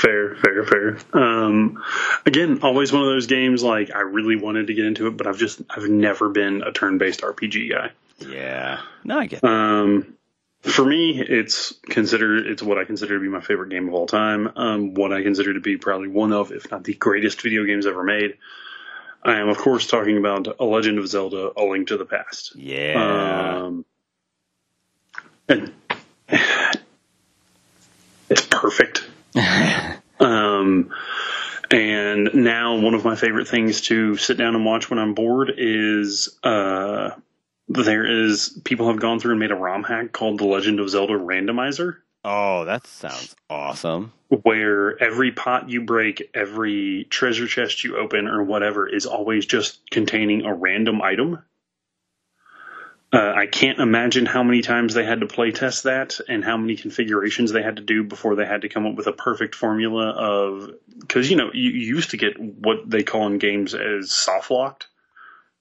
Fair, 0.00 0.34
fair, 0.36 0.64
fair. 0.64 0.98
Um, 1.12 1.82
again, 2.24 2.60
always 2.62 2.90
one 2.90 3.02
of 3.02 3.08
those 3.08 3.26
games. 3.26 3.62
Like 3.62 3.94
I 3.94 4.00
really 4.00 4.36
wanted 4.36 4.68
to 4.68 4.74
get 4.74 4.86
into 4.86 5.06
it, 5.08 5.16
but 5.16 5.26
I've 5.26 5.36
just 5.36 5.60
I've 5.68 5.88
never 5.88 6.30
been 6.30 6.62
a 6.62 6.72
turn-based 6.72 7.20
RPG 7.20 7.70
guy. 7.70 7.90
Yeah. 8.18 8.80
No, 9.04 9.18
I 9.18 9.26
get 9.26 9.42
that. 9.42 9.50
Um, 9.50 10.14
for 10.62 10.86
me, 10.86 11.20
it's 11.20 11.74
considered 11.90 12.46
it's 12.46 12.62
what 12.62 12.78
I 12.78 12.84
consider 12.84 13.16
to 13.16 13.20
be 13.20 13.28
my 13.28 13.42
favorite 13.42 13.68
game 13.68 13.88
of 13.88 13.94
all 13.94 14.06
time. 14.06 14.50
Um, 14.56 14.94
what 14.94 15.12
I 15.12 15.22
consider 15.22 15.52
to 15.52 15.60
be 15.60 15.76
probably 15.76 16.08
one 16.08 16.32
of, 16.32 16.50
if 16.50 16.70
not 16.70 16.84
the 16.84 16.94
greatest 16.94 17.42
video 17.42 17.64
games 17.64 17.86
ever 17.86 18.02
made. 18.02 18.38
I 19.22 19.38
am, 19.38 19.48
of 19.48 19.58
course, 19.58 19.86
talking 19.86 20.16
about 20.16 20.56
A 20.58 20.64
Legend 20.64 20.98
of 20.98 21.08
Zelda: 21.08 21.50
A 21.56 21.64
Link 21.64 21.88
to 21.88 21.96
the 21.96 22.04
Past. 22.04 22.56
Yeah. 22.56 23.64
Um, 23.64 23.84
and 25.48 25.72
it's 28.30 28.46
perfect. 28.46 29.04
um, 30.20 30.90
and 31.70 32.30
now 32.34 32.76
one 32.78 32.94
of 32.94 33.04
my 33.04 33.14
favorite 33.16 33.48
things 33.48 33.82
to 33.82 34.16
sit 34.16 34.36
down 34.38 34.54
and 34.54 34.64
watch 34.64 34.90
when 34.90 34.98
I'm 34.98 35.14
bored 35.14 35.52
is 35.56 36.38
uh, 36.42 37.10
there 37.68 38.06
is 38.06 38.58
people 38.64 38.88
have 38.88 39.00
gone 39.00 39.20
through 39.20 39.32
and 39.32 39.40
made 39.40 39.52
a 39.52 39.56
ROM 39.56 39.84
hack 39.84 40.12
called 40.12 40.38
The 40.38 40.46
Legend 40.46 40.80
of 40.80 40.90
Zelda 40.90 41.14
Randomizer, 41.14 41.96
oh, 42.24 42.64
that 42.64 42.86
sounds 42.86 43.34
awesome. 43.48 44.12
where 44.28 45.02
every 45.02 45.32
pot 45.32 45.68
you 45.68 45.82
break, 45.82 46.30
every 46.34 47.06
treasure 47.10 47.46
chest 47.46 47.84
you 47.84 47.96
open, 47.96 48.28
or 48.28 48.42
whatever 48.42 48.88
is 48.88 49.06
always 49.06 49.46
just 49.46 49.88
containing 49.90 50.44
a 50.44 50.54
random 50.54 51.02
item. 51.02 51.42
Uh, 53.12 53.32
I 53.34 53.46
can't 53.46 53.80
imagine 53.80 54.24
how 54.24 54.44
many 54.44 54.62
times 54.62 54.94
they 54.94 55.04
had 55.04 55.20
to 55.20 55.26
play 55.26 55.50
test 55.50 55.82
that 55.82 56.20
and 56.28 56.44
how 56.44 56.56
many 56.56 56.76
configurations 56.76 57.50
they 57.50 57.62
had 57.62 57.76
to 57.76 57.82
do 57.82 58.04
before 58.04 58.36
they 58.36 58.46
had 58.46 58.62
to 58.62 58.68
come 58.68 58.86
up 58.86 58.94
with 58.94 59.08
a 59.08 59.12
perfect 59.12 59.56
formula 59.56 60.10
of 60.10 60.70
because 61.00 61.28
you 61.28 61.36
know 61.36 61.50
you, 61.52 61.70
you 61.70 61.96
used 61.96 62.10
to 62.10 62.16
get 62.16 62.38
what 62.38 62.88
they 62.88 63.02
call 63.02 63.26
in 63.26 63.38
games 63.38 63.74
as 63.74 64.12
soft 64.12 64.52
locked, 64.52 64.86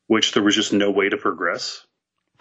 which 0.06 0.34
there 0.34 0.44
was 0.44 0.54
just 0.54 0.74
no 0.74 0.92
way 0.92 1.10
to 1.10 1.18
progress 1.18 1.88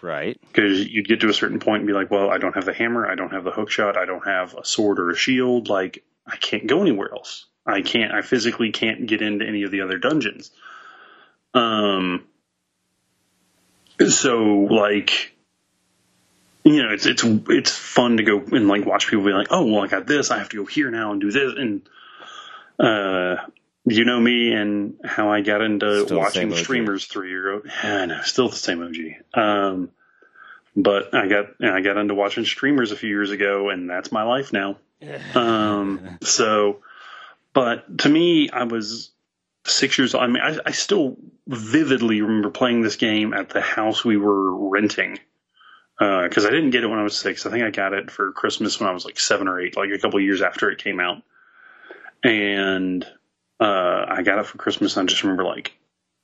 Right. 0.01 0.39
because 0.47 0.87
you'd 0.87 1.07
get 1.07 1.21
to 1.21 1.29
a 1.29 1.33
certain 1.33 1.59
point 1.59 1.81
and 1.81 1.87
be 1.87 1.93
like, 1.93 2.09
well, 2.09 2.29
I 2.29 2.37
don't 2.37 2.55
have 2.55 2.65
the 2.65 2.73
hammer, 2.73 3.05
I 3.05 3.15
don't 3.15 3.31
have 3.33 3.43
the 3.43 3.51
hook 3.51 3.69
shot, 3.69 3.97
I 3.97 4.05
don't 4.05 4.25
have 4.25 4.55
a 4.55 4.65
sword 4.65 4.99
or 4.99 5.09
a 5.09 5.15
shield, 5.15 5.67
like 5.67 6.03
I 6.25 6.37
can't 6.37 6.67
go 6.67 6.81
anywhere 6.81 7.11
else. 7.13 7.45
I 7.65 7.81
can't, 7.81 8.13
I 8.13 8.21
physically 8.21 8.71
can't 8.71 9.05
get 9.07 9.21
into 9.21 9.45
any 9.45 9.63
of 9.63 9.71
the 9.71 9.81
other 9.81 9.97
dungeons. 9.97 10.51
Um, 11.53 12.25
so 14.07 14.67
like, 14.69 15.33
you 16.63 16.83
know, 16.83 16.93
it's 16.93 17.05
it's 17.05 17.23
it's 17.23 17.71
fun 17.71 18.17
to 18.17 18.23
go 18.23 18.39
and 18.39 18.67
like 18.67 18.85
watch 18.85 19.07
people 19.07 19.25
be 19.25 19.31
like, 19.31 19.47
oh, 19.49 19.65
well, 19.65 19.83
I 19.83 19.87
got 19.87 20.07
this, 20.07 20.31
I 20.31 20.37
have 20.37 20.49
to 20.49 20.57
go 20.57 20.65
here 20.65 20.91
now 20.91 21.11
and 21.11 21.21
do 21.21 21.31
this, 21.31 21.53
and 21.57 21.81
uh, 22.79 23.35
you 23.85 24.05
know 24.05 24.19
me 24.19 24.53
and 24.53 24.95
how 25.03 25.31
I 25.31 25.41
got 25.41 25.61
into 25.61 26.05
Still 26.05 26.17
watching 26.19 26.41
same 26.49 26.51
OG. 26.53 26.57
streamers 26.57 27.05
three 27.05 27.29
year 27.29 27.53
old. 27.53 27.65
Yeah, 27.65 28.01
I 28.01 28.05
know, 28.05 28.21
still 28.23 28.49
the 28.49 28.55
same 28.55 28.81
OG. 28.83 29.39
Um, 29.41 29.91
but 30.75 31.13
I 31.13 31.27
got 31.27 31.45
I 31.63 31.81
got 31.81 31.97
into 31.97 32.13
watching 32.15 32.45
streamers 32.45 32.91
a 32.91 32.95
few 32.95 33.09
years 33.09 33.31
ago, 33.31 33.69
and 33.69 33.89
that's 33.89 34.11
my 34.11 34.23
life 34.23 34.53
now. 34.53 34.77
Um, 35.33 36.17
so, 36.21 36.81
but 37.53 37.99
to 37.99 38.09
me, 38.09 38.49
I 38.49 38.65
was 38.65 39.11
six 39.65 39.97
years 39.97 40.13
old. 40.13 40.23
I 40.23 40.27
mean, 40.27 40.43
I, 40.43 40.57
I 40.65 40.71
still 40.71 41.15
vividly 41.47 42.21
remember 42.21 42.49
playing 42.49 42.81
this 42.81 42.97
game 42.97 43.33
at 43.33 43.49
the 43.49 43.61
house 43.61 44.03
we 44.03 44.17
were 44.17 44.69
renting 44.69 45.17
because 45.97 46.45
I 46.45 46.49
didn't 46.49 46.71
get 46.71 46.83
it 46.83 46.87
when 46.87 46.99
I 46.99 47.03
was 47.03 47.17
six. 47.17 47.45
I 47.45 47.49
think 47.51 47.63
I 47.63 47.69
got 47.71 47.93
it 47.93 48.11
for 48.11 48.31
Christmas 48.33 48.79
when 48.79 48.89
I 48.89 48.93
was 48.93 49.05
like 49.05 49.19
seven 49.19 49.47
or 49.47 49.59
eight, 49.61 49.77
like 49.77 49.89
a 49.89 49.99
couple 49.99 50.19
years 50.19 50.41
after 50.41 50.69
it 50.69 50.83
came 50.83 50.99
out. 50.99 51.21
And 52.23 53.05
Uh, 53.59 54.05
I 54.07 54.21
got 54.23 54.39
it 54.39 54.45
for 54.45 54.57
Christmas. 54.57 54.95
And 54.95 55.07
I 55.07 55.09
just 55.09 55.23
remember 55.23 55.43
like 55.43 55.73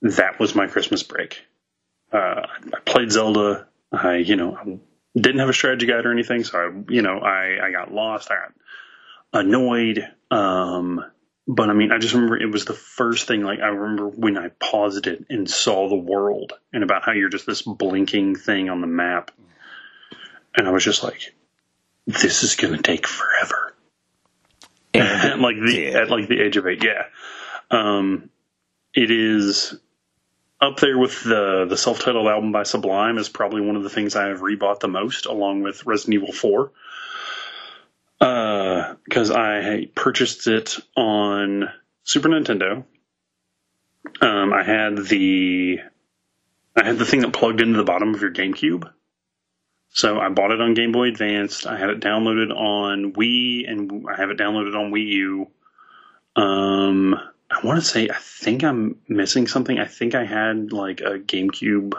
that 0.01 0.39
was 0.39 0.55
my 0.55 0.67
Christmas 0.67 1.03
break. 1.03 1.41
Uh, 2.11 2.45
I 2.73 2.79
played 2.85 3.11
Zelda. 3.11 3.67
I, 3.91 4.17
you 4.17 4.35
know, 4.35 4.79
didn't 5.15 5.39
have 5.39 5.49
a 5.49 5.53
strategy 5.53 5.85
guide 5.85 6.05
or 6.05 6.11
anything, 6.11 6.43
so 6.43 6.57
I, 6.57 6.91
you 6.91 7.01
know, 7.01 7.19
I, 7.19 7.67
I 7.67 7.71
got 7.71 7.93
lost. 7.93 8.29
I 8.31 8.35
got 8.35 8.53
annoyed. 9.45 10.07
Um, 10.31 11.03
but 11.47 11.69
I 11.69 11.73
mean, 11.73 11.91
I 11.91 11.99
just 11.99 12.13
remember 12.13 12.37
it 12.37 12.51
was 12.51 12.65
the 12.65 12.73
first 12.73 13.27
thing. 13.27 13.43
Like 13.43 13.59
I 13.59 13.67
remember 13.67 14.07
when 14.09 14.37
I 14.37 14.49
paused 14.59 15.07
it 15.07 15.25
and 15.29 15.49
saw 15.49 15.87
the 15.87 15.95
world 15.95 16.53
and 16.73 16.83
about 16.83 17.03
how 17.03 17.11
you're 17.11 17.29
just 17.29 17.45
this 17.45 17.61
blinking 17.61 18.35
thing 18.35 18.69
on 18.69 18.81
the 18.81 18.87
map, 18.87 19.31
and 20.55 20.67
I 20.67 20.71
was 20.71 20.83
just 20.83 21.03
like, 21.03 21.35
"This 22.07 22.43
is 22.43 22.55
to 22.55 22.77
take 22.77 23.07
forever." 23.07 23.64
At 25.01 25.39
like 25.39 25.55
the 25.57 25.75
did. 25.75 25.95
at 25.95 26.09
like 26.09 26.27
the 26.27 26.41
age 26.41 26.57
of 26.57 26.67
eight, 26.67 26.83
yeah. 26.83 27.05
Um, 27.71 28.29
it 28.93 29.11
is 29.11 29.75
up 30.61 30.79
there 30.79 30.97
with 30.97 31.23
the 31.23 31.65
the 31.67 31.77
self 31.77 31.99
titled 31.99 32.27
album 32.27 32.51
by 32.51 32.63
Sublime 32.63 33.17
is 33.17 33.29
probably 33.29 33.61
one 33.61 33.75
of 33.75 33.83
the 33.83 33.89
things 33.89 34.15
I 34.15 34.27
have 34.27 34.39
rebought 34.39 34.79
the 34.79 34.87
most, 34.87 35.25
along 35.25 35.61
with 35.61 35.85
Resident 35.85 36.15
Evil 36.15 36.33
Four. 36.33 36.71
Because 38.19 39.29
I 39.31 39.87
purchased 39.93 40.47
it 40.47 40.77
on 40.95 41.69
Super 42.03 42.29
Nintendo. 42.29 42.83
Um, 44.21 44.53
I 44.53 44.63
had 44.63 44.97
the 44.97 45.79
I 46.75 46.83
had 46.83 46.97
the 46.97 47.05
thing 47.05 47.21
that 47.21 47.33
plugged 47.33 47.61
into 47.61 47.77
the 47.77 47.83
bottom 47.83 48.13
of 48.13 48.21
your 48.21 48.31
GameCube. 48.31 48.91
So 49.89 50.19
I 50.19 50.29
bought 50.29 50.51
it 50.51 50.59
on 50.59 50.73
Game 50.73 50.91
Boy 50.91 51.07
Advanced. 51.07 51.65
I 51.65 51.77
had 51.77 51.89
it 51.89 52.01
downloaded 52.01 52.51
on 52.53 53.13
Wii, 53.13 53.69
and 53.69 54.05
I 54.09 54.19
have 54.19 54.29
it 54.29 54.37
downloaded 54.37 54.75
on 54.77 54.91
Wii 54.91 55.07
U. 55.07 55.47
Um, 56.35 57.15
I 57.49 57.65
want 57.65 57.79
to 57.79 57.85
say 57.85 58.09
I 58.09 58.17
think 58.17 58.63
I'm 58.63 58.97
missing 59.07 59.47
something. 59.47 59.79
I 59.79 59.85
think 59.85 60.15
I 60.15 60.25
had 60.25 60.73
like 60.73 60.99
a 61.01 61.19
GameCube. 61.19 61.93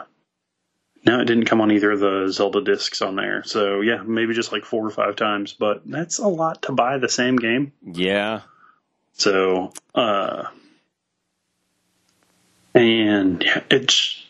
No, 1.05 1.21
it 1.21 1.25
didn't 1.25 1.45
come 1.45 1.61
on 1.61 1.71
either 1.71 1.91
of 1.91 1.99
the 1.99 2.27
Zelda 2.29 2.61
discs 2.61 3.01
on 3.01 3.15
there. 3.15 3.43
So 3.43 3.81
yeah, 3.81 4.03
maybe 4.03 4.33
just 4.33 4.51
like 4.51 4.65
four 4.65 4.85
or 4.85 4.91
five 4.91 5.15
times, 5.15 5.53
but 5.53 5.81
that's 5.85 6.19
a 6.19 6.27
lot 6.27 6.63
to 6.63 6.73
buy 6.73 6.97
the 6.97 7.09
same 7.09 7.37
game. 7.37 7.71
Yeah. 7.81 8.41
So, 9.13 9.73
uh, 9.95 10.43
and 12.75 13.41
yeah, 13.43 13.63
it's 13.71 14.26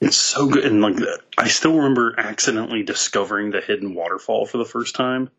it's 0.00 0.16
so 0.16 0.48
good. 0.48 0.64
And 0.64 0.80
like, 0.80 0.96
I 1.38 1.48
still 1.48 1.76
remember 1.76 2.14
accidentally 2.18 2.82
discovering 2.82 3.50
the 3.50 3.60
hidden 3.60 3.94
waterfall 3.94 4.46
for 4.46 4.58
the 4.58 4.64
first 4.64 4.94
time. 4.94 5.30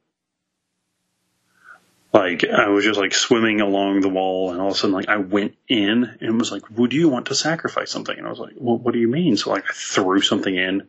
Like, 2.13 2.45
I 2.45 2.69
was 2.69 2.85
just 2.85 2.99
like 2.99 3.13
swimming 3.13 3.59
along 3.59 3.99
the 3.99 4.07
wall, 4.09 4.51
and 4.51 4.61
all 4.61 4.69
of 4.69 4.73
a 4.73 4.77
sudden, 4.77 4.93
like, 4.95 5.09
I 5.09 5.17
went 5.17 5.55
in 5.67 6.17
and 6.21 6.39
was 6.39 6.49
like, 6.49 6.63
"Would 6.69 6.93
you 6.93 7.09
want 7.09 7.25
to 7.25 7.35
sacrifice 7.35 7.91
something?" 7.91 8.17
And 8.17 8.25
I 8.25 8.29
was 8.29 8.39
like, 8.39 8.53
"Well, 8.55 8.77
what 8.77 8.93
do 8.93 8.99
you 8.99 9.09
mean?" 9.09 9.35
So 9.35 9.51
like, 9.51 9.65
I 9.69 9.73
threw 9.73 10.21
something 10.21 10.55
in, 10.55 10.87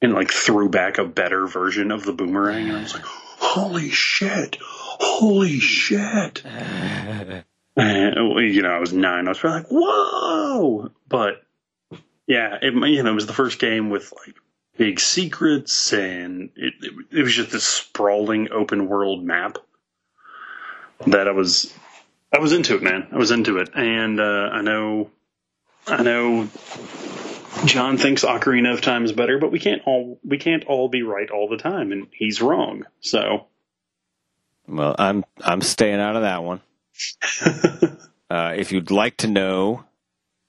and 0.00 0.14
like 0.14 0.30
threw 0.32 0.70
back 0.70 0.96
a 0.96 1.04
better 1.04 1.46
version 1.46 1.90
of 1.90 2.04
the 2.04 2.14
boomerang, 2.14 2.68
and 2.68 2.78
I 2.78 2.82
was 2.82 2.94
like, 2.94 3.04
"Holy 3.04 3.90
shit! 3.90 4.56
Holy 4.62 5.58
shit!" 5.58 6.42
And, 7.74 8.14
you 8.54 8.60
know, 8.60 8.68
I 8.68 8.80
was 8.80 8.92
nine. 8.92 9.26
I 9.26 9.30
was 9.30 9.38
probably 9.38 9.60
like, 9.60 9.68
"Whoa!" 9.70 10.90
But 11.08 11.41
yeah, 12.32 12.56
it 12.62 12.72
you 12.72 13.02
know 13.02 13.10
it 13.10 13.14
was 13.14 13.26
the 13.26 13.34
first 13.34 13.58
game 13.58 13.90
with 13.90 14.10
like 14.26 14.34
big 14.78 15.00
secrets, 15.00 15.92
and 15.92 16.48
it 16.56 16.72
it, 16.80 16.92
it 17.18 17.22
was 17.22 17.34
just 17.34 17.50
this 17.50 17.64
sprawling 17.64 18.50
open 18.50 18.88
world 18.88 19.22
map 19.22 19.58
that 21.06 21.28
I 21.28 21.32
was 21.32 21.74
I 22.32 22.38
was 22.38 22.54
into 22.54 22.74
it, 22.76 22.82
man. 22.82 23.08
I 23.12 23.18
was 23.18 23.32
into 23.32 23.58
it, 23.58 23.68
and 23.74 24.18
uh, 24.18 24.48
I 24.50 24.62
know 24.62 25.10
I 25.86 26.02
know 26.02 26.48
John 27.66 27.98
thinks 27.98 28.24
Ocarina 28.24 28.72
of 28.72 28.80
Time 28.80 29.04
is 29.04 29.12
better, 29.12 29.38
but 29.38 29.52
we 29.52 29.58
can't 29.58 29.82
all 29.84 30.18
we 30.24 30.38
can't 30.38 30.64
all 30.64 30.88
be 30.88 31.02
right 31.02 31.30
all 31.30 31.50
the 31.50 31.58
time, 31.58 31.92
and 31.92 32.06
he's 32.12 32.40
wrong. 32.40 32.84
So 33.00 33.44
Well, 34.66 34.96
I'm 34.98 35.26
I'm 35.38 35.60
staying 35.60 36.00
out 36.00 36.16
of 36.16 36.22
that 36.22 36.42
one. 36.42 36.62
uh, 38.30 38.54
if 38.56 38.72
you'd 38.72 38.90
like 38.90 39.18
to 39.18 39.28
know, 39.28 39.84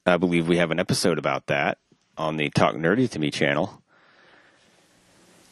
I 0.06 0.16
believe 0.18 0.48
we 0.48 0.58
have 0.58 0.70
an 0.70 0.78
episode 0.80 1.18
about 1.18 1.46
that 1.46 1.78
on 2.18 2.36
the 2.36 2.50
Talk 2.50 2.74
Nerdy 2.74 3.10
to 3.10 3.18
Me 3.18 3.30
channel. 3.30 3.82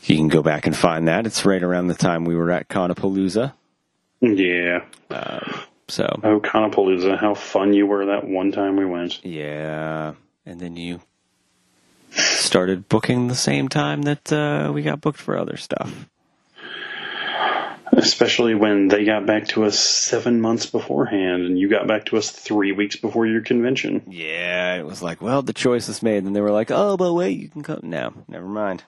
You 0.05 0.17
can 0.17 0.29
go 0.29 0.43
back 0.43 0.67
and 0.67 0.77
find 0.77 1.09
that. 1.09 1.27
It's 1.27 1.45
right 1.47 1.63
around 1.63 1.87
the 1.87 1.95
time 1.95 2.25
we 2.25 2.35
were 2.37 2.51
at 2.51 2.69
Conapalooza. 2.69 3.53
yeah, 4.21 4.85
So 5.89 6.21
oh 6.23 6.41
Conapalooza, 6.41 7.19
how 7.19 7.35
fun 7.35 7.73
you 7.73 7.87
were 7.87 8.07
that 8.07 8.27
one 8.27 8.53
time 8.53 8.77
we 8.77 8.85
went. 8.85 9.25
yeah, 9.25 10.15
and 10.45 10.61
then 10.61 10.77
you 10.77 11.01
started 12.11 12.89
booking 12.89 13.29
the 13.29 13.35
same 13.35 13.69
time 13.69 14.03
that 14.03 14.31
uh, 14.33 14.71
we 14.75 14.83
got 14.83 15.01
booked 15.01 15.19
for 15.21 15.37
other 15.39 15.57
stuff. 15.57 16.09
Especially 17.95 18.55
when 18.55 18.89
they 18.89 19.05
got 19.05 19.27
back 19.27 19.49
to 19.49 19.65
us 19.65 19.79
seven 19.79 20.41
months 20.41 20.65
beforehand, 20.67 21.45
and 21.45 21.59
you 21.59 21.69
got 21.69 21.87
back 21.87 22.07
to 22.07 22.17
us 22.17 22.31
three 22.31 22.73
weeks 22.73 22.97
before 22.97 23.27
your 23.27 23.43
convention. 23.43 24.03
Yeah, 24.09 24.77
it 24.77 24.87
was 24.87 25.03
like, 25.03 25.21
well, 25.21 25.43
the 25.43 25.53
choice 25.53 25.91
is 25.91 26.03
made, 26.03 26.25
and 26.25 26.35
they 26.35 26.41
were 26.41 26.51
like, 26.51 26.71
oh, 26.71 26.97
but 26.97 27.13
wait, 27.13 27.39
you 27.39 27.49
can 27.49 27.63
come. 27.63 27.81
No, 27.83 28.15
never 28.29 28.47
mind. 28.47 28.85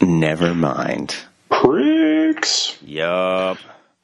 Never 0.00 0.54
mind. 0.54 1.16
Pricks. 1.50 2.76
Yup. 2.82 3.58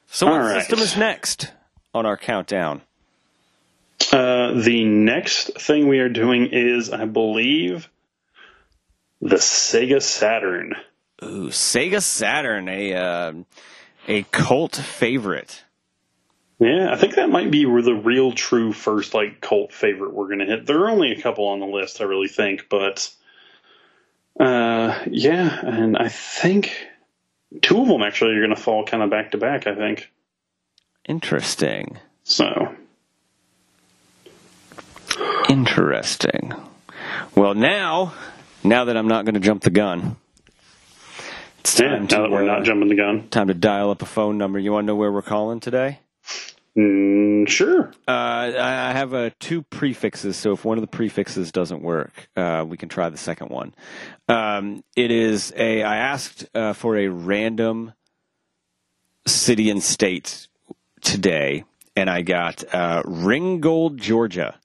So 0.08 0.26
what 0.26 0.32
All 0.34 0.46
right. 0.46 0.60
system 0.60 0.80
is 0.80 0.96
next 0.96 1.52
on 1.94 2.04
our 2.04 2.16
countdown? 2.18 2.82
Uh, 4.12 4.52
the 4.60 4.84
next 4.84 5.58
thing 5.58 5.88
we 5.88 6.00
are 6.00 6.08
doing 6.10 6.48
is, 6.52 6.90
I 6.90 7.06
believe, 7.06 7.88
the 9.22 9.36
Sega 9.36 10.02
Saturn. 10.02 10.74
Ooh, 11.22 11.48
Sega 11.48 12.02
Saturn, 12.02 12.68
a 12.68 12.94
uh, 12.94 13.32
a 14.08 14.22
cult 14.24 14.76
favorite. 14.76 15.64
Yeah, 16.58 16.92
I 16.92 16.96
think 16.96 17.16
that 17.16 17.28
might 17.28 17.50
be 17.50 17.64
the 17.64 17.94
real 17.94 18.32
true 18.32 18.72
first 18.72 19.14
like 19.14 19.40
cult 19.40 19.72
favorite 19.72 20.12
we're 20.14 20.28
gonna 20.28 20.46
hit. 20.46 20.66
There 20.66 20.80
are 20.80 20.90
only 20.90 21.12
a 21.12 21.20
couple 21.20 21.46
on 21.48 21.60
the 21.60 21.66
list, 21.66 22.00
I 22.00 22.04
really 22.04 22.28
think, 22.28 22.68
but 22.68 23.10
uh, 24.38 25.02
yeah, 25.10 25.60
and 25.60 25.96
I 25.96 26.08
think 26.08 26.72
two 27.60 27.80
of 27.80 27.88
them 27.88 28.02
actually 28.02 28.36
are 28.36 28.42
gonna 28.42 28.56
fall 28.56 28.84
kind 28.84 29.02
of 29.02 29.10
back 29.10 29.32
to 29.32 29.38
back. 29.38 29.66
I 29.66 29.74
think 29.74 30.10
Interesting. 31.08 31.98
so. 32.24 32.74
Interesting. 35.48 36.54
Well, 37.34 37.54
now, 37.54 38.14
now 38.64 38.84
that 38.84 38.96
I'm 38.96 39.08
not 39.08 39.24
going 39.24 39.34
to 39.34 39.40
jump 39.40 39.62
the 39.62 39.70
gun, 39.70 40.16
it's 41.62 41.76
Yeah, 41.78 41.88
time 41.88 42.08
now 42.08 42.08
to 42.08 42.22
that 42.22 42.30
we're 42.30 42.42
uh, 42.42 42.44
not 42.44 42.64
jumping 42.64 42.88
the 42.90 42.96
gun. 42.96 43.30
time 43.30 43.48
to 43.48 43.54
dial 43.54 43.90
up 43.90 44.02
a 44.02 44.06
phone 44.06 44.38
number. 44.38 44.58
You 44.58 44.72
want 44.72 44.84
to 44.84 44.88
know 44.88 44.96
where 44.96 45.12
we're 45.12 45.22
calling 45.22 45.60
today? 45.60 46.00
Mm, 46.76 47.48
sure. 47.48 47.92
Uh, 48.08 48.10
I 48.10 48.90
I 48.90 48.92
have 48.92 49.14
uh, 49.14 49.30
two 49.40 49.62
prefixes, 49.62 50.36
so 50.36 50.52
if 50.52 50.64
one 50.64 50.78
of 50.78 50.82
the 50.82 50.88
prefixes 50.88 51.52
doesn't 51.52 51.82
work, 51.82 52.28
uh, 52.36 52.64
we 52.68 52.76
can 52.76 52.88
try 52.88 53.08
the 53.10 53.18
second 53.18 53.50
one. 53.50 53.74
Um, 54.28 54.84
it 54.96 55.10
is 55.10 55.52
a. 55.56 55.82
I 55.82 55.96
asked 55.96 56.46
uh, 56.54 56.72
for 56.74 56.96
a 56.98 57.08
random 57.08 57.92
city 59.26 59.70
and 59.70 59.82
state 59.82 60.48
today, 61.02 61.64
and 61.96 62.10
I 62.10 62.22
got 62.22 62.64
uh, 62.74 63.02
Ringgold, 63.06 63.98
Georgia. 63.98 64.58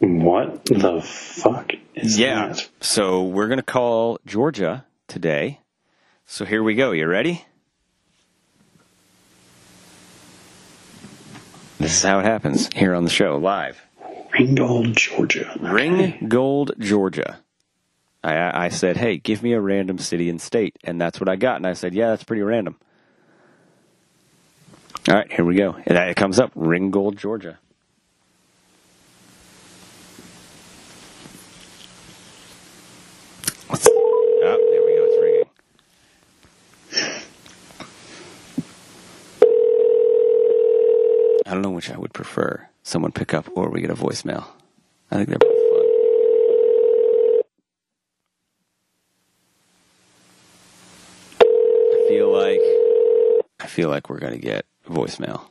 What 0.00 0.64
the 0.66 1.02
fuck 1.02 1.72
is 1.94 2.18
Yeah. 2.18 2.48
that? 2.48 2.68
So 2.80 3.24
we're 3.24 3.48
gonna 3.48 3.62
call 3.62 4.18
Georgia 4.26 4.86
today. 5.08 5.60
So 6.26 6.44
here 6.44 6.62
we 6.62 6.74
go. 6.74 6.92
You 6.92 7.08
ready? 7.08 7.44
This 11.78 11.96
is 11.96 12.02
how 12.02 12.20
it 12.20 12.24
happens 12.24 12.68
here 12.74 12.94
on 12.94 13.04
the 13.04 13.10
show 13.10 13.36
live. 13.36 13.80
Ringgold, 14.32 14.96
Georgia. 14.96 15.56
Ringgold, 15.60 16.72
Georgia. 16.78 17.40
I, 18.22 18.66
I 18.66 18.68
said, 18.68 18.96
hey, 18.96 19.16
give 19.16 19.42
me 19.42 19.52
a 19.52 19.60
random 19.60 19.98
city 19.98 20.28
and 20.28 20.40
state. 20.40 20.76
And 20.84 21.00
that's 21.00 21.18
what 21.20 21.28
I 21.28 21.36
got. 21.36 21.56
And 21.56 21.66
I 21.66 21.72
said, 21.72 21.94
yeah, 21.94 22.10
that's 22.10 22.24
pretty 22.24 22.42
random. 22.42 22.76
All 25.08 25.14
right, 25.14 25.32
here 25.32 25.44
we 25.44 25.54
go. 25.54 25.76
And 25.86 25.96
it 25.96 26.16
comes 26.16 26.38
up 26.38 26.52
Ringgold, 26.54 27.16
Georgia. 27.16 27.58
What's, 33.68 33.88
oh, 33.90 34.66
there 34.70 34.82
we 34.84 34.96
go. 34.96 35.04
It's 35.06 35.18
ringing. 35.22 35.48
I 41.46 41.52
don't 41.52 41.62
know 41.62 41.67
which 41.78 41.92
I 41.92 41.96
would 41.96 42.12
prefer. 42.12 42.68
Someone 42.82 43.12
pick 43.12 43.32
up 43.32 43.48
or 43.54 43.70
we 43.70 43.80
get 43.80 43.90
a 43.90 43.94
voicemail. 43.94 44.46
I 45.12 45.14
think 45.14 45.28
they're 45.28 45.38
both 45.38 45.48
fun. 45.70 45.86
I 51.92 52.08
feel 52.08 52.32
like 52.32 52.60
I 53.60 53.66
feel 53.68 53.90
like 53.90 54.10
we're 54.10 54.18
gonna 54.18 54.38
get 54.38 54.66
voicemail. 54.90 55.42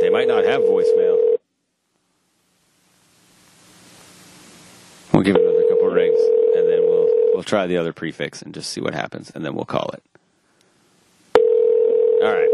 They 0.00 0.10
might 0.10 0.28
not 0.28 0.44
have 0.44 0.60
voicemail. 0.60 1.18
We'll 5.12 5.24
give 5.24 5.34
it 5.34 5.42
another 5.42 5.64
couple 5.68 5.88
of 5.88 5.94
rings, 5.94 6.20
and 6.54 6.68
then 6.68 6.82
we'll 6.82 7.08
we'll 7.32 7.35
try 7.46 7.66
the 7.66 7.78
other 7.78 7.92
prefix 7.92 8.42
and 8.42 8.52
just 8.52 8.70
see 8.70 8.80
what 8.80 8.92
happens, 8.92 9.30
and 9.34 9.44
then 9.44 9.54
we'll 9.54 9.64
call 9.64 9.90
it. 9.94 10.02
All 12.22 12.32
right. 12.32 12.48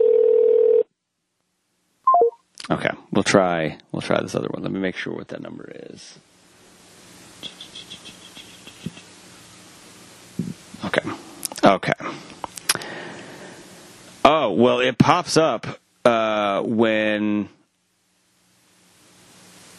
Okay, 2.70 2.90
we'll 3.10 3.24
try 3.24 3.78
we'll 3.90 4.02
try 4.02 4.20
this 4.20 4.34
other 4.34 4.48
one. 4.48 4.62
Let 4.62 4.70
me 4.70 4.78
make 4.80 4.96
sure 4.96 5.14
what 5.14 5.28
that 5.28 5.40
number 5.42 5.70
is. 5.74 6.18
Okay. 10.84 11.10
Okay. 11.64 11.92
Oh, 14.24 14.52
well, 14.52 14.80
it 14.80 14.98
pops 14.98 15.36
up 15.36 15.66
uh, 16.04 16.62
when 16.62 17.48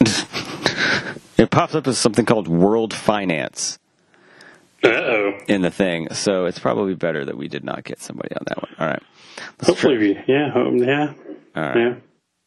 it 0.00 1.50
pops 1.50 1.74
up 1.74 1.86
as 1.86 1.98
something 1.98 2.24
called 2.26 2.48
World 2.48 2.92
Finance. 2.94 3.78
In 5.48 5.62
the 5.62 5.70
thing. 5.70 6.12
So 6.12 6.46
it's 6.46 6.58
probably 6.58 6.94
better 6.94 7.24
that 7.24 7.36
we 7.36 7.48
did 7.48 7.64
not 7.64 7.84
get 7.84 8.00
somebody 8.00 8.34
on 8.34 8.42
that 8.46 8.62
one. 8.62 8.74
All 8.78 8.86
right. 8.88 9.02
Let's 9.58 9.68
Hopefully, 9.68 9.98
we, 9.98 10.14
yeah, 10.26 10.48
yeah, 10.56 11.14
All 11.56 11.62
right. 11.62 11.76
yeah. 11.76 11.94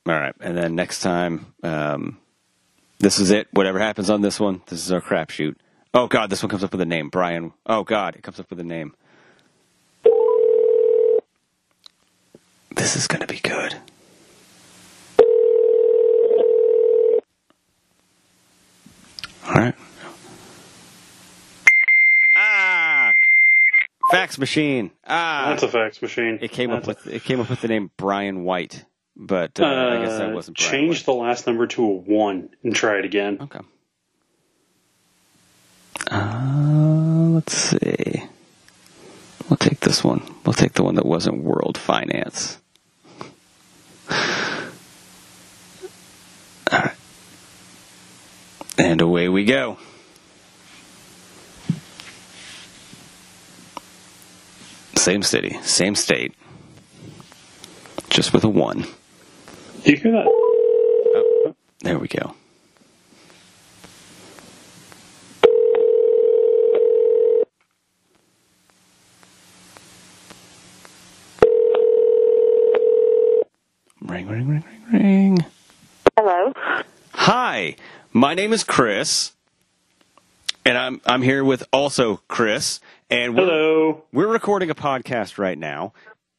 All 0.08 0.14
right, 0.20 0.34
and 0.40 0.58
then 0.58 0.76
next 0.76 1.02
time, 1.02 1.54
um, 1.64 2.18
this 3.00 3.20
is 3.20 3.30
it. 3.30 3.48
Whatever 3.52 3.80
happens 3.80 4.10
on 4.10 4.22
this 4.22 4.40
one, 4.40 4.62
this 4.68 4.84
is 4.86 4.92
our 4.92 5.02
crapshoot. 5.02 5.56
Oh 5.94 6.08
God, 6.08 6.30
this 6.30 6.42
one 6.42 6.50
comes 6.50 6.64
up 6.64 6.72
with 6.72 6.80
a 6.82 6.86
name, 6.86 7.10
Brian. 7.10 7.52
Oh 7.66 7.84
God, 7.84 8.16
it 8.16 8.24
comes 8.24 8.40
up 8.40 8.50
with 8.50 8.60
a 8.60 8.64
name. 8.64 8.94
This 12.76 12.96
is 12.96 13.08
gonna 13.08 13.28
be 13.28 13.40
good. 13.40 13.76
All 19.48 19.54
right. 19.56 19.76
Ah, 22.36 23.14
fax 24.12 24.38
machine. 24.38 24.92
Ah, 25.06 25.48
That's 25.50 25.64
a 25.64 25.68
fax 25.68 26.02
machine. 26.02 26.40
it 26.42 26.52
came 26.52 26.72
up 26.72 26.84
That's 26.86 27.06
with 27.06 27.14
it 27.16 27.24
came 27.24 27.40
up 27.40 27.50
with 27.50 27.62
the 27.62 27.68
name 27.68 27.92
Brian 27.98 28.44
White, 28.44 28.86
but 29.16 29.60
uh, 29.60 29.66
I 29.66 30.06
guess 30.06 30.18
that 30.18 30.32
Uh, 30.32 30.36
wasn't 30.36 30.58
Brian 30.58 30.72
change 30.72 30.98
White. 31.00 31.06
the 31.06 31.14
last 31.14 31.48
number 31.48 31.68
to 31.68 31.84
a 31.84 31.88
one 31.88 32.50
and 32.64 32.76
try 32.76 32.98
it 33.00 33.06
again. 33.06 33.38
Okay. 33.42 33.60
Uh, 36.10 37.30
let's 37.34 37.54
see. 37.54 38.24
We'll 39.50 39.58
take 39.58 39.80
this 39.82 40.04
one. 40.04 40.22
We'll 40.46 40.54
take 40.54 40.74
the 40.74 40.84
one 40.84 40.96
that 40.96 41.06
wasn't 41.06 41.44
World 41.44 41.78
Finance. 41.78 42.60
All 44.10 44.16
right. 46.80 46.96
And 48.78 49.02
away 49.02 49.28
we 49.30 49.44
go. 49.46 49.78
Same 55.08 55.24
city, 55.24 55.58
same 55.62 55.96
state, 55.96 56.34
just 58.10 58.34
with 58.34 58.44
a 58.44 58.50
one. 58.50 58.86
Do 59.86 59.92
you 59.92 59.96
hear 59.96 60.12
that? 60.12 61.56
There 61.80 61.98
we 61.98 62.10
go. 62.10 62.36
Ring, 74.02 74.28
ring, 74.28 74.48
ring, 74.50 74.66
ring, 74.92 74.92
ring. 74.92 75.38
Hello. 76.18 76.52
Hi, 77.14 77.78
my 78.12 78.34
name 78.34 78.52
is 78.52 78.66
Chris, 78.66 79.32
and 80.68 80.78
I'm 80.78 81.02
I'm 81.06 81.22
here 81.22 81.46
with 81.46 81.64
also 81.72 82.18
Chris, 82.28 82.82
and 83.10 83.38
we're, 83.38 83.46
Hello. 83.46 84.04
we're 84.12 84.28
recording 84.28 84.70
a 84.70 84.76
podcast 84.76 85.38
right 85.38 85.58
now, 85.58 85.94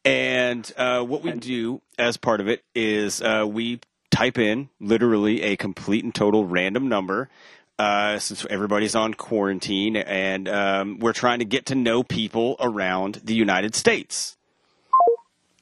and 0.05 0.71
uh, 0.77 1.03
what 1.03 1.23
we 1.23 1.33
do 1.33 1.81
as 1.99 2.19
part 2.19 2.43
of 2.43 2.47
it 2.47 2.63
is 2.75 3.23
uh, 3.23 3.47
we 3.49 3.81
type 4.11 4.37
in 4.37 4.69
literally 4.81 5.41
a 5.41 5.57
complete 5.57 6.05
and 6.05 6.15
total 6.15 6.45
random 6.45 6.89
number. 6.89 7.31
Uh, 7.79 8.19
since 8.19 8.45
everybody's 8.51 8.97
on 8.97 9.15
quarantine, 9.15 9.95
and 9.95 10.49
um, 10.49 10.99
we're 10.99 11.13
trying 11.13 11.39
to 11.39 11.45
get 11.45 11.67
to 11.67 11.77
know 11.77 12.03
people 12.03 12.57
around 12.59 13.21
the 13.23 13.35
United 13.35 13.73
States, 13.77 14.37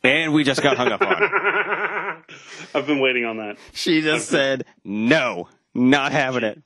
and 0.02 0.32
we 0.32 0.43
just 0.43 0.62
got 0.62 0.78
hung 0.78 0.90
up 0.90 1.02
on. 1.02 1.12
I've 2.74 2.86
been 2.86 3.01
waiting 3.01 3.26
on 3.26 3.36
that. 3.36 3.59
She 3.74 4.01
just 4.01 4.30
said 4.30 4.64
no, 4.82 5.51
not 5.74 6.10
having 6.10 6.43
it. 6.43 6.62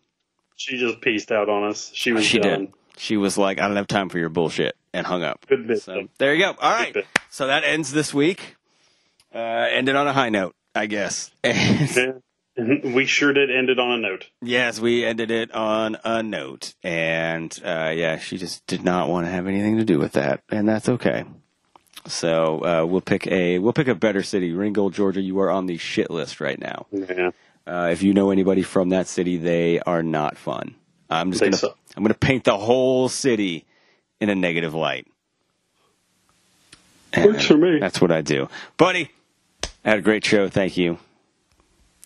She 0.61 0.77
just 0.77 1.01
pieced 1.01 1.33
out 1.33 1.49
on 1.49 1.71
us. 1.71 1.91
She 1.95 2.13
was 2.13 2.23
She 2.27 2.39
done. 2.39 2.67
did. 2.67 2.75
She 2.99 3.17
was 3.17 3.39
like, 3.39 3.59
I 3.59 3.67
don't 3.67 3.77
have 3.79 3.87
time 3.87 4.11
for 4.11 4.19
your 4.19 4.29
bullshit, 4.29 4.77
and 4.93 5.07
hung 5.07 5.23
up. 5.23 5.47
Good 5.49 5.67
bit. 5.67 5.81
So 5.81 6.09
there 6.19 6.35
you 6.35 6.41
go. 6.45 6.51
All 6.61 6.71
right. 6.73 6.95
So 7.31 7.47
that 7.47 7.65
ends 7.65 7.93
this 7.93 8.13
week. 8.13 8.57
Uh, 9.35 9.39
ended 9.39 9.97
on 9.97 10.07
a 10.07 10.13
high 10.13 10.29
note, 10.29 10.55
I 10.75 10.85
guess. 10.87 11.31
Yeah. 11.45 12.13
We 12.85 13.07
sure 13.07 13.33
did 13.33 13.51
end 13.51 13.71
it 13.71 13.79
on 13.79 13.93
a 13.93 13.97
note. 13.99 14.27
yes, 14.43 14.79
we 14.81 15.03
ended 15.03 15.31
it 15.31 15.51
on 15.55 15.97
a 16.05 16.23
note. 16.23 16.75
And 16.83 17.59
uh, 17.65 17.93
yeah, 17.97 18.19
she 18.19 18.37
just 18.37 18.67
did 18.67 18.85
not 18.85 19.09
want 19.09 19.25
to 19.27 19.31
have 19.31 19.47
anything 19.47 19.79
to 19.79 19.85
do 19.85 19.99
with 19.99 20.13
that, 20.13 20.43
and 20.51 20.69
that's 20.69 20.87
okay. 20.91 21.25
So 22.07 22.59
uh, 22.65 22.85
we'll 22.87 23.01
pick 23.01 23.27
a 23.29 23.61
we'll 23.61 23.73
pick 23.73 23.89
a 23.89 23.95
better 23.95 24.23
city. 24.23 24.53
Ringgold, 24.53 24.93
Georgia. 24.93 25.23
You 25.23 25.41
are 25.41 25.51
on 25.51 25.67
the 25.67 25.79
shit 25.79 26.11
list 26.11 26.39
right 26.39 26.59
now. 26.59 26.87
Yeah. 26.93 27.31
Uh, 27.67 27.91
if 27.93 28.03
you 28.03 28.15
know 28.15 28.31
anybody 28.31 28.63
from 28.63 28.91
that 28.91 29.07
city, 29.07 29.37
they 29.37 29.81
are 29.81 30.03
not 30.03 30.37
fun. 30.37 30.75
I'm 31.09 31.31
just 31.31 31.43
gonna 31.43 31.57
suck. 31.57 31.79
I'm 31.97 32.03
gonna 32.03 32.15
paint 32.15 32.45
the 32.45 32.57
whole 32.57 33.09
city 33.09 33.65
in 34.21 34.29
a 34.29 34.35
negative 34.35 34.75
light. 34.75 35.07
Works 37.17 37.47
for 37.47 37.57
me. 37.57 37.79
That's 37.81 38.01
what 38.01 38.13
I 38.13 38.23
do, 38.23 38.49
buddy. 38.77 39.11
I 39.85 39.91
Had 39.91 39.99
a 39.99 40.03
great 40.03 40.25
show. 40.25 40.49
Thank 40.49 40.77
you. 40.77 40.99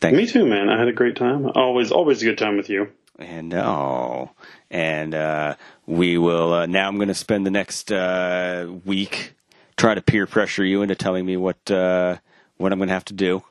Thank 0.00 0.16
Me 0.16 0.26
too, 0.26 0.46
man. 0.46 0.68
I 0.68 0.78
had 0.78 0.88
a 0.88 0.92
great 0.92 1.16
time. 1.16 1.50
Always, 1.54 1.90
always 1.90 2.22
a 2.22 2.26
good 2.26 2.38
time 2.38 2.56
with 2.56 2.68
you. 2.68 2.90
And 3.18 3.54
oh, 3.54 4.30
and 4.70 5.14
uh, 5.14 5.56
we 5.86 6.18
will 6.18 6.52
uh, 6.52 6.66
now. 6.66 6.88
I'm 6.88 6.96
going 6.96 7.08
to 7.08 7.14
spend 7.14 7.46
the 7.46 7.50
next 7.50 7.92
uh, 7.92 8.68
week 8.84 9.32
trying 9.76 9.96
to 9.96 10.02
peer 10.02 10.26
pressure 10.26 10.64
you 10.64 10.82
into 10.82 10.94
telling 10.94 11.24
me 11.24 11.36
what 11.36 11.70
uh, 11.70 12.16
what 12.56 12.72
I'm 12.72 12.78
going 12.78 12.88
to 12.88 12.94
have 12.94 13.04
to 13.06 13.14
do. 13.14 13.42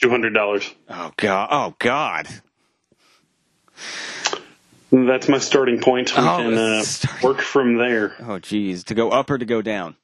Two 0.00 0.10
hundred 0.10 0.34
dollars. 0.34 0.70
Oh 0.88 1.12
God! 1.16 1.48
Oh 1.50 1.74
God! 1.78 2.28
That's 4.90 5.28
my 5.28 5.38
starting 5.38 5.80
point. 5.80 6.16
We 6.16 6.22
Oh, 6.22 6.36
can 6.38 6.54
uh, 6.54 6.82
starting- 6.82 7.28
work 7.28 7.40
from 7.40 7.76
there. 7.76 8.14
Oh 8.20 8.38
geez, 8.38 8.84
to 8.84 8.94
go 8.94 9.10
up 9.10 9.30
or 9.30 9.38
to 9.38 9.44
go 9.44 9.60
down? 9.60 9.96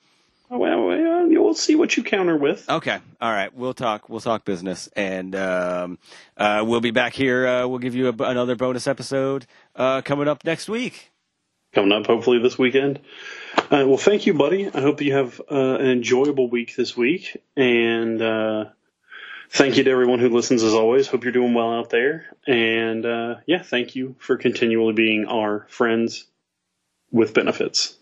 Well, 0.51 0.87
well, 0.87 1.27
we'll 1.29 1.55
see 1.55 1.75
what 1.75 1.97
you 1.97 2.03
counter 2.05 2.37
with. 2.37 2.69
Okay. 2.69 2.99
All 3.21 3.33
right. 3.33 3.53
We'll 3.55 3.75
talk. 3.75 4.09
We'll 4.09 4.21
talk 4.21 4.45
business, 4.45 4.89
and 4.95 5.35
um, 5.35 5.99
uh, 6.37 6.63
we'll 6.67 6.81
be 6.83 6.91
back 6.91 7.15
here. 7.15 7.47
Uh, 7.47 7.67
we'll 7.67 7.79
give 7.79 7.95
you 7.95 8.09
a, 8.09 8.13
another 8.23 8.55
bonus 8.55 8.87
episode 8.87 9.47
uh, 9.75 10.03
coming 10.03 10.29
up 10.29 10.45
next 10.45 10.69
week. 10.69 11.11
Coming 11.73 11.93
up, 11.93 12.07
hopefully 12.07 12.39
this 12.41 12.57
weekend. 12.59 13.01
Uh, 13.57 13.85
well, 13.87 13.97
thank 13.97 14.27
you, 14.27 14.35
buddy. 14.35 14.69
I 14.73 14.81
hope 14.81 15.01
you 15.01 15.15
have 15.15 15.41
uh, 15.51 15.55
an 15.77 15.87
enjoyable 15.87 16.49
week 16.49 16.77
this 16.77 16.97
week, 16.97 17.37
and 17.57 18.21
uh, 18.23 18.65
thank 19.55 19.77
you 19.77 19.85
to 19.85 19.91
everyone 19.91 20.19
who 20.19 20.29
listens 20.29 20.63
as 20.63 20.75
always. 20.75 21.07
Hope 21.07 21.25
you're 21.25 21.33
doing 21.33 21.55
well 21.55 21.73
out 21.73 21.91
there, 21.91 22.27
and 22.47 23.07
uh, 23.07 23.37
yeah, 23.47 23.63
thank 23.63 23.97
you 23.97 24.17
for 24.19 24.37
continually 24.37 24.93
being 24.93 25.27
our 25.27 25.67
friends 25.69 26.27
with 27.11 27.33
benefits. 27.33 27.97